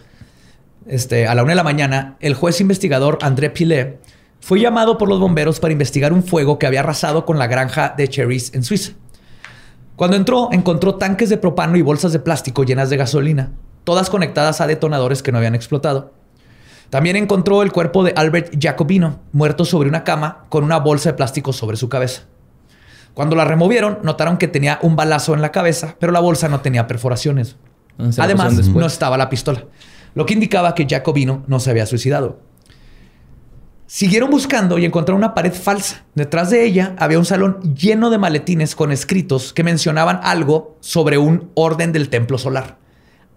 este, 0.88 1.28
a 1.28 1.36
la 1.36 1.44
una 1.44 1.52
de 1.52 1.56
la 1.56 1.64
mañana, 1.64 2.18
el 2.20 2.34
juez 2.34 2.60
investigador 2.60 3.20
André 3.22 3.50
Pilet 3.50 4.00
fue 4.40 4.60
llamado 4.60 4.98
por 4.98 5.08
los 5.10 5.20
bomberos 5.20 5.60
para 5.60 5.72
investigar 5.72 6.14
un 6.14 6.24
fuego 6.24 6.60
que 6.60 6.68
había 6.68 6.82
arrasado 6.82 7.26
con 7.26 7.40
la 7.40 7.48
granja 7.48 7.94
de 7.98 8.08
Cheris 8.08 8.54
en 8.54 8.64
Suiza. 8.64 8.94
Cuando 9.96 10.16
entró, 10.16 10.50
encontró 10.52 10.96
tanques 10.96 11.30
de 11.30 11.38
propano 11.38 11.76
y 11.78 11.82
bolsas 11.82 12.12
de 12.14 12.20
plástico 12.20 12.64
llenas 12.64 12.90
de 12.90 12.98
gasolina, 12.98 13.52
todas 13.88 14.10
conectadas 14.10 14.60
a 14.60 14.68
detonadores 14.68 15.24
que 15.24 15.32
no 15.32 15.38
habían 15.38 15.56
explotado. 15.56 16.12
También 16.90 17.16
encontró 17.16 17.64
el 17.64 17.72
cuerpo 17.72 18.04
de 18.04 18.12
Albert 18.18 18.54
Jacobino, 18.62 19.22
muerto 19.32 19.64
sobre 19.64 19.88
una 19.88 20.04
cama 20.04 20.44
con 20.50 20.66
una 20.66 20.78
bolsa 20.78 21.12
de 21.12 21.14
plástico 21.14 21.54
sobre 21.54 21.78
su 21.78 21.88
cabeza. 21.88 22.24
Cuando 23.14 23.38
la 23.38 23.46
removieron, 23.46 24.00
notaron 24.04 24.36
que 24.36 24.50
tenía 24.50 24.78
un 24.82 24.98
balazo 24.98 25.34
en 25.34 25.42
la 25.42 25.54
cabeza, 25.54 25.96
pero 26.02 26.12
la 26.12 26.20
bolsa 26.20 26.50
no 26.50 26.60
tenía 26.60 26.86
perforaciones. 26.86 27.56
Ah, 27.98 28.12
se 28.12 28.22
Además, 28.22 28.68
no 28.68 28.86
estaba 28.86 29.18
la 29.18 29.30
pistola, 29.30 29.64
lo 30.16 30.26
que 30.26 30.34
indicaba 30.34 30.76
que 30.76 30.86
Jacobino 30.86 31.46
no 31.48 31.62
se 31.62 31.70
había 31.70 31.86
suicidado. 31.86 32.42
Siguieron 33.86 34.30
buscando 34.30 34.78
y 34.80 34.84
encontraron 34.84 35.20
una 35.20 35.34
pared 35.34 35.54
falsa. 35.54 36.04
Detrás 36.14 36.50
de 36.50 36.66
ella 36.66 36.94
había 37.00 37.20
un 37.20 37.26
salón 37.26 37.74
lleno 37.74 38.10
de 38.10 38.18
maletines 38.18 38.76
con 38.76 38.92
escritos 38.92 39.54
que 39.54 39.64
mencionaban 39.64 40.20
algo 40.24 40.76
sobre 40.82 41.18
un 41.18 41.52
orden 41.56 41.94
del 41.94 42.10
templo 42.10 42.38
solar. 42.38 42.86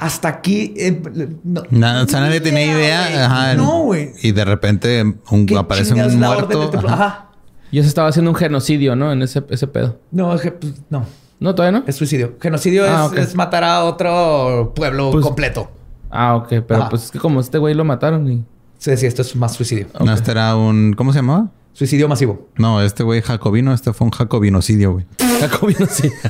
Hasta 0.01 0.29
aquí... 0.29 0.75
eh, 0.77 1.01
no, 1.45 1.61
o 1.63 2.07
sea, 2.09 2.21
nadie 2.21 2.41
tenía 2.41 2.65
idea. 2.67 3.27
Ajá. 3.27 3.55
No, 3.55 3.83
güey. 3.83 4.11
Y 4.23 4.33
de 4.33 4.45
repente 4.45 5.03
un- 5.31 5.47
¿Qué 5.47 5.57
aparece 5.57 5.93
un 5.93 6.21
la 6.21 6.31
orden 6.31 6.59
muerto. 6.59 6.79
Ajá. 6.79 6.95
Ajá. 6.95 7.27
Ya 7.73 7.83
se 7.83 7.89
estaba 7.89 8.09
haciendo 8.09 8.31
un 8.33 8.35
genocidio, 8.37 8.97
¿no? 8.97 9.13
En 9.13 9.23
ese, 9.23 9.45
ese 9.51 9.67
pedo. 9.69 10.01
No, 10.11 10.35
es 10.35 10.41
que, 10.41 10.51
pues, 10.53 10.73
no. 10.91 11.07
No, 11.39 11.55
todavía 11.55 11.79
no. 11.81 11.85
Es 11.87 11.97
suicidio. 11.97 12.35
Genocidio 12.41 12.85
Ah, 12.87 13.11
es, 13.17 13.35
matar 13.35 13.63
a 13.65 13.85
otro 13.85 14.73
pueblo 14.75 15.11
Pues- 15.13 15.25
completo. 15.25 15.71
Ah, 16.11 16.35
ok. 16.37 16.49
Pero 16.67 16.81
Ajá. 16.81 16.89
pues 16.89 17.05
es 17.05 17.11
que 17.11 17.19
como 17.19 17.39
este 17.41 17.59
güey 17.59 17.75
lo 17.75 17.85
mataron 17.85 18.29
y. 18.31 18.45
Sí, 18.79 18.97
sí, 18.97 19.07
esto 19.07 19.23
es 19.23 19.37
más 19.37 19.53
suicidio. 19.53 19.87
No, 20.05 20.13
este 20.13 20.31
era 20.33 20.57
un... 20.57 20.95
¿Cómo 20.95 21.13
se 21.13 21.19
llamaba? 21.19 21.51
Suicidio 21.75 22.09
masivo. 22.09 22.49
No, 22.57 22.83
este 22.83 23.03
güey 23.03 23.21
jacobino. 23.23 23.73
Este 23.75 23.93
fue 23.93 24.07
un 24.07 24.11
jacobinocidio, 24.11 24.93
güey. 24.95 25.07
Jacobino 25.41 25.87
sí. 25.87 26.11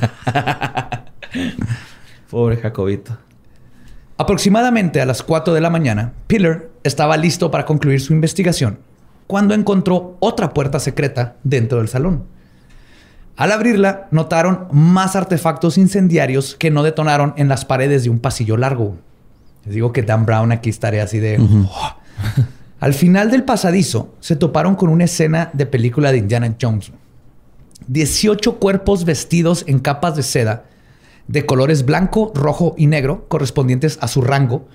Pobre 2.29 2.57
Jacobito. 2.57 3.17
Aproximadamente 4.21 5.01
a 5.01 5.07
las 5.07 5.23
4 5.23 5.51
de 5.51 5.61
la 5.61 5.71
mañana, 5.71 6.13
Piller 6.27 6.69
estaba 6.83 7.17
listo 7.17 7.49
para 7.49 7.65
concluir 7.65 7.99
su 8.01 8.13
investigación 8.13 8.77
cuando 9.25 9.55
encontró 9.55 10.15
otra 10.19 10.53
puerta 10.53 10.79
secreta 10.79 11.37
dentro 11.43 11.79
del 11.79 11.87
salón. 11.87 12.25
Al 13.35 13.51
abrirla, 13.51 14.07
notaron 14.11 14.67
más 14.71 15.15
artefactos 15.15 15.79
incendiarios 15.79 16.55
que 16.55 16.69
no 16.69 16.83
detonaron 16.83 17.33
en 17.35 17.49
las 17.49 17.65
paredes 17.65 18.03
de 18.03 18.11
un 18.11 18.19
pasillo 18.19 18.57
largo. 18.57 18.95
Les 19.65 19.73
digo 19.73 19.91
que 19.91 20.03
Dan 20.03 20.27
Brown 20.27 20.51
aquí 20.51 20.69
estaría 20.69 21.01
así 21.01 21.17
de... 21.17 21.39
"Oh". 21.39 21.95
Al 22.79 22.93
final 22.93 23.31
del 23.31 23.43
pasadizo, 23.43 24.13
se 24.19 24.35
toparon 24.35 24.75
con 24.75 24.89
una 24.89 25.05
escena 25.05 25.49
de 25.53 25.65
película 25.65 26.11
de 26.11 26.19
Indiana 26.19 26.55
Jones. 26.61 26.91
18 27.87 28.59
cuerpos 28.59 29.03
vestidos 29.03 29.63
en 29.65 29.79
capas 29.79 30.15
de 30.15 30.21
seda 30.21 30.65
de 31.27 31.45
colores 31.45 31.85
blanco, 31.85 32.31
rojo 32.35 32.75
y 32.77 32.87
negro, 32.87 33.25
correspondientes 33.27 33.97
a 34.01 34.07
su 34.07 34.21
rango, 34.21 34.67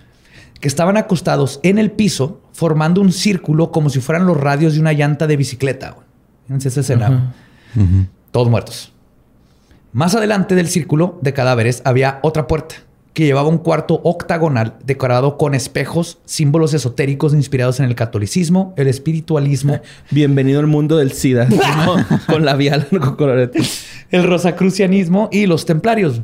que 0.60 0.68
estaban 0.68 0.96
acostados 0.96 1.60
en 1.62 1.78
el 1.78 1.90
piso, 1.90 2.40
formando 2.52 3.00
un 3.00 3.12
círculo 3.12 3.70
como 3.70 3.90
si 3.90 4.00
fueran 4.00 4.26
los 4.26 4.36
radios 4.36 4.74
de 4.74 4.80
una 4.80 4.92
llanta 4.92 5.26
de 5.26 5.36
bicicleta. 5.36 5.96
Fíjense 6.46 6.68
esa 6.68 6.80
escena. 6.80 7.34
Todos 8.30 8.48
muertos. 8.48 8.92
Más 9.92 10.14
adelante 10.14 10.54
del 10.54 10.68
círculo 10.68 11.18
de 11.22 11.32
cadáveres 11.32 11.82
había 11.84 12.20
otra 12.22 12.46
puerta 12.46 12.76
que 13.16 13.24
llevaba 13.24 13.48
un 13.48 13.56
cuarto 13.56 14.02
octagonal 14.04 14.74
decorado 14.84 15.38
con 15.38 15.54
espejos, 15.54 16.18
símbolos 16.26 16.74
esotéricos 16.74 17.32
inspirados 17.32 17.80
en 17.80 17.86
el 17.86 17.94
catolicismo, 17.94 18.74
el 18.76 18.88
espiritualismo, 18.88 19.80
Bienvenido 20.10 20.60
al 20.60 20.66
mundo 20.66 20.98
del 20.98 21.12
SIDA. 21.12 21.48
con, 21.86 22.04
con 22.26 22.44
labial, 22.44 22.86
con 22.90 23.16
colorete. 23.16 23.60
el 24.10 24.24
rosacrucianismo 24.24 25.30
y 25.32 25.46
los 25.46 25.64
templarios. 25.64 26.20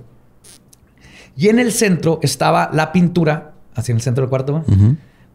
Y 1.42 1.48
en 1.48 1.58
el 1.58 1.72
centro 1.72 2.20
estaba 2.22 2.70
la 2.72 2.92
pintura, 2.92 3.50
así 3.74 3.90
en 3.90 3.96
el 3.96 4.02
centro 4.02 4.22
del 4.22 4.28
cuarto, 4.30 4.64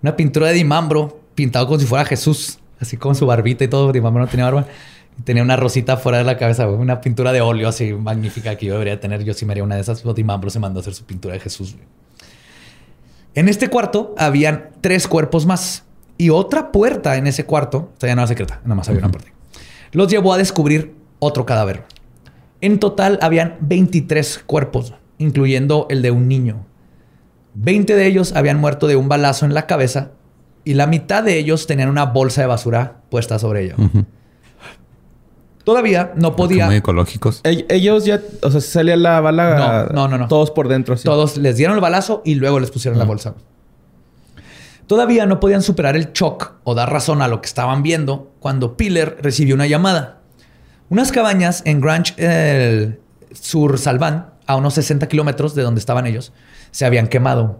una 0.01 0.15
pintura 0.15 0.47
de 0.47 0.53
Dimambro 0.53 1.19
pintado 1.35 1.67
como 1.67 1.77
si 1.81 1.85
fuera 1.85 2.05
Jesús, 2.05 2.59
así 2.79 2.95
con 2.95 3.13
su 3.13 3.25
barbita 3.25 3.65
y 3.65 3.67
todo. 3.67 3.91
Dimambro 3.91 4.23
no 4.23 4.29
tenía 4.29 4.45
barba. 4.45 4.67
Tenía 5.25 5.43
una 5.43 5.57
rosita 5.57 5.97
fuera 5.97 6.19
de 6.19 6.23
la 6.23 6.37
cabeza, 6.37 6.63
güey. 6.63 6.79
una 6.79 7.01
pintura 7.01 7.33
de 7.33 7.41
óleo 7.41 7.67
así 7.67 7.91
magnífica 7.91 8.55
que 8.55 8.67
yo 8.67 8.71
debería 8.75 9.01
tener. 9.01 9.25
Yo 9.25 9.33
sí 9.33 9.45
me 9.45 9.51
haría 9.51 9.65
una 9.65 9.75
de 9.75 9.81
esas. 9.81 10.01
Dimambro 10.15 10.49
se 10.49 10.59
mandó 10.59 10.79
a 10.79 10.81
hacer 10.81 10.93
su 10.93 11.03
pintura 11.03 11.33
de 11.33 11.41
Jesús. 11.41 11.73
güey. 11.73 11.85
En 13.35 13.49
este 13.49 13.67
cuarto 13.67 14.15
habían 14.17 14.69
tres 14.79 15.09
cuerpos 15.09 15.45
más 15.45 15.83
y 16.17 16.29
otra 16.29 16.71
puerta 16.71 17.17
en 17.17 17.27
ese 17.27 17.45
cuarto. 17.45 17.91
O 17.97 17.99
sea, 17.99 18.07
ya 18.07 18.15
no 18.15 18.21
era 18.21 18.27
secreta, 18.27 18.61
nada 18.63 18.75
más 18.75 18.87
había 18.87 18.99
una 18.99 19.11
puerta. 19.11 19.29
Los 19.91 20.07
llevó 20.09 20.31
a 20.31 20.37
descubrir 20.37 20.95
otro 21.19 21.45
cadáver. 21.45 21.83
En 22.61 22.79
total 22.79 23.19
habían 23.21 23.57
23 23.59 24.43
cuerpos, 24.45 24.93
incluyendo 25.17 25.87
el 25.89 26.01
de 26.01 26.11
un 26.11 26.27
niño. 26.27 26.65
20 27.55 27.95
de 27.95 28.05
ellos 28.05 28.33
habían 28.35 28.59
muerto 28.59 28.87
de 28.87 28.95
un 28.95 29.09
balazo 29.09 29.45
en 29.45 29.53
la 29.53 29.65
cabeza 29.65 30.11
y 30.63 30.73
la 30.75 30.85
mitad 30.87 31.23
de 31.23 31.37
ellos 31.39 31.65
tenían 31.67 31.89
una 31.89 32.05
bolsa 32.05 32.41
de 32.41 32.47
basura 32.47 32.97
puesta 33.09 33.39
sobre 33.39 33.63
ella. 33.65 33.75
Todavía 35.63 36.13
no 36.15 36.35
podía. 36.35 36.65
Muy 36.67 36.75
ecológicos. 36.77 37.43
Ell- 37.43 37.65
Ellos 37.69 38.05
ya, 38.05 38.21
o 38.41 38.49
sea, 38.51 38.61
salía 38.61 38.95
la 38.95 39.19
bala. 39.19 39.89
No, 39.91 40.03
no, 40.03 40.07
no, 40.07 40.17
no. 40.19 40.27
Todos 40.29 40.51
por 40.51 40.69
dentro, 40.69 40.93
así. 40.93 41.03
Todos 41.03 41.35
les 41.37 41.57
dieron 41.57 41.75
el 41.75 41.81
balazo 41.81 42.21
y 42.23 42.35
luego 42.35 42.59
les 42.59 42.71
pusieron 42.71 42.97
la 42.97 43.03
bolsa. 43.05 43.35
Todavía 44.85 45.25
no 45.25 45.41
podían 45.41 45.61
superar 45.61 45.97
el 45.97 46.13
shock 46.13 46.53
o 46.63 46.73
dar 46.73 46.89
razón 46.91 47.21
a 47.21 47.27
lo 47.27 47.41
que 47.41 47.47
estaban 47.47 47.83
viendo 47.83 48.31
cuando 48.39 48.77
Piller 48.77 49.17
recibió 49.21 49.55
una 49.55 49.67
llamada. 49.67 50.19
Unas 50.89 51.11
cabañas 51.11 51.61
en 51.65 51.81
Grange, 51.81 52.13
el 52.17 52.99
sur 53.33 53.77
Salván, 53.77 54.27
a 54.47 54.55
unos 54.55 54.73
60 54.75 55.07
kilómetros 55.07 55.53
de 55.55 55.61
donde 55.63 55.79
estaban 55.79 56.07
ellos, 56.07 56.33
se 56.71 56.85
habían 56.85 57.07
quemado. 57.07 57.59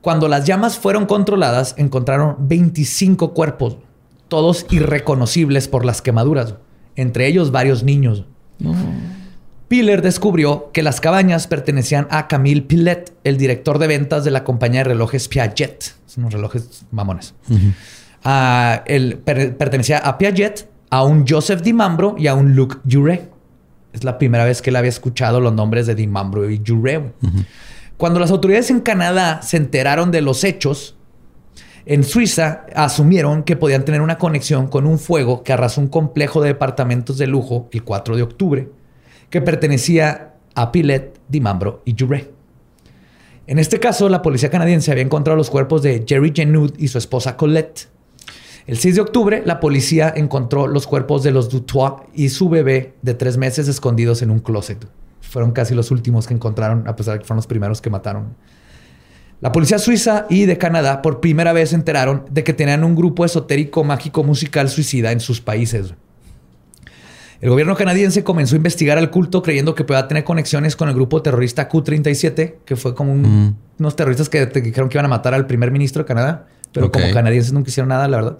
Cuando 0.00 0.26
las 0.28 0.44
llamas 0.46 0.78
fueron 0.78 1.06
controladas, 1.06 1.74
encontraron 1.78 2.36
25 2.40 3.34
cuerpos, 3.34 3.76
todos 4.28 4.66
irreconocibles 4.70 5.68
por 5.68 5.84
las 5.84 6.02
quemaduras, 6.02 6.54
entre 6.96 7.26
ellos 7.28 7.52
varios 7.52 7.84
niños. 7.84 8.24
Piller 9.68 10.02
descubrió 10.02 10.70
que 10.72 10.82
las 10.82 11.00
cabañas 11.00 11.46
pertenecían 11.46 12.06
a 12.10 12.28
Camille 12.28 12.62
Pillet, 12.62 13.12
el 13.24 13.38
director 13.38 13.78
de 13.78 13.86
ventas 13.86 14.24
de 14.24 14.30
la 14.30 14.44
compañía 14.44 14.80
de 14.80 14.90
relojes 14.90 15.28
Piaget. 15.28 15.94
Son 16.06 16.24
unos 16.24 16.34
relojes 16.34 16.84
mamones. 16.90 17.34
Ah, 18.24 18.82
él 18.86 19.18
per- 19.24 19.56
pertenecía 19.56 19.98
a 19.98 20.18
Piaget, 20.18 20.68
a 20.90 21.04
un 21.04 21.26
Joseph 21.26 21.62
Dimambro 21.62 22.16
y 22.18 22.26
a 22.26 22.34
un 22.34 22.54
Luc 22.54 22.80
Jure. 22.90 23.30
Es 23.92 24.04
la 24.04 24.18
primera 24.18 24.44
vez 24.44 24.62
que 24.62 24.70
él 24.70 24.76
había 24.76 24.88
escuchado 24.88 25.40
los 25.40 25.52
nombres 25.52 25.86
de 25.86 25.94
Dimambro 25.94 26.48
y 26.50 26.62
Jure. 26.66 27.12
Cuando 27.96 28.20
las 28.20 28.30
autoridades 28.30 28.70
en 28.70 28.80
Canadá 28.80 29.42
se 29.42 29.56
enteraron 29.56 30.10
de 30.10 30.22
los 30.22 30.44
hechos, 30.44 30.96
en 31.84 32.04
Suiza 32.04 32.66
asumieron 32.74 33.42
que 33.42 33.56
podían 33.56 33.84
tener 33.84 34.00
una 34.00 34.18
conexión 34.18 34.68
con 34.68 34.86
un 34.86 34.98
fuego 34.98 35.42
que 35.42 35.52
arrasó 35.52 35.80
un 35.80 35.88
complejo 35.88 36.40
de 36.40 36.48
departamentos 36.48 37.18
de 37.18 37.26
lujo 37.26 37.68
el 37.72 37.82
4 37.82 38.16
de 38.16 38.22
octubre, 38.22 38.70
que 39.30 39.40
pertenecía 39.40 40.34
a 40.54 40.72
Pilet, 40.72 41.20
Dimambro 41.28 41.82
y 41.84 41.96
Jure. 41.98 42.30
En 43.46 43.58
este 43.58 43.80
caso, 43.80 44.08
la 44.08 44.22
policía 44.22 44.50
canadiense 44.50 44.92
había 44.92 45.02
encontrado 45.02 45.36
los 45.36 45.50
cuerpos 45.50 45.82
de 45.82 46.04
Jerry 46.06 46.32
Genud 46.34 46.74
y 46.78 46.88
su 46.88 46.98
esposa 46.98 47.36
Colette. 47.36 47.88
El 48.66 48.78
6 48.78 48.94
de 48.94 49.00
octubre, 49.00 49.42
la 49.44 49.58
policía 49.60 50.12
encontró 50.14 50.66
los 50.68 50.86
cuerpos 50.86 51.22
de 51.22 51.32
los 51.32 51.48
Dutois 51.50 51.94
y 52.14 52.28
su 52.28 52.48
bebé 52.48 52.94
de 53.02 53.14
tres 53.14 53.36
meses 53.36 53.66
escondidos 53.68 54.22
en 54.22 54.30
un 54.30 54.38
closet. 54.38 54.86
Fueron 55.20 55.52
casi 55.52 55.74
los 55.74 55.90
últimos 55.90 56.26
que 56.26 56.34
encontraron, 56.34 56.86
a 56.86 56.94
pesar 56.94 57.14
de 57.14 57.20
que 57.20 57.24
fueron 57.26 57.38
los 57.38 57.46
primeros 57.46 57.80
que 57.80 57.90
mataron. 57.90 58.34
La 59.40 59.50
policía 59.50 59.80
suiza 59.80 60.26
y 60.30 60.44
de 60.46 60.58
Canadá 60.58 61.02
por 61.02 61.20
primera 61.20 61.52
vez 61.52 61.70
se 61.70 61.74
enteraron 61.74 62.24
de 62.30 62.44
que 62.44 62.52
tenían 62.52 62.84
un 62.84 62.94
grupo 62.94 63.24
esotérico 63.24 63.82
mágico 63.82 64.22
musical 64.22 64.68
suicida 64.68 65.10
en 65.10 65.18
sus 65.18 65.40
países. 65.40 65.94
El 67.40 67.50
gobierno 67.50 67.74
canadiense 67.74 68.22
comenzó 68.22 68.54
a 68.54 68.58
investigar 68.58 68.98
al 68.98 69.10
culto 69.10 69.42
creyendo 69.42 69.74
que 69.74 69.82
podía 69.82 70.06
tener 70.06 70.22
conexiones 70.22 70.76
con 70.76 70.88
el 70.88 70.94
grupo 70.94 71.22
terrorista 71.22 71.68
Q-37, 71.68 72.58
que 72.64 72.76
fue 72.76 72.94
como 72.94 73.12
un- 73.12 73.56
unos 73.80 73.96
terroristas 73.96 74.28
que 74.28 74.46
te 74.46 74.60
dijeron 74.60 74.88
que 74.88 74.96
iban 74.96 75.06
a 75.06 75.08
matar 75.08 75.34
al 75.34 75.46
primer 75.48 75.72
ministro 75.72 76.04
de 76.04 76.06
Canadá, 76.06 76.46
pero 76.72 76.90
como 76.90 77.10
canadienses 77.12 77.52
nunca 77.52 77.68
hicieron 77.70 77.88
nada, 77.88 78.08
la 78.08 78.16
verdad. 78.16 78.38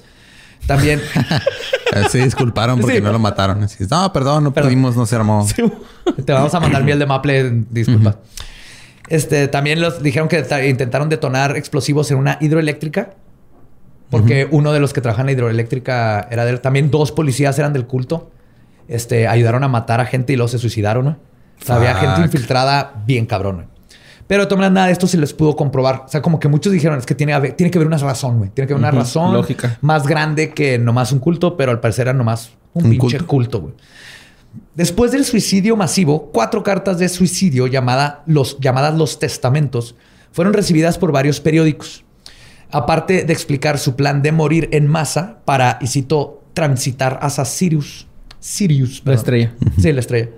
También 0.67 1.01
Se 2.11 2.19
disculparon 2.25 2.81
porque 2.81 2.97
Sí. 2.97 3.03
no 3.03 3.13
lo 3.13 3.19
mataron. 3.19 3.63
Así, 3.65 3.85
no, 3.91 4.13
perdón, 4.13 4.45
no 4.45 4.53
Perdón. 4.55 4.71
pudimos, 4.71 4.97
no 4.97 5.05
se 5.07 5.17
armó. 5.17 5.47
te 6.25 6.33
vamos 6.33 6.55
a 6.55 6.61
mandar 6.61 6.83
miel 6.85 6.99
de 6.99 7.05
maple, 7.07 7.65
disculpa. 7.71 8.17
Este, 9.09 9.47
también 9.49 9.81
los 9.81 10.03
dijeron 10.03 10.29
que 10.29 10.43
ta- 10.43 10.65
intentaron 10.65 11.09
detonar 11.11 11.57
explosivos 11.57 12.11
en 12.11 12.17
una 12.19 12.39
hidroeléctrica. 12.41 13.15
Porque 14.09 14.47
uno 14.51 14.73
de 14.73 14.81
los 14.81 14.93
que 14.93 15.01
trabajan 15.01 15.23
en 15.25 15.27
la 15.27 15.33
hidroeléctrica 15.33 16.29
era 16.31 16.45
de 16.45 16.57
También 16.59 16.91
dos 16.91 17.13
policías 17.13 17.59
eran 17.59 17.73
del 17.73 17.87
culto. 17.87 18.31
Este, 18.89 19.27
ayudaron 19.27 19.65
a 19.65 19.69
matar 19.69 20.01
a 20.01 20.07
gente 20.07 20.33
y 20.33 20.37
luego 20.37 20.49
se 20.49 20.59
suicidaron, 20.59 21.05
¿no? 21.05 21.11
O 21.61 21.65
sea, 21.65 21.77
había 21.77 21.95
gente 21.95 22.21
infiltrada 22.23 23.03
bien 23.07 23.25
cabrón. 23.27 23.67
Pero 24.33 24.45
de 24.45 24.47
todas 24.47 24.61
maneras, 24.61 24.73
nada 24.73 24.87
de 24.87 24.93
esto 24.95 25.07
se 25.07 25.19
les 25.19 25.35
pudo 25.35 25.55
comprobar. 25.55 26.05
O 26.07 26.09
sea, 26.09 26.23
como 26.23 26.41
que 26.41 26.49
muchos 26.49 26.73
dijeron, 26.73 26.99
es 26.99 27.05
que 27.05 27.15
tiene, 27.15 27.33
que 27.33 27.35
haber- 27.37 27.53
tiene 27.53 27.71
que 27.71 27.77
haber 27.77 27.87
una 27.89 27.99
razón, 27.99 28.39
güey. 28.39 28.49
Tiene 28.49 28.67
que 28.67 28.73
haber 28.73 28.81
una 28.83 28.91
razón 28.91 29.35
lógica. 29.35 29.77
más 29.83 30.07
grande 30.07 30.55
que 30.55 30.79
nomás 30.79 31.13
un 31.13 31.19
culto, 31.19 31.55
pero 31.55 31.71
al 31.71 31.81
parecer 31.81 32.07
era 32.09 32.15
nomás 32.15 32.53
un, 32.73 32.85
Un 32.87 32.91
pinche 32.93 33.21
culto. 33.21 33.61
güey. 33.61 33.75
Después 34.75 35.13
del 35.13 35.27
suicidio 35.27 35.77
masivo, 35.77 36.31
cuatro 36.33 36.63
cartas 36.63 36.99
de 36.99 37.11
suicidio 37.11 37.67
llamada 37.67 38.23
los, 38.27 38.59
llamadas 38.59 38.95
Los 38.97 39.19
Testamentos 39.19 39.97
fueron 40.33 40.55
recibidas 40.55 40.97
por 40.97 41.13
varios 41.13 41.39
periódicos. 41.41 42.03
Aparte 42.71 43.25
de 43.25 43.33
explicar 43.35 43.79
su 43.79 43.97
plan 43.97 44.23
de 44.23 44.33
morir 44.33 44.71
en 44.73 44.87
masa 44.87 45.41
para, 45.45 45.77
y 45.83 45.89
cito, 45.89 46.43
transitar 46.55 47.19
hacia 47.21 47.45
Sirius. 47.45 48.07
Sirius. 48.41 49.03
La 49.05 49.13
estrella. 49.15 49.53
Sí, 49.79 49.93
la 49.93 50.01
estrella. 50.01 50.31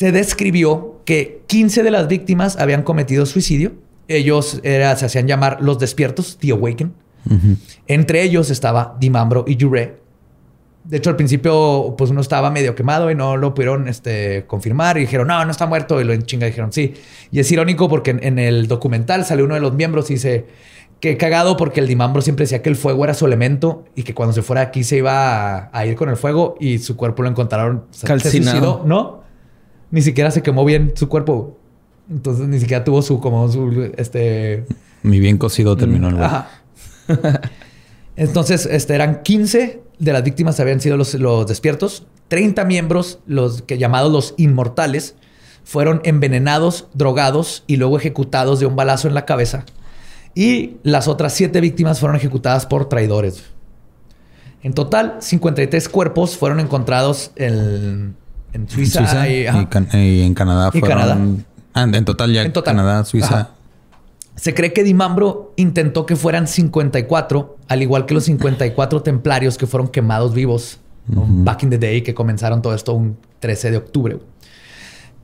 Se 0.00 0.12
describió 0.12 1.02
que 1.04 1.42
15 1.46 1.82
de 1.82 1.90
las 1.90 2.08
víctimas 2.08 2.56
habían 2.56 2.82
cometido 2.84 3.26
suicidio. 3.26 3.72
Ellos 4.08 4.60
era- 4.62 4.96
se 4.96 5.04
hacían 5.04 5.26
llamar 5.28 5.58
los 5.60 5.78
despiertos, 5.78 6.38
The 6.38 6.52
Awaken. 6.52 6.94
Entre 7.86 8.22
ellos 8.22 8.48
estaba 8.50 8.96
Dimambro 8.98 9.44
y 9.46 9.58
Jure. 9.60 9.98
De 10.84 10.96
hecho, 10.96 11.10
al 11.10 11.16
principio, 11.16 11.94
pues 11.98 12.10
uno 12.10 12.22
estaba 12.22 12.50
medio 12.50 12.74
quemado 12.74 13.10
y 13.10 13.14
no 13.14 13.36
lo 13.36 13.52
pudieron 13.52 13.88
este, 13.88 14.44
confirmar. 14.46 14.96
Y 14.96 15.00
dijeron, 15.02 15.28
no, 15.28 15.44
no 15.44 15.50
está 15.50 15.66
muerto. 15.66 16.00
Y 16.00 16.04
lo 16.04 16.14
en 16.14 16.22
chinga 16.22 16.46
dijeron, 16.46 16.72
sí. 16.72 16.94
Y 17.30 17.38
es 17.40 17.52
irónico 17.52 17.86
porque 17.90 18.12
en, 18.12 18.24
en 18.24 18.38
el 18.38 18.68
documental 18.68 19.26
sale 19.26 19.42
uno 19.42 19.54
de 19.54 19.60
los 19.60 19.74
miembros 19.74 20.10
y 20.10 20.14
dice 20.14 20.46
que 20.98 21.18
cagado 21.18 21.58
porque 21.58 21.80
el 21.80 21.86
Dimambro 21.86 22.22
siempre 22.22 22.44
decía 22.44 22.62
que 22.62 22.70
el 22.70 22.76
fuego 22.76 23.04
era 23.04 23.12
su 23.12 23.26
elemento 23.26 23.84
y 23.94 24.02
que 24.02 24.14
cuando 24.14 24.32
se 24.32 24.40
fuera 24.40 24.62
aquí 24.62 24.82
se 24.82 24.96
iba 24.96 25.56
a, 25.58 25.70
a 25.78 25.84
ir 25.86 25.94
con 25.94 26.08
el 26.08 26.16
fuego 26.16 26.56
y 26.58 26.78
su 26.78 26.96
cuerpo 26.96 27.22
lo 27.22 27.28
encontraron 27.28 27.84
se- 27.90 28.00
se 28.00 28.06
Calcinado. 28.06 28.50
suicidó. 28.50 28.82
No, 28.86 29.19
ni 29.90 30.02
siquiera 30.02 30.30
se 30.30 30.42
quemó 30.42 30.64
bien 30.64 30.92
su 30.94 31.08
cuerpo. 31.08 31.56
Entonces 32.10 32.48
ni 32.48 32.58
siquiera 32.58 32.84
tuvo 32.84 33.02
su, 33.02 33.20
como 33.20 33.48
su, 33.50 33.92
este, 33.96 34.64
Mi 35.02 35.20
bien 35.20 35.38
cocido 35.38 35.76
terminó 35.76 36.08
el. 36.08 36.22
Ajá. 36.22 36.48
Entonces, 38.16 38.66
este, 38.66 38.94
eran 38.94 39.22
15 39.22 39.80
de 39.98 40.12
las 40.12 40.22
víctimas 40.24 40.58
habían 40.60 40.80
sido 40.80 40.96
los, 40.96 41.14
los 41.14 41.46
despiertos, 41.46 42.06
30 42.28 42.64
miembros, 42.64 43.20
los 43.26 43.62
que 43.62 43.78
llamados 43.78 44.12
los 44.12 44.34
inmortales, 44.36 45.14
fueron 45.64 46.00
envenenados, 46.04 46.88
drogados 46.94 47.64
y 47.66 47.76
luego 47.76 47.98
ejecutados 47.98 48.60
de 48.60 48.66
un 48.66 48.76
balazo 48.76 49.08
en 49.08 49.14
la 49.14 49.24
cabeza. 49.24 49.64
Y 50.34 50.76
las 50.82 51.08
otras 51.08 51.34
siete 51.34 51.60
víctimas 51.60 52.00
fueron 52.00 52.16
ejecutadas 52.16 52.66
por 52.66 52.88
traidores. 52.88 53.44
En 54.62 54.74
total, 54.74 55.16
53 55.20 55.88
cuerpos 55.88 56.36
fueron 56.36 56.60
encontrados 56.60 57.32
en, 57.36 58.16
en 58.52 58.68
Suiza, 58.68 59.00
Suiza 59.00 59.28
y, 59.28 59.42
y, 59.42 59.46
ajá. 59.46 59.68
Can- 59.68 59.88
y 59.92 60.22
en 60.22 60.34
Canadá 60.34 60.70
Y 60.72 60.80
fueron... 60.80 60.98
Canadá. 60.98 61.18
Ah, 61.72 61.82
en 61.92 62.04
total 62.04 62.32
ya 62.32 62.42
En 62.42 62.52
total. 62.52 62.76
Canadá, 62.76 63.04
Suiza. 63.04 63.34
Ajá. 63.40 63.50
Se 64.36 64.54
cree 64.54 64.72
que 64.72 64.82
Dimambro 64.84 65.52
intentó 65.56 66.06
que 66.06 66.16
fueran 66.16 66.46
54, 66.46 67.58
al 67.68 67.82
igual 67.82 68.06
que 68.06 68.14
los 68.14 68.24
54 68.24 69.02
templarios 69.02 69.58
que 69.58 69.66
fueron 69.66 69.88
quemados 69.88 70.32
vivos 70.34 70.80
back 71.06 71.62
in 71.64 71.70
the 71.70 71.78
day, 71.78 72.02
que 72.02 72.14
comenzaron 72.14 72.62
todo 72.62 72.74
esto 72.74 72.94
un 72.94 73.18
13 73.40 73.72
de 73.72 73.76
octubre. 73.76 74.18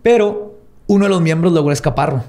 Pero 0.02 0.58
uno 0.86 1.04
de 1.04 1.08
los 1.08 1.20
miembros 1.22 1.52
logró 1.52 1.72
escapar. 1.72 2.24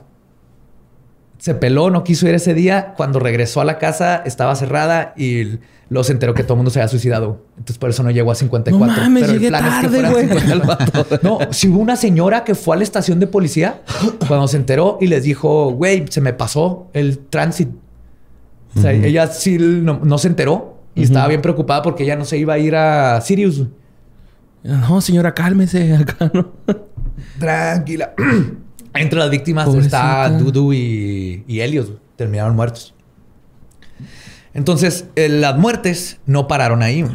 Se 1.40 1.53
peló, 1.56 1.90
no 1.90 2.03
quiso 2.03 2.28
ir 2.28 2.36
ese 2.36 2.53
día. 2.53 2.94
Cuando 2.95 3.19
regresó 3.19 3.61
a 3.61 3.65
la 3.65 3.78
casa, 3.78 4.18
estaba 4.26 4.56
cerrada 4.56 5.14
y 5.18 5.60
luego 5.89 6.03
se 6.03 6.11
enteró 6.14 6.34
que 6.34 6.43
todo 6.43 6.53
el 6.53 6.57
mundo 6.57 6.72
se 6.72 6.80
había 6.80 6.88
suicidado. 6.89 7.41
Entonces, 7.57 7.77
por 7.77 7.89
eso 7.89 8.03
no 8.03 8.11
llegó 8.11 8.31
a 8.31 8.35
54. 8.35 8.93
No 8.95 9.01
mames, 9.01 9.23
Pero 9.23 9.34
el 9.34 9.39
llegué 9.39 9.49
plan 9.49 9.65
es 9.65 9.89
que 9.91 10.01
tarde. 10.01 10.27
54. 10.27 11.19
No, 11.23 11.39
si 11.51 11.68
hubo 11.69 11.80
una 11.80 11.95
señora 11.95 12.43
que 12.43 12.55
fue 12.55 12.76
a 12.76 12.77
la 12.77 12.84
estación 12.84 13.19
de 13.19 13.27
policía 13.27 13.81
cuando 14.27 14.47
se 14.47 14.57
enteró 14.57 14.97
y 15.01 15.07
les 15.07 15.23
dijo, 15.23 15.72
güey, 15.72 16.05
se 16.09 16.22
me 16.22 16.34
pasó 16.34 16.88
el 16.93 17.19
tránsito. 17.19 17.72
O 18.76 18.81
sea, 18.81 18.91
ella 18.91 19.27
sí 19.27 19.57
no, 19.59 19.99
no 20.03 20.18
se 20.18 20.27
enteró 20.27 20.77
y 20.93 21.03
estaba 21.03 21.27
bien 21.27 21.41
preocupada 21.41 21.81
porque 21.81 22.03
ella 22.03 22.15
no 22.15 22.26
se 22.26 22.38
iba 22.38 22.53
a 22.53 22.59
ir 22.59 22.76
a 22.76 23.19
Sirius. 23.22 23.64
No, 24.64 24.99
señora, 25.01 25.34
cálmese 25.34 25.95
acá, 25.97 26.30
¿no? 26.34 26.51
Tranquila. 27.39 28.14
Entre 28.93 29.19
las 29.19 29.30
víctimas 29.30 29.65
Pobrecita. 29.65 30.26
está 30.27 30.38
Dudu 30.38 30.73
y, 30.73 31.43
y 31.47 31.59
Helios. 31.59 31.91
Terminaron 32.15 32.55
muertos. 32.55 32.93
Entonces, 34.57 35.05
eh, 35.15 35.29
las 35.29 35.55
muertes 35.55 36.17
no 36.25 36.47
pararon 36.47 36.81
ahí. 36.81 37.05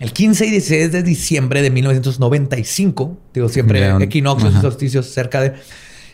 El 0.00 0.12
15 0.12 0.46
y 0.46 0.50
16 0.50 0.90
de 0.90 1.02
diciembre 1.04 1.62
de 1.62 1.70
1995, 1.70 3.16
digo 3.32 3.48
siempre 3.48 3.88
equinoccios 4.02 4.56
y 4.56 4.60
solsticios 4.60 5.06
cerca 5.06 5.40
de 5.40 5.54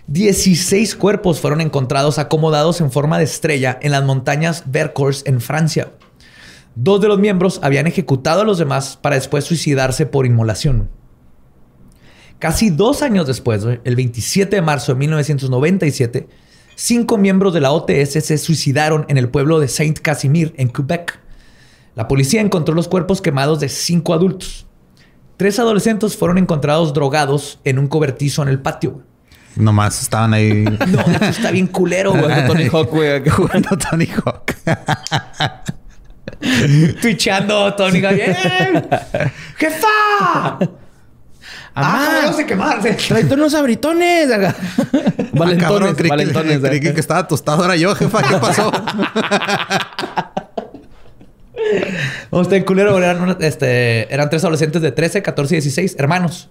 16 0.06 0.96
cuerpos 0.96 1.40
fueron 1.40 1.62
encontrados 1.62 2.18
acomodados 2.18 2.82
en 2.82 2.92
forma 2.92 3.16
de 3.16 3.24
estrella 3.24 3.78
en 3.80 3.92
las 3.92 4.04
montañas 4.04 4.64
Vercors 4.66 5.22
en 5.24 5.40
Francia. 5.40 5.92
Dos 6.74 7.00
de 7.00 7.08
los 7.08 7.18
miembros 7.18 7.58
habían 7.62 7.86
ejecutado 7.86 8.42
a 8.42 8.44
los 8.44 8.58
demás 8.58 8.98
para 9.00 9.16
después 9.16 9.44
suicidarse 9.44 10.04
por 10.04 10.26
inmolación. 10.26 10.90
Casi 12.38 12.68
dos 12.68 13.00
años 13.00 13.26
después, 13.26 13.64
el 13.82 13.96
27 13.96 14.56
de 14.56 14.62
marzo 14.62 14.92
de 14.92 14.98
1997, 14.98 16.28
cinco 16.74 17.18
miembros 17.18 17.54
de 17.54 17.60
la 17.60 17.72
OTS 17.72 18.24
se 18.24 18.38
suicidaron 18.38 19.06
en 19.08 19.18
el 19.18 19.28
pueblo 19.28 19.60
de 19.60 19.68
Saint 19.68 19.98
Casimir, 19.98 20.54
en 20.56 20.68
Quebec. 20.68 21.18
La 21.94 22.08
policía 22.08 22.40
encontró 22.40 22.74
los 22.74 22.88
cuerpos 22.88 23.20
quemados 23.20 23.60
de 23.60 23.68
cinco 23.68 24.14
adultos. 24.14 24.66
Tres 25.36 25.58
adolescentes 25.58 26.16
fueron 26.16 26.38
encontrados 26.38 26.94
drogados 26.94 27.60
en 27.64 27.78
un 27.78 27.88
cobertizo 27.88 28.42
en 28.42 28.48
el 28.48 28.60
patio. 28.60 29.02
Nomás 29.56 30.02
estaban 30.02 30.34
ahí 30.34 30.64
No, 30.88 31.00
esto 31.00 31.24
está 31.26 31.50
bien 31.50 31.66
culero, 31.68 32.12
güey. 32.12 32.46
Tony 32.46 32.68
Hawk, 32.68 32.90
güey. 32.90 33.16
acá. 33.16 33.30
jugando 33.36 33.70
Tony 33.78 34.06
Hawk. 34.06 34.54
Twitchando, 37.00 37.74
Tony. 37.74 37.98
¡Eh! 38.04 38.82
¡Jefa! 39.56 40.58
¡Ah, 41.74 42.20
vamos 42.24 42.38
a 42.38 42.46
quemarse! 42.46 42.92
tráete 43.08 43.34
unos 43.34 43.54
abritones. 43.54 44.30
Ah, 44.30 44.54
valentones, 45.32 45.58
cabrón, 45.58 45.94
creí, 45.94 46.10
valentones. 46.10 46.60
que, 46.60 46.68
creí 46.68 46.94
que 46.94 47.00
estaba 47.00 47.26
tostado 47.26 47.64
era 47.64 47.76
yo, 47.76 47.94
jefa. 47.94 48.22
¿Qué 48.22 48.36
pasó? 48.36 48.70
No, 52.30 52.42
bien 52.44 52.64
culero. 52.64 52.98
Eran, 52.98 53.36
este, 53.40 54.12
eran 54.12 54.28
tres 54.28 54.42
adolescentes 54.44 54.82
de 54.82 54.92
13, 54.92 55.22
14 55.22 55.54
y 55.54 55.56
16, 55.56 55.96
hermanos. 55.98 56.50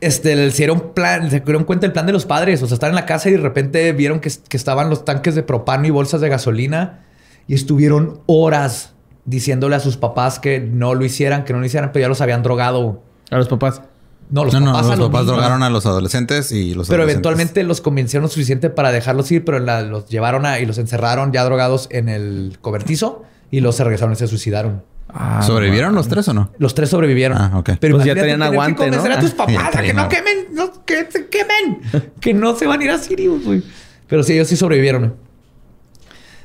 Este, 0.00 0.36
les 0.36 0.54
hicieron 0.54 0.92
plan, 0.94 1.30
se 1.30 1.40
dieron 1.40 1.64
cuenta 1.64 1.86
del 1.86 1.92
plan 1.92 2.06
de 2.06 2.12
los 2.12 2.26
padres. 2.26 2.62
O 2.62 2.66
sea, 2.66 2.74
estaban 2.74 2.92
en 2.92 2.96
la 2.96 3.06
casa 3.06 3.28
y 3.28 3.32
de 3.32 3.38
repente 3.38 3.92
vieron 3.92 4.20
que, 4.20 4.30
que 4.48 4.56
estaban 4.56 4.90
los 4.90 5.04
tanques 5.04 5.34
de 5.34 5.42
propano 5.42 5.86
y 5.86 5.90
bolsas 5.90 6.20
de 6.20 6.28
gasolina. 6.28 7.04
Y 7.46 7.54
estuvieron 7.54 8.20
horas 8.26 8.94
diciéndole 9.24 9.76
a 9.76 9.80
sus 9.80 9.96
papás 9.96 10.38
que 10.38 10.60
no 10.60 10.94
lo 10.94 11.04
hicieran, 11.04 11.44
que 11.44 11.52
no 11.52 11.60
lo 11.60 11.66
hicieran, 11.66 11.92
pero 11.92 12.02
ya 12.02 12.08
los 12.08 12.20
habían 12.20 12.42
drogado. 12.42 13.02
A 13.30 13.36
los 13.36 13.48
papás. 13.48 13.82
No, 14.30 14.44
los 14.44 14.54
no, 14.54 14.60
no, 14.60 14.72
papás, 14.72 14.86
a 14.90 14.96
los 14.96 15.06
papás 15.08 15.20
niños. 15.22 15.36
drogaron 15.36 15.62
a 15.62 15.70
los 15.70 15.84
adolescentes 15.86 16.50
y 16.52 16.74
los 16.74 16.88
Pero 16.88 17.02
adolescentes- 17.02 17.12
eventualmente 17.12 17.62
los 17.64 17.80
convencieron 17.80 18.22
lo 18.22 18.28
suficiente 18.28 18.70
para 18.70 18.90
dejarlos 18.90 19.30
ir, 19.32 19.44
pero 19.44 19.58
la- 19.58 19.82
los 19.82 20.08
llevaron 20.08 20.46
a, 20.46 20.58
y 20.60 20.66
los 20.66 20.78
encerraron 20.78 21.32
ya 21.32 21.44
drogados 21.44 21.88
en 21.90 22.08
el 22.08 22.56
cobertizo 22.60 23.22
y 23.50 23.60
los 23.60 23.78
regresaron 23.78 24.14
y 24.14 24.16
se 24.16 24.26
suicidaron. 24.26 24.82
Ah, 25.16 25.42
¿Sobrevivieron 25.46 25.94
los 25.94 26.08
tres 26.08 26.26
o 26.28 26.34
no? 26.34 26.50
Los 26.58 26.74
tres 26.74 26.88
sobrevivieron. 26.88 27.36
Ah, 27.38 27.52
ok. 27.58 27.70
Pero 27.78 27.96
Pues 27.96 28.06
ya 28.06 28.14
tenían 28.14 28.40
que 28.40 28.46
aguante, 28.46 28.78
convencer 28.78 29.10
¿no? 29.10 29.16
a 29.16 29.20
tus 29.20 29.30
Ah, 29.34 29.36
papás 29.36 29.54
ya 29.54 29.66
a 29.78 29.82
que 29.82 29.92
no 29.94 30.08
quemen, 30.08 30.46
no, 30.52 30.84
que 30.84 31.06
se 31.10 31.26
quemen, 31.28 31.80
que 32.20 32.34
no 32.34 32.56
se 32.56 32.66
van 32.66 32.80
a 32.80 32.84
ir 32.84 32.90
a 32.90 32.98
Sirius, 32.98 33.44
güey. 33.44 33.62
Pero 34.08 34.22
sí, 34.22 34.32
ellos 34.32 34.48
sí 34.48 34.56
sobrevivieron. 34.56 35.14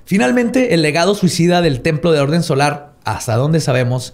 Finalmente, 0.06 0.74
el 0.74 0.82
legado 0.82 1.16
suicida 1.16 1.62
del 1.62 1.82
templo 1.82 2.12
de 2.12 2.20
orden 2.20 2.44
solar, 2.44 2.94
hasta 3.06 3.36
donde 3.38 3.60
sabemos, 3.60 4.14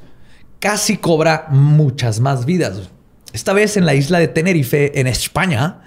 casi 0.59 0.97
cobra 0.97 1.47
muchas 1.49 2.19
más 2.19 2.45
vidas. 2.45 2.89
Esta 3.33 3.53
vez 3.53 3.77
en 3.77 3.85
la 3.85 3.93
isla 3.95 4.19
de 4.19 4.27
Tenerife, 4.27 4.99
en 4.99 5.07
España, 5.07 5.81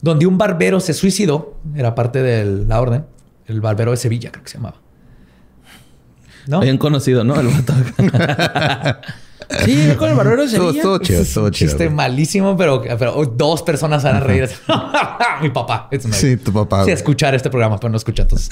donde 0.00 0.26
un 0.26 0.38
barbero 0.38 0.80
se 0.80 0.94
suicidó, 0.94 1.56
era 1.74 1.94
parte 1.94 2.22
de 2.22 2.64
la 2.66 2.80
orden, 2.80 3.06
el 3.46 3.60
barbero 3.60 3.92
de 3.92 3.96
Sevilla, 3.96 4.30
creo 4.30 4.44
que 4.44 4.50
se 4.50 4.58
llamaba. 4.58 4.76
¿No? 6.46 6.60
Bien 6.60 6.78
conocido, 6.78 7.24
¿no? 7.24 7.38
El 7.38 7.48
vato. 7.48 7.74
sí, 9.64 9.94
con 9.98 10.08
el 10.10 10.16
barbero 10.16 10.42
de 10.42 10.48
Sevilla. 10.48 10.70
estuvo 10.70 10.98
chido, 10.98 11.20
un 11.20 11.26
chido. 11.26 11.50
chiste 11.50 11.90
malísimo, 11.90 12.56
pero, 12.56 12.82
pero 12.98 13.24
dos 13.26 13.62
personas 13.62 14.02
van 14.02 14.16
a 14.16 14.20
reír. 14.20 14.48
Mi 15.42 15.50
papá. 15.50 15.88
Es 15.90 16.04
Sí, 16.12 16.36
tu 16.38 16.52
papá. 16.52 16.84
Sí, 16.84 16.90
escuchar 16.90 17.34
este 17.34 17.50
programa, 17.50 17.78
pero 17.78 17.90
no 17.90 17.96
escucha 17.98 18.22
entonces. 18.22 18.48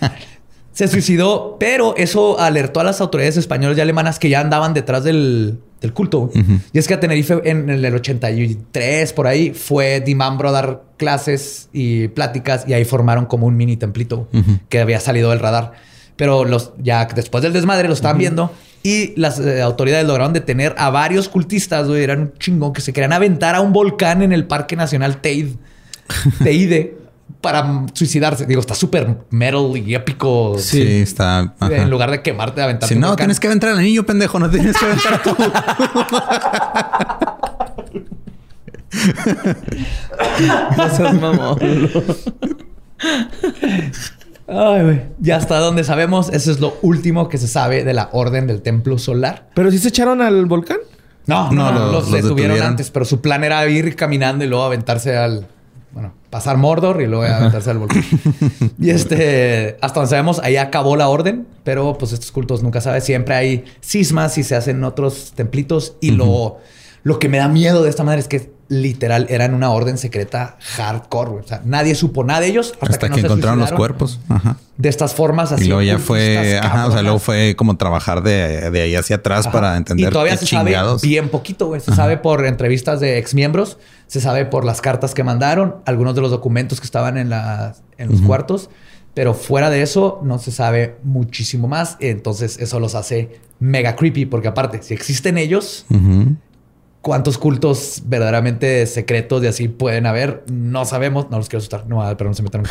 Se 0.72 0.88
suicidó, 0.88 1.56
pero 1.58 1.94
eso 1.96 2.38
alertó 2.38 2.80
a 2.80 2.84
las 2.84 3.00
autoridades 3.00 3.36
españolas 3.36 3.76
y 3.76 3.80
alemanas 3.80 4.18
que 4.18 4.28
ya 4.28 4.40
andaban 4.40 4.72
detrás 4.72 5.02
del, 5.04 5.58
del 5.80 5.92
culto. 5.92 6.30
Y 6.72 6.78
es 6.78 6.86
que 6.86 6.94
a 6.94 7.00
Tenerife 7.00 7.40
en 7.44 7.68
el 7.70 7.94
83, 7.94 9.12
por 9.12 9.26
ahí, 9.26 9.52
fue 9.52 10.00
Dimambro 10.00 10.50
a 10.50 10.52
dar 10.52 10.82
clases 10.96 11.68
y 11.72 12.08
pláticas 12.08 12.64
y 12.68 12.74
ahí 12.74 12.84
formaron 12.84 13.26
como 13.26 13.46
un 13.46 13.56
mini 13.56 13.76
templito 13.76 14.28
que 14.68 14.80
había 14.80 15.00
salido 15.00 15.30
del 15.30 15.40
radar. 15.40 15.72
Pero 16.16 16.44
los, 16.44 16.72
ya 16.78 17.06
después 17.06 17.42
del 17.42 17.52
desmadre 17.54 17.88
lo 17.88 17.94
estaban 17.94 18.18
viendo 18.18 18.52
y 18.82 19.18
las 19.18 19.40
eh, 19.40 19.62
autoridades 19.62 20.06
lograron 20.06 20.34
detener 20.34 20.74
a 20.76 20.90
varios 20.90 21.30
cultistas, 21.30 21.88
güey. 21.88 22.02
Eran 22.02 22.20
un 22.20 22.32
chingón 22.38 22.74
que 22.74 22.82
se 22.82 22.92
querían 22.92 23.14
aventar 23.14 23.54
a 23.54 23.62
un 23.62 23.72
volcán 23.72 24.22
en 24.22 24.32
el 24.32 24.46
Parque 24.46 24.76
Nacional 24.76 25.22
Teide. 25.22 25.54
Teide 26.42 26.99
para 27.40 27.86
suicidarse. 27.94 28.46
Digo, 28.46 28.60
está 28.60 28.74
súper 28.74 29.18
metal 29.30 29.76
y 29.76 29.94
épico. 29.94 30.56
Sí, 30.58 30.82
está. 31.00 31.54
ajá. 31.58 31.74
En 31.76 31.90
lugar 31.90 32.10
de 32.10 32.22
quemarte, 32.22 32.62
aventarte. 32.62 32.94
Si 32.94 33.00
no, 33.00 33.08
volcán. 33.08 33.24
tienes 33.24 33.40
que 33.40 33.46
aventar 33.46 33.70
al 33.70 33.78
anillo, 33.78 34.04
pendejo. 34.06 34.38
No 34.38 34.50
tienes 34.50 34.76
que 34.76 34.84
aventar 34.84 35.22
tú. 35.22 35.36
No 40.76 40.88
seas 40.96 41.14
mamón. 41.20 41.58
Ay, 44.48 44.82
güey. 44.82 45.00
Ya 45.20 45.36
hasta 45.36 45.58
donde 45.58 45.84
sabemos, 45.84 46.28
eso 46.32 46.50
es 46.50 46.60
lo 46.60 46.76
último 46.82 47.28
que 47.28 47.38
se 47.38 47.46
sabe 47.46 47.84
de 47.84 47.94
la 47.94 48.08
Orden 48.12 48.46
del 48.46 48.62
Templo 48.62 48.98
Solar. 48.98 49.48
¿Pero 49.54 49.70
sí 49.70 49.78
se 49.78 49.88
echaron 49.88 50.20
al 50.20 50.46
volcán? 50.46 50.78
No, 51.26 51.52
No, 51.52 51.70
no, 51.70 51.78
los- 51.78 51.92
los, 51.92 51.92
los 51.92 52.12
detuvieron, 52.12 52.36
detuvieron. 52.36 52.66
antes, 52.68 52.90
pero 52.90 53.04
su 53.04 53.20
plan 53.20 53.44
era 53.44 53.64
ir 53.68 53.94
caminando 53.94 54.44
y 54.44 54.48
luego 54.48 54.64
aventarse 54.64 55.16
al. 55.16 55.46
Pasar 56.30 56.56
Mordor 56.56 57.02
y 57.02 57.06
luego 57.06 57.24
aventarse 57.34 57.70
al 57.70 57.78
volcán. 57.78 58.04
Y 58.80 58.90
este, 58.90 59.76
hasta 59.80 60.00
donde 60.00 60.10
sabemos, 60.10 60.38
ahí 60.42 60.56
acabó 60.56 60.96
la 60.96 61.08
orden, 61.08 61.46
pero 61.64 61.98
pues 61.98 62.12
estos 62.12 62.30
cultos 62.32 62.62
nunca 62.62 62.80
sabes. 62.80 63.04
Siempre 63.04 63.34
hay 63.34 63.64
cismas 63.80 64.38
y 64.38 64.44
se 64.44 64.54
hacen 64.56 64.82
otros 64.84 65.32
templitos. 65.34 65.94
Y 66.00 66.12
lo, 66.12 66.58
lo 67.02 67.18
que 67.18 67.28
me 67.28 67.38
da 67.38 67.48
miedo 67.48 67.82
de 67.82 67.90
esta 67.90 68.04
madre 68.04 68.20
es 68.20 68.28
que 68.28 68.52
literal 68.68 69.26
eran 69.30 69.52
una 69.52 69.70
orden 69.72 69.98
secreta 69.98 70.56
hardcore. 70.76 71.30
güey. 71.30 71.44
O 71.44 71.48
sea, 71.48 71.60
nadie 71.64 71.96
supo 71.96 72.22
nada 72.22 72.38
de 72.38 72.46
ellos 72.46 72.74
hasta, 72.80 72.86
Hasta 72.86 73.08
no 73.08 73.14
que 73.16 73.20
se 73.22 73.26
encontraron 73.26 73.58
los 73.58 73.72
cuerpos. 73.72 74.20
Ajá. 74.28 74.56
De 74.76 74.88
estas 74.88 75.12
formas 75.12 75.50
así. 75.50 75.64
Y 75.64 75.66
luego 75.66 75.82
ya 75.82 75.98
fue, 75.98 76.56
ajá, 76.62 76.86
o 76.86 76.92
sea, 76.92 77.02
luego 77.02 77.18
fue 77.18 77.56
como 77.56 77.76
trabajar 77.76 78.22
de, 78.22 78.70
de 78.70 78.80
ahí 78.80 78.94
hacia 78.94 79.16
atrás 79.16 79.40
Ajá. 79.48 79.52
para 79.52 79.76
entender 79.76 80.08
Y 80.08 80.12
todavía 80.12 80.34
qué 80.34 80.38
se 80.38 80.46
chingados. 80.46 81.00
sabe 81.00 81.10
bien 81.10 81.28
poquito, 81.30 81.66
güey. 81.66 81.80
Se 81.80 81.92
sabe 81.96 82.16
por 82.16 82.46
entrevistas 82.46 83.00
de 83.00 83.18
exmiembros, 83.18 83.76
se 84.10 84.20
sabe 84.20 84.44
por 84.44 84.64
las 84.64 84.80
cartas 84.80 85.14
que 85.14 85.22
mandaron, 85.22 85.76
algunos 85.86 86.16
de 86.16 86.20
los 86.20 86.32
documentos 86.32 86.80
que 86.80 86.84
estaban 86.84 87.16
en, 87.16 87.32
en 87.32 88.10
los 88.10 88.20
cuartos, 88.22 88.68
pero 89.14 89.34
fuera 89.34 89.70
de 89.70 89.82
eso 89.82 90.18
no 90.24 90.40
se 90.40 90.50
sabe 90.50 90.96
muchísimo 91.04 91.68
más. 91.68 91.96
Entonces 92.00 92.58
eso 92.58 92.80
los 92.80 92.96
hace 92.96 93.38
mega 93.60 93.94
creepy, 93.94 94.26
porque 94.26 94.48
aparte, 94.48 94.82
si 94.82 94.94
existen 94.94 95.38
ellos, 95.38 95.86
cuántos 97.02 97.38
cultos 97.38 98.02
verdaderamente 98.04 98.84
secretos 98.86 99.44
y 99.44 99.46
así 99.46 99.68
pueden 99.68 100.06
haber. 100.06 100.42
No 100.50 100.84
sabemos, 100.86 101.30
no 101.30 101.36
los 101.36 101.48
quiero 101.48 101.58
asustar, 101.58 101.86
no, 101.86 102.02
pero 102.18 102.30
no 102.30 102.34
se 102.34 102.42
metan. 102.42 102.64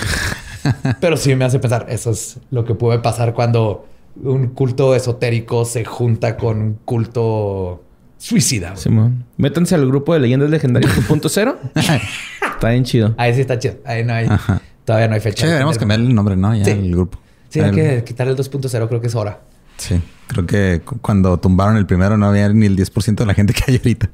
pero 1.00 1.16
sí 1.16 1.34
me 1.36 1.46
hace 1.46 1.60
pensar, 1.60 1.86
eso 1.88 2.12
es 2.12 2.38
lo 2.52 2.66
que 2.66 2.76
puede 2.76 3.00
pasar 3.00 3.34
cuando 3.34 3.86
un 4.22 4.48
culto 4.50 4.94
esotérico 4.94 5.64
se 5.64 5.86
junta 5.86 6.36
con 6.36 6.62
un 6.62 6.74
culto 6.84 7.82
suicida. 8.20 8.76
Simón. 8.76 9.26
Métanse 9.38 9.74
al 9.74 9.88
grupo 9.88 10.14
de 10.14 10.20
leyendas 10.20 10.52
legendarias 10.52 10.92
2.0. 11.10 11.56
está 12.54 12.70
bien 12.70 12.84
chido. 12.84 13.16
Ahí 13.18 13.34
sí 13.34 13.42
está 13.42 13.58
chido. 13.58 13.78
Ahí 13.86 14.04
no 14.04 14.14
hay. 14.14 14.28
Todavía 14.86 15.08
no 15.08 15.16
hay 15.16 15.22
fecha. 15.22 15.42
Sí, 15.42 15.48
deberíamos 15.48 15.78
cambiar 15.80 16.00
el 16.02 16.14
nombre, 16.14 16.36
¿no? 16.36 16.56
Ya 16.56 16.66
Sí. 16.66 16.72
el 16.72 16.92
grupo. 16.92 17.18
Sí, 17.50 17.60
hay 17.62 17.72
que 17.72 18.04
quitar 18.04 18.28
el 18.28 18.36
2.0, 18.36 18.88
creo 18.88 19.02
que 19.02 19.08
es 19.08 19.16
hora. 19.16 19.42
Sí, 19.78 20.00
creo 20.28 20.46
que 20.46 20.82
cu- 20.86 21.00
cuando 21.00 21.40
tumbaron 21.40 21.78
el 21.78 21.86
primero 21.88 22.16
no 22.18 22.28
había 22.28 22.50
ni 22.50 22.66
el 22.68 22.76
10% 22.76 23.24
de 23.24 23.26
la 23.26 23.34
gente 23.34 23.54
que 23.54 23.64
hay 23.68 23.78
ahorita. 23.78 24.10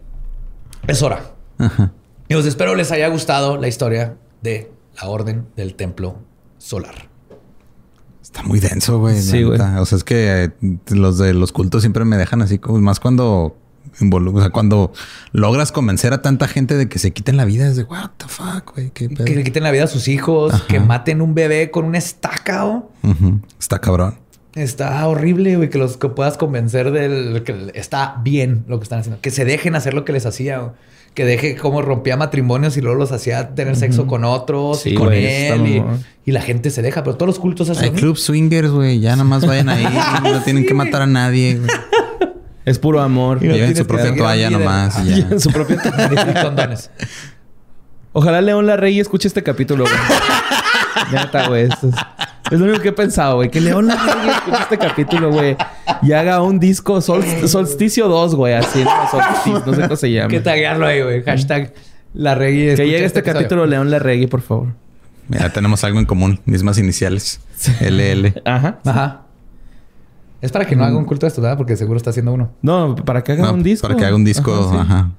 Es 0.88 1.02
hora. 1.02 1.32
Ajá. 1.58 1.92
Y 2.28 2.36
os 2.36 2.46
espero 2.46 2.76
les 2.76 2.92
haya 2.92 3.08
gustado 3.10 3.58
la 3.58 3.68
historia 3.68 4.16
de 4.42 4.72
la 5.02 5.10
Orden 5.10 5.48
del 5.58 5.76
Templo 5.76 6.20
Solar. 6.60 7.10
Está 8.22 8.44
muy 8.44 8.60
denso, 8.60 9.00
güey. 9.00 9.20
Sí, 9.22 9.44
güey. 9.44 9.60
O 9.60 9.86
sea, 9.86 9.98
es 9.98 10.04
que 10.04 10.44
eh, 10.46 10.50
los 10.90 11.18
de 11.18 11.34
los 11.34 11.52
cultos 11.52 11.82
siempre 11.82 12.06
me 12.06 12.18
dejan 12.18 12.42
así, 12.42 12.60
como 12.60 12.80
más 12.80 13.00
cuando 13.00 13.58
o 14.02 14.40
sea, 14.40 14.50
cuando 14.50 14.94
logras 15.32 15.72
convencer 15.72 16.14
a 16.14 16.22
tanta 16.22 16.48
gente 16.48 16.76
de 16.76 16.90
que 16.90 17.00
se 17.00 17.12
quiten 17.12 17.38
la 17.38 17.46
vida, 17.46 17.68
es 17.68 17.76
de 17.76 17.84
what 17.84 18.12
the 18.18 18.28
fuck, 18.28 18.74
güey. 18.74 18.92
¿Qué 18.92 19.10
pedo?" 19.10 19.26
Que 19.26 19.36
le 19.36 19.44
quiten 19.44 19.64
la 19.64 19.72
vida 19.72 19.86
a 19.86 19.88
sus 19.88 20.08
hijos, 20.08 20.62
que 20.64 20.80
maten 20.80 21.22
un 21.22 21.34
bebé 21.34 21.72
con 21.72 21.86
una 21.86 21.98
estaca. 21.98 22.84
Está 23.60 23.80
cabrón. 23.80 24.16
Está 24.56 25.06
horrible, 25.06 25.58
güey, 25.58 25.70
que 25.70 25.78
los 25.78 25.98
que 25.98 26.08
puedas 26.08 26.38
convencer 26.38 26.92
del 26.92 27.44
que 27.44 27.72
está 27.74 28.22
bien 28.24 28.64
lo 28.70 28.80
que 28.80 28.84
están 28.84 29.00
haciendo. 29.00 29.20
Que 29.20 29.30
se 29.30 29.44
dejen 29.44 29.76
hacer 29.76 29.94
lo 29.94 30.06
que 30.06 30.14
les 30.14 30.26
hacía. 30.26 30.74
Que 31.14 31.24
deje 31.24 31.56
cómo 31.56 31.82
rompía 31.82 32.18
matrimonios 32.18 32.76
y 32.76 32.82
luego 32.82 32.98
los 32.98 33.12
hacía 33.14 33.56
tener 33.56 33.78
sexo 33.78 34.06
con 34.06 34.26
otros 34.26 34.82
Sí, 34.82 34.90
y 34.90 34.96
con 34.96 35.08
güey, 35.08 35.26
él. 35.26 35.84
Y, 36.26 36.32
la 36.32 36.42
gente 36.42 36.72
se 36.72 36.82
deja, 36.82 37.04
pero 37.04 37.16
todos 37.16 37.28
los 37.28 37.40
cultos 37.40 37.70
hacen 37.70 37.86
Hay 37.86 37.92
club 37.92 38.18
swingers, 38.18 38.70
güey. 38.70 39.00
Ya 39.00 39.12
nada 39.12 39.24
más 39.24 39.46
vayan 39.46 39.70
ahí. 39.70 39.86
no 40.24 40.42
tienen 40.42 40.66
que 40.66 40.74
matar 40.74 41.02
a 41.04 41.08
nadie. 41.08 41.58
güey. 41.58 41.70
Es 42.66 42.80
puro 42.80 43.02
amor. 43.02 43.40
Y 43.44 43.48
no 43.48 43.54
Lleven 43.56 43.76
su 43.76 43.86
propia 43.86 44.16
toalla 44.16 44.50
nomás. 44.50 45.00
y 45.06 45.22
ya. 45.22 45.28
en 45.32 45.40
su 45.40 45.50
propio 45.52 45.78
Y 45.78 46.42
condones. 46.42 46.90
Ojalá 48.14 48.42
León 48.42 48.66
Larrey 48.66 49.00
escuche 49.00 49.28
este 49.28 49.44
capítulo, 49.44 49.84
güey. 49.84 49.96
Neta, 51.12 51.48
güey. 51.48 51.64
Es, 51.66 51.74
es 52.52 52.60
lo 52.60 52.66
único 52.66 52.82
que 52.82 52.90
he 52.90 52.94
pensado, 52.94 53.36
güey. 53.36 53.50
Que 53.52 53.60
León 53.62 53.88
Larrey 53.88 54.30
escuche 54.30 54.58
este 54.62 54.78
capítulo, 54.78 55.32
güey. 55.32 55.58
Y 56.02 56.14
haga 56.14 56.42
un 56.42 56.60
disco 56.60 57.02
Sol- 57.02 57.24
Solsticio 57.48 58.08
2, 58.08 58.36
güey. 58.36 58.54
Así, 58.54 58.84
¿no? 58.84 58.92
Solsticio, 59.12 59.64
no 59.66 59.74
sé 59.74 59.82
cómo 59.84 59.96
se 59.96 60.12
llama. 60.12 60.30
Que 60.30 60.40
taguearlo 60.40 60.88
ahí, 60.88 61.02
güey. 61.02 61.24
Hashtag 61.24 61.74
la 62.14 62.36
reggae. 62.36 62.76
Que 62.76 62.86
llegue 62.88 63.06
este 63.06 63.22
capítulo 63.22 63.66
León 63.66 63.92
Larregui, 63.92 64.28
por 64.28 64.42
favor. 64.42 64.70
Mira, 65.28 65.52
tenemos 65.52 65.84
algo 65.84 66.00
en 66.00 66.06
común. 66.06 66.40
Mismas 66.46 66.78
iniciales. 66.78 67.42
LL. 67.82 68.42
Ajá. 68.46 68.80
Ajá. 68.86 69.22
Es 70.42 70.52
para 70.52 70.66
que 70.66 70.76
no 70.76 70.84
haga 70.84 70.98
un 70.98 71.06
culto 71.06 71.26
de 71.26 71.30
esto, 71.30 71.42
¿verdad? 71.42 71.58
Porque 71.58 71.76
seguro 71.76 71.98
está 71.98 72.10
haciendo 72.12 72.34
uno. 72.34 72.52
No, 72.62 72.96
para 72.96 73.24
que 73.24 73.32
haga 73.34 73.46
No, 73.46 73.54
un 73.54 73.64
disco. 73.64 73.88
Para 73.88 73.98
que 74.00 74.06
haga 74.06 74.16
un 74.16 74.26
disco. 74.26 74.54
Ajá, 74.54 74.70
sí. 74.72 74.78
Ajá. 74.78 75.12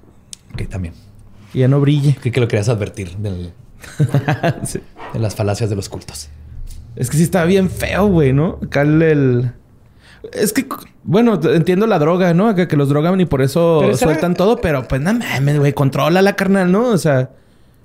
Ok, 0.54 0.68
también. 0.68 0.94
Y 1.54 1.60
ya 1.60 1.68
no 1.68 1.80
brille. 1.80 2.16
Creo 2.20 2.32
que 2.32 2.40
lo 2.40 2.48
querías 2.48 2.68
advertir 2.68 3.16
del- 3.16 3.52
Sí. 4.64 4.80
de 5.12 5.18
las 5.18 5.34
falacias 5.34 5.70
de 5.70 5.76
los 5.76 5.88
cultos. 5.88 6.28
Es 6.96 7.10
que 7.10 7.16
sí 7.16 7.22
está 7.24 7.44
bien 7.44 7.68
feo, 7.70 8.06
güey, 8.06 8.32
¿no? 8.32 8.58
Acá 8.64 8.82
el... 8.82 9.02
el- 9.02 9.52
Es 10.32 10.52
que, 10.52 10.66
bueno, 11.04 11.40
entiendo 11.44 11.86
la 11.86 11.98
droga, 11.98 12.32
¿no? 12.34 12.54
Que, 12.54 12.68
que 12.68 12.76
los 12.76 12.88
drogan 12.88 13.20
y 13.20 13.26
por 13.26 13.42
eso 13.42 13.78
Pero 13.80 13.92
esa- 13.94 14.06
sueltan 14.06 14.34
todo, 14.34 14.60
pero 14.60 14.86
pues 14.88 15.00
no 15.00 15.12
mames, 15.14 15.58
güey, 15.58 15.72
controla 15.72 16.22
la 16.22 16.34
carnal, 16.36 16.70
¿no? 16.72 16.88
O 16.88 16.98
sea, 16.98 17.30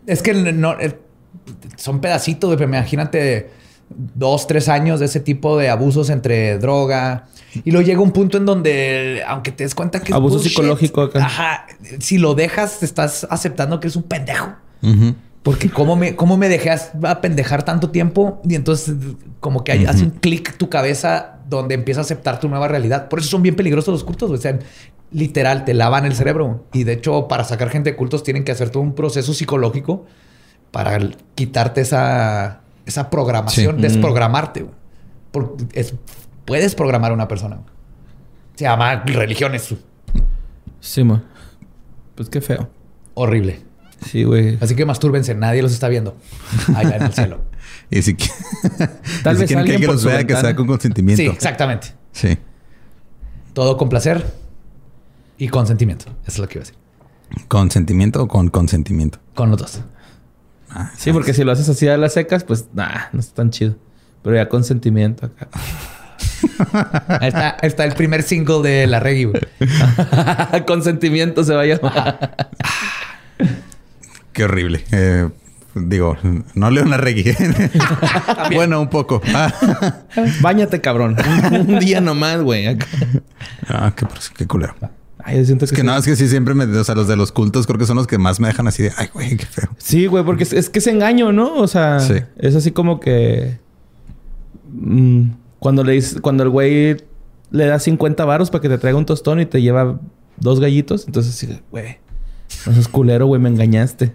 Es 0.08 0.22
que 0.22 0.34
no, 0.34 0.80
eh, 0.80 0.98
son 1.76 2.00
pedacitos, 2.02 2.48
güey, 2.50 2.58
pero 2.58 2.70
imagínate 2.70 3.50
dos, 4.16 4.48
tres 4.48 4.70
años 4.70 5.00
de 5.00 5.06
ese 5.08 5.20
tipo 5.20 5.58
de 5.58 5.70
abusos 5.70 6.10
entre 6.10 6.58
droga. 6.60 7.26
Y 7.64 7.72
luego 7.72 7.86
llega 7.86 8.02
un 8.02 8.12
punto 8.12 8.38
en 8.38 8.46
donde, 8.46 9.22
aunque 9.28 9.52
te 9.52 9.64
des 9.64 9.76
cuenta 9.76 10.00
que 10.00 10.12
es 10.12 10.16
Abuso 10.16 10.36
bullshit, 10.36 10.52
psicológico 10.52 11.02
acá. 11.02 11.26
Ajá. 11.26 11.66
Si 12.00 12.18
lo 12.18 12.34
dejas, 12.34 12.80
te 12.80 12.86
estás 12.86 13.28
aceptando 13.30 13.80
que 13.80 13.88
eres 13.88 13.96
un 13.96 14.04
pendejo. 14.04 14.54
Porque 15.44 15.70
cómo 15.72 15.96
me, 15.96 16.16
cómo 16.16 16.38
me 16.38 16.48
dejé 16.50 16.70
a 16.70 17.20
pendejar 17.22 17.64
tanto 17.64 17.90
tiempo 17.90 18.40
y 18.48 18.56
entonces 18.56 18.96
como 19.40 19.64
que 19.64 19.72
hay- 19.72 19.86
hace 19.86 20.04
un 20.04 20.12
clic 20.12 20.56
tu 20.58 20.70
cabeza 20.70 21.40
donde 21.50 21.74
empieza 21.76 22.02
a 22.02 22.04
aceptar 22.04 22.40
tu 22.40 22.48
nueva 22.48 22.68
realidad. 22.68 23.10
Por 23.10 23.20
eso 23.20 23.30
son 23.30 23.42
bien 23.42 23.56
peligrosos 23.56 23.92
los 23.92 24.04
cultos. 24.04 24.30
O 24.30 24.38
sea, 24.38 24.58
literal, 25.12 25.66
te 25.66 25.74
lavan 25.74 26.06
el 26.06 26.14
cerebro. 26.16 26.66
Y 26.74 26.84
de 26.84 26.94
hecho, 26.94 27.28
para 27.28 27.44
sacar 27.44 27.70
gente 27.70 27.90
de 27.92 27.96
cultos 27.98 28.24
tienen 28.24 28.44
que 28.44 28.52
hacer 28.52 28.70
todo 28.70 28.84
un 28.84 28.94
proceso 28.94 29.34
psicológico 29.34 30.06
para 30.70 30.98
quitarte 31.36 31.82
esa, 31.82 32.61
esa 32.86 33.10
programación, 33.10 33.78
Sí. 33.78 33.82
desprogramarte. 33.82 34.62
güey. 34.64 34.76
Porque 35.32 35.66
es, 35.74 35.94
puedes 36.46 36.76
programar 36.76 37.12
a 37.12 37.14
una 37.14 37.28
persona. 37.28 37.58
güey. 37.58 37.68
Se 38.56 38.64
llama 38.66 39.04
religiones. 39.06 39.74
sí, 40.80 41.04
mo. 41.04 41.22
Pues 42.16 42.30
qué 42.30 42.42
feo. 42.42 42.70
Horrible. 43.14 43.62
Sí, 44.06 44.24
güey. 44.24 44.58
Así 44.62 44.76
que 44.76 44.86
mastúrbense, 44.86 45.34
nadie 45.36 45.62
los 45.62 45.72
está 45.74 45.88
viendo. 45.88 46.16
Allá 46.76 46.98
en 46.98 47.04
el 47.04 47.14
cielo. 47.14 47.42
Y 47.94 48.02
si, 48.02 48.14
Tal 49.24 49.36
y 49.36 49.36
si 49.36 49.42
vez 49.42 49.48
quieren 49.48 49.66
que 49.66 49.72
alguien 49.74 49.92
los 49.92 50.06
vea, 50.06 50.26
que 50.26 50.36
sea 50.38 50.56
con 50.56 50.66
consentimiento. 50.66 51.22
Sí, 51.22 51.28
exactamente. 51.28 51.88
Sí. 52.14 52.38
Todo 53.54 53.76
con 53.76 53.90
placer 53.90 54.34
y 55.38 55.50
consentimiento. 55.50 56.06
Eso 56.22 56.32
es 56.32 56.40
lo 56.40 56.48
que 56.48 56.58
iba 56.60 56.64
a 56.64 56.68
decir. 56.68 56.78
¿Consentimiento 57.50 58.24
o 58.24 58.28
con 58.30 58.48
consentimiento? 58.50 59.20
Con 59.36 59.52
los 59.52 59.60
dos. 59.60 59.82
Sí, 60.98 61.12
porque 61.12 61.34
si 61.34 61.44
lo 61.44 61.52
haces 61.52 61.68
así 61.70 61.88
a 61.88 61.98
las 61.98 62.14
secas, 62.14 62.44
pues 62.44 62.68
nah, 62.74 63.06
no 63.12 63.20
está 63.20 63.36
tan 63.36 63.50
chido. 63.50 63.76
Pero 64.24 64.36
ya 64.36 64.50
con 64.50 64.64
sentimiento 64.64 65.26
acá. 65.26 65.48
Ahí 67.20 67.28
está, 67.30 67.58
ahí 67.62 67.68
está 67.68 67.84
el 67.86 67.94
primer 67.94 68.24
single 68.24 68.62
de 68.62 68.88
La 68.88 69.00
Reggae. 69.00 69.26
güey. 69.26 69.42
con 70.68 70.84
sentimiento 70.84 71.44
se 71.44 71.54
va 71.56 71.62
a 71.62 71.66
llamar. 71.66 72.36
Qué 74.34 74.46
horrible. 74.46 74.84
Eh, 74.92 75.30
digo, 75.76 76.18
no 76.54 76.72
leo 76.72 76.84
una 76.84 76.98
reggae. 76.98 77.36
bueno, 78.54 78.80
un 78.80 78.90
poco. 78.90 79.22
Ah, 79.34 79.54
Báñate, 80.42 80.80
cabrón. 80.80 81.18
un 81.52 81.80
día 81.80 82.00
nomás, 82.00 82.42
güey. 82.42 82.78
Ah, 83.68 83.92
qué, 83.96 84.06
qué 84.38 84.48
culero. 84.48 84.76
Ay, 85.24 85.38
yo 85.40 85.46
siento 85.46 85.66
Es 85.66 85.72
que 85.72 85.84
no, 85.84 85.96
es 85.96 86.06
que 86.06 86.16
sí 86.16 86.28
siempre 86.28 86.54
me... 86.54 86.66
O 86.66 86.84
sea, 86.84 86.96
los 86.96 87.08
de 87.08 87.16
los 87.16 87.32
cultos 87.32 87.68
creo 87.68 87.78
que 87.80 87.86
son 87.86 87.98
los 87.98 88.08
que 88.08 88.18
más 88.18 88.40
me 88.40 88.48
dejan 88.48 88.68
así 88.68 88.84
de... 88.84 88.92
Ay, 88.98 89.10
güey, 89.14 89.38
qué 89.38 89.46
feo. 89.46 89.70
Sí, 89.78 90.08
güey, 90.08 90.24
porque 90.24 90.44
es, 90.44 90.54
es 90.54 90.70
que 90.70 90.80
es 90.80 90.88
engaño, 90.88 91.32
¿no? 91.32 91.56
O 91.56 91.68
sea, 91.68 92.00
Sí. 92.00 92.16
es 92.38 92.56
así 92.56 92.72
como 92.72 93.00
que. 93.00 93.60
mm, 94.72 95.24
cuando 95.60 95.84
le 95.84 96.02
cuando 96.22 96.44
el 96.44 96.50
güey 96.50 96.98
le 97.52 97.66
da 97.66 97.80
50 97.80 98.24
varos 98.26 98.50
para 98.50 98.62
que 98.62 98.70
te 98.70 98.78
traiga 98.78 98.98
un 98.98 99.06
tostón 99.06 99.40
y 99.42 99.46
te 99.46 99.62
lleva 99.62 100.00
dos 100.38 100.60
gallitos, 100.60 101.06
entonces 101.06 101.36
sí, 101.36 101.60
güey, 101.70 102.00
no 102.66 102.74
seas 102.74 102.88
culero, 102.88 103.28
güey, 103.28 103.42
me 103.42 103.50
engañaste. 103.50 104.14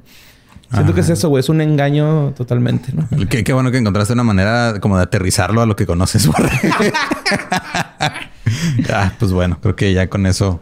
Siento 0.73 0.95
que 0.95 1.03
es 1.03 1.09
eso, 1.11 1.29
güey, 1.29 1.41
es 1.41 1.49
un 1.49 1.61
engaño 1.61 2.33
totalmente, 2.37 2.93
¿no? 2.93 3.07
Qué, 3.29 3.45
qué 3.45 3.53
bueno 3.53 3.71
que 3.71 3.79
encontraste 3.79 4.15
una 4.15 4.25
manera 4.25 4.81
como 4.81 4.97
de 4.97 5.05
aterrizarlo 5.05 5.61
a 5.63 5.67
lo 5.67 5.77
que 5.77 5.87
conoces. 5.87 6.27
Borre. 6.33 6.51
ah, 8.93 9.13
pues 9.19 9.33
bueno, 9.33 9.59
creo 9.61 9.77
que 9.77 9.93
ya 9.93 10.09
con 10.09 10.27
eso 10.27 10.61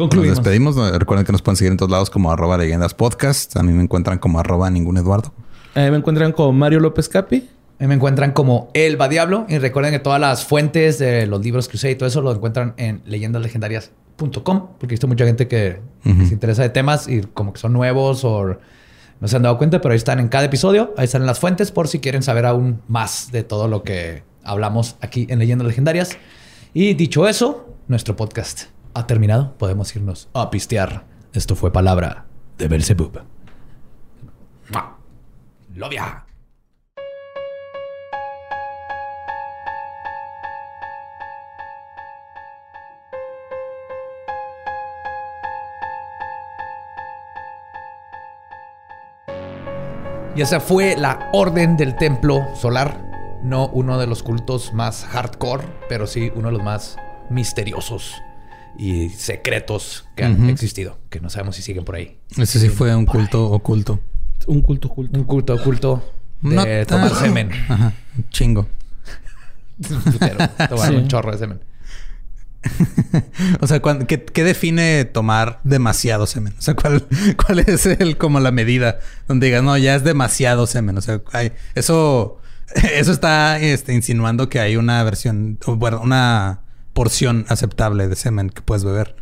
Concluimos. 0.00 0.36
nos 0.38 0.44
despedimos. 0.44 0.76
Recuerden 0.98 1.24
que 1.26 1.32
nos 1.32 1.42
pueden 1.42 1.56
seguir 1.56 1.70
en 1.72 1.76
todos 1.76 1.90
lados 1.90 2.10
como 2.10 2.32
arroba 2.32 2.56
leyendas 2.58 2.94
podcast. 2.94 3.56
A 3.56 3.62
mí 3.62 3.72
me 3.72 3.82
encuentran 3.82 4.18
como 4.18 4.40
arroba 4.40 4.70
ningún 4.70 4.96
Eduardo. 4.96 5.32
Me 5.74 5.86
encuentran 5.88 6.32
con 6.32 6.56
Mario 6.56 6.80
López 6.80 7.08
Capi. 7.08 7.48
Ahí 7.78 7.86
me 7.86 7.94
encuentran 7.94 8.32
como 8.32 8.70
El 8.74 9.00
Va 9.00 9.08
Diablo. 9.08 9.46
Y 9.48 9.58
recuerden 9.58 9.92
que 9.92 9.98
todas 9.98 10.20
las 10.20 10.44
fuentes 10.44 10.98
de 10.98 11.26
los 11.26 11.42
libros 11.42 11.68
que 11.68 11.76
usé 11.76 11.90
y 11.90 11.94
todo 11.94 12.08
eso 12.08 12.20
lo 12.22 12.32
encuentran 12.32 12.74
en 12.76 13.02
leyendaslegendarias.com. 13.06 14.66
Porque 14.78 14.86
he 14.86 14.88
visto 14.88 15.06
mucha 15.06 15.24
gente 15.24 15.48
que 15.48 15.80
Ujú. 16.04 16.26
se 16.26 16.34
interesa 16.34 16.62
de 16.62 16.70
temas 16.70 17.08
y 17.08 17.22
como 17.22 17.52
que 17.52 17.60
son 17.60 17.72
nuevos 17.72 18.24
o 18.24 18.56
no 19.20 19.28
se 19.28 19.36
han 19.36 19.42
dado 19.42 19.58
cuenta, 19.58 19.80
pero 19.80 19.92
ahí 19.92 19.98
están 19.98 20.18
en 20.18 20.28
cada 20.28 20.44
episodio. 20.44 20.94
Ahí 20.96 21.04
están 21.04 21.26
las 21.26 21.38
fuentes 21.38 21.70
por 21.72 21.88
si 21.88 22.00
quieren 22.00 22.22
saber 22.22 22.46
aún 22.46 22.80
más 22.88 23.30
de 23.32 23.44
todo 23.44 23.68
lo 23.68 23.82
que 23.82 24.22
hablamos 24.44 24.96
aquí 25.02 25.26
en 25.28 25.38
Leyendas 25.38 25.66
Legendarias. 25.66 26.16
Y 26.72 26.94
dicho 26.94 27.28
eso, 27.28 27.68
nuestro 27.88 28.16
podcast 28.16 28.62
ha 28.94 29.06
terminado. 29.06 29.54
Podemos 29.56 29.94
irnos 29.94 30.28
a 30.32 30.50
pistear. 30.50 31.04
Esto 31.32 31.56
fue 31.56 31.72
palabra 31.72 32.26
de 32.58 32.68
Belzebub. 32.68 33.22
¡Mua! 34.70 34.96
¡Lovia! 35.74 36.24
Y 50.36 50.42
esa 50.42 50.60
fue 50.60 50.96
la 50.96 51.28
orden 51.32 51.76
del 51.76 51.96
templo 51.96 52.46
solar. 52.54 53.40
No 53.42 53.68
uno 53.68 53.98
de 53.98 54.06
los 54.06 54.22
cultos 54.22 54.72
más 54.72 55.04
hardcore, 55.04 55.64
pero 55.88 56.06
sí 56.06 56.30
uno 56.34 56.48
de 56.48 56.54
los 56.54 56.62
más 56.62 56.96
misteriosos 57.28 58.22
y 58.78 59.08
secretos 59.10 60.06
que 60.16 60.24
han 60.24 60.48
existido, 60.48 60.98
que 61.10 61.20
no 61.20 61.28
sabemos 61.30 61.56
si 61.56 61.62
siguen 61.62 61.84
por 61.84 61.96
ahí. 61.96 62.18
Ese 62.36 62.58
sí 62.60 62.68
fue 62.68 62.94
un 62.94 63.06
culto 63.06 63.46
oculto. 63.50 64.00
Un 64.46 64.62
culto 64.62 64.88
oculto. 64.88 65.18
Un 65.18 65.24
culto 65.24 65.54
oculto 65.54 66.12
de 66.42 66.54
No 66.80 66.86
tomar 66.86 67.14
semen. 67.14 67.50
Ajá. 67.68 67.92
Un 68.16 68.28
Chingo. 68.30 68.66
Tomar 70.68 70.88
Sí. 70.88 70.94
un 70.94 71.08
chorro 71.08 71.32
de 71.32 71.38
semen. 71.38 71.60
O 73.60 73.66
sea, 73.66 73.80
¿cuán- 73.80 74.06
¿qué, 74.06 74.22
qué 74.22 74.44
define 74.44 75.04
tomar 75.06 75.60
demasiado 75.64 76.26
semen? 76.26 76.54
O 76.58 76.62
sea, 76.62 76.74
¿cuál, 76.74 77.06
cuál 77.46 77.60
es 77.60 77.86
el 77.86 78.16
como 78.18 78.40
la 78.40 78.50
medida 78.50 78.98
donde 79.28 79.46
digas, 79.46 79.62
no, 79.62 79.76
ya 79.78 79.94
es 79.94 80.04
demasiado 80.04 80.66
semen? 80.66 80.98
O 80.98 81.00
sea, 81.00 81.20
hay, 81.32 81.52
eso, 81.74 82.38
eso 82.94 83.12
está 83.12 83.58
este, 83.58 83.94
insinuando 83.94 84.48
que 84.48 84.60
hay 84.60 84.76
una 84.76 85.02
versión, 85.04 85.58
bueno, 85.66 86.00
una 86.02 86.60
porción 86.92 87.44
aceptable 87.48 88.08
de 88.08 88.16
semen 88.16 88.50
que 88.50 88.62
puedes 88.62 88.84
beber. 88.84 89.16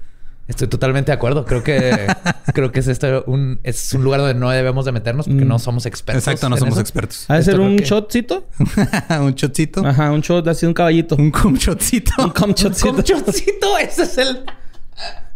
Estoy 0.49 0.67
totalmente 0.67 1.11
de 1.13 1.17
acuerdo. 1.17 1.45
Creo 1.45 1.63
que 1.63 2.07
creo 2.55 2.73
que 2.73 2.81
es 2.81 2.89
este 2.89 3.23
un 3.27 3.61
es 3.65 3.93
un 3.93 4.03
lugar 4.03 4.21
donde 4.21 4.35
no 4.35 4.49
debemos 4.49 4.87
de 4.87 4.93
meternos 4.93 5.27
porque 5.27 5.45
no 5.45 5.59
somos 5.59 5.85
expertos. 5.85 6.23
Exacto, 6.27 6.49
no 6.49 6.57
somos 6.57 6.73
eso. 6.75 6.81
expertos. 6.81 7.27
¿Ha 7.29 7.35
de 7.35 7.41
Esto 7.41 7.53
ser 7.53 7.61
un 7.61 7.77
que- 7.77 7.85
shotcito? 7.85 8.49
un 9.21 9.35
shotcito. 9.35 9.87
Ajá, 9.87 10.11
un 10.11 10.23
shot 10.23 10.49
así, 10.49 10.65
un 10.65 10.73
caballito. 10.73 11.17
Un 11.17 11.31
cum 11.31 11.55
shotcito. 11.55 12.13
Un 12.25 12.31
cum 12.31 12.53
shotcito. 12.55 12.91
Un 12.93 13.03
chocito, 13.03 13.77
ese 13.79 14.03
es 14.05 14.19
el 14.19 14.45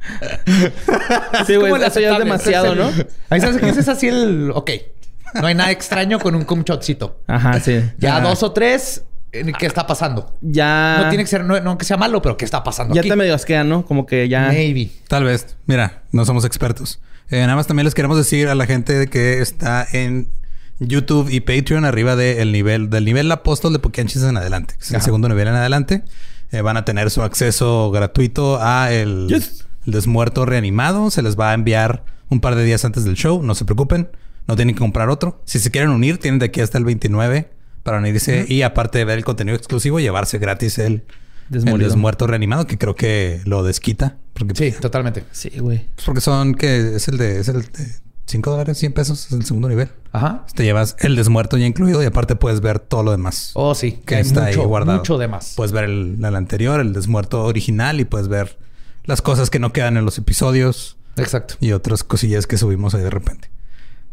Sí, 1.47 1.57
güey, 1.57 1.83
eso 1.83 2.01
ya 2.01 2.13
es 2.13 2.19
demasiado, 2.19 2.75
¿no? 2.75 2.91
Ahí 3.31 3.41
sabes 3.41 3.59
que 3.59 3.69
ese 3.69 3.81
es 3.81 3.89
así 3.89 4.09
el 4.09 4.51
ok. 4.55 4.71
No 5.35 5.47
hay 5.47 5.55
nada 5.55 5.71
extraño 5.71 6.19
con 6.19 6.35
un 6.35 6.45
cum 6.45 6.63
shotcito. 6.63 7.21
Ajá, 7.27 7.59
sí. 7.61 7.81
Ya 7.99 8.17
Ajá. 8.17 8.29
dos 8.29 8.43
o 8.43 8.53
tres, 8.53 9.05
¿qué 9.33 9.67
está 9.67 9.87
pasando? 9.87 10.35
Ya. 10.41 10.99
No 11.03 11.09
tiene 11.09 11.25
que 11.25 11.29
ser, 11.31 11.45
no, 11.45 11.59
no 11.61 11.79
que 11.79 11.85
sea 11.85 11.97
malo, 11.97 12.21
pero 12.23 12.37
¿qué 12.37 12.45
está 12.45 12.63
pasando? 12.63 12.95
Ya 12.95 13.01
aquí? 13.01 13.09
te 13.09 13.17
medio 13.17 13.35
asquea, 13.35 13.65
¿no? 13.65 13.85
Como 13.85 14.07
que 14.07 14.29
ya. 14.29 14.49
Maybe. 14.49 14.91
Tal 15.09 15.25
vez. 15.25 15.57
Mira, 15.67 16.03
no 16.13 16.25
somos 16.25 16.45
expertos. 16.45 17.01
Eh, 17.31 17.41
nada 17.41 17.57
más 17.57 17.67
también 17.67 17.85
les 17.85 17.95
queremos 17.95 18.17
decir 18.19 18.49
a 18.49 18.55
la 18.55 18.67
gente 18.67 19.07
que 19.09 19.41
está 19.41 19.87
en 19.93 20.29
YouTube 20.79 21.31
y 21.31 21.41
Patreon 21.41 21.85
arriba 21.85 22.15
del 22.17 22.53
nivel, 22.53 22.91
del 22.91 23.05
nivel 23.05 23.31
apóstol 23.33 23.73
de 23.73 23.79
Poquianchis 23.79 24.23
en 24.23 24.37
adelante. 24.37 24.75
que 24.77 24.85
es 24.85 24.91
el 24.91 24.97
Ajá. 24.97 25.05
segundo 25.07 25.29
nivel 25.29 25.49
en 25.49 25.55
adelante. 25.55 26.03
Eh, 26.51 26.61
van 26.61 26.77
a 26.77 26.85
tener 26.85 27.11
su 27.11 27.23
acceso 27.23 27.91
gratuito 27.91 28.59
a 28.61 28.93
el, 28.93 29.29
Yes. 29.29 29.65
el 29.87 29.93
desmuerto 29.95 30.45
reanimado. 30.45 31.11
Se 31.11 31.23
les 31.23 31.39
va 31.39 31.53
a 31.53 31.55
enviar 31.55 32.05
un 32.29 32.41
par 32.41 32.55
de 32.55 32.65
días 32.65 32.85
antes 32.85 33.05
del 33.05 33.15
show. 33.15 33.43
No 33.43 33.55
se 33.55 33.65
preocupen. 33.65 34.11
No 34.47 34.57
tienen 34.57 34.75
que 34.75 34.81
comprar 34.81 35.09
otro. 35.09 35.41
Si 35.47 35.59
se 35.61 35.71
quieren 35.71 35.91
unir, 35.91 36.19
tienen 36.19 36.39
de 36.41 36.47
aquí 36.47 36.61
hasta 36.61 36.77
el 36.77 36.85
29 36.85 37.49
para 37.83 37.99
unirse. 37.99 38.45
Y 38.49 38.63
aparte 38.63 38.99
de 38.99 39.05
ver 39.05 39.19
el 39.19 39.25
contenido 39.25 39.57
exclusivo, 39.57 40.01
llevarse 40.01 40.39
gratis 40.39 40.79
el, 40.79 41.05
el 41.51 41.79
desmuerto 41.79 42.27
reanimado, 42.27 42.67
que 42.67 42.79
creo 42.79 42.95
que 42.95 43.41
lo 43.45 43.63
desquita. 43.63 44.17
Porque 44.35 44.55
Sí, 44.55 44.79
totalmente. 44.81 45.25
Sí, 45.33 45.51
güey. 45.59 45.89
pues 45.95 46.07
porque 46.07 46.21
son 46.21 46.55
que 46.55 46.97
es 46.97 47.09
el 47.09 47.19
de 47.19 47.41
es 47.41 47.49
el 47.49 47.63
de 47.63 47.89
5 48.27 48.51
dólares, 48.51 48.79
100 48.79 48.93
pesos, 48.93 49.27
es 49.27 49.33
el 49.33 49.45
segundo 49.45 49.69
nivel. 49.69 49.91
Ajá. 50.13 50.47
Te 50.55 50.65
llevas 50.65 50.97
el 51.01 51.17
desmuerto 51.17 51.59
ya 51.59 51.67
incluido 51.67 52.03
y 52.03 52.07
aparte 52.07 52.37
puedes 52.37 52.61
ver 52.61 52.79
todo 52.79 53.03
lo 53.03 53.11
demás. 53.11 53.51
Oh, 53.55 53.75
sí. 53.75 54.01
que 54.07 54.21
está 54.21 54.45
mucho, 54.47 54.61
ahí 54.61 54.67
guardado. 54.67 54.99
mucho 54.99 55.19
de 55.19 55.29
más. 55.29 55.53
Puedes 55.57 55.73
ver 55.73 55.85
el, 55.85 56.17
el 56.25 56.37
anterior, 56.37 56.81
el 56.81 56.93
desmuerto 56.95 57.45
original 57.45 58.01
y 58.01 58.05
puedes 58.05 58.29
ver 58.29 58.59
las 59.05 59.21
cosas 59.21 59.51
que 59.51 59.59
no 59.59 59.73
quedan 59.73 59.97
en 59.97 60.05
los 60.05 60.17
episodios 60.17 60.97
Exacto. 61.17 61.57
y 61.61 61.73
otras 61.73 62.05
cosillas 62.05 62.47
que 62.47 62.57
subimos 62.57 62.95
ahí 62.95 63.03
de 63.03 63.11
repente. 63.11 63.51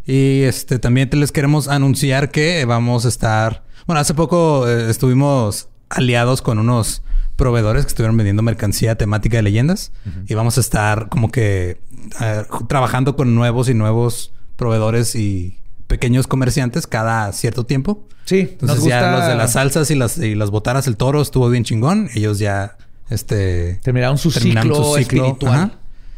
Y 0.10 0.42
este 0.42 0.80
también 0.80 1.08
te 1.08 1.18
les 1.18 1.32
queremos 1.32 1.68
anunciar 1.68 2.32
que 2.32 2.66
vamos 2.66 3.06
a 3.06 3.10
estar. 3.10 3.64
Bueno, 3.86 4.00
hace 4.00 4.16
poco 4.16 4.68
eh, 4.68 4.90
estuvimos 4.90 5.70
aliados 5.88 6.42
con 6.42 6.58
unos 6.58 7.04
proveedores 7.36 7.86
que 7.86 7.90
estuvieron 7.90 8.18
vendiendo 8.18 8.42
mercancía 8.42 8.96
temática 8.96 9.38
de 9.38 9.44
leyendas 9.44 9.92
y 10.28 10.34
vamos 10.34 10.58
a 10.58 10.62
estar 10.62 11.10
como 11.10 11.30
que 11.30 11.80
eh, 12.22 12.44
trabajando 12.68 13.16
con 13.16 13.36
nuevos 13.36 13.70
y 13.70 13.76
nuevos 13.76 14.34
proveedores 14.56 15.14
y 15.14 15.60
pequeños 15.86 16.26
comerciantes 16.26 16.88
cada 16.88 17.32
cierto 17.32 17.68
tiempo. 17.68 18.08
Sí, 18.26 18.40
Entonces 18.40 18.68
nos 18.68 18.80
gusta 18.80 19.02
ya 19.02 19.12
los 19.12 19.28
de 19.28 19.36
las 19.36 19.52
salsas 19.52 19.92
y 19.92 19.96
las, 19.96 20.18
y 20.18 20.34
las 20.34 20.50
botanas, 20.50 20.88
el 20.88 20.98
toro 20.98 21.22
estuvo 21.22 21.52
bien 21.52 21.64
chingón. 21.64 22.10
Ellos 22.16 22.40
ya 22.40 22.78
este 23.12 23.80
terminaron 23.84 24.18
su 24.18 24.32
terminaron 24.32 24.72
ciclo, 24.72 24.84
su 24.86 24.98
ciclo, 24.98 25.26
espiritual. 25.26 25.54
ajá. 25.54 25.72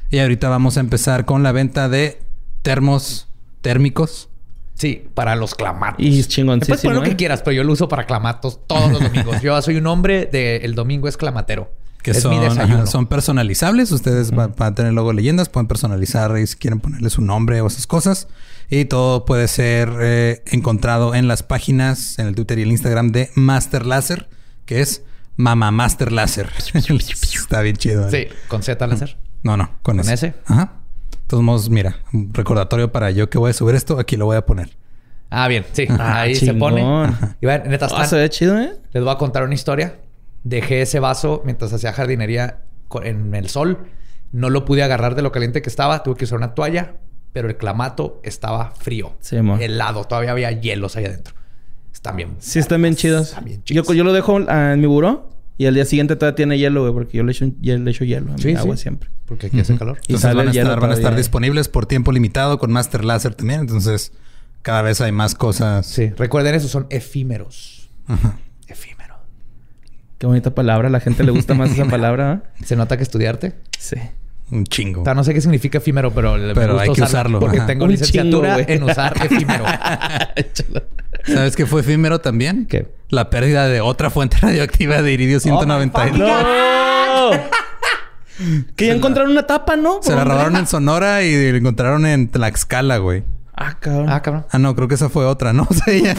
Y 0.09 0.19
ahorita 0.19 0.47
vamos 0.47 0.77
a 0.77 0.79
empezar 0.79 1.25
con 1.25 1.43
la 1.43 1.51
venta 1.51 1.89
de 1.89 2.21
termos 2.61 3.27
térmicos. 3.61 4.29
Sí, 4.75 5.07
para 5.13 5.35
los 5.35 5.53
clamatos. 5.53 5.99
Y 6.03 6.07
es 6.07 6.11
Me 6.11 6.15
puedes 6.15 6.27
chingoncísimo. 6.29 6.77
poner 6.81 6.95
lo 6.95 7.03
que 7.03 7.15
quieras, 7.15 7.41
pero 7.43 7.53
yo 7.53 7.63
lo 7.63 7.73
uso 7.73 7.87
para 7.87 8.05
clamatos 8.05 8.59
todos 8.67 8.91
los 8.91 9.01
domingos. 9.01 9.41
yo 9.41 9.61
soy 9.61 9.77
un 9.77 9.85
hombre 9.87 10.25
de 10.25 10.57
el 10.57 10.73
domingo 10.75 11.07
es 11.07 11.17
clamatero. 11.17 11.71
Que 12.01 12.11
es 12.11 12.21
son, 12.23 12.31
mi 12.31 12.39
desayuno. 12.39 12.87
son 12.87 13.05
personalizables. 13.05 13.91
Ustedes 13.91 14.31
va- 14.31 14.47
van 14.47 14.71
a 14.71 14.75
tener 14.75 14.91
logo 14.93 15.13
leyendas. 15.13 15.49
Pueden 15.49 15.67
personalizar 15.67 16.35
y 16.39 16.47
si 16.47 16.55
quieren 16.57 16.79
ponerle 16.79 17.11
su 17.11 17.21
nombre 17.21 17.61
o 17.61 17.67
esas 17.67 17.85
cosas. 17.85 18.27
Y 18.71 18.85
todo 18.85 19.23
puede 19.25 19.47
ser 19.47 19.91
eh, 20.01 20.41
encontrado 20.47 21.13
en 21.13 21.27
las 21.27 21.43
páginas, 21.43 22.17
en 22.17 22.25
el 22.25 22.33
Twitter 22.33 22.57
y 22.57 22.63
el 22.63 22.71
Instagram 22.71 23.11
de 23.11 23.29
Master 23.35 23.85
Láser, 23.85 24.29
que 24.65 24.79
es 24.81 25.03
Mama 25.35 25.69
Master 25.69 26.11
Láser. 26.11 26.49
Está 26.73 27.61
bien 27.61 27.77
chido. 27.77 28.07
¿eh? 28.09 28.27
Sí, 28.31 28.35
con 28.47 28.63
Z 28.63 28.87
láser. 28.87 29.17
No, 29.43 29.55
no, 29.57 29.67
con, 29.83 29.97
¿Con 29.97 29.99
ese. 29.99 30.13
ese? 30.13 30.33
Ajá. 30.47 30.73
Todos 31.31 31.45
modos, 31.45 31.69
mira, 31.69 31.95
un 32.11 32.33
recordatorio 32.33 32.91
para 32.91 33.09
yo 33.09 33.29
que 33.29 33.37
voy 33.37 33.51
a 33.51 33.53
subir 33.53 33.73
esto, 33.75 33.97
aquí 33.97 34.17
lo 34.17 34.25
voy 34.25 34.35
a 34.35 34.45
poner. 34.45 34.71
Ah, 35.29 35.47
bien, 35.47 35.63
sí. 35.71 35.87
Ah, 35.89 36.23
Ahí 36.23 36.35
se 36.35 36.53
pone. 36.53 36.81
Ajá. 36.81 37.37
Y 37.39 37.45
vean, 37.45 37.63
neta, 37.69 37.87
Ah, 37.95 38.05
se 38.05 38.17
ve 38.17 38.29
chido, 38.29 38.59
¿eh? 38.59 38.73
les 38.91 39.01
voy 39.01 39.13
a 39.13 39.15
contar 39.15 39.43
una 39.43 39.53
historia. 39.53 39.95
Dejé 40.43 40.81
ese 40.81 40.99
vaso 40.99 41.41
mientras 41.45 41.71
hacía 41.71 41.93
jardinería 41.93 42.63
en 43.01 43.33
el 43.33 43.47
sol. 43.47 43.77
No 44.33 44.49
lo 44.49 44.65
pude 44.65 44.83
agarrar 44.83 45.15
de 45.15 45.21
lo 45.21 45.31
caliente 45.31 45.61
que 45.61 45.69
estaba. 45.69 46.03
Tuve 46.03 46.15
que 46.17 46.25
usar 46.25 46.37
una 46.37 46.53
toalla. 46.53 46.95
Pero 47.31 47.47
el 47.47 47.55
clamato 47.55 48.19
estaba 48.23 48.71
frío. 48.71 49.13
Sí, 49.21 49.41
mo. 49.41 49.55
helado. 49.57 50.03
Todavía 50.03 50.31
había 50.31 50.51
hielos 50.51 50.97
ahí 50.97 51.05
adentro. 51.05 51.33
Están 51.93 52.17
bien. 52.17 52.35
Sí, 52.39 52.59
están 52.59 52.81
bien 52.81 52.97
chidos. 52.97 53.29
Están 53.29 53.45
bien 53.45 53.63
Yo, 53.63 53.83
chidos. 53.83 53.95
yo 53.95 54.03
lo 54.03 54.11
dejo 54.11 54.37
ah, 54.49 54.73
en 54.73 54.81
mi 54.81 54.87
buró 54.87 55.29
y 55.63 55.67
al 55.67 55.73
día 55.75 55.85
siguiente 55.85 56.15
todavía 56.15 56.35
tiene 56.35 56.57
hielo, 56.57 56.81
güey, 56.81 56.93
porque 56.93 57.17
yo 57.17 57.23
le 57.23 57.31
echo, 57.31 57.45
le 57.61 57.91
echo 57.91 58.03
hielo 58.05 58.31
a 58.31 58.35
mi 58.35 58.41
Sí, 58.41 58.53
agua 58.55 58.75
sí. 58.75 58.83
siempre. 58.83 59.09
Porque 59.25 59.47
aquí 59.47 59.59
hace 59.59 59.77
calor. 59.77 59.97
Y 60.07 60.13
Entonces 60.13 60.21
sale 60.21 60.35
van 60.37 60.47
a 60.47 60.51
estar, 60.51 60.65
van 60.79 60.89
a 60.89 60.93
estar 60.93 60.97
todavía. 61.01 61.17
disponibles 61.17 61.67
por 61.69 61.85
tiempo 61.85 62.11
limitado 62.11 62.57
con 62.59 62.71
Master 62.71 63.05
Láser 63.05 63.33
también. 63.35 63.61
Entonces, 63.61 64.11
cada 64.61 64.81
vez 64.81 64.99
hay 65.01 65.11
más 65.11 65.35
cosas. 65.35 65.85
Sí. 65.85 66.09
Recuerden 66.17 66.55
eso. 66.55 66.67
Son 66.67 66.87
efímeros. 66.89 67.89
Ajá. 68.07 68.37
Efímero. 68.67 69.15
Qué 70.17 70.27
bonita 70.27 70.53
palabra. 70.53 70.87
A 70.87 70.91
la 70.91 70.99
gente 70.99 71.23
le 71.23 71.31
gusta 71.31 71.53
más 71.53 71.71
esa 71.71 71.85
palabra, 71.89 72.43
¿eh? 72.59 72.63
¿Se 72.65 72.75
nota 72.75 72.97
que 72.97 73.03
estudiarte? 73.03 73.53
Sí. 73.79 73.95
Un 74.51 74.65
chingo. 74.65 75.01
O 75.01 75.05
sea, 75.05 75.13
no 75.13 75.23
sé 75.23 75.33
qué 75.33 75.41
significa 75.41 75.77
efímero, 75.79 76.11
pero, 76.11 76.37
le- 76.37 76.47
me 76.47 76.53
Pero 76.53 76.73
gusta 76.73 76.83
hay 76.89 76.93
que 76.93 77.01
usarlo, 77.03 77.39
Porque 77.39 77.57
ajá. 77.57 77.67
tengo 77.67 77.85
Un 77.85 77.91
licenciatura 77.91 78.55
chingo, 78.57 78.63
güey. 78.65 78.77
en 78.77 78.83
usar 78.83 79.13
efímero. 79.25 79.63
¿Sabes 81.25 81.55
qué 81.55 81.65
fue 81.65 81.81
efímero 81.81 82.19
también? 82.19 82.65
¿Qué? 82.65 82.87
La 83.09 83.29
pérdida 83.29 83.67
de 83.67 83.79
otra 83.81 84.09
fuente 84.09 84.37
radioactiva 84.41 85.01
de 85.01 85.11
iridio 85.13 85.39
192. 85.39 86.17
¡No! 86.19 87.31
que 88.75 88.87
ya 88.87 88.93
encontraron 88.93 89.31
una 89.31 89.45
tapa, 89.45 89.75
¿no? 89.75 89.99
Se 90.01 90.15
la 90.15 90.23
robaron 90.23 90.55
en 90.55 90.67
Sonora 90.67 91.23
y 91.23 91.51
la 91.51 91.57
encontraron 91.57 92.05
en 92.05 92.27
Tlaxcala, 92.29 92.97
güey. 92.97 93.23
Ah, 93.53 93.77
cabrón. 93.79 94.09
ah, 94.09 94.21
cabrón. 94.21 94.45
Ah, 94.49 94.57
no, 94.57 94.75
creo 94.75 94.87
que 94.87 94.95
esa 94.95 95.09
fue 95.09 95.25
otra, 95.25 95.53
¿no? 95.53 95.63
O 95.69 95.73
sea, 95.73 95.93
ya- 95.93 96.15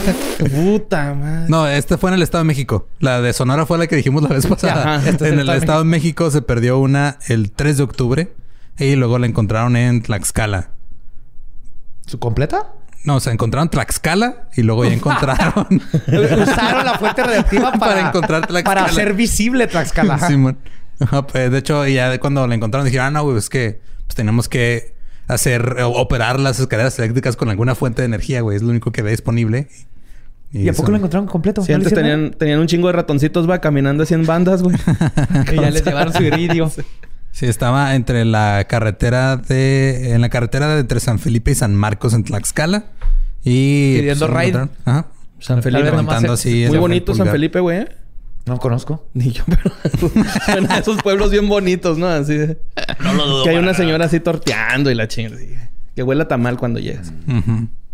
Puta 0.49 1.13
madre. 1.13 1.49
No, 1.49 1.67
esta 1.67 1.97
fue 1.97 2.09
en 2.11 2.15
el 2.15 2.21
Estado 2.21 2.43
de 2.43 2.47
México. 2.47 2.87
La 2.99 3.21
de 3.21 3.33
Sonora 3.33 3.65
fue 3.65 3.77
la 3.77 3.87
que 3.87 3.95
dijimos 3.95 4.23
la 4.23 4.29
vez 4.29 4.45
pasada. 4.47 4.97
Ajá, 4.97 5.09
este 5.09 5.25
es 5.25 5.33
en 5.33 5.39
el 5.39 5.39
el 5.39 5.39
Estado 5.41 5.53
de 5.53 5.57
Estado 5.59 5.79
de 5.79 5.85
México 5.89 6.31
se 6.31 6.41
perdió 6.41 6.77
una 6.79 7.17
el 7.27 7.51
3 7.51 7.77
de 7.77 7.83
octubre 7.83 8.33
y 8.77 8.95
luego 8.95 9.17
la 9.19 9.27
encontraron 9.27 9.75
en 9.75 10.01
Tlaxcala. 10.01 10.69
¿Su 12.05 12.19
completa? 12.19 12.71
No, 13.03 13.15
o 13.15 13.19
sea, 13.19 13.33
encontraron 13.33 13.69
Tlaxcala 13.69 14.47
y 14.55 14.61
luego 14.61 14.85
ya 14.85 14.93
encontraron. 14.93 15.65
Usaron 16.07 16.85
la 16.85 16.97
fuente 16.99 17.23
radioactiva 17.23 17.71
para, 17.73 17.79
Para 17.95 18.07
encontrar 18.09 18.47
Tlaxcala. 18.47 18.63
Para 18.63 18.85
hacer 18.85 19.13
visible 19.13 19.67
Tlaxcala. 19.67 20.15
Ajá. 20.15 20.27
Simón. 20.27 20.57
Ajá, 20.99 21.25
pues, 21.27 21.51
de 21.51 21.57
hecho, 21.57 21.85
ya 21.87 22.17
cuando 22.19 22.45
la 22.47 22.55
encontraron 22.55 22.85
dijeron, 22.85 23.07
ah, 23.07 23.11
no, 23.11 23.23
güey, 23.23 23.37
es 23.37 23.49
que 23.49 23.81
pues, 24.05 24.15
tenemos 24.15 24.47
que 24.47 24.93
hacer, 25.27 25.77
operar 25.83 26.39
las 26.39 26.59
escaleras 26.59 26.97
eléctricas 26.99 27.35
con 27.35 27.49
alguna 27.49 27.75
fuente 27.75 28.01
de 28.01 28.07
energía, 28.07 28.41
güey. 28.41 28.57
Es 28.57 28.63
lo 28.63 28.69
único 28.69 28.91
que 28.91 29.01
ve 29.01 29.11
disponible. 29.11 29.67
¿Y 30.51 30.69
a 30.69 30.73
poco 30.73 30.91
lo 30.91 30.97
encontraron 30.97 31.27
completo? 31.27 31.63
Sí, 31.63 31.71
¿No 31.71 31.79
le 31.79 31.83
antes 31.85 31.93
tenían, 31.93 32.31
tenían 32.31 32.59
un 32.59 32.67
chingo 32.67 32.87
de 32.87 32.93
ratoncitos, 32.93 33.49
va, 33.49 33.59
caminando 33.59 34.03
así 34.03 34.13
en 34.13 34.25
bandas, 34.25 34.61
güey. 34.61 34.75
Que 35.47 35.55
ya 35.55 35.71
les 35.71 35.83
llevaron 35.83 36.13
su 36.13 36.23
iridio. 36.23 36.71
Sí, 37.33 37.47
estaba 37.47 37.95
entre 37.95 38.25
la 38.25 38.67
carretera 38.69 39.37
de... 39.37 40.13
En 40.13 40.21
la 40.21 40.29
carretera 40.29 40.75
de 40.75 40.81
entre 40.81 40.99
San 40.99 41.17
Felipe 41.17 41.49
y 41.49 41.55
San 41.55 41.73
Marcos 41.73 42.13
en 42.13 42.23
Tlaxcala. 42.23 42.85
Y... 43.43 43.97
Pidiendo 43.97 44.27
encontraron. 44.27 44.69
Ajá. 44.85 45.07
San 45.39 45.63
Felipe. 45.63 45.89
es- 45.89 46.29
así... 46.29 46.65
Muy 46.67 46.77
bonito 46.77 47.15
San. 47.15 47.27
Felipe, 47.29 47.59
güey. 47.59 47.87
No 48.45 48.59
conozco. 48.59 49.07
Ni 49.13 49.31
yo, 49.31 49.43
pero... 49.47 49.71
Son 50.45 50.71
esos 50.71 51.01
pueblos 51.01 51.31
bien 51.31 51.47
bonitos, 51.47 51.97
¿no? 51.97 52.07
Así 52.07 52.35
de... 52.35 52.59
No 52.99 53.13
lo 53.13 53.25
dudo. 53.25 53.43
Que 53.43 53.51
hay 53.51 53.57
una 53.57 53.73
señora 53.73 54.05
así 54.05 54.19
torteando 54.19 54.91
y 54.91 54.95
la 54.95 55.07
chingada. 55.07 55.37
Que 55.95 56.03
huele 56.03 56.23
a 56.23 56.27
tamal 56.27 56.57
cuando 56.57 56.79
llegas. 56.79 57.13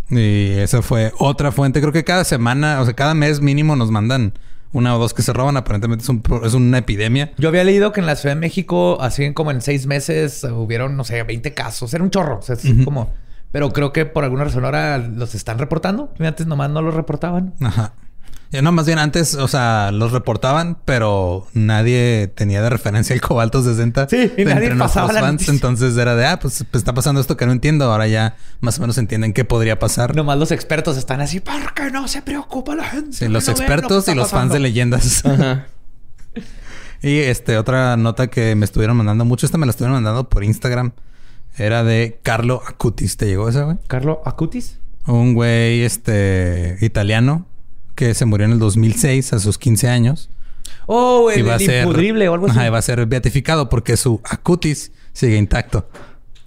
Y 0.09 0.51
esa 0.51 0.81
fue 0.81 1.11
otra 1.19 1.51
fuente. 1.51 1.81
Creo 1.81 1.93
que 1.93 2.03
cada 2.03 2.23
semana, 2.23 2.81
o 2.81 2.85
sea, 2.85 2.95
cada 2.95 3.13
mes 3.13 3.41
mínimo 3.41 3.75
nos 3.75 3.91
mandan 3.91 4.33
una 4.71 4.95
o 4.95 4.99
dos 4.99 5.13
que 5.13 5.21
se 5.21 5.33
roban. 5.33 5.57
Aparentemente 5.57 6.03
es, 6.03 6.09
un 6.09 6.23
es 6.43 6.53
una 6.53 6.77
epidemia. 6.79 7.31
Yo 7.37 7.49
había 7.49 7.63
leído 7.63 7.91
que 7.91 7.99
en 7.99 8.05
la 8.05 8.15
Ciudad 8.15 8.35
de 8.35 8.41
México, 8.41 8.97
así 9.01 9.25
en 9.25 9.33
como 9.33 9.51
en 9.51 9.61
seis 9.61 9.85
meses, 9.85 10.43
hubieron, 10.45 10.95
no 10.95 11.03
sé, 11.03 11.21
20 11.21 11.53
casos. 11.53 11.93
Era 11.93 12.03
un 12.03 12.09
chorro. 12.09 12.39
O 12.39 12.41
sea, 12.41 12.55
es 12.55 12.63
como... 12.85 13.13
Pero 13.51 13.71
creo 13.71 13.91
que 13.91 14.05
por 14.05 14.23
alguna 14.23 14.43
razón 14.43 14.63
ahora 14.63 14.97
los 14.99 15.33
están 15.35 15.57
reportando. 15.57 16.13
Antes 16.19 16.47
nomás 16.47 16.69
no 16.69 16.81
los 16.81 16.93
reportaban. 16.93 17.53
Ajá. 17.59 17.93
Ya 18.51 18.63
no, 18.63 18.71
más 18.71 18.87
bien 18.87 18.97
antes, 18.97 19.35
o 19.35 19.47
sea, 19.47 19.91
los 19.91 20.11
reportaban, 20.11 20.79
pero 20.83 21.45
nadie 21.53 22.31
tenía 22.33 22.63
de 22.63 22.71
referencia 22.71 23.13
el 23.13 23.21
cobalto 23.21 23.61
60. 23.61 24.09
Sí, 24.09 24.15
y 24.15 24.21
entre 24.23 24.45
nadie 24.45 24.69
nuestros 24.69 24.91
pasaba 24.91 25.13
la 25.13 25.19
fans. 25.21 25.49
Entonces 25.49 25.95
era 25.95 26.15
de, 26.15 26.25
ah, 26.25 26.39
pues, 26.39 26.65
pues 26.71 26.81
está 26.81 26.95
pasando 26.95 27.21
esto 27.21 27.37
que 27.37 27.45
no 27.45 27.51
entiendo. 27.51 27.91
Ahora 27.91 28.07
ya 28.07 28.37
más 28.59 28.79
o 28.79 28.81
menos 28.81 28.97
entienden 28.97 29.33
qué 29.33 29.45
podría 29.45 29.77
pasar. 29.77 30.15
Nomás 30.15 30.39
los 30.39 30.51
expertos 30.51 30.97
están 30.97 31.21
así, 31.21 31.39
¿por 31.41 31.75
qué 31.75 31.91
no 31.91 32.07
se 32.07 32.23
preocupa 32.23 32.73
la 32.75 32.85
gente? 32.85 33.15
Sí, 33.15 33.27
los 33.27 33.47
No 33.47 33.53
lo 33.53 33.59
expertos 33.59 34.07
y 34.07 34.15
los 34.15 34.29
fans 34.29 34.31
pasando?" 34.31 34.53
de 34.55 34.59
leyendas. 34.61 35.25
Ajá. 35.25 35.67
Y 37.01 37.19
este, 37.19 37.57
otra 37.57 37.95
nota 37.95 38.27
que 38.27 38.55
me 38.55 38.65
estuvieron 38.65 38.97
mandando 38.97 39.23
mucho, 39.23 39.45
esta 39.45 39.57
me 39.57 39.65
la 39.65 39.69
estuvieron 39.69 39.93
mandando 39.93 40.27
por 40.27 40.43
Instagram. 40.43 40.91
Era 41.57 41.85
de 41.85 42.19
Carlo 42.23 42.61
Acutis. 42.67 43.15
¿Te 43.15 43.25
llegó 43.25 43.47
esa, 43.47 43.63
güey? 43.63 43.77
¿Carlo 43.87 44.21
Acutis? 44.25 44.79
Un 45.07 45.33
güey, 45.33 45.83
este, 45.83 46.77
italiano 46.81 47.45
que 47.99 48.13
se 48.13 48.23
murió 48.23 48.45
en 48.45 48.53
el 48.53 48.59
2006 48.59 49.33
a 49.33 49.39
sus 49.39 49.57
15 49.57 49.89
años. 49.89 50.29
Oh, 50.85 51.29
el, 51.29 51.39
Iba 51.41 51.53
a 51.53 51.57
el 51.57 51.65
ser- 51.65 51.83
impudrible 51.83 52.29
o 52.29 52.33
algo 52.33 52.45
así. 52.47 52.57
Ajá, 52.57 52.67
iba 52.67 52.77
a 52.77 52.81
ser 52.81 53.05
beatificado 53.05 53.67
porque 53.67 53.97
su 53.97 54.21
acutis 54.23 54.93
sigue 55.11 55.35
intacto. 55.35 55.89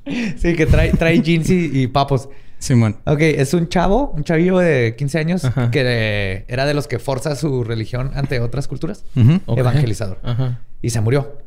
Sí, 0.06 0.54
que 0.56 0.64
trae, 0.66 0.92
trae 0.92 1.20
jeans 1.20 1.50
y, 1.50 1.70
y 1.82 1.86
papos. 1.88 2.30
Simón. 2.58 2.96
Ok, 3.04 3.20
es 3.20 3.52
un 3.54 3.68
chavo, 3.68 4.12
un 4.16 4.24
chavillo 4.24 4.58
de 4.58 4.94
15 4.96 5.18
años 5.18 5.44
Ajá. 5.44 5.70
que 5.70 5.82
eh, 5.84 6.44
era 6.48 6.64
de 6.64 6.72
los 6.74 6.86
que 6.88 6.98
forza 6.98 7.36
su 7.36 7.64
religión 7.64 8.12
ante 8.14 8.40
otras 8.40 8.66
culturas. 8.66 9.04
Evangelizador. 9.46 10.18
Ajá. 10.22 10.60
Y 10.80 10.88
se 10.90 11.00
murió. 11.02 11.38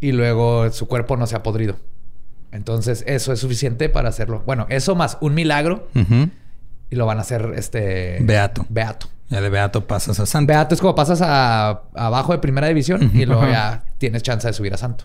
Y 0.00 0.12
luego 0.12 0.70
su 0.72 0.88
cuerpo 0.88 1.16
no 1.18 1.26
se 1.26 1.36
ha 1.36 1.42
podrido. 1.42 1.76
Entonces, 2.52 3.04
eso 3.06 3.32
es 3.34 3.38
suficiente 3.40 3.88
para 3.90 4.08
hacerlo. 4.08 4.42
Bueno, 4.46 4.66
eso 4.70 4.94
más 4.94 5.18
un 5.20 5.34
milagro 5.34 5.88
Ujú. 5.94 6.30
Y 6.90 6.96
lo 6.96 7.06
van 7.06 7.18
a 7.18 7.20
hacer 7.22 7.52
este. 7.56 8.18
Beato. 8.22 8.66
Beato. 8.68 9.08
Ya 9.28 9.40
de 9.40 9.48
beato 9.48 9.86
pasas 9.86 10.18
a 10.18 10.26
santo. 10.26 10.48
Beato 10.48 10.74
es 10.74 10.80
como 10.80 10.94
pasas 10.94 11.22
a 11.22 11.82
abajo 11.94 12.32
de 12.32 12.38
primera 12.38 12.66
división 12.66 13.12
y 13.14 13.24
luego 13.26 13.46
ya 13.48 13.84
tienes 13.98 14.24
chance 14.24 14.46
de 14.46 14.52
subir 14.52 14.74
a 14.74 14.76
santo. 14.76 15.04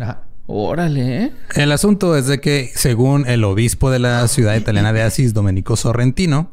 Ajá. 0.00 0.22
Órale, 0.48 1.24
¿eh? 1.24 1.32
El 1.56 1.72
asunto 1.72 2.16
es 2.16 2.26
de 2.26 2.40
que, 2.40 2.70
según 2.74 3.26
el 3.26 3.42
obispo 3.42 3.90
de 3.90 3.98
la 3.98 4.26
ciudad 4.28 4.54
italiana 4.54 4.92
de 4.92 5.02
Asís, 5.02 5.34
Domenico 5.34 5.76
Sorrentino, 5.76 6.52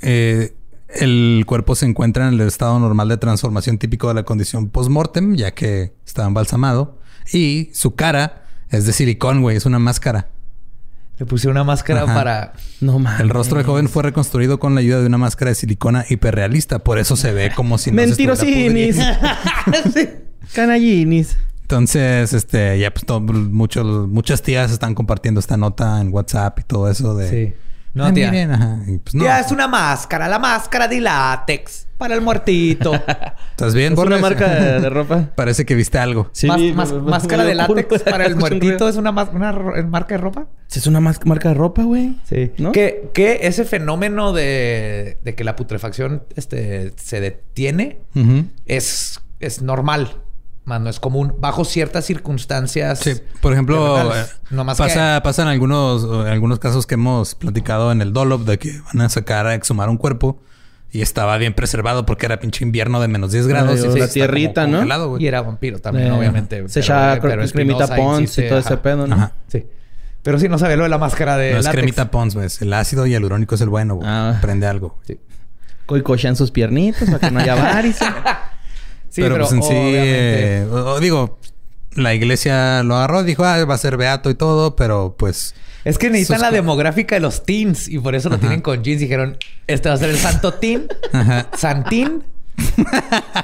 eh, 0.00 0.54
el 0.88 1.44
cuerpo 1.46 1.74
se 1.74 1.84
encuentra 1.84 2.26
en 2.26 2.34
el 2.34 2.40
estado 2.40 2.78
normal 2.78 3.08
de 3.08 3.18
transformación 3.18 3.76
típico 3.76 4.08
de 4.08 4.14
la 4.14 4.22
condición 4.22 4.70
post-mortem, 4.70 5.36
ya 5.36 5.52
que 5.52 5.92
estaba 6.06 6.26
embalsamado. 6.28 6.98
Y 7.32 7.70
su 7.74 7.94
cara 7.94 8.44
es 8.70 8.86
de 8.86 8.92
silicón, 8.94 9.42
güey, 9.42 9.58
es 9.58 9.66
una 9.66 9.78
máscara. 9.78 10.28
Le 11.20 11.26
puse 11.26 11.48
una 11.48 11.64
máscara 11.64 12.04
Ajá. 12.04 12.14
para. 12.14 12.52
No 12.80 12.98
mames. 12.98 13.20
El 13.20 13.28
rostro 13.28 13.58
del 13.58 13.66
joven 13.66 13.90
fue 13.90 14.02
reconstruido 14.02 14.58
con 14.58 14.74
la 14.74 14.80
ayuda 14.80 15.00
de 15.00 15.06
una 15.06 15.18
máscara 15.18 15.50
de 15.50 15.54
silicona 15.54 16.06
hiperrealista. 16.08 16.78
Por 16.78 16.98
eso 16.98 17.14
se 17.14 17.30
ve 17.32 17.52
como 17.54 17.76
si 17.76 17.90
no 17.90 17.96
Mentirosinis. 17.96 18.96
Canallinis. 20.54 21.36
Entonces, 21.62 22.32
este, 22.32 22.78
ya 22.78 22.90
pues 22.92 23.04
todo- 23.04 23.20
muchos, 23.20 24.08
muchas 24.08 24.40
tías 24.42 24.72
están 24.72 24.94
compartiendo 24.94 25.40
esta 25.40 25.56
nota 25.58 26.00
en 26.00 26.12
WhatsApp 26.12 26.58
y 26.58 26.62
todo 26.64 26.90
eso 26.90 27.14
de... 27.14 27.28
Sí. 27.28 27.54
No, 27.94 28.04
"Ah, 28.06 28.12
tía. 28.12 28.30
miren", 28.30 28.52
ajá. 28.52 28.78
Y, 28.86 28.98
pues, 28.98 29.14
no. 29.14 29.24
Ya 29.24 29.40
es 29.40 29.50
una 29.50 29.66
máscara, 29.68 30.28
la 30.28 30.38
máscara 30.38 30.86
de 30.88 31.00
látex 31.00 31.86
para 31.98 32.14
el 32.14 32.20
muertito. 32.22 32.92
¿Estás 33.50 33.74
bien, 33.74 33.92
Es 33.92 33.98
una 33.98 34.18
marca 34.18 34.48
de, 34.48 34.80
de 34.80 34.88
ropa. 34.88 35.28
Parece 35.36 35.66
que 35.66 35.74
viste 35.74 35.98
algo. 35.98 36.30
Sí, 36.32 36.46
Más- 36.46 36.60
más- 36.74 36.92
máscara 36.92 37.44
de 37.44 37.54
látex 37.54 38.02
para 38.04 38.24
el 38.26 38.36
muertito 38.36 38.88
es 38.88 38.96
una, 38.96 39.10
una 39.10 39.52
marca 39.84 40.14
de 40.14 40.18
ropa. 40.18 40.46
Sí, 40.68 40.78
Es 40.78 40.86
una 40.86 41.00
marca 41.00 41.48
de 41.48 41.54
ropa, 41.54 41.82
güey. 41.82 42.16
Sí. 42.24 42.52
¿No? 42.58 42.72
Que, 42.72 43.10
que 43.12 43.40
ese 43.42 43.64
fenómeno 43.64 44.32
de, 44.32 45.18
de 45.22 45.34
que 45.34 45.44
la 45.44 45.56
putrefacción 45.56 46.22
este, 46.36 46.92
se 46.96 47.20
detiene 47.20 47.98
es, 48.66 49.20
es 49.40 49.62
normal, 49.62 50.16
más 50.70 50.80
no 50.80 50.88
es 50.88 50.98
común, 51.00 51.34
bajo 51.38 51.64
ciertas 51.66 52.06
circunstancias. 52.06 53.00
Sí, 53.00 53.12
por 53.42 53.52
ejemplo, 53.52 54.14
eh, 54.14 54.24
No 54.50 54.64
más 54.64 54.78
pasa, 54.78 55.20
pasa 55.22 55.42
en 55.42 55.48
algunos, 55.48 56.04
en 56.04 56.32
algunos 56.32 56.58
casos 56.58 56.86
que 56.86 56.94
hemos 56.94 57.34
platicado 57.34 57.92
en 57.92 58.00
el 58.00 58.12
Dolop 58.14 58.46
de 58.46 58.58
que 58.58 58.80
van 58.86 59.02
a 59.02 59.08
sacar 59.10 59.46
a 59.46 59.54
exhumar 59.54 59.88
un 59.90 59.98
cuerpo 59.98 60.40
y 60.92 61.02
estaba 61.02 61.36
bien 61.38 61.52
preservado 61.54 62.06
porque 62.06 62.26
era 62.26 62.40
pinche 62.40 62.64
invierno 62.64 63.00
de 63.00 63.08
menos 63.08 63.30
10 63.32 63.46
grados. 63.46 63.80
Ay, 63.82 63.90
y 63.94 63.98
la 63.98 64.08
tierrita, 64.08 64.66
¿no? 64.66 64.80
que... 65.16 65.22
Y 65.22 65.26
era 65.26 65.42
vampiro 65.42 65.78
también, 65.78 66.08
Eh, 66.08 66.12
obviamente. 66.12 66.56
Se 66.68 66.80
pero- 66.80 66.84
echaba 66.84 67.20
cremita 67.20 67.94
Pons 67.94 68.38
y 68.38 68.48
todo 68.48 68.58
ese 68.58 68.72
ajá. 68.74 68.82
pedo, 68.82 69.06
¿no? 69.06 69.14
Ajá. 69.14 69.32
Sí. 69.48 69.66
Pero 70.22 70.38
sí, 70.38 70.48
no 70.48 70.58
sabía 70.58 70.76
lo 70.76 70.82
de 70.82 70.88
la 70.90 70.98
máscara 70.98 71.36
de 71.36 71.52
No 71.52 71.58
es 71.58 71.64
látex. 71.64 71.78
cremita 71.80 72.10
Pons, 72.10 72.34
güey. 72.34 72.46
Es 72.46 72.60
El 72.60 72.72
ácido 72.72 73.06
hialurónico 73.06 73.54
es 73.54 73.60
el 73.60 73.68
bueno, 73.68 73.94
güey. 73.94 74.08
Ah. 74.08 74.38
Prende 74.40 74.66
algo. 74.66 74.98
Sí. 75.06 75.18
Coicochan 75.86 76.36
sus 76.36 76.50
piernitas 76.50 77.08
para 77.08 77.18
que 77.20 77.30
no 77.30 77.40
haya 77.40 77.54
varices. 77.54 78.06
Sí, 79.10 79.22
pero, 79.22 79.34
pero, 79.34 79.48
pues 79.48 79.52
en 79.52 79.62
sí, 79.62 79.68
eh, 79.74 80.66
digo, 81.00 81.38
la 81.94 82.14
iglesia 82.14 82.82
lo 82.84 82.96
agarró, 82.96 83.22
dijo, 83.24 83.44
ah, 83.44 83.62
va 83.64 83.74
a 83.74 83.78
ser 83.78 83.96
beato 83.96 84.30
y 84.30 84.34
todo, 84.34 84.76
pero 84.76 85.14
pues... 85.18 85.54
Es 85.84 85.98
que 85.98 86.10
necesitan 86.10 86.38
sus 86.38 86.42
la 86.42 86.50
demográfica 86.50 87.14
de 87.16 87.20
los 87.20 87.44
teens 87.44 87.88
y 87.88 87.98
por 87.98 88.14
eso 88.14 88.28
lo 88.28 88.34
Ajá. 88.36 88.40
tienen 88.42 88.60
con 88.60 88.82
jeans. 88.84 89.00
Dijeron, 89.00 89.36
este 89.66 89.88
va 89.88 89.94
a 89.94 89.98
ser 89.98 90.10
el 90.10 90.18
santo 90.18 90.52
teen, 90.54 90.88
Ajá. 91.12 91.48
Santín, 91.56 92.22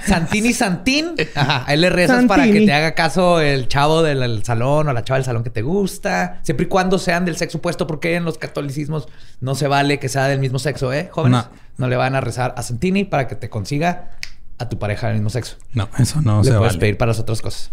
Santín 0.06 0.46
y 0.46 0.52
Santín. 0.52 1.14
Ajá, 1.34 1.64
ahí 1.66 1.76
le 1.78 1.88
rezas 1.90 2.24
para 2.26 2.42
que 2.44 2.48
Santini. 2.50 2.66
te 2.66 2.72
haga 2.74 2.94
caso 2.94 3.40
el 3.40 3.68
chavo 3.68 4.02
del 4.02 4.44
salón 4.44 4.88
o 4.88 4.92
la 4.92 5.02
chava 5.02 5.16
del 5.18 5.24
salón 5.24 5.42
que 5.44 5.50
te 5.50 5.62
gusta. 5.62 6.40
Siempre 6.42 6.66
y 6.66 6.68
cuando 6.68 6.98
sean 6.98 7.24
del 7.24 7.36
sexo 7.36 7.58
opuesto, 7.58 7.86
porque 7.86 8.14
en 8.16 8.24
los 8.24 8.38
catolicismos 8.38 9.08
no 9.40 9.54
se 9.54 9.66
vale 9.68 9.98
que 9.98 10.08
sea 10.08 10.26
del 10.28 10.38
mismo 10.38 10.58
sexo, 10.58 10.92
¿eh? 10.92 11.08
Jóvenes, 11.10 11.44
No. 11.44 11.48
no, 11.78 11.88
le 11.88 11.96
van 11.96 12.14
a 12.14 12.20
rezar 12.20 12.54
a 12.56 12.62
Santini 12.62 13.04
para 13.04 13.26
que 13.28 13.34
te 13.34 13.48
consiga 13.48 14.10
a 14.58 14.68
tu 14.68 14.78
pareja 14.78 15.08
del 15.08 15.16
mismo 15.16 15.30
sexo. 15.30 15.56
No, 15.74 15.88
eso 15.98 16.20
no 16.22 16.38
le 16.38 16.44
se 16.44 16.50
puedes 16.56 16.72
vale. 16.74 16.78
pedir 16.78 16.96
para 16.98 17.10
las 17.10 17.18
otras 17.20 17.42
cosas. 17.42 17.72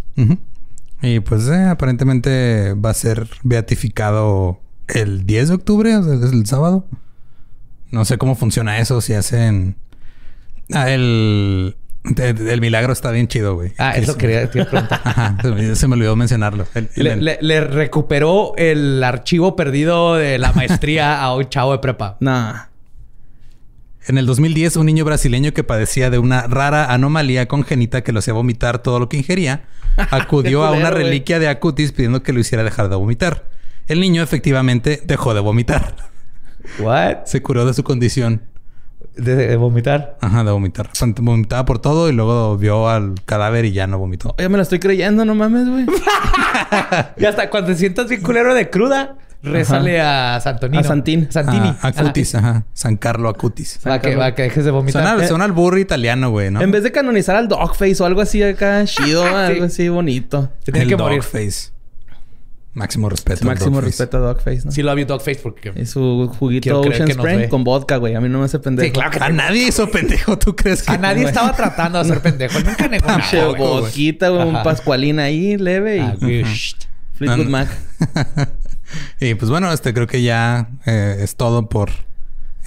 Y 1.01 1.19
pues 1.22 1.47
eh, 1.47 1.65
aparentemente 1.65 2.73
va 2.73 2.89
a 2.91 2.93
ser 2.93 3.27
beatificado 3.43 4.60
el 4.88 5.26
10 5.26 5.49
de 5.49 5.53
octubre, 5.55 5.95
o 5.97 6.03
sea, 6.03 6.14
es 6.15 6.34
el 6.34 6.45
sábado. 6.45 6.85
No 7.91 8.05
sé 8.05 8.18
cómo 8.18 8.35
funciona 8.35 8.80
eso, 8.80 9.01
si 9.01 9.14
hacen... 9.14 9.76
Ah, 10.73 10.89
el... 10.89 11.76
El 12.18 12.60
milagro 12.60 12.91
está 12.91 13.11
bien 13.11 13.30
chido, 13.30 13.55
güey. 13.55 13.72
Ah, 13.77 13.91
eso 13.95 14.18
quería 14.18 14.49
te 14.51 14.65
preguntar. 14.65 14.99
Ajá, 15.05 15.38
se 15.41 15.51
me, 15.51 15.73
se 15.76 15.88
me 15.88 15.93
olvidó 15.95 16.18
mencionarlo. 16.18 16.65
El- 16.73 16.89
el- 16.95 17.03
Le, 17.05 17.15
le- 17.15 17.38
le 17.39 17.61
recuperó 17.61 18.53
el 18.57 19.01
archivo 19.05 19.55
perdido 19.55 20.15
de 20.15 20.38
la 20.38 20.51
maestría 20.51 21.22
a 21.23 21.34
un 21.34 21.47
chavo 21.47 21.72
de 21.72 21.80
prepa. 21.80 22.18
Nah. 22.19 22.64
En 24.08 24.18
el 24.18 24.26
2010, 24.26 24.76
un 24.78 24.86
niño 24.86 25.06
brasileño 25.06 25.54
que 25.54 25.64
padecía 25.64 26.10
de 26.10 26.18
una 26.18 26.48
rara 26.48 26.94
anomalía 26.94 27.48
congénita 27.48 28.04
que 28.04 28.12
lo 28.12 28.20
hacía 28.20 28.34
vomitar 28.34 28.80
todo 28.80 29.00
lo 29.00 29.08
que 29.08 29.18
ingería, 29.18 29.64
acudió 30.12 30.64
a 30.64 30.72
una 30.72 30.90
reliquia 30.90 31.40
de 31.40 31.48
Acutis 31.48 31.92
pidiendo 31.92 32.22
que 32.22 32.34
lo 32.34 32.40
hiciera 32.40 32.64
dejar 32.64 32.90
de 32.90 32.96
vomitar. 32.96 33.46
El 33.88 34.02
niño 34.02 34.22
efectivamente 34.22 35.02
dejó 35.06 35.34
de 35.34 35.40
vomitar. 35.40 35.96
¿What? 36.80 37.26
Se 37.26 37.42
curó 37.42 37.66
de 37.66 37.74
su 37.74 37.84
condición. 37.84 38.42
De, 39.16 39.36
de 39.36 39.56
vomitar. 39.58 40.18
Ajá, 40.22 40.44
de 40.44 40.52
vomitar. 40.52 40.90
Vomitaba 41.20 41.66
por 41.66 41.80
todo 41.80 42.10
y 42.10 42.14
luego 42.14 42.58
vio 42.58 42.90
al 42.90 43.16
cadáver 43.26 43.66
y 43.66 43.72
ya 43.72 43.88
no 43.88 44.00
vomitó. 44.00 44.36
Ya 44.38 44.50
me 44.50 44.58
la 44.58 44.64
estoy 44.64 44.80
creyendo, 44.80 45.24
no 45.24 45.36
mames, 45.36 45.70
güey. 45.70 45.86
Y 47.18 47.26
hasta 47.26 47.50
cuando 47.50 47.72
te 47.72 47.76
sientas 47.78 48.08
bien 48.08 48.22
culero 48.22 48.54
de 48.54 48.70
cruda, 48.70 49.18
rézale 49.44 49.99
a 50.02 50.40
Santonino. 50.41 50.80
A 50.80 50.84
Santín. 50.84 51.28
Santini. 51.30 51.76
Ah, 51.82 51.88
Acutis, 51.90 52.34
ajá. 52.36 52.65
San 52.74 52.98
Carlo 52.98 53.30
Acutis. 53.30 53.80
Va 53.88 53.99
que, 54.02 54.15
va 54.15 54.34
que 54.34 54.44
dejes 54.44 54.65
de 54.65 54.72
vomitar. 54.72 55.03
Suena, 55.03 55.24
Eh, 55.24 55.28
suena 55.28 55.44
al 55.45 55.52
burro 55.52 55.78
italiano, 55.78 56.30
güey, 56.32 56.49
¿no? 56.49 56.61
En 56.61 56.72
vez 56.72 56.84
de 56.84 56.91
canonizar 56.91 57.36
al 57.36 57.48
Dogface 57.48 58.02
o 58.02 58.06
algo 58.06 58.22
así 58.22 58.41
acá 58.41 58.84
chido, 58.86 59.24
algo 59.38 59.65
así 59.65 59.90
bonito. 59.90 60.49
Se 60.64 60.72
tiene 60.72 60.84
el 60.84 60.90
que 60.90 60.98
morir. 60.98 61.20
Dogface. 61.22 61.72
Máximo 62.76 63.07
respeto. 63.07 63.41
al 63.41 63.48
Máximo 63.49 63.76
Dogface. 63.76 63.86
respeto 63.86 64.18
a 64.18 64.20
Dogface, 64.22 64.61
¿no? 64.65 64.72
Sí 64.72 64.82
lo 64.82 64.90
había 64.90 65.06
Dogface 65.06 65.40
porque... 65.44 65.74
Y 65.76 65.86
su 65.86 66.32
juguito 66.40 66.82
Ocean 66.82 67.07
Spring 67.07 67.48
con 67.48 67.64
vodka, 67.64 67.98
güey. 67.98 68.15
A 68.15 68.20
mí 68.22 68.30
no 68.30 68.40
me 68.40 68.45
hace 68.45 68.57
pendejo. 68.57 68.88
Sí, 68.88 68.91
claro 68.91 69.11
que 69.11 69.20
A 69.24 69.30
nadie 69.30 69.68
hizo 69.68 69.88
pendejo, 69.91 70.40
¿tú 70.40 70.56
crees 70.56 70.82
que? 70.82 70.91
A 70.91 70.98
nadie 70.98 71.22
güey. 71.22 71.28
estaba 71.28 71.53
tratando 71.53 71.99
de 71.99 72.06
hacer 72.10 72.22
pendejo. 72.24 72.60
Nunca 72.61 72.88
negó 72.88 73.06
nada, 73.10 73.22
Che, 73.30 73.44
güey. 73.45 73.60
vodquita, 73.61 74.30
güey. 74.30 74.48
Un 74.48 74.56
Ajá. 74.56 74.64
pascualín 74.64 75.20
ahí, 75.20 75.56
leve. 75.57 75.98
Y 75.98 75.99
Ah, 75.99 76.15
güey. 76.20 76.44
Fleetwood. 77.14 77.45
Mac. 77.48 77.68
Y 79.20 79.36
pues 79.36 79.49
bueno, 79.49 79.72
este 79.72 79.94
creo 79.94 80.07
que 80.07 80.22
ya 80.22 80.70
eh, 80.86 81.18
es 81.20 81.36
todo 81.36 81.70
por 81.70 81.91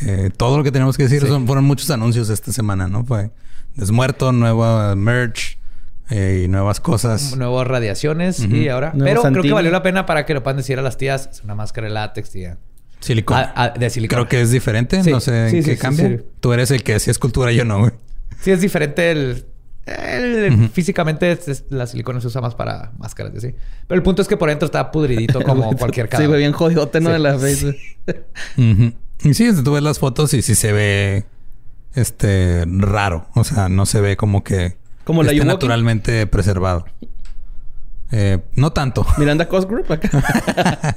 eh, 0.07 0.31
todo 0.37 0.59
lo 0.59 0.65
que 0.65 0.73
tenemos 0.73 0.97
que 0.97 1.05
decir. 1.05 1.23
Sí. 1.23 1.29
Son, 1.29 1.47
fueron 1.47 1.65
muchos 1.65 1.91
anuncios 1.91 2.29
esta 2.31 2.53
semana, 2.53 2.89
¿no? 2.89 3.05
Fue 3.05 3.31
Desmuerto, 3.75 4.33
nueva 4.33 4.97
merch 4.97 5.59
eh, 6.09 6.43
y 6.45 6.49
nuevas 6.49 6.81
cosas. 6.81 7.37
Nuevas 7.37 7.67
radiaciones 7.67 8.41
y 8.41 8.69
ahora... 8.69 8.93
Nuevo 8.95 9.23
Pero 9.23 9.33
creo 9.33 9.43
que 9.43 9.53
valió 9.53 9.71
la 9.71 9.83
pena 9.83 10.07
para 10.07 10.25
que 10.25 10.33
lo 10.33 10.43
puedan 10.43 10.57
decir 10.57 10.79
a 10.79 10.83
las 10.83 10.97
tías. 10.97 11.29
Es 11.31 11.43
una 11.43 11.55
máscara 11.55 11.89
de 11.89 11.93
látex, 11.93 12.31
tía. 12.31 12.59
Silicón. 13.01 13.37
Ah, 13.37 13.53
ah, 13.55 13.69
de 13.79 13.91
silicona. 13.91 14.23
Creo 14.23 14.29
que 14.29 14.41
es 14.41 14.51
diferente. 14.51 15.03
Sí, 15.03 15.11
no 15.11 15.21
sé 15.21 15.51
sí, 15.51 15.57
en 15.59 15.63
sí, 15.63 15.71
qué 15.71 15.77
sí, 15.77 15.83
cambia. 15.83 16.09
sí. 16.09 16.25
Tú 16.41 16.53
eres 16.55 16.71
el 16.71 16.83
que 16.83 16.95
hacía 16.95 17.11
escultura, 17.11 17.53
yo 17.53 17.65
no, 17.65 17.81
güey. 17.81 17.93
Sí, 18.41 18.51
es 18.51 18.61
diferente 18.61 19.11
el. 19.11 19.47
El- 19.87 20.69
Físicamente 20.71 21.31
es- 21.33 21.49
es- 21.49 21.65
la 21.71 21.87
silicona 21.87 22.21
se 22.21 22.27
usa 22.27 22.41
más 22.41 22.55
para 22.55 22.93
máscaras 22.99 23.33
y 23.35 23.39
así. 23.39 23.55
Pero 23.87 23.97
el 23.99 24.03
punto 24.03 24.23
es 24.23 24.29
que 24.29 24.37
por 24.37 24.49
dentro 24.49 24.67
está 24.67 24.91
pudridito 24.91 25.41
como 25.43 25.75
cualquier 25.77 26.07
Sí, 26.07 26.11
cadáver. 26.11 26.29
güey, 26.29 26.41
bien 26.41 26.53
jodidote, 26.53 27.01
¿no? 27.01 27.09
Sí. 27.09 27.13
De 27.13 27.19
la 27.19 27.35
face. 27.39 27.79
Ujú. 28.57 28.93
Y 29.29 29.35
sí, 29.35 29.51
tú 29.65 29.73
ves 29.73 29.83
las 29.83 29.99
fotos 29.99 30.35
y 30.35 30.43
sí 30.43 30.55
se 30.55 30.73
ve 30.73 31.25
este 31.95 32.65
raro. 32.67 33.27
O 33.35 33.45
sea, 33.45 33.69
no 33.69 33.87
se 33.87 34.01
ve 34.01 34.17
como 34.17 34.45
que 34.45 34.77
Como 35.05 35.23
la 35.23 35.33
esté 35.33 35.45
naturalmente 35.45 36.27
preservado. 36.27 36.85
Eh, 38.13 38.39
no 38.55 38.73
tanto. 38.73 39.05
Miranda 39.19 39.49
Cosgrove 39.49 39.93
acá. 39.95 40.11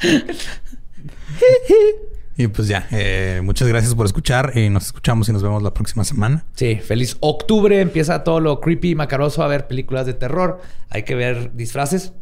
Y 2.40 2.48
pues 2.48 2.68
ya, 2.68 2.88
eh, 2.90 3.42
muchas 3.44 3.68
gracias 3.68 3.94
por 3.94 4.06
escuchar 4.06 4.56
y 4.56 4.70
nos 4.70 4.86
escuchamos 4.86 5.28
y 5.28 5.32
nos 5.32 5.42
vemos 5.42 5.62
la 5.62 5.74
próxima 5.74 6.04
semana. 6.04 6.46
Sí, 6.54 6.76
feliz 6.76 7.18
octubre. 7.20 7.82
Empieza 7.82 8.24
todo 8.24 8.40
lo 8.40 8.62
creepy 8.62 8.92
y 8.92 8.94
macaroso 8.94 9.42
a 9.42 9.46
ver 9.46 9.66
películas 9.66 10.06
de 10.06 10.14
terror. 10.14 10.62
Hay 10.88 11.02
que 11.02 11.14
ver 11.14 11.54
disfraces. 11.54 12.14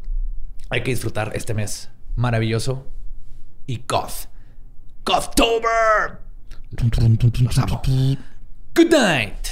Hay 0.70 0.82
que 0.82 0.90
disfrutar 0.90 1.31
este 1.36 1.55
mes 1.55 1.90
maravilloso. 2.16 2.85
Y 3.69 3.85
goth. 3.89 4.27
Gothtober. 5.05 6.19
Los 7.40 7.59
amo. 7.59 7.81
Good 8.74 8.90
night. 8.90 9.47